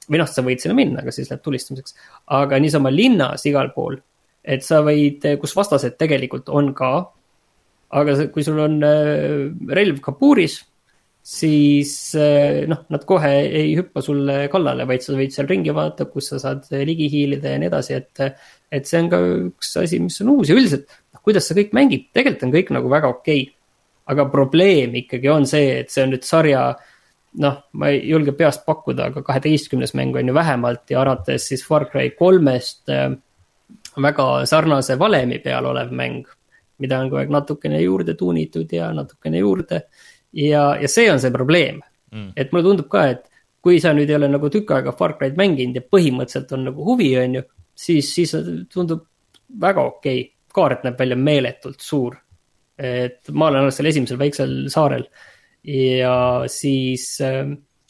või 0.10 0.20
noh, 0.24 0.28
sa 0.28 0.42
võid 0.42 0.64
sinna 0.64 0.76
minna, 0.76 1.04
aga 1.04 1.14
siis 1.14 1.30
läheb 1.30 1.44
tulistamiseks. 1.46 1.96
aga 2.36 2.60
niisama 2.60 2.92
linnas 2.92 3.46
igal 3.46 3.72
pool, 3.76 4.00
et 4.44 4.66
sa 4.66 4.82
võid, 4.84 5.28
kus 5.40 5.56
vastased 5.56 5.96
tegelikult 6.00 6.50
on 6.50 6.74
ka 6.74 6.94
aga 7.90 8.16
kui 8.34 8.46
sul 8.46 8.60
on 8.62 8.80
äh, 8.86 9.48
relv 9.76 10.02
kabuuris, 10.06 10.60
siis 11.30 11.94
äh, 12.18 12.66
noh, 12.70 12.84
nad 12.94 13.06
kohe 13.10 13.32
ei 13.46 13.74
hüppa 13.78 14.04
sulle 14.06 14.44
kallale, 14.52 14.86
vaid 14.90 15.04
sa 15.06 15.18
võid 15.18 15.34
seal 15.36 15.50
ringi 15.50 15.74
vaadata, 15.76 16.08
kus 16.12 16.32
sa 16.32 16.42
saad 16.42 16.70
ligi 16.86 17.10
hiilida 17.12 17.56
ja 17.56 17.62
nii 17.62 17.72
edasi, 17.72 18.00
et. 18.00 18.26
et 18.70 18.86
see 18.86 19.00
on 19.02 19.10
ka 19.10 19.18
üks 19.50 19.72
asi, 19.82 19.98
mis 20.04 20.20
on 20.22 20.36
uus 20.36 20.52
ja 20.52 20.58
üldiselt, 20.58 20.86
noh, 21.14 21.24
kuidas 21.26 21.50
see 21.50 21.58
kõik 21.58 21.74
mängib, 21.74 22.10
tegelikult 22.14 22.46
on 22.46 22.54
kõik 22.54 22.72
nagu 22.78 22.92
väga 22.92 23.10
okei 23.10 23.42
okay.. 23.42 23.56
aga 24.14 24.26
probleem 24.30 24.94
ikkagi 25.02 25.30
on 25.34 25.50
see, 25.50 25.80
et 25.82 25.90
see 25.94 26.06
on 26.06 26.14
nüüd 26.14 26.28
sarja 26.28 26.64
noh, 27.42 27.58
ma 27.78 27.90
ei 27.94 28.04
julge 28.10 28.34
peast 28.38 28.66
pakkuda, 28.66 29.10
aga 29.10 29.24
kaheteistkümnes 29.26 29.94
mäng 29.98 30.18
on 30.18 30.30
ju 30.30 30.36
vähemalt 30.38 30.90
ja 30.94 31.02
arvates 31.02 31.50
siis 31.52 31.66
Far 31.66 31.88
Cry 31.90 32.14
kolmest 32.18 32.90
äh, 32.94 33.10
väga 34.02 34.28
sarnase 34.50 34.98
valemi 35.00 35.40
peal 35.44 35.66
olev 35.70 35.94
mäng 35.94 36.26
mida 36.80 37.00
on 37.00 37.10
kogu 37.10 37.22
aeg 37.22 37.34
natukene 37.34 37.82
juurde 37.84 38.16
tuunitud 38.20 38.72
ja 38.74 38.92
natukene 38.96 39.42
juurde. 39.44 39.82
ja, 40.34 40.64
ja 40.82 40.88
see 40.88 41.10
on 41.12 41.20
see 41.20 41.34
probleem 41.34 41.82
mm., 42.12 42.32
et 42.36 42.52
mulle 42.52 42.70
tundub 42.70 42.90
ka, 42.92 43.06
et 43.14 43.26
kui 43.62 43.80
sa 43.84 43.94
nüüd 43.94 44.10
ei 44.10 44.18
ole 44.18 44.30
nagu 44.32 44.50
tükk 44.52 44.72
aega 44.76 44.96
Far 44.96 45.18
Cry'd 45.20 45.38
mänginud 45.40 45.80
ja 45.80 45.84
põhimõtteliselt 45.84 46.54
on 46.56 46.68
nagu 46.70 46.86
huvi, 46.86 47.10
on 47.20 47.40
ju, 47.40 47.46
siis, 47.76 48.14
siis 48.16 48.36
tundub 48.72 49.06
väga 49.60 49.86
okei 49.94 50.22
okay., 50.22 50.36
kaart 50.50 50.86
näeb 50.86 50.98
välja 50.98 51.16
meeletult 51.20 51.84
suur. 51.84 52.16
et 52.80 53.28
ma 53.36 53.50
olen 53.50 53.66
alles 53.66 53.76
seal 53.76 53.90
esimesel 53.90 54.18
väiksel 54.18 54.54
saarel 54.72 55.04
ja 55.68 56.46
siis 56.48 57.18
äh,, 57.20 57.50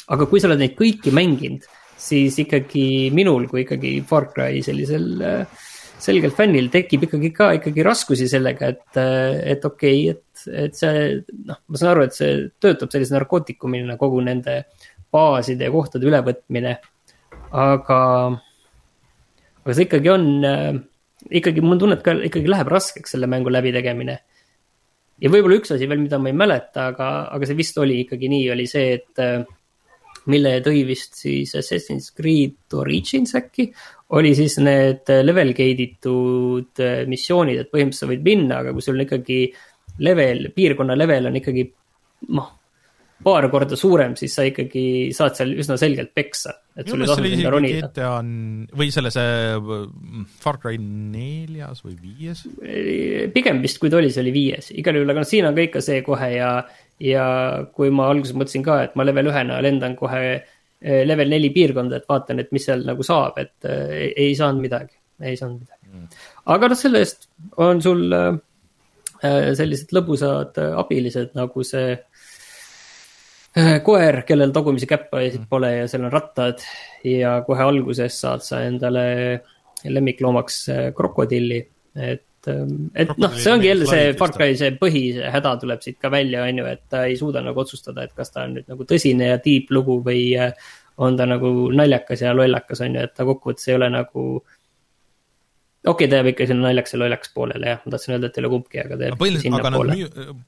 aga 0.10 0.26
kui 0.26 0.42
sa 0.42 0.50
oled 0.50 0.64
neid 0.64 0.74
kõiki 0.78 1.14
mänginud, 1.14 1.68
siis 1.94 2.40
ikkagi 2.42 3.12
minul 3.14 3.46
kui 3.52 3.62
ikkagi 3.68 4.00
Far 4.10 4.32
Cry 4.34 4.64
sellisel 4.66 5.06
äh, 5.22 5.60
selgelt 6.00 6.36
fännil 6.38 6.70
tekib 6.72 7.06
ikkagi 7.08 7.32
ka 7.36 7.50
ikkagi 7.58 7.84
raskusi 7.86 8.28
sellega, 8.32 8.72
et, 8.74 9.00
et 9.56 9.66
okei 9.68 10.06
okay,, 10.10 10.16
et, 10.16 10.44
et 10.66 10.78
see 10.78 11.02
noh, 11.50 11.60
ma 11.68 11.82
saan 11.82 11.92
aru, 11.94 12.06
et 12.08 12.16
see 12.16 12.38
töötab 12.62 12.94
sellise 12.94 13.16
narkootikumina 13.16 13.98
kogu 14.00 14.22
nende 14.26 14.62
baaside 15.14 15.68
ja 15.68 15.74
kohtade 15.74 16.08
ülevõtmine. 16.08 16.78
aga, 17.60 18.00
aga 19.66 19.76
see 19.76 19.88
ikkagi 19.90 20.12
on, 20.14 20.26
ikkagi 21.42 21.64
mul 21.66 21.78
on 21.78 21.84
tunne, 21.84 22.00
et 22.00 22.06
ka 22.06 22.16
ikkagi 22.30 22.52
läheb 22.52 22.72
raskeks 22.72 23.16
selle 23.16 23.30
mängu 23.32 23.52
läbitegemine. 23.52 24.20
ja 25.20 25.32
võib-olla 25.32 25.60
üks 25.60 25.76
asi 25.76 25.90
veel, 25.90 26.04
mida 26.06 26.22
ma 26.22 26.32
ei 26.32 26.38
mäleta, 26.38 26.90
aga, 26.94 27.14
aga 27.36 27.50
see 27.50 27.60
vist 27.60 27.80
oli 27.82 28.04
ikkagi 28.06 28.32
nii, 28.32 28.52
oli 28.56 28.68
see, 28.70 29.00
et 29.02 29.24
mille 30.30 30.60
tõi 30.64 30.84
vist 30.88 31.18
siis 31.20 31.56
Assassin's 31.58 32.12
Creed 32.16 32.78
Origins 32.78 33.36
äkki, 33.38 33.70
oli 34.18 34.32
siis 34.38 34.58
need 34.64 35.10
level 35.24 35.52
gate 35.58 35.84
itud 35.86 36.82
äh, 36.82 37.04
missioonid, 37.10 37.62
et 37.62 37.74
põhimõtteliselt 37.74 38.08
sa 38.08 38.10
võid 38.10 38.24
minna, 38.26 38.64
aga 38.64 38.74
kui 38.74 38.86
sul 38.86 38.98
on 38.98 39.06
ikkagi 39.06 39.42
level, 40.06 40.48
piirkonna 40.56 40.98
level 40.98 41.30
on 41.30 41.38
ikkagi 41.38 41.68
noh, 42.36 42.50
paar 43.24 43.50
korda 43.52 43.78
suurem, 43.80 44.16
siis 44.20 44.34
sa 44.38 44.46
ikkagi 44.48 44.84
saad 45.16 45.36
seal 45.38 45.52
üsna 45.60 45.76
selgelt 45.80 46.14
peksa. 46.16 46.54
minu 46.80 47.02
meelest 47.02 47.20
see 47.20 47.24
oli 47.24 47.32
isegi 47.36 47.82
GTA 47.84 48.12
on, 48.16 48.30
või 48.80 48.92
selle 48.96 49.12
see 49.12 49.34
mm, 49.60 50.28
Far 50.40 50.60
Cry 50.62 50.80
neljas 50.80 51.84
või 51.84 51.98
viies? 52.00 52.46
pigem 53.36 53.60
vist, 53.64 53.82
kui 53.82 53.92
ta 53.92 54.00
oli, 54.00 54.14
see 54.16 54.24
oli 54.24 54.36
viies, 54.36 54.72
igal 54.72 54.98
juhul, 54.98 55.12
aga 55.12 55.26
noh, 55.26 55.30
siin 55.30 55.50
on 55.50 55.58
ka 55.58 55.68
ikka 55.68 55.84
see 55.84 56.00
kohe 56.06 56.32
ja, 56.38 56.54
ja 57.04 57.26
kui 57.76 57.92
ma 57.92 58.08
alguses 58.14 58.38
mõtlesin 58.40 58.64
ka, 58.66 58.80
et 58.88 58.96
ma 59.00 59.08
level 59.08 59.34
ühena 59.34 59.60
lendan 59.66 60.00
kohe 60.00 60.40
level 60.82 61.32
neli 61.32 61.50
piirkonda, 61.56 62.00
et 62.00 62.10
vaatan, 62.10 62.40
et 62.40 62.52
mis 62.56 62.64
seal 62.66 62.86
nagu 62.88 63.04
saab, 63.06 63.40
et 63.42 63.68
äh, 63.68 64.12
ei 64.16 64.36
saanud 64.38 64.64
midagi, 64.64 64.96
ei 65.22 65.36
saanud 65.40 65.64
midagi. 65.64 65.90
Mm.. 65.90 66.06
aga 66.54 66.70
noh, 66.70 66.78
selle 66.78 67.02
eest 67.04 67.28
on 67.58 67.82
sul 67.82 68.06
äh, 68.14 68.38
sellised 69.58 69.92
lõbusad 69.96 70.60
abilised 70.80 71.34
nagu 71.36 71.66
see 71.68 71.98
koer, 73.84 74.22
kellel 74.28 74.54
tagumisi 74.56 74.88
käppasid 74.88 75.42
mm. 75.42 75.50
pole 75.52 75.72
ja 75.74 75.88
seal 75.90 76.06
on 76.06 76.14
rattad 76.14 76.62
ja 77.04 77.40
kohe 77.48 77.66
alguses 77.66 78.20
saad 78.22 78.46
sa 78.46 78.62
endale 78.64 79.04
lemmikloomaks 79.90 80.62
krokodilli, 80.96 81.60
et 81.98 82.29
et, 82.48 82.52
ähm, 82.54 83.18
noh, 83.20 83.34
see 83.36 83.54
ongi 83.54 83.68
jälle 83.68 83.88
see 83.90 84.14
Far 84.20 84.34
Cry 84.36 84.56
see 84.60 84.76
põhihäda 84.80 85.56
tuleb 85.62 85.82
siit 85.84 86.00
ka 86.02 86.12
välja, 86.14 86.44
on 86.48 86.62
ju, 86.62 86.68
et 86.70 86.86
ta 86.92 87.04
ei 87.10 87.18
suuda 87.20 87.44
nagu 87.46 87.60
otsustada, 87.64 88.06
et 88.06 88.14
kas 88.18 88.32
ta 88.34 88.46
on 88.48 88.56
nüüd 88.58 88.70
nagu 88.72 88.88
tõsine 88.88 89.34
ja 89.34 89.42
tiib 89.44 89.74
lugu 89.76 90.00
või 90.06 90.24
äh, 90.40 90.54
on 91.00 91.18
ta 91.20 91.28
nagu 91.30 91.70
naljakas 91.76 92.24
ja 92.26 92.34
lollakas, 92.36 92.82
on 92.86 92.98
ju, 92.98 93.04
et 93.08 93.14
ta 93.16 93.28
kokkuvõttes 93.28 93.70
ei 93.70 93.78
ole 93.78 93.92
nagu 93.94 94.26
okei 94.40 95.92
okay,, 95.92 96.10
ta 96.12 96.20
jääb 96.20 96.32
ikka 96.34 96.50
sinna 96.50 96.68
naljakas 96.68 96.96
ja 96.96 97.00
lollakas 97.04 97.32
poolele 97.36 97.72
jah, 97.74 97.82
ma 97.86 97.94
tahtsin 97.96 98.16
öelda, 98.16 98.30
et 98.30 98.38
ei 98.38 98.44
ole 98.44 98.52
kumbki, 98.56 98.82
aga 98.84 98.98
ta 98.98 99.08
jääb 99.08 99.24
no, 99.24 99.46
sinnapoole. 99.46 99.98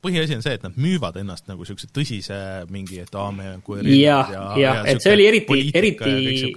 põhiasi 0.03 0.37
on 0.37 0.45
see, 0.45 0.57
et 0.59 0.67
nad 0.67 0.77
müüvad 0.87 1.21
ennast 1.21 1.47
nagu 1.51 1.63
niisuguse 1.63 1.91
tõsise 1.95 2.41
mingi, 2.73 2.99
et 3.05 3.15
aa, 3.15 3.31
me 3.35 3.55
kui 3.65 3.83
jah, 4.01 4.31
jah, 4.35 4.53
jah, 4.59 4.83
et 4.91 5.03
see 5.03 5.15
oli 5.15 5.27
eriti, 5.31 5.63
eriti 5.75 6.53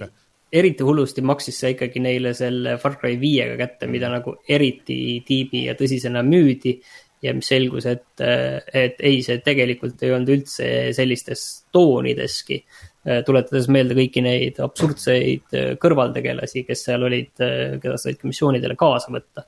eriti 0.53 0.85
hullusti 0.85 1.23
maksis 1.25 1.57
see 1.61 1.73
ikkagi 1.75 2.01
neile 2.03 2.33
selle 2.37 2.77
Far 2.81 2.97
Cry 2.99 3.17
viiega 3.21 3.57
kätte, 3.59 3.89
mida 3.91 4.09
nagu 4.11 4.37
eriti 4.47 5.21
tiibi 5.25 5.65
ja 5.69 5.75
tõsisena 5.79 6.23
müüdi. 6.25 6.79
ja 7.25 7.31
mis 7.33 7.47
selgus, 7.49 7.87
et, 7.89 8.21
et 8.21 8.99
ei, 9.01 9.21
see 9.25 9.39
tegelikult 9.41 10.03
ei 10.05 10.11
olnud 10.13 10.29
üldse 10.29 10.67
sellistes 10.93 11.45
toonideski. 11.73 12.59
tuletades 13.25 13.65
meelde 13.73 13.95
kõiki 13.97 14.21
neid 14.21 14.59
absurdseid 14.61 15.55
kõrvaltegelasi, 15.81 16.65
kes 16.67 16.83
seal 16.85 17.07
olid, 17.07 17.31
keda 17.81 17.97
said 18.01 18.19
ka 18.19 18.29
missioonidele 18.29 18.77
kaasa 18.77 19.13
võtta. 19.15 19.47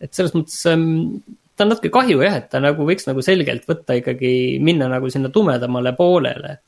et 0.00 0.12
selles 0.12 0.34
mõttes 0.36 0.58
ähm, 0.68 1.22
ta 1.56 1.64
on 1.64 1.72
natuke 1.72 1.92
kahju 1.94 2.20
jah, 2.26 2.36
et 2.42 2.50
ta 2.52 2.60
nagu 2.60 2.84
võiks 2.84 3.08
nagu 3.08 3.22
selgelt 3.24 3.64
võtta 3.68 3.96
ikkagi, 4.00 4.58
minna 4.60 4.90
nagu 4.90 5.08
sinna 5.10 5.30
tumedamale 5.32 5.94
poolele 5.96 6.58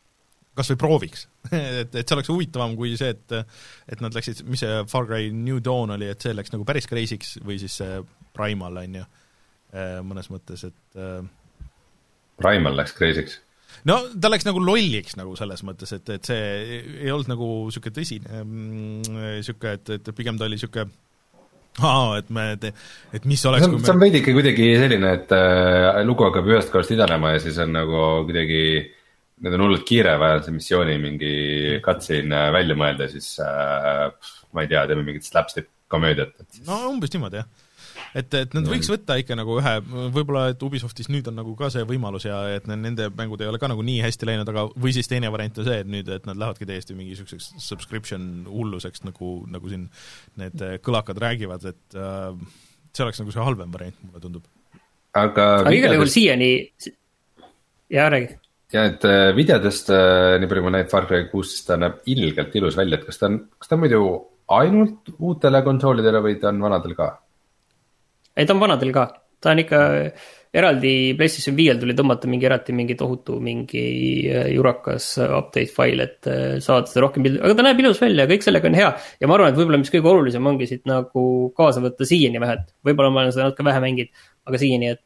kas 0.57 0.73
või 0.73 0.81
prooviks 0.81 1.27
et, 1.53 1.95
et 1.95 2.03
see 2.03 2.17
oleks 2.17 2.33
huvitavam 2.33 2.77
kui 2.79 2.97
see, 2.99 3.13
et 3.15 3.37
et 3.93 4.05
nad 4.05 4.15
läksid, 4.17 4.45
mis 4.49 4.63
see 4.65 4.83
Far 4.91 5.09
Cry 5.09 5.31
New 5.35 5.63
Dawn 5.65 5.95
oli, 5.97 6.11
et 6.13 6.23
see 6.23 6.37
läks 6.37 6.55
nagu 6.55 6.67
päris 6.69 6.89
crazy'ks 6.91 7.39
või 7.47 7.61
siis 7.63 7.81
see 7.83 8.03
Primal, 8.37 8.77
on 8.83 8.99
ju, 8.99 9.05
mõnes 10.05 10.27
mõttes, 10.29 10.67
et 10.69 11.01
Primal 12.37 12.77
läks 12.77 12.97
crazy'ks? 12.97 13.41
no 13.89 13.99
ta 14.21 14.31
läks 14.33 14.47
nagu 14.49 14.61
lolliks 14.63 15.17
nagu 15.19 15.35
selles 15.39 15.63
mõttes, 15.67 15.93
et, 15.97 16.09
et 16.17 16.29
see 16.29 16.45
ei 17.05 17.11
olnud 17.13 17.31
nagu 17.33 17.49
niisugune 17.69 17.97
tõsine 17.97 18.45
niisugune, 18.47 19.77
et, 19.79 19.93
et 19.99 20.15
pigem 20.17 20.39
ta 20.39 20.49
oli 20.49 20.59
niisugune 20.59 20.89
aa, 21.85 22.19
et 22.21 22.31
me, 22.33 22.47
et 22.57 23.27
mis 23.29 23.43
oleks, 23.49 23.67
kui 23.69 23.81
me 23.81 23.85
see 23.85 23.95
on 23.95 24.03
veidike 24.03 24.35
kuidagi 24.37 24.69
selline, 24.81 25.13
et 25.19 25.35
äh, 25.37 26.01
lugu 26.09 26.25
hakkab 26.27 26.49
ühest 26.49 26.73
kohast 26.73 26.95
idanema 26.95 27.35
ja 27.35 27.43
siis 27.45 27.59
on 27.63 27.75
nagu 27.77 28.05
kuidagi 28.29 28.63
nüüd 29.45 29.57
on 29.57 29.67
hullult 29.67 29.85
kiire 29.89 30.17
vaja 30.21 30.41
see 30.45 30.57
missiooni 30.57 30.97
mingi 31.03 31.35
cutscene 31.85 32.47
välja 32.55 32.77
mõelda, 32.79 33.09
siis 33.13 33.35
äh, 33.45 34.33
ma 34.57 34.65
ei 34.65 34.71
tea, 34.73 34.87
teeme 34.89 35.05
mingit 35.07 35.29
slapstick 35.29 35.69
komöödiat. 35.93 36.35
no 36.67 36.87
umbes 36.91 37.13
niimoodi, 37.15 37.43
jah 37.43 37.65
et, 38.17 38.35
et 38.39 38.55
nad 38.57 38.67
võiks 38.69 38.89
võtta 38.91 39.17
ikka 39.21 39.37
nagu 39.39 39.59
ühe, 39.61 39.73
võib-olla 40.15 40.47
et 40.53 40.63
Ubisoftis 40.65 41.11
nüüd 41.13 41.29
on 41.31 41.37
nagu 41.39 41.53
ka 41.59 41.69
see 41.73 41.85
võimalus 41.89 42.27
ja 42.29 42.39
et 42.57 42.69
nende 42.71 43.11
mängud 43.17 43.43
ei 43.43 43.51
ole 43.51 43.61
ka 43.63 43.71
nagu 43.71 43.85
nii 43.87 44.01
hästi 44.05 44.29
läinud, 44.29 44.51
aga 44.53 44.67
või 44.73 44.95
siis 44.97 45.11
teine 45.11 45.31
variant 45.33 45.61
on 45.61 45.69
see, 45.69 45.81
et 45.85 45.91
nüüd, 45.91 46.11
et 46.13 46.29
nad 46.29 46.39
lähevadki 46.41 46.69
täiesti 46.69 46.97
mingisuguseks 46.99 47.53
subscription 47.63 48.47
hulluseks, 48.49 49.05
nagu, 49.07 49.33
nagu 49.53 49.73
siin 49.73 49.89
need 50.41 50.65
kõlakad 50.87 51.21
räägivad, 51.23 51.69
et 51.73 51.99
äh, 51.99 52.31
see 52.97 53.07
oleks 53.07 53.21
nagu 53.23 53.35
see 53.35 53.45
halvem 53.45 53.75
variant, 53.75 54.01
mulle 54.07 54.25
tundub. 54.25 54.49
aga 55.17 55.51
aga 55.61 55.77
igal 55.77 55.97
juhul 55.99 56.13
siiani, 56.13 56.51
jaa, 57.93 58.11
räägi 58.13 58.35
ja 58.75 58.87
et 58.91 59.05
äh, 59.07 59.29
videotest, 59.37 59.91
äh, 59.95 60.37
nii 60.41 60.51
palju 60.51 60.65
kui 60.65 60.75
näen 60.75 60.89
Far 60.91 61.07
Cry 61.11 61.29
kuus, 61.31 61.53
siis 61.55 61.67
ta 61.69 61.79
näeb 61.81 62.01
ilgelt 62.13 62.57
ilus 62.59 62.79
välja, 62.79 62.99
et 62.99 63.07
kas 63.07 63.21
ta 63.21 63.29
on, 63.31 63.39
kas 63.61 63.71
ta 63.71 63.77
on 63.77 63.85
muidu 63.85 64.01
ainult 64.57 65.13
uutele 65.19 65.63
konsoolidele 65.67 66.23
või 66.25 66.41
ta 66.43 66.51
on 66.53 66.65
vanadel 66.67 66.97
ka? 66.99 67.13
ei, 68.35 68.45
ta 68.45 68.57
on 68.57 68.63
vanadel 68.63 68.91
ka, 68.95 69.07
ta 69.43 69.55
on 69.55 69.63
ikka 69.63 69.81
eraldi 70.57 70.93
PlayStation 71.19 71.55
viiel 71.59 71.79
tuli 71.79 71.95
tõmmata 71.99 72.31
mingi 72.33 72.47
eraldi 72.49 72.75
mingi 72.75 72.97
tohutu 72.99 73.39
mingi 73.45 73.87
äh, 74.33 74.51
jurakas 74.57 75.13
update 75.27 75.71
fail, 75.75 76.03
et 76.03 76.31
saada 76.65 76.91
seda 76.91 77.07
rohkem 77.07 77.27
pildi, 77.27 77.43
aga 77.47 77.59
ta 77.59 77.67
näeb 77.69 77.83
ilus 77.85 78.03
välja 78.03 78.27
ja 78.27 78.33
kõik 78.35 78.47
sellega 78.47 78.73
on 78.73 78.79
hea. 78.83 78.95
ja 79.21 79.31
ma 79.31 79.39
arvan, 79.39 79.55
et 79.55 79.61
võib-olla, 79.61 79.83
mis 79.83 79.95
kõige 79.95 80.11
olulisem 80.11 80.55
ongi 80.55 80.67
siit 80.73 80.89
nagu 80.91 81.27
kaasa 81.55 81.85
võtta 81.85 82.09
siiani 82.09 82.43
vähemalt, 82.43 82.75
võib-olla 82.87 83.15
ma 83.15 83.23
olen 83.23 83.37
seda 83.37 83.47
natuke 83.47 83.71
vähe 83.71 83.85
mänginud, 83.85 84.27
aga 84.47 84.63
siiani, 84.63 84.97
et, 84.97 85.05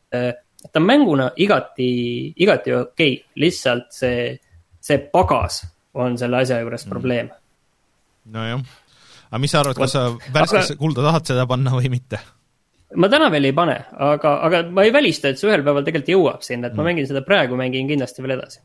et 0.64 0.72
ta 0.72 0.80
on 0.80 0.86
mänguna 0.86 1.30
igati, 1.40 1.90
igati 2.36 2.74
okei 2.76 3.14
okay., 3.14 3.40
lihtsalt 3.40 3.88
see, 3.94 4.34
see 4.80 4.98
pagas 5.12 5.62
on 5.94 6.18
selle 6.20 6.42
asja 6.42 6.60
juures 6.60 6.84
mm. 6.86 6.92
probleem. 6.92 7.30
nojah, 8.34 8.60
aga 9.30 9.40
mis 9.42 9.54
sa 9.54 9.64
arvad, 9.64 9.80
kas 9.80 9.96
sa 9.96 10.04
värskesse 10.12 10.76
aga... 10.76 10.82
kulda 10.82 11.08
tahad 11.08 11.32
seda 11.32 11.48
panna 11.50 11.74
või 11.78 11.92
mitte? 11.96 12.20
ma 13.00 13.08
täna 13.10 13.30
veel 13.32 13.50
ei 13.50 13.56
pane, 13.56 13.78
aga, 14.12 14.36
aga 14.46 14.62
ma 14.68 14.84
ei 14.86 14.94
välista, 14.94 15.30
et 15.30 15.40
see 15.40 15.50
ühel 15.50 15.64
päeval 15.66 15.86
tegelikult 15.86 16.14
jõuab 16.16 16.46
sinna, 16.46 16.68
et 16.68 16.76
ma 16.76 16.82
mm. 16.82 16.92
mängin 16.92 17.10
seda 17.10 17.24
praegu, 17.26 17.58
mängin 17.60 17.90
kindlasti 17.90 18.26
veel 18.26 18.38
edasi 18.38 18.64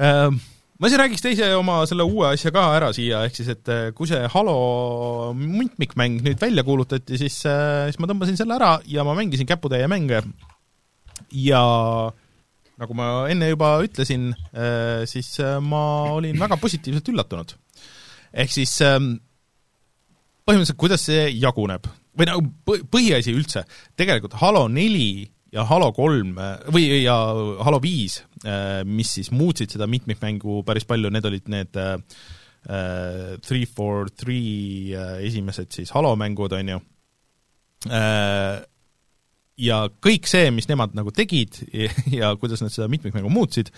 ähm 0.00 0.40
ma 0.80 0.88
siis 0.88 0.96
räägiks 0.96 1.24
teise 1.24 1.48
oma 1.58 1.82
selle 1.88 2.06
uue 2.08 2.30
asja 2.30 2.52
ka 2.54 2.62
ära 2.72 2.88
siia, 2.96 3.20
ehk 3.28 3.36
siis 3.36 3.50
et 3.52 3.68
äh, 3.68 3.90
kui 3.96 4.08
see 4.08 4.20
Halo 4.32 4.54
muntmikmäng 5.36 6.22
nüüd 6.24 6.40
välja 6.40 6.64
kuulutati, 6.64 7.18
siis, 7.20 7.36
äh, 7.48 7.90
siis 7.90 8.00
ma 8.00 8.08
tõmbasin 8.08 8.38
selle 8.40 8.56
ära 8.56 8.78
ja 8.88 9.04
ma 9.04 9.12
mängisin 9.18 9.48
käputäie 9.48 9.88
mänge 9.92 10.22
ja 11.32 11.62
nagu 12.80 12.96
ma 12.96 13.08
enne 13.28 13.50
juba 13.50 13.74
ütlesin, 13.84 14.30
äh, 14.54 15.02
siis 15.10 15.34
ma 15.62 15.82
olin 16.16 16.38
väga 16.40 16.56
positiivselt 16.60 17.10
üllatunud. 17.12 17.56
ehk 18.32 18.52
siis 18.54 18.76
ähm, 18.86 19.16
põhimõtteliselt, 20.46 20.80
kuidas 20.80 21.04
see 21.06 21.28
jaguneb, 21.36 21.86
või 22.16 22.28
nagu 22.28 22.76
põhiasi 22.90 23.34
üldse, 23.34 23.64
tegelikult 23.98 24.34
Halo 24.40 24.66
neli 24.72 25.28
ja 25.54 25.64
Halo 25.68 25.90
kolm 25.94 26.36
või, 26.72 26.86
ja 27.04 27.16
Halo 27.64 27.80
viis, 27.82 28.20
äh, 28.44 28.80
mis 28.86 29.14
siis 29.18 29.30
muutsid 29.34 29.72
seda 29.74 29.88
mitmikmängu 29.90 30.62
päris 30.66 30.86
palju, 30.88 31.10
need 31.12 31.28
olid 31.30 31.50
need 31.52 31.80
äh, 31.80 31.96
three 33.46 33.66
for 33.66 34.10
three 34.10 34.94
äh, 34.94 35.18
esimesed 35.26 35.72
siis 35.74 35.92
Halo 35.94 36.14
mängud, 36.18 36.54
on 36.58 36.74
ju, 36.74 36.80
ja 39.60 39.82
kõik 40.02 40.28
see, 40.30 40.50
mis 40.54 40.68
nemad 40.70 40.94
nagu 40.98 41.12
tegid 41.14 41.60
ja, 41.72 41.90
ja 42.20 42.32
kuidas 42.40 42.64
nad 42.64 42.72
seda 42.74 42.88
mitmikmängu 42.92 43.32
muutsid, 43.32 43.72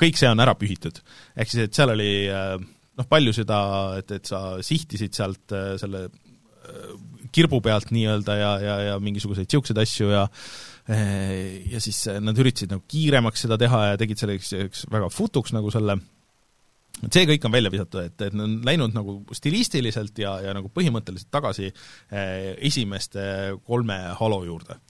kõik 0.00 0.18
see 0.18 0.30
on 0.30 0.42
ära 0.42 0.56
pühitud. 0.58 1.02
ehk 1.36 1.52
siis, 1.52 1.68
et 1.68 1.76
seal 1.76 1.94
oli 1.94 2.10
noh, 2.30 3.06
palju 3.08 3.34
seda, 3.36 3.60
et, 4.00 4.10
et 4.18 4.26
sa 4.26 4.58
sihtisid 4.64 5.16
sealt 5.16 5.56
selle 5.80 6.08
kirbu 7.34 7.60
pealt 7.64 7.90
nii-öelda 7.94 8.36
ja, 8.38 8.50
ja, 8.62 8.76
ja 8.90 8.98
mingisuguseid 9.02 9.48
niisuguseid 9.48 9.80
asju 9.82 10.12
ja 10.12 10.26
ja 11.70 11.80
siis 11.82 12.00
nad 12.18 12.38
üritasid 12.38 12.72
nagu 12.72 12.82
kiiremaks 12.90 13.44
seda 13.44 13.58
teha 13.60 13.82
ja 13.92 13.98
tegid 14.00 14.18
selleks 14.18 14.88
väga 14.90 15.10
futuks 15.12 15.52
nagu 15.54 15.70
selle, 15.70 15.94
et 17.04 17.14
see 17.14 17.28
kõik 17.28 17.46
on 17.46 17.54
välja 17.54 17.70
visatud, 17.70 18.08
et, 18.08 18.16
et 18.26 18.34
nad 18.34 18.48
on 18.48 18.56
läinud 18.66 18.96
nagu 18.96 19.20
stilistiliselt 19.36 20.18
ja, 20.18 20.34
ja 20.42 20.54
nagu 20.56 20.72
põhimõtteliselt 20.74 21.30
tagasi 21.30 21.68
eh, 21.68 22.56
esimeste 22.66 23.22
kolme 23.66 24.00
Halo 24.18 24.42
juurde. 24.48 24.80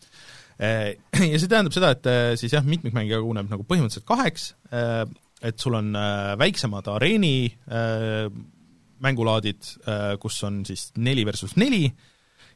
Ja 1.30 1.40
see 1.40 1.48
tähendab 1.48 1.72
seda, 1.72 1.94
et 1.96 2.06
eh, 2.10 2.34
siis 2.40 2.52
jah, 2.52 2.64
mitmikmäng 2.66 3.08
jaguneb 3.08 3.48
nagu 3.48 3.64
põhimõtteliselt 3.68 4.08
kaheks 4.08 4.50
eh,, 4.76 5.04
et 5.40 5.56
sul 5.56 5.72
on 5.72 5.94
väiksemad 6.36 6.84
areeni 6.92 7.48
mängulaadid, 9.00 9.70
kus 10.20 10.36
on 10.44 10.58
siis 10.68 10.90
neli 11.00 11.24
versus 11.24 11.54
neli, 11.56 11.86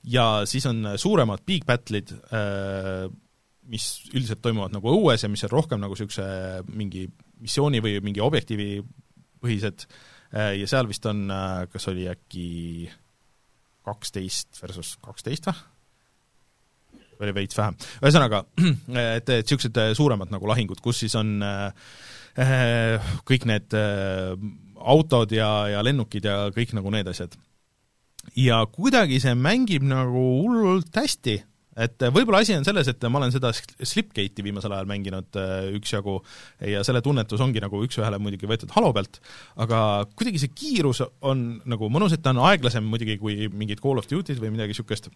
ja 0.05 0.44
siis 0.48 0.66
on 0.66 0.85
suuremad 0.97 1.44
big 1.47 1.64
battle'id, 1.68 2.12
äh, 2.12 3.09
mis 3.68 3.86
üldiselt 4.12 4.43
toimuvad 4.44 4.74
nagu 4.74 4.93
õues 4.93 5.24
ja 5.24 5.31
mis 5.32 5.44
on 5.47 5.52
rohkem 5.55 5.81
nagu 5.81 5.97
niisuguse 5.97 6.26
mingi 6.76 7.06
missiooni 7.40 7.81
või 7.85 7.97
mingi 8.05 8.20
objektiivi 8.24 8.82
põhised 9.40 9.86
äh, 9.86 10.52
ja 10.60 10.68
seal 10.68 10.89
vist 10.90 11.06
on, 11.09 11.24
äh, 11.32 11.64
kas 11.72 11.89
oli 11.93 12.09
äkki 12.10 12.48
kaksteist 13.85 14.60
versus 14.62 14.97
kaksteist 15.05 15.48
või? 15.48 15.64
Oli 17.20 17.34
veits 17.36 17.58
vähem, 17.58 17.78
ühesõnaga, 18.02 18.44
et, 19.18 19.28
et 19.28 19.32
niisugused 19.44 19.80
suuremad 19.98 20.32
nagu 20.34 20.50
lahingud, 20.50 20.82
kus 20.84 21.04
siis 21.04 21.16
on 21.20 21.36
äh, 21.44 21.70
kõik 23.28 23.48
need 23.50 23.74
äh, 23.78 24.34
autod 24.84 25.32
ja, 25.32 25.50
ja 25.72 25.82
lennukid 25.84 26.26
ja 26.28 26.44
kõik 26.54 26.74
nagu 26.76 26.92
need 26.92 27.08
asjad. 27.10 27.34
Ja 28.38 28.62
kuidagi 28.70 29.20
see 29.20 29.34
mängib 29.36 29.84
nagu 29.86 30.22
hullult 30.40 30.94
hästi, 30.96 31.36
et 31.84 32.04
võib-olla 32.14 32.40
asi 32.44 32.54
on 32.56 32.64
selles, 32.66 32.88
et 32.88 33.02
ma 33.10 33.20
olen 33.20 33.32
seda 33.34 33.50
Slipgate'i 33.54 34.44
viimasel 34.46 34.72
ajal 34.72 34.88
mänginud 34.88 35.38
äh, 35.40 35.68
üksjagu 35.78 36.16
ja 36.70 36.84
selle 36.86 37.02
tunnetus 37.04 37.42
ongi 37.44 37.62
nagu 37.62 37.82
üks-ühele 37.86 38.20
muidugi 38.22 38.48
võetud 38.50 38.72
Halo 38.76 38.92
pealt, 38.96 39.20
aga 39.60 39.78
kuidagi 40.14 40.42
see 40.42 40.54
kiirus 40.54 41.02
on 41.26 41.44
nagu 41.70 41.90
mõnus, 41.92 42.14
et 42.14 42.24
ta 42.24 42.34
on 42.34 42.44
aeglasem 42.46 42.86
muidugi 42.86 43.18
kui 43.20 43.48
mingid 43.52 43.82
Call 43.84 44.00
of 44.00 44.08
Duty'd 44.10 44.40
või 44.42 44.54
midagi 44.54 44.74
niisugust, 44.74 45.10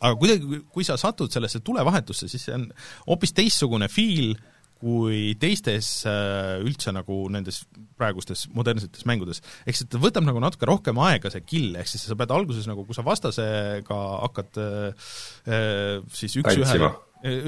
aga 0.00 0.16
kuidagi, 0.20 0.62
kui 0.72 0.86
sa 0.86 0.96
satud 1.00 1.32
sellesse 1.32 1.60
tulevahetusse, 1.64 2.28
siis 2.30 2.48
see 2.48 2.56
on 2.56 2.70
hoopis 3.06 3.34
teistsugune 3.36 3.88
feel, 3.92 4.34
kui 4.80 5.34
teistes 5.40 5.88
äh, 6.08 6.56
üldse 6.64 6.92
nagu 6.96 7.26
nendes 7.32 7.60
praegustes 8.00 8.46
modernsetes 8.56 9.04
mängudes. 9.08 9.42
ehk 9.68 9.76
siis 9.76 9.90
ta 9.92 10.00
võtab 10.00 10.24
nagu 10.24 10.40
natuke 10.40 10.68
rohkem 10.68 11.00
aega, 11.04 11.32
see 11.32 11.44
kill, 11.44 11.76
ehk 11.76 11.90
siis 11.90 12.06
sa 12.08 12.16
pead 12.16 12.32
alguses 12.32 12.68
nagu, 12.70 12.86
kui 12.88 12.96
sa 12.96 13.04
vastasega 13.04 14.00
hakkad 14.24 14.60
äh, 14.62 15.10
äh, 15.44 15.94
siis 16.16 16.38
üks-ühele, 16.40 16.94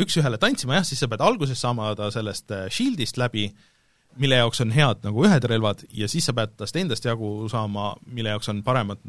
üks-ühele 0.05 0.41
tantsima, 0.41 0.77
jah, 0.81 0.89
siis 0.89 1.01
sa 1.01 1.09
pead 1.09 1.25
alguses 1.25 1.61
saama 1.65 1.95
ta 1.97 2.11
sellest 2.13 2.53
shield'ist 2.69 3.21
läbi, 3.21 3.49
mille 4.21 4.37
jaoks 4.43 4.61
on 4.65 4.75
head 4.75 5.07
nagu 5.07 5.25
ühed 5.25 5.47
relvad 5.49 5.87
ja 5.97 6.09
siis 6.11 6.27
sa 6.29 6.35
pead 6.37 6.53
tast 6.61 6.77
endast 6.77 7.07
jagu 7.07 7.49
saama, 7.53 7.95
mille 8.13 8.35
jaoks 8.35 8.51
on 8.53 8.61
paremad 8.67 9.01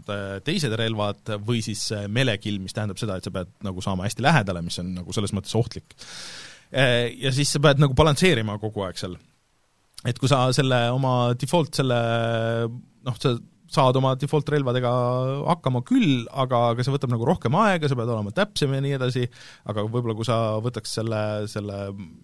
teised 0.45 0.73
relvad 0.79 1.35
või 1.43 1.59
siis 1.65 1.89
melekill, 2.07 2.61
mis 2.63 2.75
tähendab 2.75 3.01
seda, 3.01 3.17
et 3.17 3.27
sa 3.27 3.33
pead 3.35 3.51
nagu 3.65 3.83
saama 3.83 4.07
hästi 4.07 4.23
lähedale, 4.23 4.63
mis 4.63 4.79
on 4.79 4.93
nagu 5.01 5.15
selles 5.15 5.35
mõttes 5.35 5.55
ohtlik 5.59 5.97
Äh, 6.73 7.11
ja 7.21 7.29
siis 7.33 7.51
sa 7.53 7.61
pead 7.61 7.81
nagu 7.81 7.93
balansseerima 7.97 8.57
kogu 8.61 8.81
aeg 8.87 8.97
seal. 8.97 9.13
et 10.03 10.17
kui 10.19 10.27
sa 10.27 10.47
selle 10.51 10.77
oma 10.91 11.31
default 11.39 11.77
selle 11.77 11.97
noh, 12.67 13.19
sa 13.21 13.35
saad 13.73 13.97
oma 13.99 14.13
default 14.19 14.49
relvadega 14.53 14.91
hakkama 15.47 15.83
küll, 15.87 16.25
aga, 16.29 16.69
aga 16.73 16.85
see 16.85 16.93
võtab 16.93 17.13
nagu 17.13 17.27
rohkem 17.27 17.55
aega, 17.59 17.89
sa 17.89 17.97
pead 17.99 18.11
olema 18.13 18.33
täpsem 18.35 18.73
ja 18.75 18.83
nii 18.83 18.97
edasi, 18.99 19.25
aga 19.69 19.85
võib-olla 19.87 20.17
kui 20.17 20.27
sa 20.27 20.39
võtaks 20.63 20.99
selle, 20.99 21.23
selle 21.51 21.79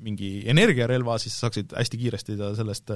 mingi 0.05 0.39
energiarelva, 0.49 1.17
siis 1.21 1.37
saaksid 1.41 1.75
hästi 1.77 2.03
kiiresti 2.03 2.37
sellest 2.59 2.93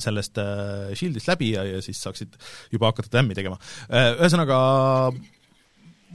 sellest 0.00 0.38
äh, 0.40 0.92
shield'ist 0.96 1.28
läbi 1.28 1.50
ja, 1.52 1.64
ja 1.68 1.80
siis 1.84 1.98
saaksid 2.00 2.38
juba 2.72 2.88
hakata 2.88 3.10
tämmi 3.18 3.36
tegema. 3.36 3.58
Äh, 3.90 4.14
ühesõnaga, 4.16 4.56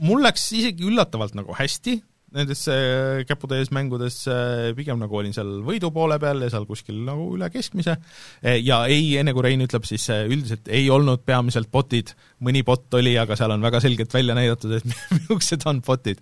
mul 0.02 0.24
läks 0.26 0.48
isegi 0.58 0.88
üllatavalt 0.88 1.36
nagu 1.38 1.54
hästi, 1.54 2.00
nendes 2.34 2.62
äh, 2.70 3.22
käpude 3.28 3.58
ees 3.60 3.70
mängudes 3.74 4.22
äh, 4.30 4.70
pigem 4.76 5.00
nagu 5.02 5.18
olin 5.18 5.34
seal 5.34 5.60
võidu 5.66 5.90
poole 5.94 6.18
peal 6.22 6.44
ja 6.44 6.50
seal 6.52 6.66
kuskil 6.68 7.00
nagu 7.06 7.30
üle 7.36 7.48
keskmise. 7.52 7.96
Ja 8.62 8.82
ei, 8.90 9.16
enne 9.20 9.34
kui 9.36 9.44
Rein 9.44 9.62
ütleb, 9.64 9.84
siis 9.88 10.06
üldiselt 10.10 10.68
ei 10.72 10.86
olnud 10.92 11.24
peamiselt 11.26 11.70
botid, 11.72 12.12
mõni 12.44 12.62
bot 12.66 12.92
oli, 12.98 13.16
aga 13.20 13.36
seal 13.38 13.54
on 13.54 13.64
väga 13.64 13.80
selgelt 13.82 14.14
välja 14.14 14.36
näidatud, 14.38 14.76
et 14.78 14.86
millised 15.16 15.66
on 15.68 15.80
botid. 15.84 16.20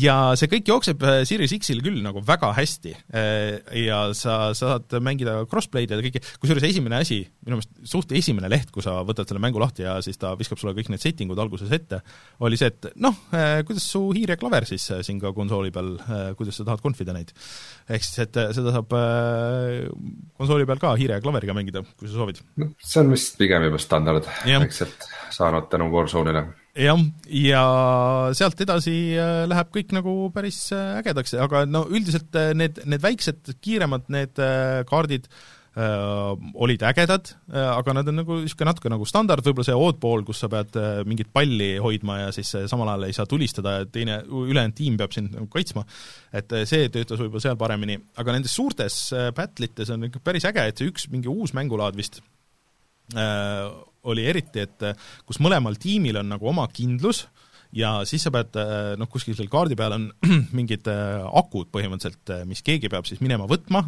Ja 0.00 0.16
see 0.38 0.50
kõik 0.52 0.70
jookseb 0.70 1.04
Series 1.28 1.54
X-il 1.56 1.82
küll 1.84 2.00
nagu 2.04 2.22
väga 2.26 2.52
hästi. 2.56 2.94
Ja 3.80 4.02
sa, 4.16 4.52
sa 4.56 4.76
saad 4.76 5.00
mängida 5.02 5.40
crossplay'd 5.50 5.90
ja 5.92 6.00
kõike, 6.00 6.22
kusjuures 6.42 6.66
esimene 6.68 7.00
asi, 7.02 7.22
minu 7.46 7.58
meelest 7.58 7.90
suht 7.90 8.12
esimene 8.16 8.50
leht, 8.52 8.70
kui 8.74 8.84
sa 8.84 9.00
võtad 9.06 9.28
selle 9.28 9.42
mängu 9.42 9.62
lahti 9.62 9.86
ja 9.86 9.96
siis 10.04 10.20
ta 10.20 10.34
viskab 10.38 10.60
sulle 10.60 10.74
kõik 10.76 10.92
need 10.92 11.02
setting 11.02 11.32
ud 11.32 11.40
alguses 11.42 11.72
ette, 11.74 12.02
oli 12.44 12.58
see, 12.60 12.70
et 12.70 12.90
noh, 13.00 13.16
kuidas 13.66 13.86
su 13.90 14.04
hiir 14.14 14.34
ja 14.34 14.38
klaver 14.40 14.68
siis 14.68 14.89
äh, 14.94 15.02
siin 15.06 15.20
ka 15.22 15.32
konsooli 15.36 15.72
peal, 15.74 15.92
äh, 16.00 16.30
kuidas 16.38 16.60
sa 16.60 16.66
tahad 16.68 16.82
confida 16.84 17.14
neid. 17.16 17.32
ehk 17.88 18.06
siis, 18.06 18.22
et 18.26 18.40
äh, 18.40 18.50
seda 18.56 18.74
saab 18.74 18.94
konsooli 20.38 20.68
peal 20.68 20.82
ka 20.82 20.94
hiire 21.00 21.18
ja 21.18 21.24
klaveriga 21.24 21.56
mängida, 21.56 21.84
kui 21.98 22.08
sa 22.08 22.16
soovid. 22.20 22.42
no 22.60 22.72
see 22.78 23.02
on 23.02 23.12
vist 23.14 23.38
pigem 23.40 23.68
juba 23.68 23.82
standard, 23.82 24.26
eks, 24.56 24.82
et 24.86 25.08
saanud 25.36 25.70
tänu 25.72 25.90
Warzone'ile 25.94 26.44
jah, 26.80 27.00
ja 27.34 27.62
sealt 28.36 28.60
edasi 28.62 28.96
läheb 29.50 29.72
kõik 29.74 29.94
nagu 29.96 30.16
päris 30.34 30.68
ägedaks, 30.74 31.34
aga 31.46 31.64
no 31.68 31.86
üldiselt 31.90 32.36
need, 32.54 32.82
need 32.86 33.02
väiksed, 33.02 33.56
kiiremad 33.60 34.06
need 34.12 34.38
kaardid 34.88 35.26
äh, 35.26 35.40
Äh, 35.40 35.59
olid 35.78 36.82
ägedad, 36.82 37.28
äh, 37.52 37.68
aga 37.76 37.94
nad 37.94 38.08
on 38.10 38.16
nagu 38.18 38.38
niisugune 38.40 38.72
natuke 38.72 38.90
nagu 38.90 39.06
standard, 39.06 39.44
võib-olla 39.46 39.68
see 39.68 39.76
oddball, 39.78 40.24
kus 40.26 40.40
sa 40.42 40.48
pead 40.50 40.74
äh, 40.80 41.02
mingit 41.06 41.30
palli 41.32 41.76
hoidma 41.82 42.16
ja 42.24 42.32
siis 42.34 42.50
samal 42.70 42.90
ajal 42.90 43.06
ei 43.06 43.14
saa 43.14 43.28
tulistada 43.30 43.76
ja 43.76 43.86
teine, 43.86 44.18
ülejäänud 44.26 44.76
tiim 44.76 44.98
peab 44.98 45.14
sind 45.14 45.36
nagu 45.36 45.46
kaitsma, 45.52 45.84
et 46.34 46.50
see 46.66 46.88
töötas 46.90 47.22
võib-olla 47.22 47.44
seal 47.44 47.60
paremini, 47.60 48.00
aga 48.18 48.34
nendes 48.34 48.56
suurtes 48.58 48.98
battle 49.36 49.70
ites 49.70 49.94
on 49.94 50.08
ikka 50.10 50.24
päris 50.26 50.48
äge, 50.50 50.66
et 50.72 50.82
see 50.82 50.90
üks 50.90 51.06
mingi 51.12 51.30
uus 51.30 51.54
mängulaad 51.54 51.98
vist 51.98 52.18
äh, 53.14 53.70
oli 54.10 54.26
eriti, 54.26 54.66
et 54.66 54.90
kus 55.28 55.38
mõlemal 55.44 55.78
tiimil 55.78 56.18
on 56.18 56.34
nagu 56.34 56.50
oma 56.50 56.66
kindlus 56.74 57.28
äh,, 57.28 57.39
ja 57.76 57.90
siis 58.08 58.24
sa 58.26 58.32
pead 58.34 58.56
äh, 58.58 58.92
noh, 58.98 59.08
kuskil 59.10 59.36
seal 59.38 59.50
kaardi 59.50 59.76
peal 59.78 59.94
on 59.94 60.06
mingid 60.58 60.88
äh, 60.90 61.22
akud 61.40 61.70
põhimõtteliselt, 61.74 62.32
äh, 62.34 62.42
mis 62.48 62.62
keegi 62.66 62.90
peab 62.90 63.06
siis 63.08 63.22
minema 63.22 63.46
võtma 63.50 63.82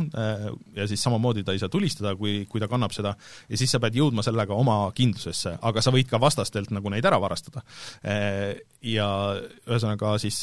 ja 0.77 0.87
siis 0.89 1.03
samamoodi 1.03 1.45
ta 1.47 1.55
ei 1.55 1.61
saa 1.63 1.71
tulistada, 1.73 2.15
kui, 2.19 2.43
kui 2.51 2.63
ta 2.63 2.69
kannab 2.71 2.95
seda, 2.95 3.15
ja 3.49 3.59
siis 3.59 3.73
sa 3.73 3.81
pead 3.83 3.97
jõudma 3.99 4.25
sellega 4.25 4.57
oma 4.59 4.77
kindlusesse, 4.97 5.57
aga 5.63 5.83
sa 5.85 5.93
võid 5.95 6.11
ka 6.11 6.21
vastastelt 6.23 6.73
nagu 6.75 6.93
neid 6.93 7.07
ära 7.09 7.19
varastada. 7.23 7.63
Ja 8.83 9.09
ühesõnaga 9.67 10.15
siis 10.23 10.43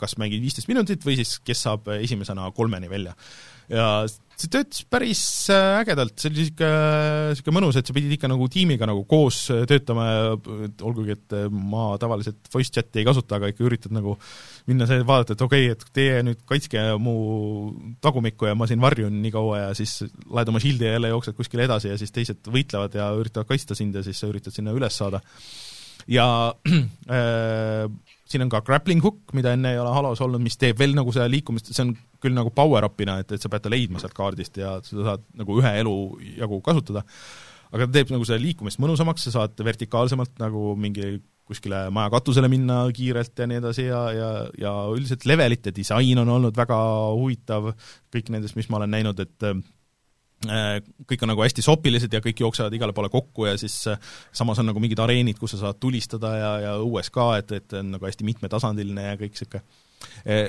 kas 0.00 0.16
mängid 0.20 0.42
viisteist 0.42 0.70
minutit 0.70 1.04
või 1.06 1.18
siis 1.20 1.38
kes 1.44 1.64
saab 1.66 1.90
esimesena 1.98 2.48
kolmeni 2.56 2.90
välja. 2.90 3.14
ja 3.70 3.90
see 4.40 4.50
töötas 4.52 4.82
päris 4.88 5.22
äh, 5.52 5.80
ägedalt, 5.80 6.14
see 6.20 6.30
oli 6.30 6.44
niisugune, 6.44 6.70
niisugune 7.30 7.56
mõnus, 7.56 7.78
et 7.78 7.88
sa 7.88 7.94
pidid 7.96 8.14
ikka 8.16 8.30
nagu 8.30 8.48
tiimiga 8.52 8.88
nagu 8.88 9.04
koos 9.08 9.42
äh, 9.52 9.62
töötama 9.68 10.06
ja 10.08 10.22
olgugi, 10.86 11.16
et 11.16 11.36
äh, 11.36 11.46
ma 11.50 11.92
tavaliselt 12.00 12.50
voice 12.52 12.72
chat'i 12.74 13.02
ei 13.02 13.08
kasuta, 13.08 13.38
aga 13.38 13.50
ikka 13.52 13.66
üritad 13.68 13.94
nagu 13.94 14.16
minna 14.70 14.88
see, 14.88 15.02
vaadata, 15.06 15.36
et 15.36 15.44
okei 15.46 15.70
okay,, 15.70 15.76
et 15.76 15.96
teie 15.96 16.20
nüüd 16.26 16.44
kaitske 16.48 16.84
mu 17.02 17.16
tagumikku 18.04 18.50
ja 18.50 18.56
ma 18.58 18.68
siin 18.70 18.82
varjun 18.82 19.20
nii 19.22 19.34
kaua 19.34 19.64
ja 19.64 19.72
siis 19.78 19.98
laed 20.30 20.52
oma 20.52 20.62
shield'i 20.62 20.88
ja 20.88 20.96
jälle 20.96 21.12
jooksed 21.14 21.38
kuskile 21.38 21.66
edasi 21.68 21.92
ja 21.92 21.98
siis 22.00 22.14
teised 22.14 22.52
võitlevad 22.52 22.96
ja 22.96 23.10
üritavad 23.18 23.50
kaitsta 23.50 23.76
sind 23.78 23.98
ja 23.98 24.04
siis 24.06 24.20
sa 24.20 24.30
üritad 24.30 24.56
sinna 24.56 24.74
üles 24.76 24.96
saada. 24.96 25.20
ja 26.08 26.26
äh, 27.18 27.90
siin 28.30 28.44
on 28.44 28.52
ka 28.52 28.62
grappling 28.66 29.02
hook, 29.04 29.34
mida 29.36 29.54
enne 29.56 29.74
ei 29.74 29.80
ole 29.80 29.92
Halos 29.94 30.22
olnud, 30.24 30.42
mis 30.42 30.58
teeb 30.60 30.78
veel 30.78 30.94
nagu 30.96 31.12
seda 31.14 31.26
liikumist, 31.30 31.72
see 31.74 31.84
on 31.84 31.94
küll 32.22 32.36
nagu 32.36 32.52
power-up'ina, 32.54 33.18
et, 33.22 33.34
et 33.34 33.42
sa 33.42 33.50
pead 33.50 33.64
ta 33.64 33.72
leidma 33.72 34.02
sealt 34.02 34.14
kaardist 34.16 34.60
ja 34.60 34.76
seda 34.86 35.08
saad 35.08 35.24
nagu 35.40 35.58
ühe 35.58 35.72
elu 35.82 35.96
jagu 36.38 36.60
kasutada, 36.66 37.02
aga 37.70 37.86
ta 37.88 37.96
teeb 37.98 38.14
nagu 38.14 38.28
seda 38.28 38.38
liikumist 38.42 38.80
mõnusamaks, 38.82 39.26
sa 39.26 39.40
saad 39.40 39.58
vertikaalsemalt 39.66 40.38
nagu 40.42 40.74
mingi 40.78 41.18
kuskile 41.50 41.88
maja 41.90 42.12
katusele 42.14 42.46
minna 42.50 42.84
kiirelt 42.94 43.42
ja 43.42 43.48
nii 43.50 43.58
edasi 43.58 43.88
ja, 43.88 44.04
ja, 44.14 44.30
ja 44.60 44.72
üldiselt 44.94 45.26
levelite 45.26 45.72
disain 45.74 46.22
on 46.22 46.30
olnud 46.36 46.54
väga 46.56 46.78
huvitav, 47.18 47.72
kõik 48.14 48.30
nendest, 48.30 48.54
mis 48.58 48.70
ma 48.70 48.78
olen 48.78 48.94
näinud, 48.94 49.22
et 49.26 49.50
kõik 50.40 51.22
on 51.22 51.28
nagu 51.34 51.42
hästi 51.44 51.62
sopilised 51.64 52.14
ja 52.16 52.22
kõik 52.24 52.40
jooksevad 52.40 52.72
igale 52.72 52.94
poole 52.96 53.10
kokku 53.12 53.44
ja 53.44 53.58
siis 53.60 53.74
äh, 53.92 53.98
samas 54.32 54.58
on 54.62 54.70
nagu 54.70 54.80
mingid 54.80 55.02
areenid, 55.02 55.36
kus 55.38 55.52
sa 55.52 55.66
saad 55.66 55.80
tulistada 55.82 56.32
ja, 56.38 56.52
ja 56.64 56.72
õues 56.80 57.12
ka, 57.12 57.34
et, 57.42 57.52
et 57.58 57.76
on 57.76 57.90
nagu 57.96 58.08
hästi 58.08 58.24
mitmetasandiline 58.24 59.04
ja 59.10 59.18
kõik 59.20 59.36
niisugune 59.36 59.64
äh, 60.24 60.48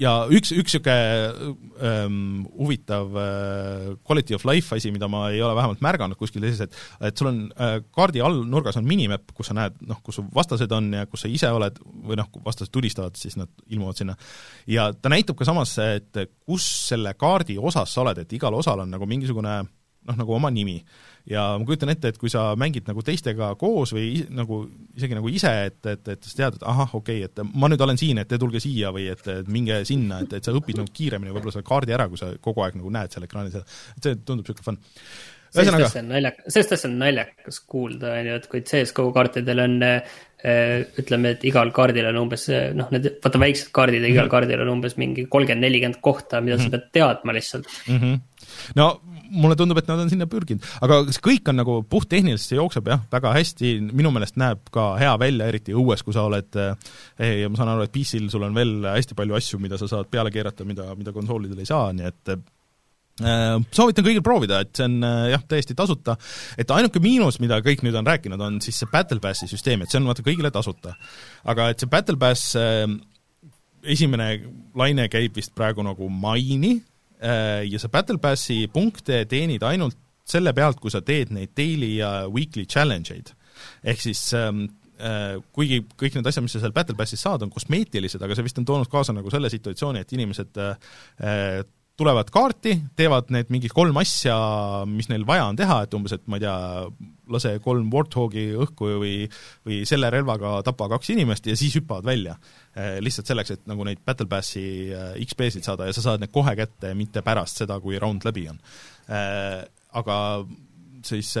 ja 0.00 0.12
üks, 0.32 0.52
üks 0.56 0.74
niisugune 0.74 1.54
ähm, 1.84 2.44
huvitav 2.56 3.16
äh, 3.20 3.86
quality 4.06 4.36
of 4.36 4.46
life 4.48 4.76
asi, 4.76 4.92
mida 4.94 5.08
ma 5.12 5.26
ei 5.32 5.42
ole 5.44 5.56
vähemalt 5.58 5.82
märganud 5.84 6.18
kuskil 6.20 6.44
teises, 6.44 6.66
et 6.66 7.10
et 7.10 7.20
sul 7.20 7.30
on 7.30 7.42
äh, 7.52 7.76
kaardi 7.94 8.22
all 8.24 8.42
nurgas 8.48 8.78
on 8.80 8.88
minimap, 8.88 9.28
kus 9.36 9.50
sa 9.50 9.56
näed, 9.56 9.76
noh, 9.88 10.00
kus 10.04 10.20
su 10.20 10.24
vastased 10.34 10.72
on 10.76 10.92
ja 10.96 11.06
kus 11.10 11.26
sa 11.26 11.32
ise 11.32 11.50
oled, 11.54 11.80
või 12.06 12.18
noh, 12.20 12.30
kui 12.32 12.44
vastased 12.44 12.72
tulistavad, 12.74 13.18
siis 13.20 13.36
nad 13.40 13.50
ilmuvad 13.68 14.00
sinna. 14.00 14.16
ja 14.70 14.90
ta 14.96 15.12
näitab 15.12 15.38
ka 15.38 15.48
samas, 15.48 15.76
et 15.84 16.24
kus 16.46 16.66
selle 16.88 17.14
kaardi 17.20 17.58
osas 17.58 17.92
sa 17.92 18.04
oled, 18.04 18.24
et 18.24 18.38
igal 18.38 18.56
osal 18.56 18.86
on 18.86 18.96
nagu 18.96 19.08
mingisugune 19.10 19.60
noh, 19.60 20.16
nagu 20.16 20.36
oma 20.36 20.50
nimi 20.54 20.78
ja 21.30 21.44
ma 21.58 21.66
kujutan 21.66 21.92
ette, 21.92 22.10
et 22.10 22.18
kui 22.20 22.30
sa 22.32 22.50
mängid 22.58 22.88
nagu 22.90 23.02
teistega 23.06 23.52
koos 23.60 23.94
või 23.94 24.24
nagu 24.34 24.62
isegi 24.98 25.16
nagu 25.16 25.30
ise, 25.32 25.52
et, 25.70 25.80
et, 25.92 26.12
et 26.16 26.26
sa 26.26 26.36
tead, 26.42 26.58
et 26.58 26.68
ahah, 26.72 26.94
okei 26.98 27.24
okay,, 27.24 27.30
et 27.30 27.54
ma 27.54 27.70
nüüd 27.70 27.82
olen 27.86 28.00
siin, 28.00 28.20
et 28.22 28.30
te 28.30 28.38
tulge 28.40 28.62
siia 28.62 28.92
või 28.94 29.06
et, 29.12 29.22
et 29.30 29.50
minge 29.50 29.82
sinna, 29.88 30.22
et, 30.24 30.38
et 30.40 30.46
sa 30.46 30.54
õpid 30.56 30.80
nagu 30.80 30.90
kiiremini 30.94 31.34
võib-olla 31.34 31.54
selle 31.56 31.68
kaardi 31.68 31.96
ära, 31.96 32.08
kui 32.10 32.20
sa 32.20 32.32
kogu 32.42 32.64
aeg 32.64 32.80
nagu 32.80 32.94
näed 32.96 33.14
seal 33.14 33.26
ekraanil 33.28 33.54
seda, 33.54 33.76
et 33.96 34.08
see 34.08 34.18
tundub 34.24 34.48
niisugune 34.48 34.66
fun. 34.66 34.80
sellist 35.54 35.86
asja 35.86 36.02
on 36.02 36.10
naljakas, 36.14 36.48
sellist 36.56 36.74
asja 36.76 36.90
on 36.90 36.98
naljakas 37.04 37.60
kuulda, 37.74 38.16
on 38.16 38.32
ju, 38.32 38.40
et 38.42 38.50
kui 38.50 38.64
CS-GO 38.72 39.06
kaartidel 39.14 39.62
on 39.66 39.78
äh, 39.86 40.18
ütleme, 40.98 41.36
et 41.36 41.46
igal 41.46 41.70
kaardil 41.76 42.10
on 42.10 42.24
umbes 42.24 42.48
noh, 42.74 42.90
need 42.90 43.06
vaata 43.22 43.42
väiksed 43.42 43.70
kaardid 43.76 44.02
ja 44.02 44.08
igal 44.08 44.24
mm 44.24 44.26
-hmm. 44.26 44.34
kaardil 44.34 44.66
on 44.66 44.74
umbes 44.74 44.98
mingi 44.98 45.26
kolmkümmend, 45.30 45.62
nelikümmend 45.62 46.00
kohta, 46.00 46.40
mida 46.40 46.56
mm 46.56 46.60
-hmm. 46.60 46.64
sa 46.64 46.70
pead 46.70 46.90
teadma 46.92 47.38
lihtsalt 47.38 47.66
mm. 47.86 47.98
-hmm. 47.98 48.20
no 48.74 48.88
mulle 49.30 49.56
tundub, 49.58 49.78
et 49.80 49.88
nad 49.90 50.00
on 50.02 50.10
sinna 50.10 50.26
pürginud, 50.30 50.64
aga 50.84 51.00
kas 51.08 51.20
kõik 51.22 51.48
on 51.50 51.60
nagu 51.60 51.76
puhttehniliselt, 51.90 52.48
see 52.48 52.58
jookseb 52.58 52.90
jah, 52.90 53.02
väga 53.12 53.34
hästi, 53.36 53.72
minu 53.96 54.12
meelest 54.14 54.38
näeb 54.40 54.70
ka 54.74 54.92
hea 55.00 55.12
välja, 55.20 55.48
eriti 55.50 55.76
õues, 55.76 56.04
kui 56.06 56.16
sa 56.16 56.26
oled 56.28 56.60
eh, 56.60 56.94
ja 57.42 57.50
ma 57.50 57.60
saan 57.60 57.74
aru, 57.74 57.86
et 57.86 57.94
PC-l 57.94 58.30
sul 58.32 58.46
on 58.46 58.56
veel 58.56 58.78
hästi 58.88 59.18
palju 59.18 59.36
asju, 59.38 59.60
mida 59.62 59.78
sa 59.80 59.88
saad 59.90 60.10
peale 60.12 60.32
keerata, 60.34 60.66
mida, 60.68 60.88
mida 60.98 61.14
konsoolidel 61.16 61.62
ei 61.62 61.70
saa, 61.70 61.92
nii 61.96 62.08
et 62.10 62.32
eh, 62.34 62.42
soovitan 63.76 64.06
kõigil 64.06 64.24
proovida, 64.26 64.62
et 64.64 64.74
see 64.76 64.88
on 64.88 64.98
eh, 65.06 65.28
jah, 65.34 65.46
täiesti 65.54 65.78
tasuta, 65.78 66.16
et 66.60 66.74
ainuke 66.74 67.02
miinus, 67.02 67.40
mida 67.42 67.60
kõik 67.64 67.84
nüüd 67.86 67.98
on 68.00 68.10
rääkinud, 68.10 68.42
on 68.46 68.58
siis 68.64 68.82
see 68.82 68.90
Battle 68.90 69.22
Passi 69.22 69.50
süsteem, 69.50 69.84
et 69.84 69.92
see 69.92 70.02
on 70.02 70.10
vaata 70.10 70.26
kõigile 70.26 70.52
tasuta. 70.54 70.96
aga 71.50 71.70
et 71.72 71.82
see 71.82 71.90
Battle 71.90 72.18
Pass 72.20 72.56
esimene 73.80 74.34
laine 74.76 75.06
käib 75.08 75.36
vist 75.38 75.54
praegu 75.56 75.84
nagu 75.84 76.08
maini, 76.12 76.74
ja 77.20 77.78
sa 77.82 77.90
Battle 77.92 78.16
Passi 78.22 78.62
punkte 78.72 79.24
teenid 79.28 79.64
ainult 79.68 79.98
selle 80.30 80.52
pealt, 80.56 80.80
kui 80.80 80.92
sa 80.92 81.02
teed 81.04 81.32
neid 81.34 81.54
daily 81.58 81.96
ja 81.98 82.10
weekly 82.30 82.66
challenge 82.70 83.14
eid. 83.14 83.32
ehk 83.84 84.00
siis 84.00 84.22
ähm, 84.38 84.62
äh, 85.00 85.36
kuigi 85.52 85.82
kõik 86.00 86.16
need 86.16 86.30
asjad, 86.30 86.44
mis 86.44 86.54
sa 86.56 86.62
seal 86.62 86.74
Battle 86.76 86.96
Passis 86.98 87.20
saad, 87.20 87.44
on 87.44 87.52
kosmeetilised, 87.52 88.22
aga 88.22 88.36
see 88.36 88.46
vist 88.46 88.60
on 88.62 88.68
toonud 88.68 88.90
kaasa 88.92 89.14
nagu 89.16 89.32
selle 89.32 89.50
situatsiooni, 89.52 90.04
et 90.04 90.16
inimesed 90.16 90.60
äh, 90.62 91.60
tulevad 92.00 92.30
kaarti, 92.32 92.74
teevad 92.96 93.28
need 93.34 93.50
mingid 93.52 93.74
kolm 93.76 93.96
asja, 94.00 94.36
mis 94.88 95.10
neil 95.10 95.26
vaja 95.28 95.48
on 95.50 95.58
teha, 95.58 95.82
et 95.84 95.96
umbes, 95.96 96.14
et 96.16 96.24
ma 96.30 96.38
ei 96.38 96.44
tea, 96.44 96.54
lase 97.30 97.52
kolm 97.62 97.90
Warthogi 97.92 98.46
õhku 98.58 98.88
või 99.02 99.14
või 99.66 99.82
selle 99.88 100.10
relvaga 100.12 100.56
tapa 100.66 100.88
kaks 100.94 101.12
inimest 101.14 101.50
ja 101.50 101.56
siis 101.58 101.76
hüppavad 101.78 102.08
välja. 102.08 102.36
Eh, 102.74 102.98
lihtsalt 103.04 103.30
selleks, 103.30 103.54
et 103.54 103.68
nagu 103.70 103.84
neid 103.86 104.02
Battle 104.06 104.28
Passi 104.30 104.64
eh, 104.88 105.12
XP-sid 105.26 105.66
saada 105.66 105.88
ja 105.88 105.96
sa 105.96 106.06
saad 106.06 106.24
need 106.24 106.32
kohe 106.34 106.56
kätte, 106.58 106.94
mitte 106.98 107.22
pärast 107.26 107.62
seda, 107.62 107.78
kui 107.82 108.00
round 108.02 108.24
läbi 108.26 108.48
on. 108.50 108.58
Eh, 109.10 109.60
aga 110.00 110.16
siis 111.06 111.34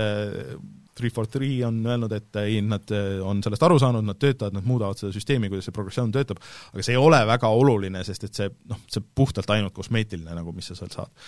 Three 1.00 1.12
for 1.14 1.28
Three 1.30 1.60
on 1.66 1.80
öelnud, 1.86 2.12
et 2.16 2.40
ei, 2.42 2.60
nad 2.64 2.92
eh, 2.94 3.20
on 3.24 3.40
sellest 3.44 3.64
aru 3.66 3.78
saanud, 3.80 4.06
nad 4.06 4.20
töötavad, 4.20 4.56
nad 4.56 4.66
muudavad 4.68 5.00
seda 5.00 5.14
süsteemi, 5.16 5.50
kuidas 5.52 5.68
see 5.68 5.76
progressioon 5.76 6.12
töötab, 6.14 6.42
aga 6.74 6.84
see 6.84 6.96
ei 6.96 7.00
ole 7.00 7.20
väga 7.28 7.52
oluline, 7.60 8.04
sest 8.06 8.28
et 8.28 8.42
see 8.42 8.50
noh, 8.70 8.82
see 8.90 9.04
puhtalt 9.16 9.50
ainult 9.54 9.76
kosmeetiline 9.76 10.36
nagu, 10.36 10.52
mis 10.56 10.68
sa 10.70 10.76
sealt 10.78 10.98
saad. 10.98 11.24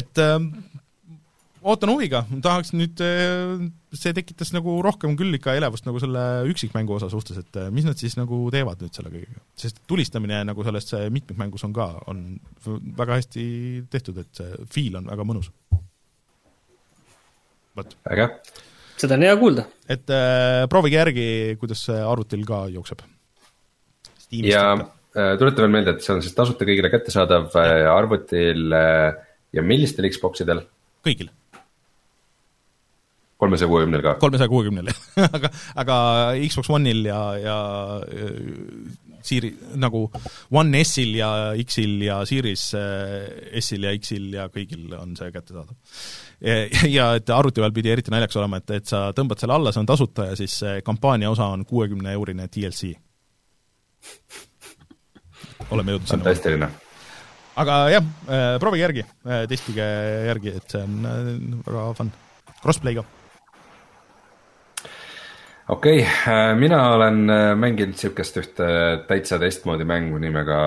et 0.00 0.20
äh, 0.22 0.36
ootan 1.62 1.92
huviga, 1.92 2.22
tahaks 2.44 2.72
nüüd, 2.76 3.00
eh, 3.04 3.64
see 3.96 4.14
tekitas 4.16 4.52
nagu 4.54 4.78
rohkem 4.84 5.16
küll 5.18 5.34
ikka 5.38 5.56
elevust 5.58 5.88
nagu 5.88 6.00
selle 6.02 6.24
üksikmängu 6.52 6.96
osa 6.98 7.10
suhtes, 7.12 7.40
et 7.42 7.58
eh, 7.60 7.72
mis 7.74 7.88
nad 7.88 7.98
siis 7.98 8.18
nagu 8.18 8.44
teevad 8.54 8.84
nüüd 8.84 8.94
selle 8.94 9.12
kõigega. 9.14 9.42
sest 9.58 9.82
tulistamine 9.90 10.44
nagu 10.48 10.66
selles 10.66 10.92
mitmikmängus 11.14 11.66
on 11.68 11.74
ka, 11.76 11.90
on 12.10 12.24
väga 12.98 13.20
hästi 13.20 13.44
tehtud, 13.90 14.22
et 14.22 14.42
see 14.42 14.70
feel 14.72 15.00
on 15.00 15.10
väga 15.10 15.28
mõnus. 15.28 15.52
vot. 17.78 18.00
äge 18.10 18.32
seda 18.98 19.18
on 19.18 19.26
hea 19.26 19.38
kuulda. 19.40 19.66
et 19.88 20.12
äh, 20.14 20.66
proovige 20.70 21.00
järgi, 21.00 21.28
kuidas 21.60 21.86
see 21.88 21.98
arvutil 22.02 22.44
ka 22.48 22.66
jookseb. 22.74 23.02
ja 24.44 24.64
tuletan 25.40 25.64
veel 25.64 25.72
meelde, 25.72 25.96
et 25.96 26.04
see 26.04 26.14
on 26.14 26.22
siis 26.22 26.36
tasuta 26.36 26.66
kõigile 26.68 26.90
kättesaadav 26.92 27.54
arvutil 27.94 28.74
ja 29.54 29.64
millistel 29.64 30.08
Xboxidel? 30.12 30.62
kõigil 31.06 31.30
kolmesaja 33.38 33.70
kuuekümnel 33.70 34.02
ka? 34.04 34.14
kolmesaja 34.20 34.50
kuuekümnel 34.52 34.90
jah 34.90 35.28
aga, 35.38 35.50
aga 35.84 35.98
Xbox 36.44 36.70
One'il 36.74 37.06
ja, 37.08 37.20
ja 37.40 37.58
Siiri, 39.28 39.50
nagu 39.76 40.06
One 40.54 40.82
S-il 40.84 41.16
ja 41.18 41.30
X-il 41.58 42.02
ja 42.06 42.20
Series 42.28 42.70
eh, 42.78 43.60
S-il 43.60 43.84
ja 43.84 43.92
X-il 43.98 44.30
ja 44.36 44.46
kõigil 44.52 44.92
on 44.96 45.16
see 45.18 45.32
kättesaadav. 45.34 45.74
ja 46.96 47.10
et 47.18 47.30
arvuti 47.34 47.62
peal 47.62 47.74
pidi 47.74 47.90
eriti 47.90 48.12
naljakas 48.14 48.38
olema, 48.38 48.60
et, 48.62 48.70
et 48.78 48.86
sa 48.86 49.08
tõmbad 49.16 49.40
selle 49.42 49.56
alla, 49.56 49.72
see 49.74 49.82
on 49.82 49.90
tasuta 49.90 50.28
ja 50.30 50.38
siis 50.38 50.60
kampaania 50.86 51.30
osa 51.32 51.48
on 51.54 51.64
kuuekümne 51.66 52.12
eurine 52.14 52.46
DLC. 52.54 52.92
oleme 55.74 55.96
jõudnud 55.96 56.08
sinna. 56.08 56.24
fantastiline. 56.24 56.68
aga 57.58 57.78
jah, 57.90 58.10
eh, 58.28 58.48
proovige 58.62 58.84
järgi, 58.86 59.04
eh, 59.26 59.44
testige 59.50 59.86
järgi, 60.28 60.54
et 60.60 60.76
see 60.76 60.82
on 60.82 61.62
väga 61.66 61.86
fun. 61.98 62.12
Crossplay 62.62 62.98
ka 62.98 63.04
okei 65.68 66.00
okay,, 66.02 66.54
mina 66.58 66.78
olen 66.94 67.26
mänginud 67.60 67.98
sihukest 67.98 68.40
ühte 68.40 68.70
täitsa 69.10 69.38
teistmoodi 69.38 69.84
mängu 69.86 70.18
nimega 70.22 70.62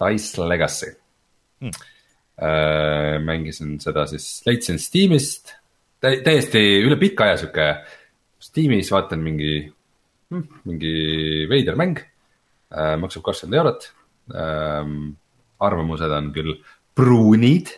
Dice 0.00 0.46
Legacy 0.48 0.92
hmm.. 1.60 1.93
Mängisin 3.24 3.76
seda 3.78 4.08
siis, 4.10 4.24
leidsin 4.46 4.80
Steamist 4.82 5.52
tä, 6.02 6.10
täiesti 6.24 6.62
üle 6.82 6.96
pika 6.98 7.28
aja 7.28 7.36
sihuke. 7.38 7.68
Steamis 8.42 8.90
vaatan 8.92 9.22
mingi, 9.24 9.52
hm, 10.32 10.42
mingi 10.66 10.94
veider 11.48 11.78
mäng, 11.78 12.02
maksab 13.00 13.22
kakskümmend 13.28 13.60
eurot. 13.60 13.92
arvamused 15.64 16.10
on 16.10 16.32
küll 16.34 16.56
pruunid 16.96 17.70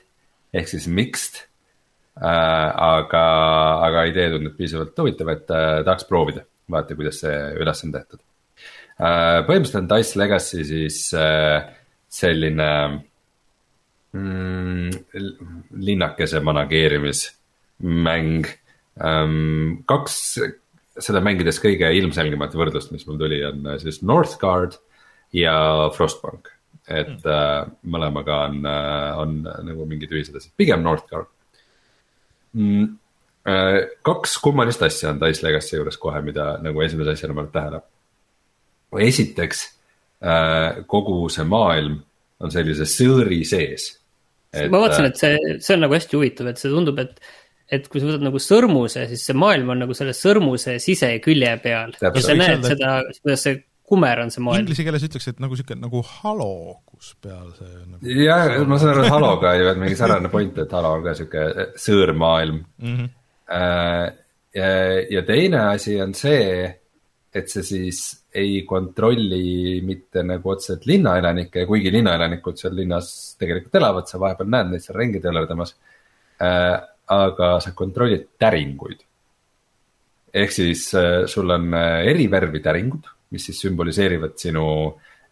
ehk 0.54 0.68
siis 0.70 0.86
mixed 0.88 1.42
aga, 2.16 3.24
aga 3.86 4.04
idee 4.08 4.30
tundub 4.32 4.56
piisavalt 4.56 4.96
huvitav, 4.98 5.30
et 5.34 5.44
tahaks 5.50 6.06
proovida 6.08 6.46
vaata, 6.72 6.96
kuidas 6.98 7.20
see 7.22 7.34
üles 7.60 7.82
on 7.84 7.92
tehtud. 7.94 8.22
Äh, 8.96 9.42
põhimõtteliselt 9.46 9.82
on 9.82 9.90
Dice 9.90 10.18
Legacy 10.18 10.62
siis 10.64 11.00
äh, 11.16 11.66
selline 12.08 12.70
mm, 14.16 14.90
linnakese 15.86 16.40
manageerimismäng. 16.44 18.50
Ähm, 18.96 19.82
kaks 19.88 20.14
seda 20.96 21.20
mängides 21.20 21.60
kõige 21.60 21.90
ilmselgemat 21.98 22.54
võrdlust, 22.56 22.92
mis 22.94 23.04
mul 23.08 23.18
tuli, 23.20 23.42
on 23.44 23.66
äh, 23.68 23.80
siis 23.82 24.00
Northgard 24.02 24.72
ja 25.36 25.56
Frostbank. 25.96 26.44
et 26.86 27.18
mm. 27.18 27.26
äh, 27.26 27.66
mõlemaga 27.90 28.46
on, 28.46 28.60
on 29.18 29.30
nagu 29.66 29.82
mingid 29.90 30.12
ühised 30.14 30.36
asjad, 30.38 30.54
pigem 30.56 30.84
Northgard 30.86 31.26
mm 32.54 32.94
Äh, 33.46 33.84
kaks 34.02 34.40
kummalist 34.42 34.82
asja 34.82 35.12
on 35.12 35.20
Dice 35.22 35.44
Legacy 35.46 35.76
juures 35.76 36.00
kohe, 36.02 36.18
mida 36.26 36.56
nagu 36.58 36.82
esimese 36.82 37.12
asjana 37.14 37.36
paneb 37.36 37.52
tähele. 37.54 37.80
esiteks 39.06 39.60
äh, 40.22 40.82
kogu 40.86 41.28
see 41.30 41.44
maailm 41.44 42.00
on 42.40 42.50
sellise 42.50 42.88
sõõri 42.90 43.44
sees. 43.46 44.00
Ma 44.72 44.82
vaatasin, 44.84 45.08
äh, 45.08 45.12
et 45.12 45.22
see, 45.22 45.54
see 45.68 45.76
on 45.76 45.84
nagu 45.86 45.96
hästi 45.96 46.18
huvitav, 46.18 46.50
et 46.52 46.62
see 46.62 46.72
tundub, 46.72 47.00
et, 47.02 47.20
et 47.72 47.88
kui 47.92 48.02
sa 48.02 48.10
võtad 48.10 48.26
nagu 48.26 48.42
sõrmuse, 48.42 49.06
siis 49.12 49.24
see 49.30 49.38
maailm 49.38 49.72
on 49.74 49.82
nagu 49.84 49.96
selle 49.98 50.16
sõrmuse 50.16 50.78
sisekülje 50.82 51.56
peal. 51.64 51.96
ja 52.02 52.12
sa 52.22 52.38
näed 52.38 52.66
seda, 52.66 52.98
kuidas 53.22 53.46
see 53.48 53.60
kumer 53.86 54.18
on 54.18 54.32
see 54.34 54.42
maailm. 54.42 54.64
Inglise 54.64 54.82
keeles 54.82 55.04
ütleks, 55.06 55.28
et 55.30 55.42
nagu 55.42 55.54
sihuke 55.54 55.76
nagu 55.78 56.00
halo, 56.16 56.80
kus 56.90 57.12
peal 57.22 57.52
see 57.54 57.76
nagu.... 57.84 58.00
jah, 58.24 58.56
ma 58.66 58.80
saan 58.82 58.96
aru, 58.96 59.04
et 59.06 59.14
haloga 59.14 59.52
ei 59.54 59.62
ole 59.62 59.76
mingi 59.78 59.98
sarnane 59.98 60.32
point, 60.32 60.58
et 60.58 60.74
halo 60.74 60.96
on 60.96 61.06
ka 61.06 61.14
sihuke 61.18 61.70
sõõrmaailm 61.84 62.64
mm. 62.64 62.96
-hmm 62.96 63.14
Äh, 63.46 64.12
ja, 64.54 64.66
ja 65.10 65.22
teine 65.22 65.60
asi 65.70 66.00
on 66.02 66.14
see, 66.14 66.66
et 67.36 67.50
see 67.52 67.64
siis 67.66 68.00
ei 68.36 68.62
kontrolli 68.68 69.80
mitte 69.84 70.22
nagu 70.26 70.52
otseselt 70.54 70.86
linnaelanikke, 70.88 71.66
kuigi 71.68 71.92
linnaelanikud 71.94 72.60
seal 72.60 72.76
linnas 72.78 73.10
tegelikult 73.40 73.76
elavad, 73.80 74.08
sa 74.08 74.20
vahepeal 74.22 74.52
näed 74.52 74.72
neid 74.72 74.84
seal 74.84 74.98
ringi 75.00 75.22
tööletamas. 75.24 75.74
Äh, 76.42 76.76
aga 77.16 77.50
sa 77.62 77.70
kontrollid 77.76 78.32
täringuid. 78.40 79.04
ehk 80.36 80.52
siis 80.52 80.88
äh, 80.98 81.24
sul 81.30 81.50
on 81.54 81.74
eri 81.74 82.26
värvi 82.30 82.60
täringud, 82.60 83.06
mis 83.32 83.46
siis 83.46 83.60
sümboliseerivad 83.62 84.34
sinu 84.36 84.66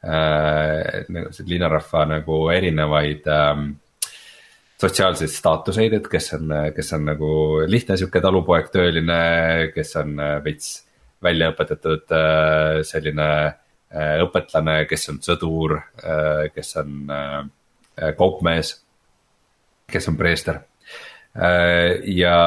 äh, 0.04 1.02
nagu 1.12 1.48
linnarahva 1.50 2.04
nagu 2.14 2.38
erinevaid 2.54 3.26
äh, 3.28 3.64
sotsiaalseid 4.80 5.30
staatuseid, 5.32 5.98
et 5.98 6.08
kes 6.10 6.32
on, 6.38 6.54
kes 6.74 6.92
on 6.96 7.06
nagu 7.12 7.30
lihtne 7.70 7.96
sihuke 7.98 8.22
talupoeg, 8.22 8.70
tööline, 8.74 9.20
kes 9.74 9.94
on 10.00 10.18
äh, 10.20 10.38
veits 10.44 10.83
välja 11.24 11.50
õpetatud 11.52 12.14
äh, 12.14 12.80
selline 12.86 13.28
äh, 13.46 14.14
õpetlane, 14.24 14.84
kes 14.90 15.08
on 15.12 15.20
sõdur, 15.24 15.78
kes 16.54 16.76
on 16.80 17.10
kaupmees, 18.18 18.72
kes 19.86 20.08
on 20.10 20.16
preester. 20.18 20.56
ja 22.10 22.38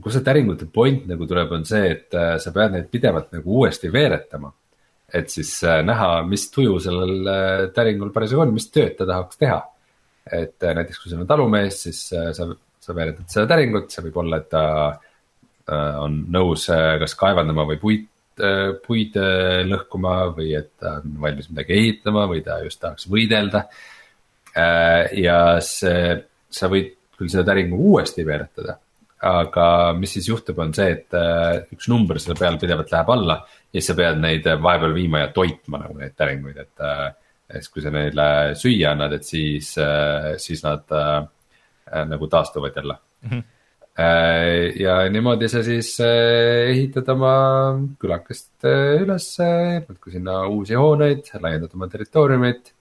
kus 0.00 0.14
see 0.16 0.24
täringute 0.24 0.68
point 0.72 1.04
nagu 1.10 1.26
tuleb, 1.28 1.52
on 1.52 1.66
see, 1.68 1.90
et 1.92 2.16
sa 2.40 2.52
pead 2.54 2.72
neid 2.72 2.88
pidevalt 2.88 3.28
nagu 3.36 3.58
uuesti 3.60 3.92
veeretama. 3.92 4.52
et 5.12 5.28
siis 5.28 5.52
näha, 5.64 6.22
mis 6.24 6.48
tuju 6.50 6.78
sellel 6.80 7.70
täringul 7.76 8.12
parasjagu 8.14 8.46
on, 8.46 8.54
mis 8.56 8.70
tööd 8.72 8.96
ta 8.96 9.04
tahaks 9.04 9.36
teha 9.36 9.60
et 10.32 10.62
äh, 10.62 10.74
näiteks 10.76 11.00
kui 11.00 11.10
sul 11.10 11.22
on 11.22 11.28
talumees, 11.28 11.82
siis 11.86 12.00
äh, 12.16 12.30
sa, 12.36 12.48
sa 12.82 12.96
veeretad 12.96 13.28
seda 13.32 13.48
täringut, 13.50 13.90
see 13.92 14.04
võib 14.08 14.20
olla, 14.22 14.40
et 14.42 14.50
ta 14.52 14.64
äh, 14.88 15.07
on 15.68 16.22
nõus 16.32 16.68
kas 16.68 17.14
kaevandama 17.18 17.66
või 17.68 17.78
puid, 17.82 18.06
puid 18.86 19.16
lõhkuma 19.68 20.16
või 20.36 20.52
et 20.56 20.70
ta 20.80 20.98
on 21.02 21.16
valmis 21.20 21.50
midagi 21.50 21.74
ehitama 21.76 22.26
või 22.30 22.40
ta 22.46 22.60
just 22.64 22.80
tahaks 22.80 23.08
võidelda. 23.10 23.64
ja 25.18 25.38
see, 25.60 26.14
sa 26.50 26.70
võid 26.70 26.94
küll 27.18 27.32
seda 27.32 27.44
täringu 27.50 27.76
uuesti 27.90 28.24
veeretada, 28.24 28.78
aga 29.26 29.66
mis 29.98 30.14
siis 30.16 30.30
juhtub, 30.30 30.62
on 30.62 30.72
see, 30.74 30.94
et 30.94 31.74
üks 31.74 31.90
number 31.90 32.22
selle 32.22 32.38
peal 32.38 32.60
pidevalt 32.62 32.94
läheb 32.94 33.10
alla 33.16 33.40
ja 33.42 33.80
siis 33.80 33.90
sa 33.90 33.98
pead 33.98 34.22
neid 34.22 34.46
vahepeal 34.46 34.94
viima 34.94 35.24
ja 35.26 35.32
toitma 35.34 35.82
nagu 35.82 35.98
neid 35.98 36.14
täringuid, 36.16 36.62
et 36.62 36.86
et 37.48 37.68
kui 37.72 37.82
sa 37.84 37.92
neile 37.92 38.28
süüa 38.58 38.92
annad, 38.92 39.14
et 39.16 39.26
siis, 39.26 39.72
äh, 39.80 40.34
siis 40.40 40.62
nad 40.64 40.84
äh, 40.92 41.22
nagu 42.08 42.28
taastuvad 42.28 42.76
jälle 42.76 42.98
mm. 43.22 43.30
-hmm. 43.30 43.42
Ja 43.98 44.94
niimoodi 45.10 45.48
sa 45.50 45.62
siis 45.66 45.90
äh, 46.04 46.70
ehitad 46.70 47.08
oma 47.10 47.32
külakest 47.98 48.66
ülesse, 49.02 49.48
muudkui 49.88 50.14
sinna 50.14 50.40
uusi 50.46 50.78
hooneid, 50.78 51.32
laiendad 51.42 51.74
oma 51.74 51.88
territooriumit, 51.90 52.72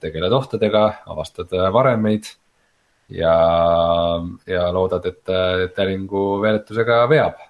tegeled 0.00 0.32
ohtudega, 0.32 0.84
avastad 1.10 1.52
varemeid 1.74 2.30
ja, 3.12 3.34
ja 4.48 4.66
loodad, 4.72 5.10
et 5.10 5.74
täringu 5.76 6.26
veeretusega 6.44 7.02
veab. 7.10 7.48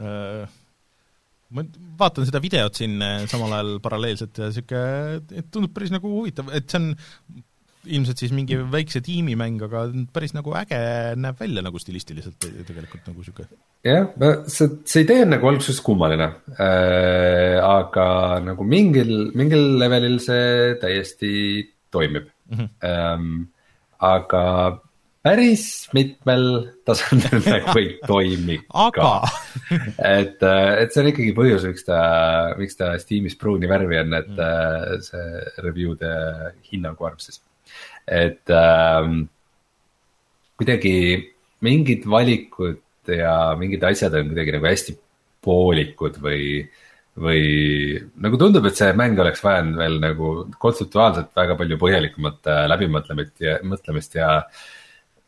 Äh 0.00 0.44
ma 1.54 1.62
vaatan 2.00 2.26
seda 2.26 2.40
videot 2.42 2.78
siin 2.78 3.02
samal 3.30 3.52
ajal 3.54 3.76
paralleelselt 3.82 4.40
ja 4.42 4.48
et 4.50 5.50
tundub 5.54 5.74
päris 5.74 5.92
nagu 5.94 6.10
huvitav, 6.10 6.48
et 6.56 6.66
see 6.66 6.80
on 6.80 6.88
ilmselt 7.86 8.22
siis 8.22 8.32
mingi 8.34 8.58
väikse 8.72 9.02
tiimimäng, 9.04 9.60
aga 9.66 9.86
päris 10.14 10.34
nagu 10.36 10.54
äge 10.58 10.78
näeb 11.20 11.40
välja 11.40 11.64
nagu 11.64 11.80
stilistiliselt 11.80 12.38
tegelikult 12.40 13.08
nagu 13.10 13.20
niisugune. 13.20 13.60
jah, 13.84 14.08
see, 14.48 14.70
see 14.88 15.04
idee 15.04 15.24
on 15.26 15.34
nagu 15.36 15.50
alguses 15.50 15.80
kummaline 15.84 16.30
äh,, 16.56 17.58
aga 17.60 18.06
nagu 18.44 18.66
mingil, 18.68 19.12
mingil 19.36 19.74
levelil 19.80 20.18
see 20.22 20.74
täiesti 20.82 21.34
toimib 21.94 22.30
mm. 22.50 22.58
-hmm. 22.58 22.68
Ähm, 22.88 23.46
aga 24.00 24.44
päris 25.24 25.88
mitmel 25.96 26.44
tasandil 26.84 27.40
nagu 27.54 27.78
ei 27.80 27.88
toimi 28.06 28.58
ka. 28.68 29.14
et, 29.98 30.42
äh, 30.42 30.82
et 30.82 30.92
see 30.92 31.02
on 31.02 31.10
ikkagi 31.12 31.32
põhjus, 31.36 31.64
miks 31.70 31.88
ta, 31.88 32.00
miks 32.60 32.76
ta 32.80 32.92
Steamis 33.00 33.38
pruuni 33.40 33.70
värvi 33.70 34.02
on, 34.02 34.18
et 34.20 34.30
mm. 34.30 34.44
Äh, 34.44 35.00
see 35.04 35.64
review'de 35.64 36.12
hinnangu 36.68 37.08
arv 37.08 37.22
siis. 37.24 37.40
Et 38.06 38.52
ähm, 38.52 39.24
kuidagi 40.60 40.96
mingid 41.64 42.06
valikud 42.10 42.80
ja 43.08 43.54
mingid 43.58 43.84
asjad 43.84 44.14
on 44.18 44.30
kuidagi 44.32 44.56
nagu 44.56 44.68
hästi 44.70 44.96
poolikud 45.44 46.20
või 46.24 46.64
või 47.14 47.42
nagu 48.18 48.38
tundub, 48.40 48.64
et 48.66 48.74
see 48.74 48.90
mäng 48.98 49.20
oleks 49.22 49.42
vajanud 49.44 49.76
veel 49.78 50.00
nagu 50.02 50.30
kontseptuaalselt 50.58 51.28
väga 51.36 51.54
palju 51.60 51.76
põhjalikumat 51.78 52.48
äh, 52.50 52.64
läbimõtlemist 52.72 53.44
ja, 53.44 53.60
mõtlemist 53.62 54.16
ja 54.18 54.30
äh, 54.40 54.64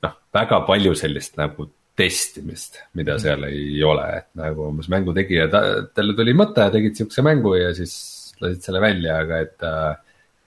noh, 0.07 0.17
väga 0.35 0.61
palju 0.69 0.95
sellist 0.99 1.37
nagu 1.41 1.69
testimist, 1.97 2.81
mida 2.99 3.17
mm. 3.17 3.23
seal 3.23 3.47
ei 3.49 3.81
ole, 3.87 4.07
et 4.21 4.29
nagu 4.37 4.67
umbes 4.69 4.91
mängu 4.93 5.15
tegija, 5.17 5.49
talle 5.51 6.17
tuli 6.19 6.35
mõte, 6.37 6.67
tegid 6.75 6.99
siukse 6.99 7.25
mängu 7.25 7.55
ja 7.57 7.71
siis 7.77 7.95
lasid 8.43 8.67
selle 8.67 8.83
välja, 8.85 9.21
aga 9.23 9.39
et 9.47 9.67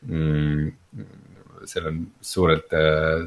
mm, 0.05 0.67
seal 1.69 1.89
on 1.91 2.01
suurelt, 2.21 2.73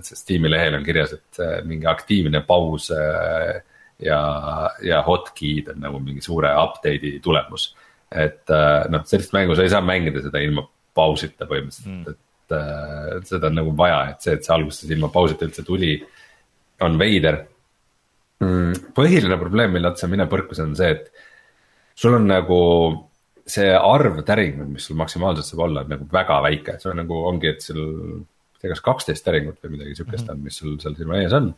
Steam'i 0.07 0.51
lehel 0.51 0.77
on 0.79 0.85
kirjas, 0.87 1.15
et 1.17 1.41
mingi 1.69 1.89
aktiivne 1.91 2.43
paus 2.47 2.91
ja, 2.91 4.21
ja 4.83 5.01
hotkey'd 5.07 5.73
on 5.75 5.81
nagu 5.87 6.03
mingi 6.03 6.25
suure 6.25 6.51
update'i 6.65 7.19
tulemus. 7.25 7.71
et 8.13 8.51
noh, 8.93 9.05
sellist 9.09 9.33
mängu 9.33 9.55
sa 9.57 9.65
ei 9.65 9.73
saa 9.73 9.81
mängida 9.85 10.21
seda 10.21 10.43
ilma 10.45 10.67
pausita 10.97 11.49
põhimõtteliselt 11.49 11.93
mm., 11.93 12.13
et 12.13 12.57
äh, 12.57 13.23
seda 13.29 13.49
on 13.49 13.57
nagu 13.61 13.73
vaja, 13.77 14.03
et 14.13 14.25
see, 14.25 14.37
et 14.37 14.45
see 14.47 14.55
alguses 14.55 14.91
ilma 14.93 15.09
pausita 15.13 15.47
üldse 15.49 15.65
tuli, 15.67 15.95
on 16.85 16.99
veider 17.01 17.39
mm,. 18.43 18.93
põhiline 18.97 19.39
probleem, 19.41 19.73
mille 19.77 19.93
otsa 19.93 20.11
mina 20.11 20.29
põrkusin, 20.31 20.73
on 20.73 20.79
see, 20.79 20.93
et 20.93 21.97
sul 21.99 22.19
on 22.19 22.29
nagu 22.29 22.59
see 23.49 23.73
arv 23.75 24.21
täringuid, 24.27 24.75
mis 24.77 24.89
sul 24.89 24.99
maksimaalselt 25.01 25.49
saab 25.49 25.65
olla, 25.67 25.87
on 25.87 25.97
nagu 25.97 26.07
väga 26.13 26.39
väike, 26.45 26.77
see 26.83 26.93
on 26.93 27.03
nagu 27.03 27.25
ongi, 27.31 27.55
et 27.55 27.65
sul. 27.65 27.83
Tea, 28.63 28.73
kas 28.73 28.83
kaksteist 28.87 29.27
täringut 29.27 29.61
või 29.63 29.77
midagi 29.77 29.99
sihukest 29.99 30.33
on, 30.33 30.43
mis 30.47 30.59
sul 30.59 30.79
seal 30.83 30.97
silma 30.99 31.21
ees 31.21 31.37
on. 31.37 31.53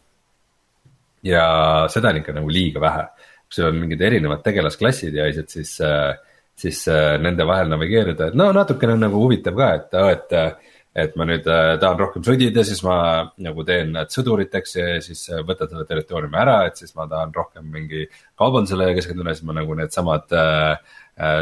ja 1.24 1.47
seda 1.93 2.12
on 2.12 2.20
ikka 2.20 2.36
nagu 2.36 2.52
liiga 2.52 2.82
vähe, 2.85 3.09
kui 3.47 3.59
sul 3.59 3.70
on 3.70 3.81
mingid 3.81 4.02
erinevad 4.05 4.44
tegelasklassid 4.44 5.16
ja 5.16 5.28
asjad, 5.31 5.51
siis 5.52 5.76
äh, 5.85 6.14
siis 6.59 6.85
äh, 6.89 7.16
nende 7.18 7.47
vahel 7.47 7.68
navigeerida, 7.72 8.31
et 8.31 8.39
no 8.39 8.51
natukene 8.55 8.94
on 8.94 9.05
nagu 9.09 9.20
huvitav 9.24 9.59
ka, 9.59 9.74
et, 9.81 10.01
et. 10.14 10.72
et 10.94 11.16
ma 11.18 11.24
nüüd 11.26 11.48
äh, 11.51 11.72
tahan 11.82 11.98
rohkem 11.98 12.22
sõdida, 12.22 12.62
siis 12.62 12.78
ma 12.86 12.97
nagu 13.43 13.64
teen 13.66 13.89
nad 13.97 14.12
sõduriteks 14.14 14.76
ja 14.76 14.85
siis 15.02 15.24
võtan 15.43 15.66
selle 15.72 15.89
territooriumi 15.89 16.39
ära, 16.39 16.60
et 16.68 16.78
siis 16.78 16.94
ma 16.94 17.09
tahan 17.10 17.35
rohkem 17.35 17.66
mingi 17.66 18.05
kaubandusele 18.39 18.93
keskenduda, 18.94 19.35
siis 19.35 19.48
ma 19.48 19.56
nagu 19.56 19.74
needsamad 19.74 20.36
äh, 20.39 20.94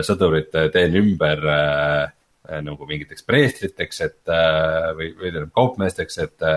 sõdurid 0.09 0.57
teen 0.73 0.97
ümber 1.03 1.45
äh, 1.53 2.07
nagu 2.43 2.87
mingiteks 2.89 3.27
preestriteks, 3.27 4.01
et 4.07 4.33
äh, 4.33 4.89
või, 4.99 5.13
või 5.15 5.31
tähendab 5.31 5.53
kaupmeesteks, 5.57 6.19
et, 6.25 6.49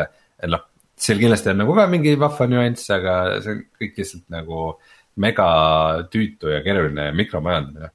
et 0.41 0.49
noh. 0.49 0.63
seal 0.97 1.19
kindlasti 1.21 1.51
on 1.51 1.59
nagu 1.61 1.75
ka 1.77 1.85
mingi 1.91 2.15
vahva 2.19 2.47
nüanss, 2.49 2.89
aga 2.95 3.15
see 3.43 3.53
on 3.53 3.63
kõik 3.81 3.99
lihtsalt 3.99 4.25
nagu 4.33 4.61
mega 5.21 5.47
tüütu 6.11 6.51
ja 6.51 6.61
keeruline 6.65 7.09
mikromajandamine. 7.15 7.91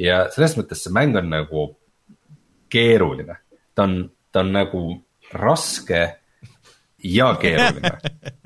Ja 0.00 0.26
selles 0.32 0.56
mõttes 0.58 0.82
see 0.84 0.94
mäng 0.94 1.16
on 1.18 1.28
nagu 1.32 1.66
keeruline, 2.72 3.38
ta 3.74 3.86
on, 3.86 3.98
ta 4.32 4.42
on 4.44 4.52
nagu 4.54 4.82
raske 5.32 6.02
ja 7.04 7.30
keeruline. 7.40 7.92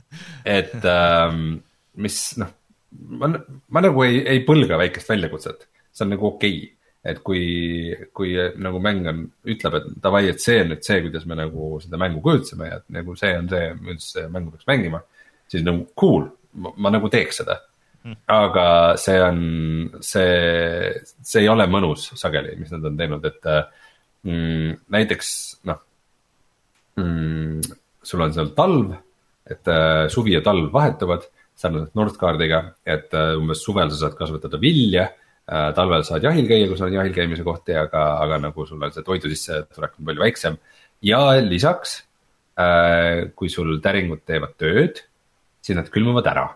Et 0.58 0.76
ähm, 0.88 1.60
mis 2.00 2.18
noh, 2.40 2.50
ma, 3.20 3.30
ma 3.70 3.82
nagu 3.84 4.04
ei, 4.04 4.20
ei 4.34 4.44
põlga 4.46 4.78
väikest 4.80 5.10
väljakutset, 5.12 5.66
see 5.92 6.06
on 6.06 6.14
nagu 6.16 6.30
okei. 6.32 6.60
okay 6.64 6.79
et 7.04 7.22
kui, 7.24 7.94
kui 8.12 8.34
nagu 8.60 8.80
mäng 8.84 9.08
on, 9.08 9.22
ütleb, 9.48 9.78
et 9.78 9.88
davai, 10.04 10.26
et 10.28 10.42
see 10.42 10.58
on 10.60 10.74
nüüd 10.74 10.84
see, 10.84 11.00
kuidas 11.06 11.24
me 11.28 11.38
nagu 11.38 11.72
seda 11.80 12.00
mängu 12.00 12.20
kujutasime 12.24 12.68
ja 12.68 12.80
nagu 12.92 13.16
see 13.16 13.32
on 13.38 13.48
see, 13.48 13.72
kuidas 13.86 14.12
mängu 14.34 14.52
peaks 14.52 14.68
mängima. 14.68 15.00
siis 15.50 15.64
nagu 15.66 15.86
cool, 15.98 16.28
ma 16.54 16.92
nagu 16.92 17.08
teeks 17.10 17.40
seda 17.40 17.56
aga 18.32 18.66
see 19.00 19.18
on, 19.20 19.40
see, 20.04 20.92
see 21.20 21.42
ei 21.44 21.50
ole 21.52 21.66
mõnus 21.68 22.10
sageli, 22.16 22.54
mis 22.60 22.72
nad 22.72 22.86
on 22.88 22.96
teinud, 22.96 23.26
et 23.28 23.48
mm, 24.24 24.78
näiteks 24.94 25.32
noh 25.68 25.82
mm,. 26.96 27.76
sul 28.02 28.24
on 28.24 28.32
seal 28.36 28.54
talv, 28.56 28.94
et 29.50 29.68
äh, 29.68 30.06
suvi 30.12 30.36
ja 30.36 30.44
talv 30.44 30.70
vahetuvad 30.72 31.28
sarnaselt 31.60 31.96
Nordkaardiga, 31.98 32.62
et 32.88 33.12
äh, 33.16 33.34
umbes 33.36 33.60
suvel 33.64 33.92
sa 33.92 34.06
saad 34.06 34.16
kasvatada 34.20 34.60
vilja 34.62 35.08
äh,. 35.10 35.16
Talvel 35.74 36.04
saad 36.06 36.22
jahil 36.22 36.46
käia, 36.46 36.68
kui 36.70 36.78
sul 36.78 36.86
on 36.86 36.94
jahil 36.94 37.14
käimise 37.14 37.42
kohti, 37.42 37.74
aga, 37.74 38.04
aga 38.22 38.38
nagu 38.44 38.66
sul 38.68 38.78
on 38.78 38.92
see 38.94 39.02
toidu 39.06 39.32
sissetulek 39.32 39.96
on 39.98 40.06
palju 40.06 40.22
väiksem. 40.22 40.60
ja 41.02 41.20
lisaks 41.42 41.96
äh,, 42.54 43.32
kui 43.34 43.50
sul 43.50 43.80
täringud 43.82 44.22
teevad 44.22 44.54
tööd, 44.60 45.02
siis 45.60 45.78
nad 45.78 45.90
külmuvad 45.90 46.28
ära 46.30 46.46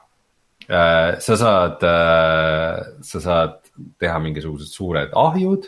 Äh, 0.65 1.21
sa 1.21 1.37
saad, 1.37 1.83
äh, 1.85 3.03
sa 3.05 3.21
saad 3.21 3.59
teha 4.01 4.17
mingisugused 4.23 4.71
suured 4.73 5.11
ahjud, 5.13 5.67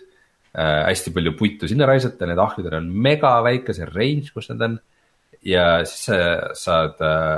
äh, 0.57 0.87
hästi 0.89 1.13
palju 1.13 1.35
puitu 1.37 1.69
sinna 1.69 1.85
raisata, 1.85 2.25
need 2.25 2.41
ahjudel 2.41 2.79
on 2.79 2.89
mega 2.89 3.35
väike 3.45 3.75
see 3.77 3.85
range, 3.91 4.33
kus 4.33 4.49
nad 4.49 4.63
on. 4.63 4.79
ja 5.45 5.85
siis 5.85 6.09
sa 6.09 6.17
saad, 6.57 6.97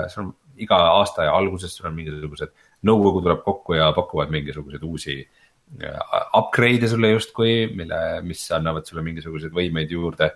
sul 0.09 0.23
on 0.23 0.31
iga 0.56 0.78
aasta 1.01 1.27
alguses 1.28 1.74
sul 1.74 1.90
on 1.90 1.97
mingisugused, 1.98 2.55
nõukogu 2.86 3.24
tuleb 3.27 3.43
kokku 3.43 3.74
ja 3.74 3.90
pakuvad 3.93 4.31
mingisuguseid 4.31 4.85
uusi 4.86 5.19
upgrade'e 6.38 6.88
sulle 6.90 7.12
justkui, 7.12 7.68
mille, 7.76 7.98
mis 8.26 8.42
annavad 8.56 8.88
sulle 8.88 9.04
mingisuguseid 9.06 9.52
võimeid 9.54 9.92
juurde. 9.92 10.32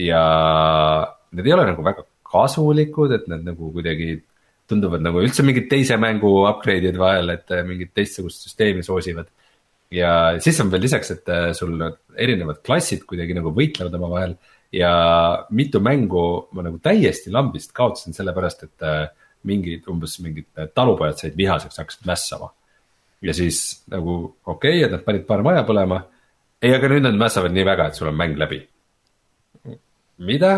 ja 0.00 0.22
need 1.30 1.46
ei 1.46 1.52
ole 1.54 1.66
nagu 1.68 1.84
väga 1.84 2.04
kasulikud, 2.30 3.14
et 3.14 3.26
need 3.30 3.46
nagu 3.46 3.70
kuidagi 3.74 4.14
tunduvad 4.70 5.02
nagu 5.02 5.22
üldse 5.24 5.44
mingid 5.46 5.68
teise 5.70 5.98
mängu 6.00 6.30
upgrade'id 6.48 6.98
vahel, 7.00 7.34
et 7.34 7.50
äh, 7.54 7.64
mingit 7.66 7.92
teistsugust 7.96 8.46
süsteemi 8.46 8.84
soosivad. 8.86 9.30
ja 9.90 10.38
siis 10.38 10.60
on 10.62 10.70
veel 10.70 10.84
lisaks, 10.86 11.10
et 11.16 11.30
äh, 11.34 11.50
sul 11.56 11.74
erinevad 12.14 12.60
klassid 12.66 13.02
kuidagi 13.10 13.34
nagu 13.34 13.50
võitlevad 13.56 13.96
omavahel 13.98 14.36
ja 14.74 14.92
mitu 15.50 15.80
mängu 15.82 16.22
ma 16.54 16.62
nagu 16.66 16.78
täiesti 16.82 17.32
lambist 17.34 17.74
kaotasin, 17.74 18.14
sellepärast 18.14 18.68
et 18.68 18.86
äh, 18.86 19.02
mingid, 19.50 19.88
umbes 19.90 20.18
mingid 20.22 20.46
talupojad 20.76 21.18
said 21.18 21.36
vihaseks, 21.38 21.80
hakkasid 21.80 22.06
mässama. 22.06 22.52
Ja 23.22 23.36
siis 23.36 23.84
nagu 23.92 24.22
okei 24.46 24.80
okay,, 24.80 24.84
et 24.86 24.92
nad 24.96 25.04
panid 25.04 25.26
paar 25.28 25.44
maja 25.46 25.64
põlema. 25.68 26.02
ei, 26.62 26.74
aga 26.74 26.92
nüüd 26.92 27.08
nad 27.08 27.18
mässavad 27.20 27.52
nii 27.54 27.66
väga, 27.66 27.88
et 27.88 27.98
sul 28.00 28.12
on 28.12 28.18
mäng 28.18 28.38
läbi 28.38 28.60
mida 30.20 30.52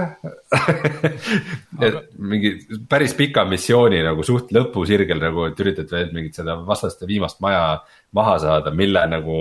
et 1.86 1.98
mingi 2.18 2.50
päris 2.90 3.14
pika 3.18 3.44
missiooni 3.46 4.00
nagu 4.02 4.24
suht 4.26 4.50
lõpusirgel 4.54 5.22
nagu, 5.22 5.46
et 5.48 5.60
üritad 5.62 5.90
veel 5.92 6.10
mingit 6.14 6.38
seda 6.40 6.56
vastaste 6.66 7.06
viimast 7.06 7.40
maja 7.44 7.78
maha 8.18 8.38
saada, 8.42 8.74
mille 8.74 9.06
nagu. 9.10 9.38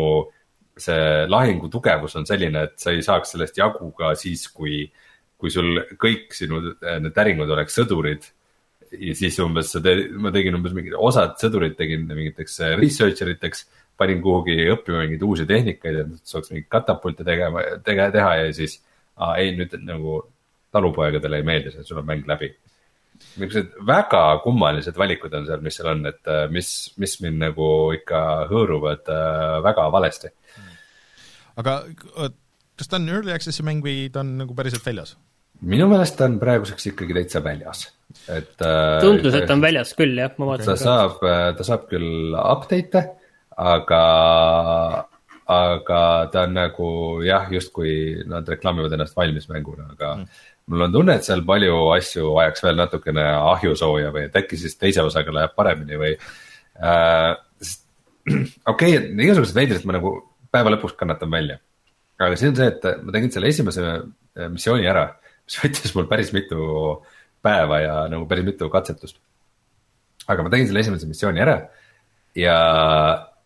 see 0.81 1.25
lahingu 1.29 1.67
tugevus 1.69 2.15
on 2.15 2.23
selline, 2.25 2.61
et 2.63 2.79
sa 2.79 2.93
ei 2.95 3.03
saaks 3.05 3.33
sellest 3.33 3.57
jagu 3.59 3.89
ka 3.93 4.13
siis, 4.17 4.47
kui, 4.55 4.85
kui 5.37 5.51
sul 5.51 5.75
kõik 5.99 6.31
sinu 6.33 6.61
need 6.63 7.11
täringud 7.13 7.51
oleks 7.53 7.75
sõdurid. 7.77 8.23
Ja 8.91 9.15
siis 9.15 9.37
umbes 9.43 9.71
sa 9.71 9.81
teed, 9.83 10.09
ma 10.19 10.33
tegin 10.35 10.57
umbes 10.57 10.73
mingid 10.75 10.97
osad 10.99 11.37
sõdurid 11.41 11.77
tegin 11.79 12.07
mingiteks 12.09 12.59
researcher 12.79 13.31
iteks 13.31 13.65
panin 14.01 14.21
kuhugi 14.23 14.57
õppima 14.73 15.03
mingeid 15.05 15.23
uusi 15.25 15.45
tehnikaid, 15.49 15.99
et 16.03 16.27
saaks 16.27 16.51
mingeid 16.51 16.69
katapulte 16.71 17.25
tegema, 17.27 17.63
tege-, 17.85 18.09
teha 18.15 18.35
ja 18.41 18.51
siis 18.55 18.79
ei, 19.37 19.53
nüüd 19.57 19.75
nagu 19.85 20.21
talupoegadele 20.73 21.41
ei 21.41 21.47
meeldi 21.47 21.73
see, 21.73 21.85
sul 21.85 22.01
on 22.01 22.07
mäng 22.07 22.27
läbi. 22.29 22.51
niisugused 23.37 23.75
väga 23.85 24.21
kummalised 24.41 24.97
valikud 24.97 25.33
on 25.37 25.45
seal, 25.45 25.61
mis 25.61 25.75
seal 25.77 25.91
on, 25.91 26.05
et 26.09 26.29
äh, 26.31 26.45
mis, 26.49 26.69
mis 26.97 27.17
mind 27.21 27.43
nagu 27.43 27.67
ikka 27.93 28.21
hõõruvad 28.49 29.11
äh, 29.13 29.57
väga 29.67 29.89
valesti. 29.93 30.31
aga 31.61 31.81
kas 32.79 32.89
ta 32.89 32.97
on 32.97 33.09
early 33.11 33.35
access'i 33.35 33.65
mäng 33.67 33.83
või 33.85 34.07
ta 34.13 34.23
on 34.23 34.37
nagu 34.41 34.57
päriselt 34.57 34.87
väljas? 34.87 35.13
minu 35.61 35.85
meelest 35.91 36.17
ta 36.17 36.25
on 36.25 36.39
praeguseks 36.41 36.93
ikkagi 36.93 37.19
täitsa 37.19 37.43
väljas, 37.45 37.85
et. 38.27 38.53
Äh, 38.59 38.99
tundus, 39.03 39.35
et 39.37 39.47
ta 39.47 39.57
on 39.57 39.63
väljas 39.63 39.95
küll 39.97 40.17
jah, 40.19 40.33
ma 40.41 40.53
vaatasin. 40.53 40.73
ta 40.73 40.77
saab, 40.81 41.23
ta 41.57 41.67
saab 41.67 41.87
küll 41.91 42.35
update'e, 42.37 43.05
aga 43.61 44.03
aga 45.51 46.01
ta 46.31 46.45
on 46.45 46.55
nagu 46.55 46.87
jah, 47.25 47.47
justkui 47.51 48.23
nad 48.29 48.47
reklaamivad 48.47 48.93
ennast 48.95 49.17
valmis 49.17 49.49
mänguna, 49.51 49.89
aga 49.95 50.13
mm. 50.19 50.41
mul 50.71 50.85
on 50.87 50.95
tunne, 50.95 51.15
et 51.17 51.27
seal 51.27 51.43
palju 51.47 51.79
asju 51.97 52.33
vajaks 52.37 52.65
veel 52.65 52.79
natukene 52.79 53.25
ahjusooja 53.55 54.13
või 54.15 54.27
et 54.29 54.37
äkki 54.41 54.59
siis 54.61 54.77
teise 54.79 55.03
osaga 55.07 55.33
läheb 55.35 55.55
paremini 55.57 55.99
või 56.01 56.13
äh,. 56.15 57.31
okei 58.71 58.95
okay,, 58.97 59.07
igasugused 59.25 59.57
veidrad 59.57 59.85
ma 59.89 59.97
nagu 59.97 60.13
päeva 60.53 60.75
lõpuks 60.75 60.93
kannatan 60.99 61.31
välja. 61.33 61.57
aga 62.21 62.35
siin 62.37 62.51
on 62.51 62.59
see, 62.59 62.69
et 62.69 62.85
ma 63.01 63.15
tegin 63.15 63.33
selle 63.33 63.49
esimese 63.49 63.87
äh, 63.89 64.49
missiooni 64.53 64.85
ära, 64.87 65.07
mis 65.47 65.57
võttis 65.63 65.95
mul 65.97 66.07
päris 66.11 66.29
mitu 66.35 66.61
päeva 67.41 67.79
ja 67.81 67.95
nagu 68.11 68.27
päris 68.29 68.45
mitu 68.45 68.69
katsetust. 68.69 69.17
aga 70.27 70.43
ma 70.43 70.49
tegin 70.49 70.67
selle 70.69 70.83
esimese 70.85 71.07
missiooni 71.09 71.41
ära 71.41 71.57
ja 72.37 72.57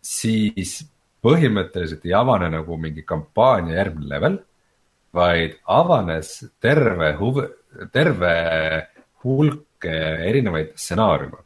siis 0.04 0.82
põhimõtteliselt 1.24 2.04
ei 2.06 2.14
avane 2.14 2.50
nagu 2.52 2.76
mingi 2.78 3.02
kampaania 3.06 3.80
järgmine 3.80 4.10
level, 4.10 4.36
vaid 5.16 5.56
avanes 5.72 6.36
terve 6.62 7.12
huv-, 7.18 7.48
terve 7.92 8.34
hulk 9.24 9.86
erinevaid 9.86 10.76
stsenaariume. 10.78 11.40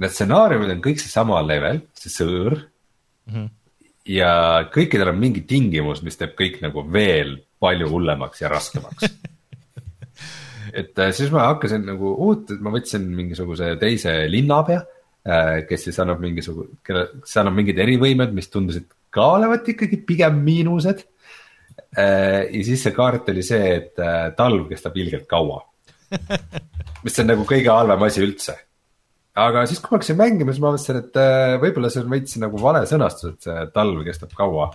Need 0.00 0.14
stsenaariumid 0.14 0.72
on 0.74 0.80
kõik 0.82 1.02
seesama 1.02 1.42
level, 1.44 1.84
see 1.98 2.10
sõõr 2.10 2.56
mm. 2.56 3.34
-hmm. 3.34 3.50
ja 4.16 4.32
kõikidel 4.74 5.12
on 5.12 5.20
mingi 5.20 5.44
tingimus, 5.50 6.02
mis 6.02 6.18
teeb 6.18 6.34
kõik 6.38 6.62
nagu 6.64 6.86
veel 6.92 7.36
palju 7.60 7.90
hullemaks 7.90 8.42
ja 8.42 8.50
raskemaks 8.50 9.12
et 10.74 10.98
äh, 10.98 11.12
siis 11.14 11.30
ma 11.34 11.48
hakkasin 11.52 11.86
nagu 11.86 12.16
uut, 12.26 12.52
ma 12.60 12.72
võtsin 12.74 13.06
mingisuguse 13.14 13.74
teise 13.80 14.24
linnapea 14.30 14.82
Äh, 15.24 15.62
kes 15.64 15.86
siis 15.86 15.96
annab 16.02 16.18
mingisugune, 16.20 16.74
kelle, 16.84 17.06
kes 17.22 17.38
annab 17.40 17.54
mingid 17.56 17.78
erivõimed, 17.80 18.34
mis 18.36 18.50
tundusid 18.52 18.90
ka 19.14 19.24
olevat 19.38 19.70
ikkagi 19.72 20.02
pigem 20.04 20.42
miinused. 20.44 21.00
ja 21.94 22.62
siis 22.66 22.82
see 22.82 22.92
kaart 22.94 23.30
oli 23.30 23.42
see, 23.46 23.70
et 23.78 24.00
talv 24.36 24.66
kestab 24.66 24.96
ilgelt 24.98 25.28
kaua 25.30 25.60
mis 27.04 27.18
on 27.22 27.28
nagu 27.30 27.46
kõige 27.46 27.70
halvem 27.70 28.02
asi 28.06 28.22
üldse 28.22 28.54
aga 29.38 29.62
siis, 29.66 29.80
kui 29.80 29.94
ma 29.94 30.00
hakkasin 30.00 30.18
mängima, 30.18 30.52
siis 30.52 30.62
ma 30.62 30.72
mõtlesin, 30.74 31.00
et 31.00 31.18
äh, 31.22 31.54
võib-olla 31.62 31.90
see 31.90 32.02
on 32.04 32.12
veits 32.12 32.36
nagu 32.42 32.60
vale 32.60 32.84
sõnastus, 32.90 33.34
et 33.34 33.48
see 33.48 33.66
talv 33.74 34.04
kestab 34.06 34.34
kaua. 34.36 34.68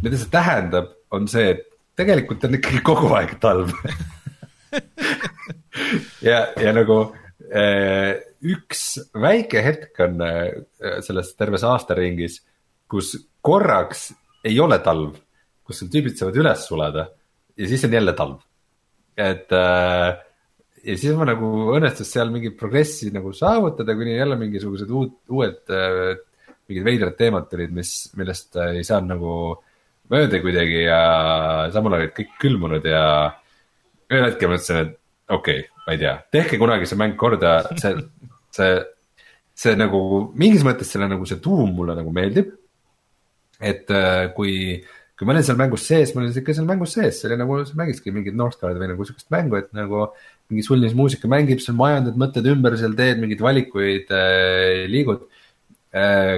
mida 0.00 0.18
see 0.18 0.32
tähendab, 0.32 0.94
on 1.14 1.28
see, 1.30 1.52
et 1.54 1.66
tegelikult 1.98 2.48
on 2.48 2.56
ikkagi 2.56 2.82
kogu 2.86 3.12
aeg 3.18 3.36
talv 3.42 3.74
ja, 6.28 6.40
ja 6.60 6.74
nagu 6.76 6.98
äh, 7.50 8.14
üks 8.44 8.84
väike 9.16 9.62
hetk 9.64 10.02
on 10.04 10.20
äh, 10.24 11.00
selles 11.04 11.32
terves 11.38 11.64
aastaringis, 11.66 12.40
kus 12.90 13.14
korraks 13.44 14.10
ei 14.44 14.58
ole 14.60 14.78
talv, 14.84 15.16
kus 15.64 15.80
sul 15.80 15.90
tüübid 15.92 16.18
saavad 16.18 16.40
üles 16.42 16.66
sulada 16.68 17.08
ja 17.56 17.70
siis 17.70 17.84
on 17.86 17.96
jälle 17.96 18.14
talv. 18.18 18.38
et 19.16 19.52
äh, 19.52 20.16
ja 20.84 20.96
siis 21.00 21.16
ma 21.16 21.26
nagu 21.28 21.50
õnnestus 21.74 22.10
seal 22.12 22.32
mingit 22.34 22.56
progressi 22.60 23.10
nagu 23.14 23.32
saavutada, 23.32 23.94
kuni 23.96 24.16
jälle 24.18 24.36
mingisugused 24.40 24.90
uud, 24.90 25.14
uued 25.32 25.72
äh, 25.72 26.16
mingid 26.68 26.86
veidrad 26.86 27.16
teemad 27.18 27.48
tulid, 27.50 27.72
mis, 27.76 27.94
millest 28.18 28.56
ei 28.70 28.84
saanud 28.86 29.14
nagu 29.14 29.32
mööda 30.12 30.40
kuidagi 30.42 30.84
ja 30.84 31.00
samal 31.72 31.96
ajal 31.96 32.06
olid 32.06 32.14
kõik 32.18 32.34
külmunud 32.42 32.86
ja 32.88 33.04
ühel 34.16 34.28
hetkel 34.28 34.50
mõtlesin, 34.52 34.80
et 34.82 35.34
okei 35.34 35.62
okay,, 35.62 35.70
ma 35.86 35.94
ei 35.94 36.02
tea, 36.02 36.16
tehke 36.34 36.58
kunagi 36.60 36.88
see 36.88 37.00
mäng 37.00 37.16
korda, 37.20 37.54
see, 37.80 37.94
see, 38.54 38.74
see 39.64 39.76
nagu 39.78 40.02
mingis 40.40 40.66
mõttes 40.66 40.90
selle 40.92 41.08
nagu 41.10 41.26
see 41.28 41.40
tuum 41.44 41.72
mulle 41.76 41.96
nagu 41.98 42.12
meeldib. 42.14 42.52
et 43.64 43.90
äh, 43.94 44.26
kui, 44.36 44.82
kui 45.16 45.26
ma 45.26 45.32
olin 45.32 45.44
seal 45.46 45.58
mängus 45.58 45.86
sees, 45.88 46.12
ma 46.12 46.20
olin 46.22 46.34
ikka 46.36 46.56
seal 46.56 46.66
mängus 46.68 46.96
sees, 46.96 47.20
see 47.20 47.30
oli 47.30 47.38
nagu, 47.40 47.60
sa 47.64 47.78
mängisidki 47.78 48.12
mingit 48.12 48.36
Northguardi 48.36 48.82
või 48.82 48.90
nagu 48.90 49.06
sihukest 49.06 49.30
mängu, 49.32 49.60
et 49.60 49.70
nagu 49.76 50.08
mingi 50.50 50.64
sulnis 50.66 50.96
muusika 50.98 51.30
mängib, 51.30 51.62
seal 51.62 51.78
majandad 51.78 52.18
mõtted 52.20 52.48
ümber, 52.50 52.76
seal 52.80 52.96
teed 52.98 53.22
mingeid 53.22 53.44
valikuid 53.44 54.10
äh,, 54.12 54.84
liigud 54.90 55.24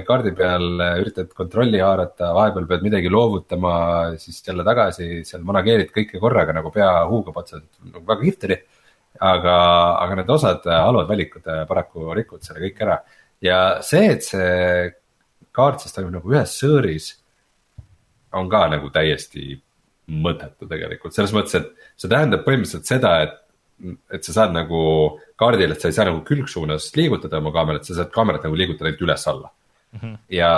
kaardi 0.05 0.33
peal, 0.37 0.65
äh, 0.85 0.99
üritad 1.01 1.31
kontrolli 1.33 1.79
haarata, 1.81 2.29
vahepeal 2.37 2.67
pead 2.69 2.83
midagi 2.85 3.09
loovutama, 3.09 3.73
siis 4.21 4.43
jälle 4.45 4.65
tagasi, 4.67 5.23
seal 5.25 5.45
manageerid 5.47 5.89
kõike 5.95 6.21
korraga 6.21 6.53
nagu 6.53 6.69
pea 6.73 6.91
huugab 7.09 7.39
otsa, 7.41 7.63
nagu 7.87 8.03
väga 8.05 8.21
kihvt 8.21 8.49
oli. 8.49 8.59
aga, 9.17 9.53
aga 10.03 10.15
need 10.19 10.27
osad 10.29 10.67
äh, 10.69 10.83
halvad 10.85 11.07
valikud 11.09 11.47
äh, 11.49 11.63
paraku 11.65 12.11
rikuvad 12.13 12.43
selle 12.45 12.61
kõik 12.61 12.83
ära 12.85 12.99
ja 13.41 13.61
see, 13.81 14.11
et 14.13 14.21
see 14.21 14.91
kaart 15.57 15.81
siis 15.81 15.95
toimub 15.95 16.19
nagu 16.19 16.35
ühes 16.35 16.53
sõõris 16.53 17.07
on 18.37 18.45
ka 18.51 18.67
nagu 18.69 18.91
täiesti 18.93 19.55
mõttetu 20.07 20.69
tegelikult, 20.69 21.15
selles 21.15 21.33
mõttes, 21.33 21.57
et 21.57 21.97
see 21.97 22.11
tähendab 22.11 22.45
põhimõtteliselt 22.45 22.85
seda, 22.85 23.15
et 23.25 23.33
et 23.77 24.25
sa 24.25 24.33
saad 24.33 24.55
nagu 24.55 24.79
kaardil, 25.37 25.73
et 25.73 25.81
sa 25.81 25.91
ei 25.91 25.95
saa 25.95 26.07
nagu 26.09 26.23
külgsuunas 26.25 26.89
liigutada 26.97 27.41
oma 27.41 27.53
kaamerat, 27.53 27.85
sa 27.85 27.99
saad 27.99 28.09
kaamerat 28.13 28.47
nagu 28.47 28.57
liigutada 28.57 28.89
ainult 28.89 29.03
üles-alla 29.05 29.51
mm. 29.51 29.99
-hmm. 29.99 30.15
ja 30.33 30.51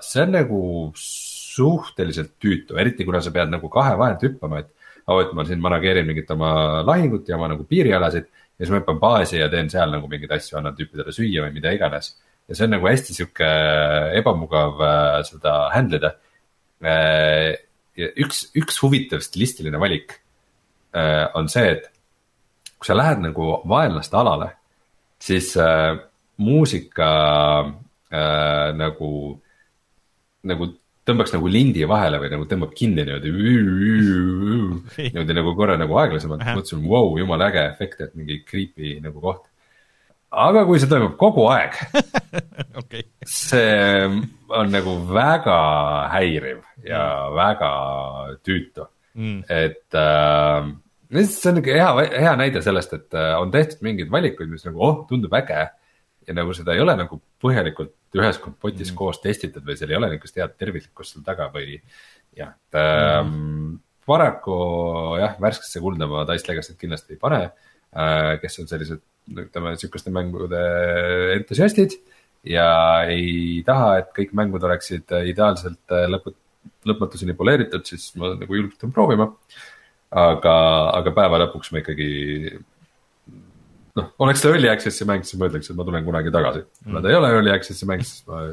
see 0.00 0.22
on 0.22 0.32
nagu 0.32 0.60
suhteliselt 0.96 2.32
tüütu, 2.40 2.78
eriti 2.80 3.04
kuna 3.04 3.20
sa 3.20 3.30
pead 3.30 3.52
nagu 3.52 3.68
kahe 3.72 3.96
vahelt 3.98 4.24
hüppama, 4.24 4.60
et 4.64 4.72
oh, 5.06 5.20
et 5.22 5.32
ma 5.32 5.44
siin 5.44 5.60
manageerin 5.62 6.06
mingit 6.06 6.30
oma 6.30 6.82
lahingut 6.86 7.28
ja 7.28 7.36
oma 7.36 7.48
nagu 7.52 7.64
piirialasid. 7.64 8.26
ja 8.56 8.64
siis 8.64 8.72
ma 8.72 8.80
hüppan 8.80 9.00
baasi 9.00 9.36
ja 9.36 9.48
teen 9.52 9.68
seal 9.70 9.90
nagu 9.92 10.08
mingeid 10.08 10.32
asju, 10.32 10.56
annan 10.58 10.76
tüüpidele 10.76 11.12
süüa 11.12 11.44
või 11.44 11.58
mida 11.58 11.72
iganes. 11.76 12.16
ja 12.48 12.54
see 12.54 12.64
on 12.64 12.70
nagu 12.76 12.88
hästi 12.88 13.14
sihuke 13.14 13.50
ebamugav 14.20 14.80
äh, 14.80 15.22
seda 15.28 15.56
handle 15.74 16.00
ida 16.00 16.14
äh,. 16.82 17.52
ja 17.96 18.08
üks, 18.24 18.46
üks 18.56 18.80
huvitav 18.82 19.20
stilistiline 19.24 19.80
valik 19.80 20.20
äh, 20.96 21.28
on 21.34 21.48
see, 21.52 21.76
et 21.76 21.90
kui 22.76 22.88
sa 22.88 22.96
lähed 22.96 23.22
nagu 23.24 23.50
vaenlaste 23.68 24.18
alale, 24.20 24.50
siis 25.22 25.52
äh, 25.60 25.96
muusika 26.36 27.10
äh, 28.12 28.72
nagu, 28.76 29.10
nagu 30.46 30.68
tõmbaks 31.06 31.34
nagu 31.36 31.50
lindi 31.50 31.84
vahele 31.88 32.20
või 32.22 32.30
nagu 32.32 32.46
tõmbab 32.50 32.72
kinni 32.76 33.04
niimoodi. 33.06 33.32
niimoodi 35.14 35.36
nagu 35.38 35.52
korra 35.58 35.76
nagu 35.80 35.98
aeglasemalt, 36.02 36.46
mõtlesin, 36.46 36.86
vau, 36.90 37.12
jumala 37.20 37.50
äge 37.52 37.66
efekt, 37.70 38.00
et 38.02 38.16
mingi 38.18 38.40
creepy 38.46 38.96
nagu 39.04 39.22
koht. 39.22 39.44
aga 40.36 40.64
kui 40.66 40.80
see 40.82 40.90
toimub 40.90 41.14
kogu 41.16 41.46
aeg 41.48 41.76
okay., 42.80 43.04
see 43.24 44.08
on 44.50 44.72
nagu 44.74 44.96
väga 45.08 45.60
häiriv 46.12 46.58
ja 46.84 47.04
mm. 47.30 47.36
väga 47.38 47.70
tüütu 48.44 48.88
mm., 49.14 49.38
et 49.48 49.96
äh, 49.96 50.66
see 51.12 51.50
on 51.50 51.58
nihuke 51.58 51.74
hea, 51.76 51.88
hea 52.22 52.34
näide 52.38 52.62
sellest, 52.64 52.94
et 52.96 53.16
äh, 53.16 53.34
on 53.40 53.52
tehtud 53.54 53.82
mingeid 53.86 54.10
valikuid, 54.12 54.50
mis 54.50 54.66
nagu 54.66 54.82
oh, 54.82 55.02
tundub 55.08 55.34
äge. 55.38 55.66
ja 56.26 56.34
nagu 56.34 56.54
seda 56.58 56.74
ei 56.74 56.80
ole 56.82 56.96
nagu 56.98 57.20
põhjalikult 57.42 58.18
ühes 58.18 58.38
kompotis 58.42 58.88
mm. 58.90 58.96
koos 58.98 59.20
testitud 59.22 59.62
või 59.62 59.76
seal 59.78 59.92
ei 59.92 59.98
ole 60.00 60.08
niisugust 60.10 60.40
head 60.40 60.56
terviklikkust 60.58 61.14
seal 61.14 61.22
taga 61.26 61.46
või 61.54 61.76
jah, 62.34 62.50
et 62.50 62.78
ähm, 62.80 63.28
mm. 63.28 63.76
paraku 64.08 64.56
jah, 65.20 65.36
värskesse 65.42 65.82
kulda 65.84 66.08
ma 66.10 66.24
Dice 66.26 66.50
Legacy't 66.50 66.80
kindlasti 66.80 67.14
ei 67.14 67.20
pane 67.22 67.44
äh,. 67.44 68.32
kes 68.42 68.58
on 68.62 68.66
sellised, 68.72 69.04
ütleme 69.30 69.76
sihukeste 69.78 70.10
mängude 70.14 70.64
entusiastid 71.36 71.94
ja 72.46 72.66
ei 73.06 73.62
taha, 73.66 74.00
et 74.02 74.10
kõik 74.18 74.34
mängud 74.34 74.66
oleksid 74.66 75.14
ideaalselt 75.30 75.94
äh, 75.94 76.08
lõput-, 76.10 76.42
lõpmatuseni 76.90 77.38
poleeritud, 77.38 77.86
siis 77.86 78.10
ma 78.18 78.34
nagu 78.34 78.58
julgustan 78.58 78.90
proovima 78.90 79.30
äh, 79.30 79.62
aga, 80.16 80.56
aga 80.96 81.12
päeva 81.16 81.40
lõpuks 81.44 81.72
ma 81.72 81.82
ikkagi 81.82 82.08
noh, 83.96 84.08
oleks 84.24 84.42
ta 84.42 84.52
early 84.52 84.70
access'i 84.72 85.08
mäng, 85.08 85.26
siis 85.26 85.40
ma 85.40 85.50
ütleks, 85.50 85.70
et 85.70 85.78
ma 85.78 85.86
tulen 85.88 86.06
kunagi 86.06 86.32
tagasi. 86.34 86.64
kuna 86.84 87.02
ta 87.04 87.12
ei 87.12 87.18
ole 87.18 87.32
early 87.34 87.52
access'i 87.54 87.88
mäng, 87.88 88.04
siis 88.06 88.24
ma 88.30 88.44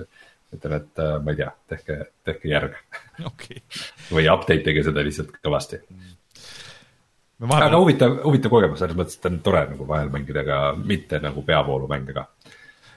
ütlen, 0.54 0.76
et 0.80 1.04
äh, 1.04 1.16
ma 1.24 1.34
ei 1.34 1.40
tea, 1.40 1.52
tehke, 1.74 2.00
tehke 2.28 2.52
järg 2.52 2.76
okay. 3.30 3.64
või 4.14 4.28
update 4.32 4.74
ige 4.74 4.86
seda 4.90 5.06
lihtsalt 5.06 5.40
kõvasti 5.40 5.82
mm.. 5.84 6.12
Vahepeal... 7.44 7.66
aga 7.66 7.80
huvitav, 7.82 8.14
huvitav 8.24 8.52
kogemus 8.54 8.80
selles 8.80 8.96
mõttes, 8.96 9.18
et 9.18 9.26
on 9.28 9.40
tore 9.44 9.66
nagu 9.74 9.88
vahel 9.90 10.12
mängida 10.14 10.46
ka 10.48 10.60
mitte 10.78 11.20
nagu 11.20 11.42
peavoolumänge 11.44 12.16
ka 12.16 12.28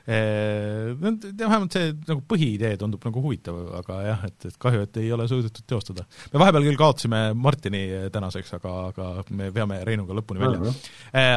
vähemalt 0.06 1.74
see 1.74 1.90
nagu 2.06 2.20
põhiidee 2.30 2.76
tundub 2.78 3.02
nagu 3.08 3.22
huvitav, 3.24 3.58
aga 3.80 4.00
jah, 4.06 4.24
et, 4.28 4.48
et 4.50 4.58
kahju, 4.62 4.84
et 4.86 5.00
ei 5.02 5.10
ole 5.16 5.26
suudetud 5.30 5.66
teostada. 5.66 6.06
me 6.32 6.42
vahepeal 6.42 6.68
küll 6.68 6.78
kaotasime 6.78 7.22
Martini 7.34 7.82
tänaseks, 8.14 8.54
aga, 8.60 8.74
aga 8.92 9.12
me 9.34 9.50
veame 9.54 9.82
Reinuga 9.88 10.14
lõpuni 10.14 10.44
välja. 10.44 10.74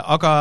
aga 0.05 0.33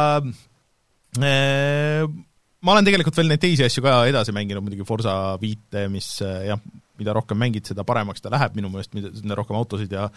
ma 2.67 2.75
olen 2.75 2.89
tegelikult 2.89 3.17
veel 3.19 3.31
neid 3.31 3.43
teisi 3.43 3.67
asju 3.67 3.85
ka 3.85 4.03
edasi 4.11 4.35
mänginud, 4.35 4.65
muidugi 4.67 4.87
Forsa 4.87 5.15
viite, 5.41 5.87
mis 5.93 6.17
jah, 6.23 6.61
mida 6.99 7.15
rohkem 7.15 7.39
mängid, 7.39 7.67
seda 7.69 7.85
paremaks 7.87 8.23
ta 8.23 8.31
läheb 8.33 8.57
minu 8.59 8.71
meelest, 8.73 8.95
mida 8.97 9.37
rohkem 9.39 9.59
autosid 9.59 9.93
ja 9.95 10.09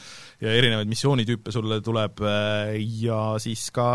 ja 0.41 0.53
erinevaid 0.57 0.89
missioonitüüpe 0.89 1.53
sulle 1.53 1.77
tuleb 1.85 2.23
ja 3.01 3.19
siis 3.41 3.67
ka 3.75 3.87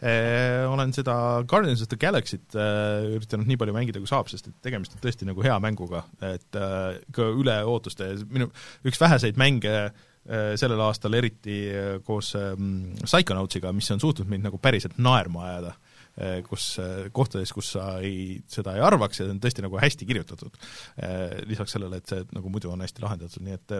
eh, 0.00 0.64
olen 0.68 0.94
seda 0.96 1.16
Guardians 1.48 1.84
of 1.84 1.90
the 1.92 2.00
Galaxy't 2.00 2.56
eh, 2.56 3.10
üritanud 3.18 3.50
nii 3.50 3.60
palju 3.60 3.76
mängida, 3.76 4.00
kui 4.00 4.10
saab, 4.10 4.32
sest 4.32 4.48
et 4.48 4.56
tegemist 4.64 4.96
on 4.96 5.04
tõesti 5.04 5.28
nagu 5.28 5.44
hea 5.44 5.58
mänguga, 5.62 6.06
et 6.32 6.60
eh, 6.60 7.02
ka 7.12 7.28
üle 7.36 7.60
ootuste, 7.68 8.14
minu 8.32 8.48
üks 8.88 9.00
väheseid 9.02 9.40
mänge 9.40 9.76
eh, 9.84 10.52
sellel 10.56 10.80
aastal 10.88 11.20
eriti 11.20 11.60
koos 12.06 12.32
mm, 12.38 13.04
Psychonautsiga, 13.04 13.76
mis 13.76 13.92
on 13.92 14.00
suutnud 14.00 14.32
mind 14.32 14.48
nagu 14.48 14.62
päriselt 14.62 14.96
naerma 14.96 15.50
ajada 15.50 15.76
Eh, 15.76 15.91
kus, 16.46 16.66
eh, 16.82 17.08
kohtades, 17.14 17.52
kus 17.56 17.70
sa 17.76 17.86
ei, 18.04 18.40
seda 18.50 18.74
ei 18.76 18.82
arvaks 18.84 19.20
ja 19.20 19.26
see 19.26 19.34
on 19.34 19.40
tõesti 19.42 19.64
nagu 19.64 19.78
hästi 19.80 20.08
kirjutatud. 20.08 20.58
Eh, 21.00 21.38
lisaks 21.48 21.76
sellele, 21.76 22.00
et 22.02 22.12
see 22.12 22.26
nagu 22.36 22.52
muidu 22.52 22.72
on 22.72 22.84
hästi 22.84 23.04
lahendatud, 23.04 23.44
nii 23.46 23.56
et 23.56 23.76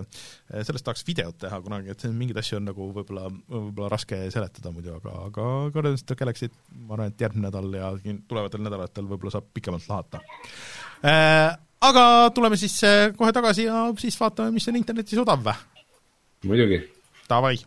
sellest 0.65 0.87
tahaks 0.87 1.05
videot 1.09 1.37
teha 1.45 1.59
kunagi, 1.65 1.93
et 1.93 2.07
mingeid 2.11 2.41
asju 2.43 2.61
on 2.61 2.71
nagu 2.71 2.89
võib-olla, 2.97 3.27
võib-olla 3.51 3.91
raske 3.93 4.23
seletada 4.35 4.73
muidu, 4.75 4.97
aga, 5.01 5.19
aga 5.29 5.49
Guardians 5.75 6.07
of 6.07 6.09
the 6.09 6.19
Galaxy't 6.23 6.57
ma 6.87 6.97
arvan, 6.97 7.13
et 7.13 7.27
järgmine 7.27 7.51
nädal 7.51 7.77
ja 7.77 7.93
tulevatel 8.31 8.65
nädalatel 8.65 9.11
võib-olla 9.11 9.37
saab 9.37 9.53
pikemalt 9.53 9.91
lahata. 9.91 10.23
Aga 11.83 12.05
tuleme 12.35 12.57
siis 12.57 12.79
kohe 13.19 13.33
tagasi 13.35 13.67
ja 13.67 13.85
siis 13.99 14.17
vaatame, 14.21 14.55
mis 14.55 14.69
on 14.71 14.79
internetis 14.79 15.19
odav 15.19 15.43
muidugi. 16.47 16.81
Davai 17.29 17.59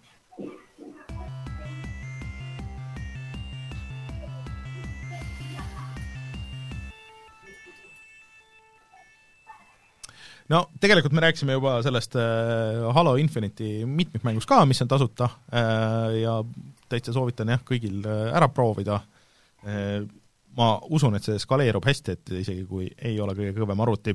no 10.53 10.61
tegelikult 10.81 11.15
me 11.15 11.23
rääkisime 11.25 11.57
juba 11.57 11.77
sellest 11.85 12.17
äh, 12.19 12.83
Halo 12.93 13.15
Infinite'i 13.21 13.85
mitmikmängust 13.89 14.49
ka, 14.49 14.61
mis 14.69 14.81
on 14.85 14.91
tasuta 14.91 15.29
äh, 15.49 16.19
ja 16.21 16.37
täitsa 16.89 17.15
soovitan 17.15 17.53
jah, 17.55 17.63
kõigil 17.65 18.05
äh, 18.05 18.29
ära 18.35 18.49
proovida 18.53 19.01
ma 20.55 20.67
usun, 20.93 21.15
et 21.17 21.25
see 21.25 21.39
skaleerub 21.41 21.85
hästi, 21.87 22.13
et 22.13 22.33
isegi 22.43 22.65
kui 22.69 22.85
ei 23.01 23.15
ole 23.19 23.33
kõige 23.33 23.55
kõvem 23.57 23.81
arvuti. 23.81 24.13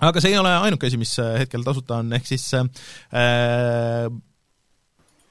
aga 0.00 0.22
see 0.22 0.30
ei 0.30 0.38
ole 0.38 0.52
ainuke 0.62 0.86
asi, 0.86 1.00
mis 1.00 1.16
hetkel 1.18 1.66
tasuta 1.66 1.98
on, 2.02 2.12
ehk 2.14 2.28
siis 2.28 2.46
äh, 2.54 4.06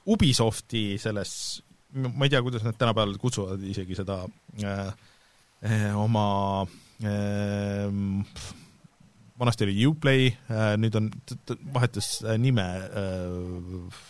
Ubisofti 0.03 0.97
selles, 0.99 1.34
ma 1.95 2.27
ei 2.27 2.34
tea, 2.34 2.41
kuidas 2.43 2.65
nad 2.67 2.75
tänapäeval 2.75 3.15
kutsuvad 3.21 3.63
isegi 3.63 3.95
seda 3.95 4.19
äh, 4.59 5.95
oma 5.95 6.27
äh, 7.03 7.88
vanasti 9.39 9.68
oli 9.68 9.85
Uplay 9.89 10.27
äh,, 10.31 10.73
nüüd 10.81 10.97
on, 10.99 11.11
vahetas 11.73 12.19
nime 12.38 12.68
äh, 12.89 14.01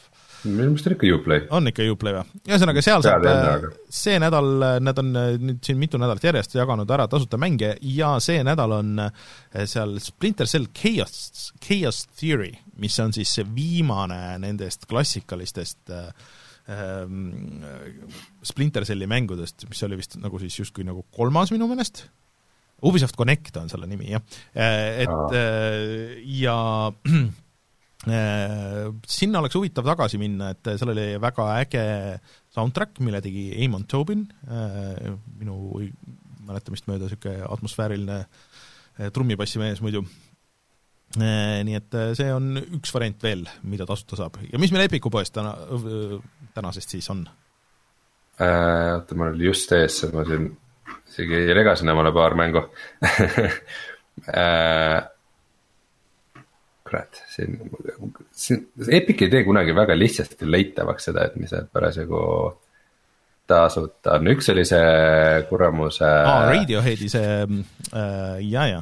minu 0.44 0.74
meelest 0.74 0.88
on 0.88 0.96
ikka 0.96 1.10
Uplay. 1.16 1.46
on 1.56 1.70
ikka 1.70 1.86
Uplay 1.92 2.16
või? 2.18 2.42
ühesõnaga, 2.50 2.84
seal 2.84 3.04
saab, 3.06 3.26
äh, 3.30 3.68
see 3.94 4.18
nädal, 4.22 4.50
äh, 4.68 4.76
nad 4.84 5.00
on 5.00 5.12
äh, 5.20 5.30
nüüd 5.40 5.62
siin 5.66 5.80
mitu 5.80 6.00
nädalat 6.02 6.26
järjest 6.28 6.58
jaganud 6.58 6.90
ära 6.96 7.08
tasuta 7.12 7.40
mänge 7.42 7.74
ja 7.94 8.14
see 8.24 8.44
nädal 8.46 8.76
on 8.80 9.06
seal 9.70 9.96
Splinter 10.04 10.50
Cell 10.50 10.70
Chaos, 10.76 11.52
Chaos 11.64 12.04
Theory, 12.20 12.52
mis 12.82 12.98
on 13.04 13.16
siis 13.16 13.32
see 13.38 13.48
viimane 13.56 14.20
nendest 14.44 14.88
klassikalistest 14.90 15.94
ähm, 15.94 17.64
Splinter 18.44 18.88
Celli 18.88 19.08
mängudest, 19.10 19.68
mis 19.70 19.84
oli 19.88 20.02
vist 20.02 20.20
nagu 20.22 20.42
siis 20.42 20.60
justkui 20.60 20.88
nagu 20.88 21.06
kolmas 21.16 21.54
minu 21.56 21.70
meelest, 21.72 22.08
Ubisoft 22.84 23.16
Connect 23.20 23.58
on 23.62 23.70
selle 23.72 23.88
nimi, 23.88 24.10
jah. 24.12 24.24
Et 24.54 25.10
Aa. 25.10 25.46
ja 26.26 26.58
Äh, 28.04 28.90
sinna 29.08 29.40
oleks 29.40 29.56
huvitav 29.56 29.86
tagasi 29.88 30.20
minna, 30.20 30.50
et 30.52 30.68
seal 30.76 30.92
oli 30.92 31.06
väga 31.24 31.46
äge 31.62 31.84
soundtrack, 32.52 33.00
mille 33.00 33.22
tegi 33.24 33.46
Eamon 33.64 33.86
Tobin, 33.88 34.26
äh, 34.44 35.14
minu 35.40 35.56
mäletamist 36.44 36.90
mööda 36.90 37.08
niisugune 37.08 37.46
atmosfääriline 37.48 38.18
äh, 38.20 39.08
trummibassimees 39.16 39.82
muidu. 39.84 40.04
Nii 41.14 41.76
et 41.78 41.94
see 42.18 42.32
on 42.34 42.58
üks 42.58 42.90
variant 42.90 43.22
veel, 43.22 43.44
mida 43.70 43.86
tasuta 43.86 44.18
saab. 44.18 44.40
ja 44.50 44.58
mis 44.58 44.72
meil 44.74 44.88
Epiku 44.88 45.12
poes 45.14 45.30
täna, 45.30 45.52
tänasest 46.56 46.96
siis 46.96 47.06
on? 47.14 47.22
Oota, 48.42 49.14
mul 49.14 49.36
oli 49.36 49.46
just 49.46 49.70
ees, 49.78 50.00
ma 50.10 50.24
siin 50.26 50.48
isegi 51.10 51.54
regasin 51.54 51.90
omale 51.94 52.12
paar 52.16 52.36
mängu 52.40 52.62
kurat, 56.84 57.24
siin, 57.34 57.58
siin, 58.32 58.68
Epic 58.92 59.22
ei 59.26 59.30
tee 59.32 59.44
kunagi 59.48 59.74
väga 59.76 59.96
lihtsasti 59.98 60.46
leitavaks 60.52 61.10
seda, 61.10 61.26
et 61.26 61.36
mis 61.42 61.54
need 61.56 61.70
parasjagu 61.74 62.24
tasuta 63.50 64.18
on, 64.20 64.30
üks 64.34 64.50
oli 64.54 64.66
see 64.68 65.44
kuramuse 65.50 66.06
aa, 66.08 66.50
Radioheadi 66.52 67.10
see 67.12 67.32
äh,, 67.44 68.38
ja, 68.46 68.68
ja. 68.70 68.82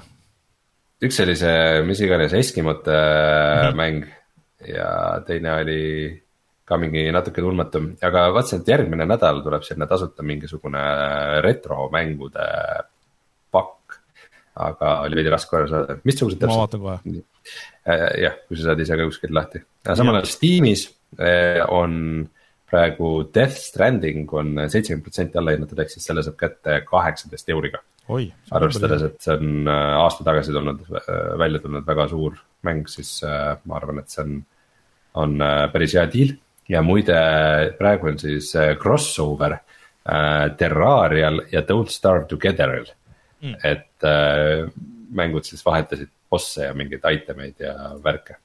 üks 1.01 1.21
oli 1.23 1.37
see, 1.39 1.81
mis 1.87 2.01
iganes 2.03 2.35
Eskimote 2.37 2.91
mm 2.91 3.69
-hmm. 3.69 3.79
mäng 3.79 4.05
ja 4.67 5.21
teine 5.27 5.53
oli 5.53 6.20
ka 6.71 6.79
mingi 6.79 7.03
natuke 7.11 7.43
tundmatum, 7.43 7.91
aga 8.07 8.29
vaatasin, 8.37 8.63
et 8.63 8.71
järgmine 8.71 9.07
nädal 9.09 9.43
tuleb 9.43 9.67
sinna 9.67 9.89
tasuta 9.91 10.23
mingisugune 10.23 10.81
retromängude 11.43 12.47
pakk. 13.51 13.99
aga 14.61 14.95
oli 15.05 15.19
veidi 15.19 15.31
raske 15.31 15.57
aru 15.57 15.69
saada, 15.71 15.99
missugused 16.07 16.39
täpselt? 16.39 16.55
ma 16.55 16.63
vaatan 16.65 16.81
kohe 16.87 17.21
Äh, 17.81 18.21
jah, 18.21 18.35
kui 18.45 18.57
sa 18.59 18.69
saad 18.69 18.81
ise 18.83 18.97
ka 18.97 19.07
kuskilt 19.09 19.33
lahti, 19.33 19.63
samal 19.87 20.19
ajal 20.19 20.29
Steamis 20.29 20.83
äh, 21.17 21.63
on 21.73 22.27
praegu 22.69 23.09
Death 23.33 23.57
Stranding 23.57 24.29
on 24.37 24.53
seitsekümmend 24.69 25.07
protsenti 25.07 25.39
alla 25.41 25.55
hinnatud, 25.55 25.81
ehk 25.81 25.89
siis 25.89 26.05
selle 26.05 26.21
saab 26.23 26.37
kätte 26.39 26.77
kaheksateist 26.85 27.49
euriga. 27.49 27.81
arvestades, 28.51 29.07
et 29.07 29.17
see 29.23 29.33
on 29.33 29.71
äh, 29.71 29.95
aasta 30.03 30.25
tagasi 30.27 30.53
tulnud, 30.53 30.85
välja 31.41 31.61
tulnud 31.63 31.87
väga 31.87 32.07
suur 32.11 32.37
mäng, 32.67 32.85
siis 32.91 33.15
ma 33.25 33.79
arvan, 33.79 34.03
et 34.03 34.13
see 34.13 34.21
on, 34.27 34.37
on 35.23 35.35
päris 35.73 35.97
hea 35.97 36.05
deal. 36.13 36.35
Ja 36.69 36.81
muide, 36.85 37.17
praegu 37.79 38.11
on 38.11 38.19
siis 38.21 38.51
crossover 38.81 39.57
Terrarial 40.57 41.43
ja 41.51 41.61
Don't 41.61 41.91
Starve 41.93 42.25
Together'il 42.29 42.87
mm., 43.41 43.57
et 43.63 44.05
mängud 45.13 45.45
siis 45.45 45.61
vahetasid 45.65 46.09
bosse 46.31 46.65
ja 46.65 46.73
mingeid 46.73 47.05
itemeid 47.05 47.61
ja 47.61 47.75
värke. 48.03 48.39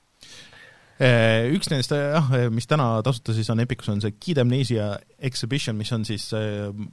Eh, 1.01 1.49
üks 1.57 1.71
nendest 1.73 1.93
jah, 1.97 2.29
mis 2.53 2.69
täna 2.69 3.01
tasuta 3.05 3.33
siis 3.37 3.49
on 3.53 3.61
Epicus, 3.65 3.89
on 3.93 4.03
see 4.05 4.17
Kid 4.21 4.43
Amnesia 4.43 4.91
Exhibition, 5.17 5.77
mis 5.81 5.93
on 5.97 6.05
siis 6.09 6.29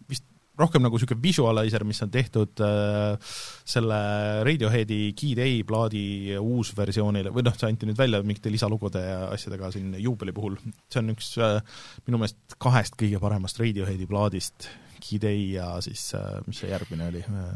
vist 0.09 0.27
rohkem 0.59 0.83
nagu 0.85 0.97
niisugune 0.97 1.23
visualizer, 1.23 1.85
mis 1.87 2.01
on 2.05 2.11
tehtud 2.13 2.61
äh, 2.61 3.33
selle 3.65 3.99
Radioheadi 4.45 4.99
Kid 5.17 5.41
A 5.41 5.49
plaadi 5.67 6.05
uusversioonile 6.37 7.33
või 7.33 7.45
noh, 7.47 7.55
see 7.57 7.71
anti 7.71 7.89
nüüd 7.89 7.97
välja 7.97 8.21
mingite 8.25 8.53
lisalugude 8.53 9.01
ja 9.01 9.19
asjadega 9.33 9.71
siin 9.73 9.95
juubeli 10.01 10.35
puhul. 10.35 10.59
see 10.91 11.01
on 11.01 11.13
üks 11.15 11.33
äh, 11.41 11.59
minu 12.07 12.21
meelest 12.21 12.57
kahest 12.61 12.97
kõige 12.99 13.21
paremast 13.23 13.61
Radioheadi 13.61 14.09
plaadist, 14.09 14.69
Kid 15.03 15.25
A 15.27 15.33
ja 15.33 15.69
siis 15.85 16.11
äh, 16.17 16.37
mis 16.47 16.61
see 16.61 16.69
järgmine 16.71 17.09
oli 17.09 17.23
äh,, 17.25 17.55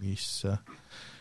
mis 0.00 0.28
äh, 0.46 0.60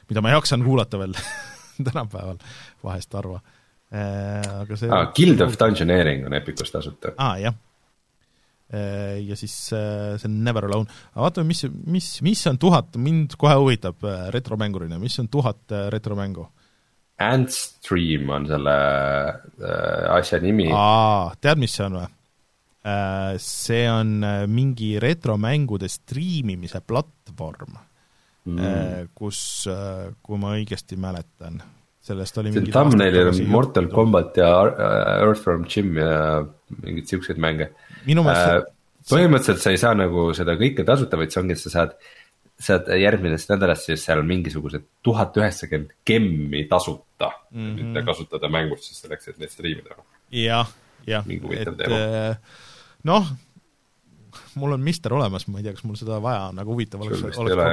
mida 0.09 0.21
ma 0.21 0.35
jakssan 0.35 0.65
kuulata 0.65 0.99
veel 1.01 1.15
tänapäeval 1.87 2.37
vahest 2.83 3.13
harva. 3.17 3.41
Äh, 3.89 4.45
aga 4.61 4.77
see 4.77 4.91
ah, 4.93 5.09
Guild 5.15 5.41
of 5.41 5.57
Dungeoneering 5.57 6.27
on 6.27 6.37
Epicus 6.37 6.71
tasuta. 6.71 7.15
aa 7.17 7.31
ah,, 7.31 7.41
jah. 7.47 7.57
Äh, 8.69 9.17
ja 9.25 9.37
siis 9.39 9.55
äh, 9.73 10.13
see 10.21 10.29
on 10.29 10.37
Never 10.45 10.67
Alone, 10.67 10.89
aga 11.15 11.25
vaatame, 11.25 11.49
mis, 11.49 11.65
mis, 11.89 12.11
mis 12.25 12.45
on 12.51 12.59
tuhat, 12.61 12.99
mind 13.01 13.33
kohe 13.39 13.55
huvitab 13.57 14.05
retromängurina, 14.35 14.99
mis 15.01 15.17
on 15.21 15.29
tuhat 15.31 15.73
retromängu? 15.93 16.45
Antstream 17.19 18.29
on 18.31 18.45
selle 18.47 18.77
asja 20.13 20.39
nimi. 20.39 20.69
tead, 21.41 21.59
mis 21.59 21.73
see 21.75 21.89
on 21.89 21.99
või? 21.99 22.07
See 23.43 23.83
on 23.91 24.23
mingi 24.47 24.93
retromängude 25.03 25.89
striimimise 25.91 26.79
platvorm 26.87 27.75
mm., 28.49 28.59
äh, 28.59 29.07
kus, 29.13 29.67
äh, 29.69 30.09
kui 30.21 30.39
ma 30.41 30.53
õigesti 30.57 30.97
mäletan, 30.99 31.59
sellest 32.03 32.39
oli 32.41 32.53
see 32.55 32.71
thumbnailil 32.71 33.31
on 33.31 33.41
Mortal. 33.51 33.89
Combat 33.93 34.37
ja 34.39 34.51
äh, 34.65 35.11
Earthworm 35.25 35.65
Jim 35.69 35.97
ja 35.99 36.43
mingeid 36.79 37.09
siukseid 37.11 37.41
mänge. 37.41 37.71
Minu 38.07 38.23
meelest 38.25 38.53
äh, 38.53 38.63
põhimõtteliselt 39.09 39.63
sa 39.63 39.73
ei 39.73 39.81
saa 39.81 39.97
nagu 39.97 40.29
seda 40.37 40.55
kõike 40.59 40.85
tasuta, 40.87 41.19
vaid 41.19 41.33
see 41.33 41.41
ongi, 41.41 41.57
et 41.57 41.63
sa 41.63 41.73
saad, 41.73 41.97
saad 42.69 42.89
järgmisest 42.99 43.51
nädalast 43.53 43.89
siis 43.89 44.05
seal 44.05 44.23
mingisugused 44.27 44.85
tuhat 45.05 45.37
üheksakümmend 45.39 45.95
gemmi 46.07 46.65
tasuta. 46.71 47.31
Mm, 47.51 47.59
-hmm. 47.59 47.83
mitte 47.83 48.05
kasutada 48.07 48.49
mängus 48.51 48.87
siis 48.87 49.03
selleks, 49.03 49.27
et 49.27 49.37
neid 49.41 49.53
striimida. 49.53 49.99
jah, 50.31 50.73
jah, 51.07 51.25
et 51.27 52.39
noh 53.03 53.31
mul 54.59 54.75
on 54.75 54.81
Mister 54.83 55.13
olemas, 55.13 55.47
ma 55.47 55.59
ei 55.59 55.65
tea, 55.65 55.73
kas 55.75 55.85
mul 55.87 55.97
seda 55.99 56.19
vaja 56.23 56.49
on, 56.49 56.59
aga 56.61 56.69
huvitav 56.69 57.03
oleks, 57.05 57.23
oleks 57.23 57.37
proovida 57.37 57.63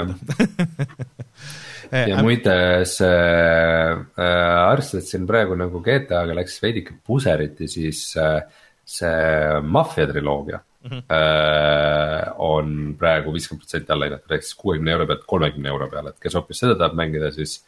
ja 2.10 2.22
muide, 2.24 2.56
see 2.90 3.08
äh,, 3.12 4.68
arvestades 4.70 5.10
siin 5.12 5.26
praegu 5.28 5.56
nagu 5.58 5.82
GTA-ga 5.84 6.36
läks 6.36 6.58
veidike 6.62 6.96
puseriti, 7.06 7.68
siis 7.70 8.08
äh, 8.20 8.40
see 8.86 9.60
Mafia 9.62 10.06
triloogia 10.06 10.58
mm 10.58 10.90
-hmm. 10.90 11.02
äh, 11.10 12.32
on 12.38 12.94
praegu 12.98 13.32
viiskümmend 13.32 13.64
protsenti 13.64 13.92
alla 13.92 14.04
hinnatud, 14.04 14.34
ehk 14.34 14.42
siis 14.42 14.54
kuuekümne 14.54 14.92
euro 14.92 15.06
pealt 15.06 15.24
kolmekümne 15.26 15.68
euro 15.68 15.88
peale, 15.90 16.14
et 16.14 16.20
kes 16.20 16.34
hoopis 16.34 16.62
seda 16.62 16.74
tahab 16.78 16.94
mängida, 16.94 17.30
siis 17.34 17.58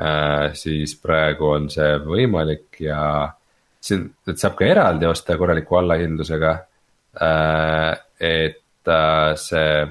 äh,, 0.00 0.52
siis 0.52 0.96
praegu 1.02 1.50
on 1.50 1.70
see 1.70 1.96
võimalik 2.04 2.80
ja 2.80 3.32
siin, 3.80 4.10
et 4.28 4.38
saab 4.38 4.56
ka 4.58 4.64
eraldi 4.64 5.06
osta 5.06 5.36
korraliku 5.38 5.80
allahindlusega 5.80 6.52
äh, 7.22 7.98
et 8.20 8.88
äh, 8.88 9.34
see, 9.36 9.86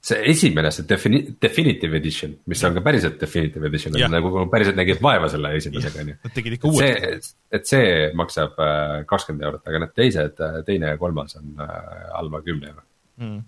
see 0.00 0.18
esimene, 0.32 0.70
see 0.72 0.86
defini-, 0.88 1.22
definitive 1.42 1.98
edition, 1.98 2.32
mis 2.48 2.64
on 2.64 2.76
ka 2.78 2.82
päriselt 2.84 3.20
definitive 3.20 3.68
edition, 3.68 3.96
nagu 4.12 4.46
päriselt 4.52 4.78
nägid 4.80 5.02
vaeva 5.04 5.28
selle 5.32 5.52
esimesega, 5.58 6.02
on 6.02 6.12
ju. 6.14 6.18
Nad 6.24 6.36
tegid 6.36 6.56
ikka 6.56 6.70
uuesti. 6.72 7.32
et 7.52 7.68
see 7.68 8.10
maksab 8.16 8.60
äh, 8.64 8.98
kakskümmend 9.10 9.48
eurot, 9.48 9.64
aga 9.68 9.84
need 9.84 9.96
teised, 9.96 10.40
äh, 10.40 10.60
teine 10.66 10.94
ja 10.94 11.00
kolmas 11.00 11.36
on 11.40 11.56
alla 11.60 12.44
kümne 12.46 12.72
euro 12.72 12.86
mm 13.20 13.40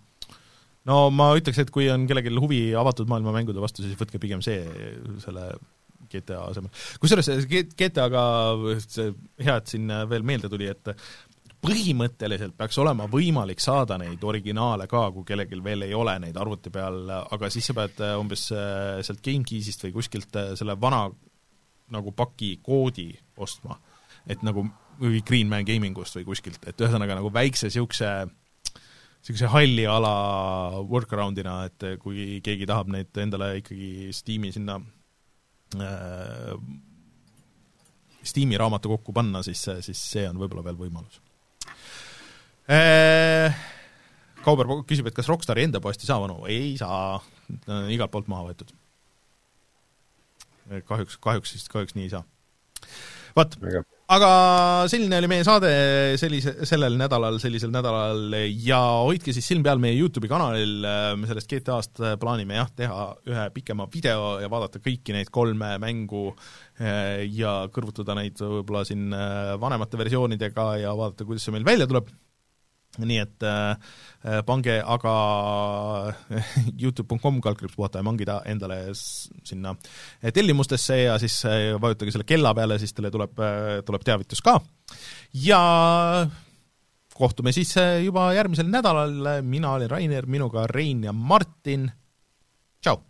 no 0.89 0.97
ma 1.15 1.29
ütleks, 1.39 1.61
et 1.63 1.71
kui 1.75 1.89
on 1.93 2.09
kellelgi 2.11 2.33
huvi 2.43 2.63
avatud 2.79 3.11
maailma 3.11 3.35
mängude 3.37 3.63
vastu, 3.63 3.85
siis 3.85 3.99
võtke 3.99 4.21
pigem 4.23 4.43
see 4.45 4.65
selle 5.23 5.53
GTA 6.13 6.43
asemel. 6.51 6.73
kusjuures 7.01 7.31
GTA-ga 7.79 8.25
see 8.83 9.13
hea, 9.41 9.57
et 9.57 9.71
siin 9.73 9.93
veel 10.11 10.27
meelde 10.27 10.51
tuli, 10.53 10.69
et 10.73 10.93
põhimõtteliselt 11.63 12.57
peaks 12.59 12.79
olema 12.83 13.07
võimalik 13.11 13.63
saada 13.63 13.99
neid 14.01 14.23
originaale 14.27 14.89
ka, 14.91 15.05
kui 15.15 15.27
kellelgi 15.29 15.61
veel 15.63 15.87
ei 15.87 15.95
ole 15.95 16.17
neid 16.25 16.39
arvuti 16.41 16.73
peal, 16.75 17.05
aga 17.11 17.51
siis 17.55 17.71
sa 17.71 17.77
pead 17.79 18.03
äh, 18.03 18.17
umbes 18.19 18.49
äh, 18.57 18.99
sealt 19.07 19.23
GameKeysist 19.25 19.87
või 19.87 19.95
kuskilt 20.01 20.39
äh, 20.41 20.53
selle 20.59 20.77
vana 20.81 21.07
nagu 21.93 22.15
paki 22.17 22.57
koodi 22.65 23.11
ostma. 23.37 23.79
et 24.27 24.43
nagu, 24.47 24.63
või 25.01 25.23
Greenman 25.27 25.67
Gamingust 25.67 26.17
või 26.19 26.29
kuskilt, 26.31 26.63
et 26.67 26.79
ühesõnaga 26.79 27.17
nagu 27.19 27.31
väikse 27.35 27.67
niisuguse 27.67 28.11
niisuguse 29.23 29.51
halli 29.51 29.87
ala 29.87 30.13
workaround'ina, 30.83 31.57
et 31.67 31.87
kui 32.03 32.41
keegi 32.43 32.67
tahab 32.67 32.91
neid 32.91 33.19
endale 33.23 33.57
ikkagi 33.61 34.11
Steam'i 34.15 34.51
sinna 34.55 34.81
äh, 35.79 36.55
Steam'i 38.23 38.59
raamatu 38.59 38.97
kokku 38.97 39.15
panna, 39.15 39.43
siis, 39.47 39.63
siis 39.83 40.09
see 40.15 40.27
on 40.29 40.39
võib-olla 40.43 40.67
veel 40.67 40.79
võimalus. 40.79 41.23
Kauber 44.43 44.69
küsib, 44.89 45.07
et 45.07 45.17
kas 45.17 45.31
Rockstari 45.31 45.67
enda 45.69 45.81
poest 45.83 46.03
ei 46.03 46.11
saa 46.11 46.21
vanu, 46.23 46.43
ei 46.51 46.75
saa, 46.81 47.21
igalt 47.93 48.13
poolt 48.15 48.31
maha 48.33 48.49
võetud. 48.51 48.75
kahjuks, 50.89 51.19
kahjuks 51.23 51.55
siis, 51.55 51.67
kahjuks 51.71 51.97
nii 51.99 52.09
ei 52.09 52.15
saa. 52.15 52.25
vot, 53.37 53.55
aga 54.13 54.31
selline 54.91 55.21
oli 55.21 55.29
meie 55.31 55.45
saade 55.47 55.71
sellise, 56.21 56.55
sellel 56.69 56.99
nädalal, 57.01 57.39
sellisel 57.43 57.71
nädalal 57.73 58.35
ja 58.65 58.81
hoidke 59.07 59.35
siis 59.37 59.47
silm 59.53 59.63
peal 59.65 59.81
meie 59.83 59.95
YouTube'i 60.01 60.31
kanalil, 60.33 60.75
me 61.21 61.31
sellest 61.31 61.53
GTA-st 61.53 62.03
plaanime 62.21 62.59
jah, 62.59 62.73
teha 62.83 63.07
ühe 63.31 63.47
pikema 63.55 63.87
video 63.95 64.35
ja 64.43 64.51
vaadata 64.53 64.83
kõiki 64.83 65.17
neid 65.17 65.31
kolme 65.33 65.77
mängu 65.83 66.27
eh, 66.81 67.29
ja 67.31 67.63
kõrvutada 67.73 68.19
neid 68.19 68.43
võib-olla 68.43 68.85
siin 68.89 69.09
eh, 69.15 69.55
vanemate 69.63 70.03
versioonidega 70.03 70.69
ja 70.83 70.99
vaadata, 70.99 71.29
kuidas 71.29 71.47
see 71.47 71.57
meil 71.57 71.69
välja 71.69 71.89
tuleb 71.91 72.11
nii 73.01 73.19
et 73.23 73.45
äh, 73.49 74.41
pange 74.47 74.77
aga 74.85 75.15
Youtube.com 76.83 77.41
kaldkriips 77.45 77.77
puhata 77.77 78.03
ja 78.03 78.07
mangida 78.07 78.41
endale 78.49 78.83
sinna 78.93 79.75
tellimustesse 80.35 81.03
ja 81.07 81.17
siis 81.23 81.39
äh, 81.49 81.73
vajutage 81.81 82.13
selle 82.13 82.29
kella 82.29 82.53
peale, 82.57 82.79
siis 82.83 82.93
teile 82.93 83.13
tuleb, 83.15 83.41
äh, 83.41 83.81
tuleb 83.87 84.05
teavitus 84.05 84.45
ka. 84.45 84.59
ja 85.45 85.63
kohtume 87.17 87.53
siis 87.53 87.73
äh, 87.81 88.03
juba 88.05 88.29
järgmisel 88.37 88.69
nädalal, 88.69 89.43
mina 89.43 89.73
olen 89.73 89.91
Rainer, 89.91 90.27
minuga 90.27 90.67
Rein 90.69 91.05
ja 91.09 91.13
Martin, 91.13 91.89
tšau! 92.85 93.01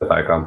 tere 0.00 0.22
ka! 0.28 0.44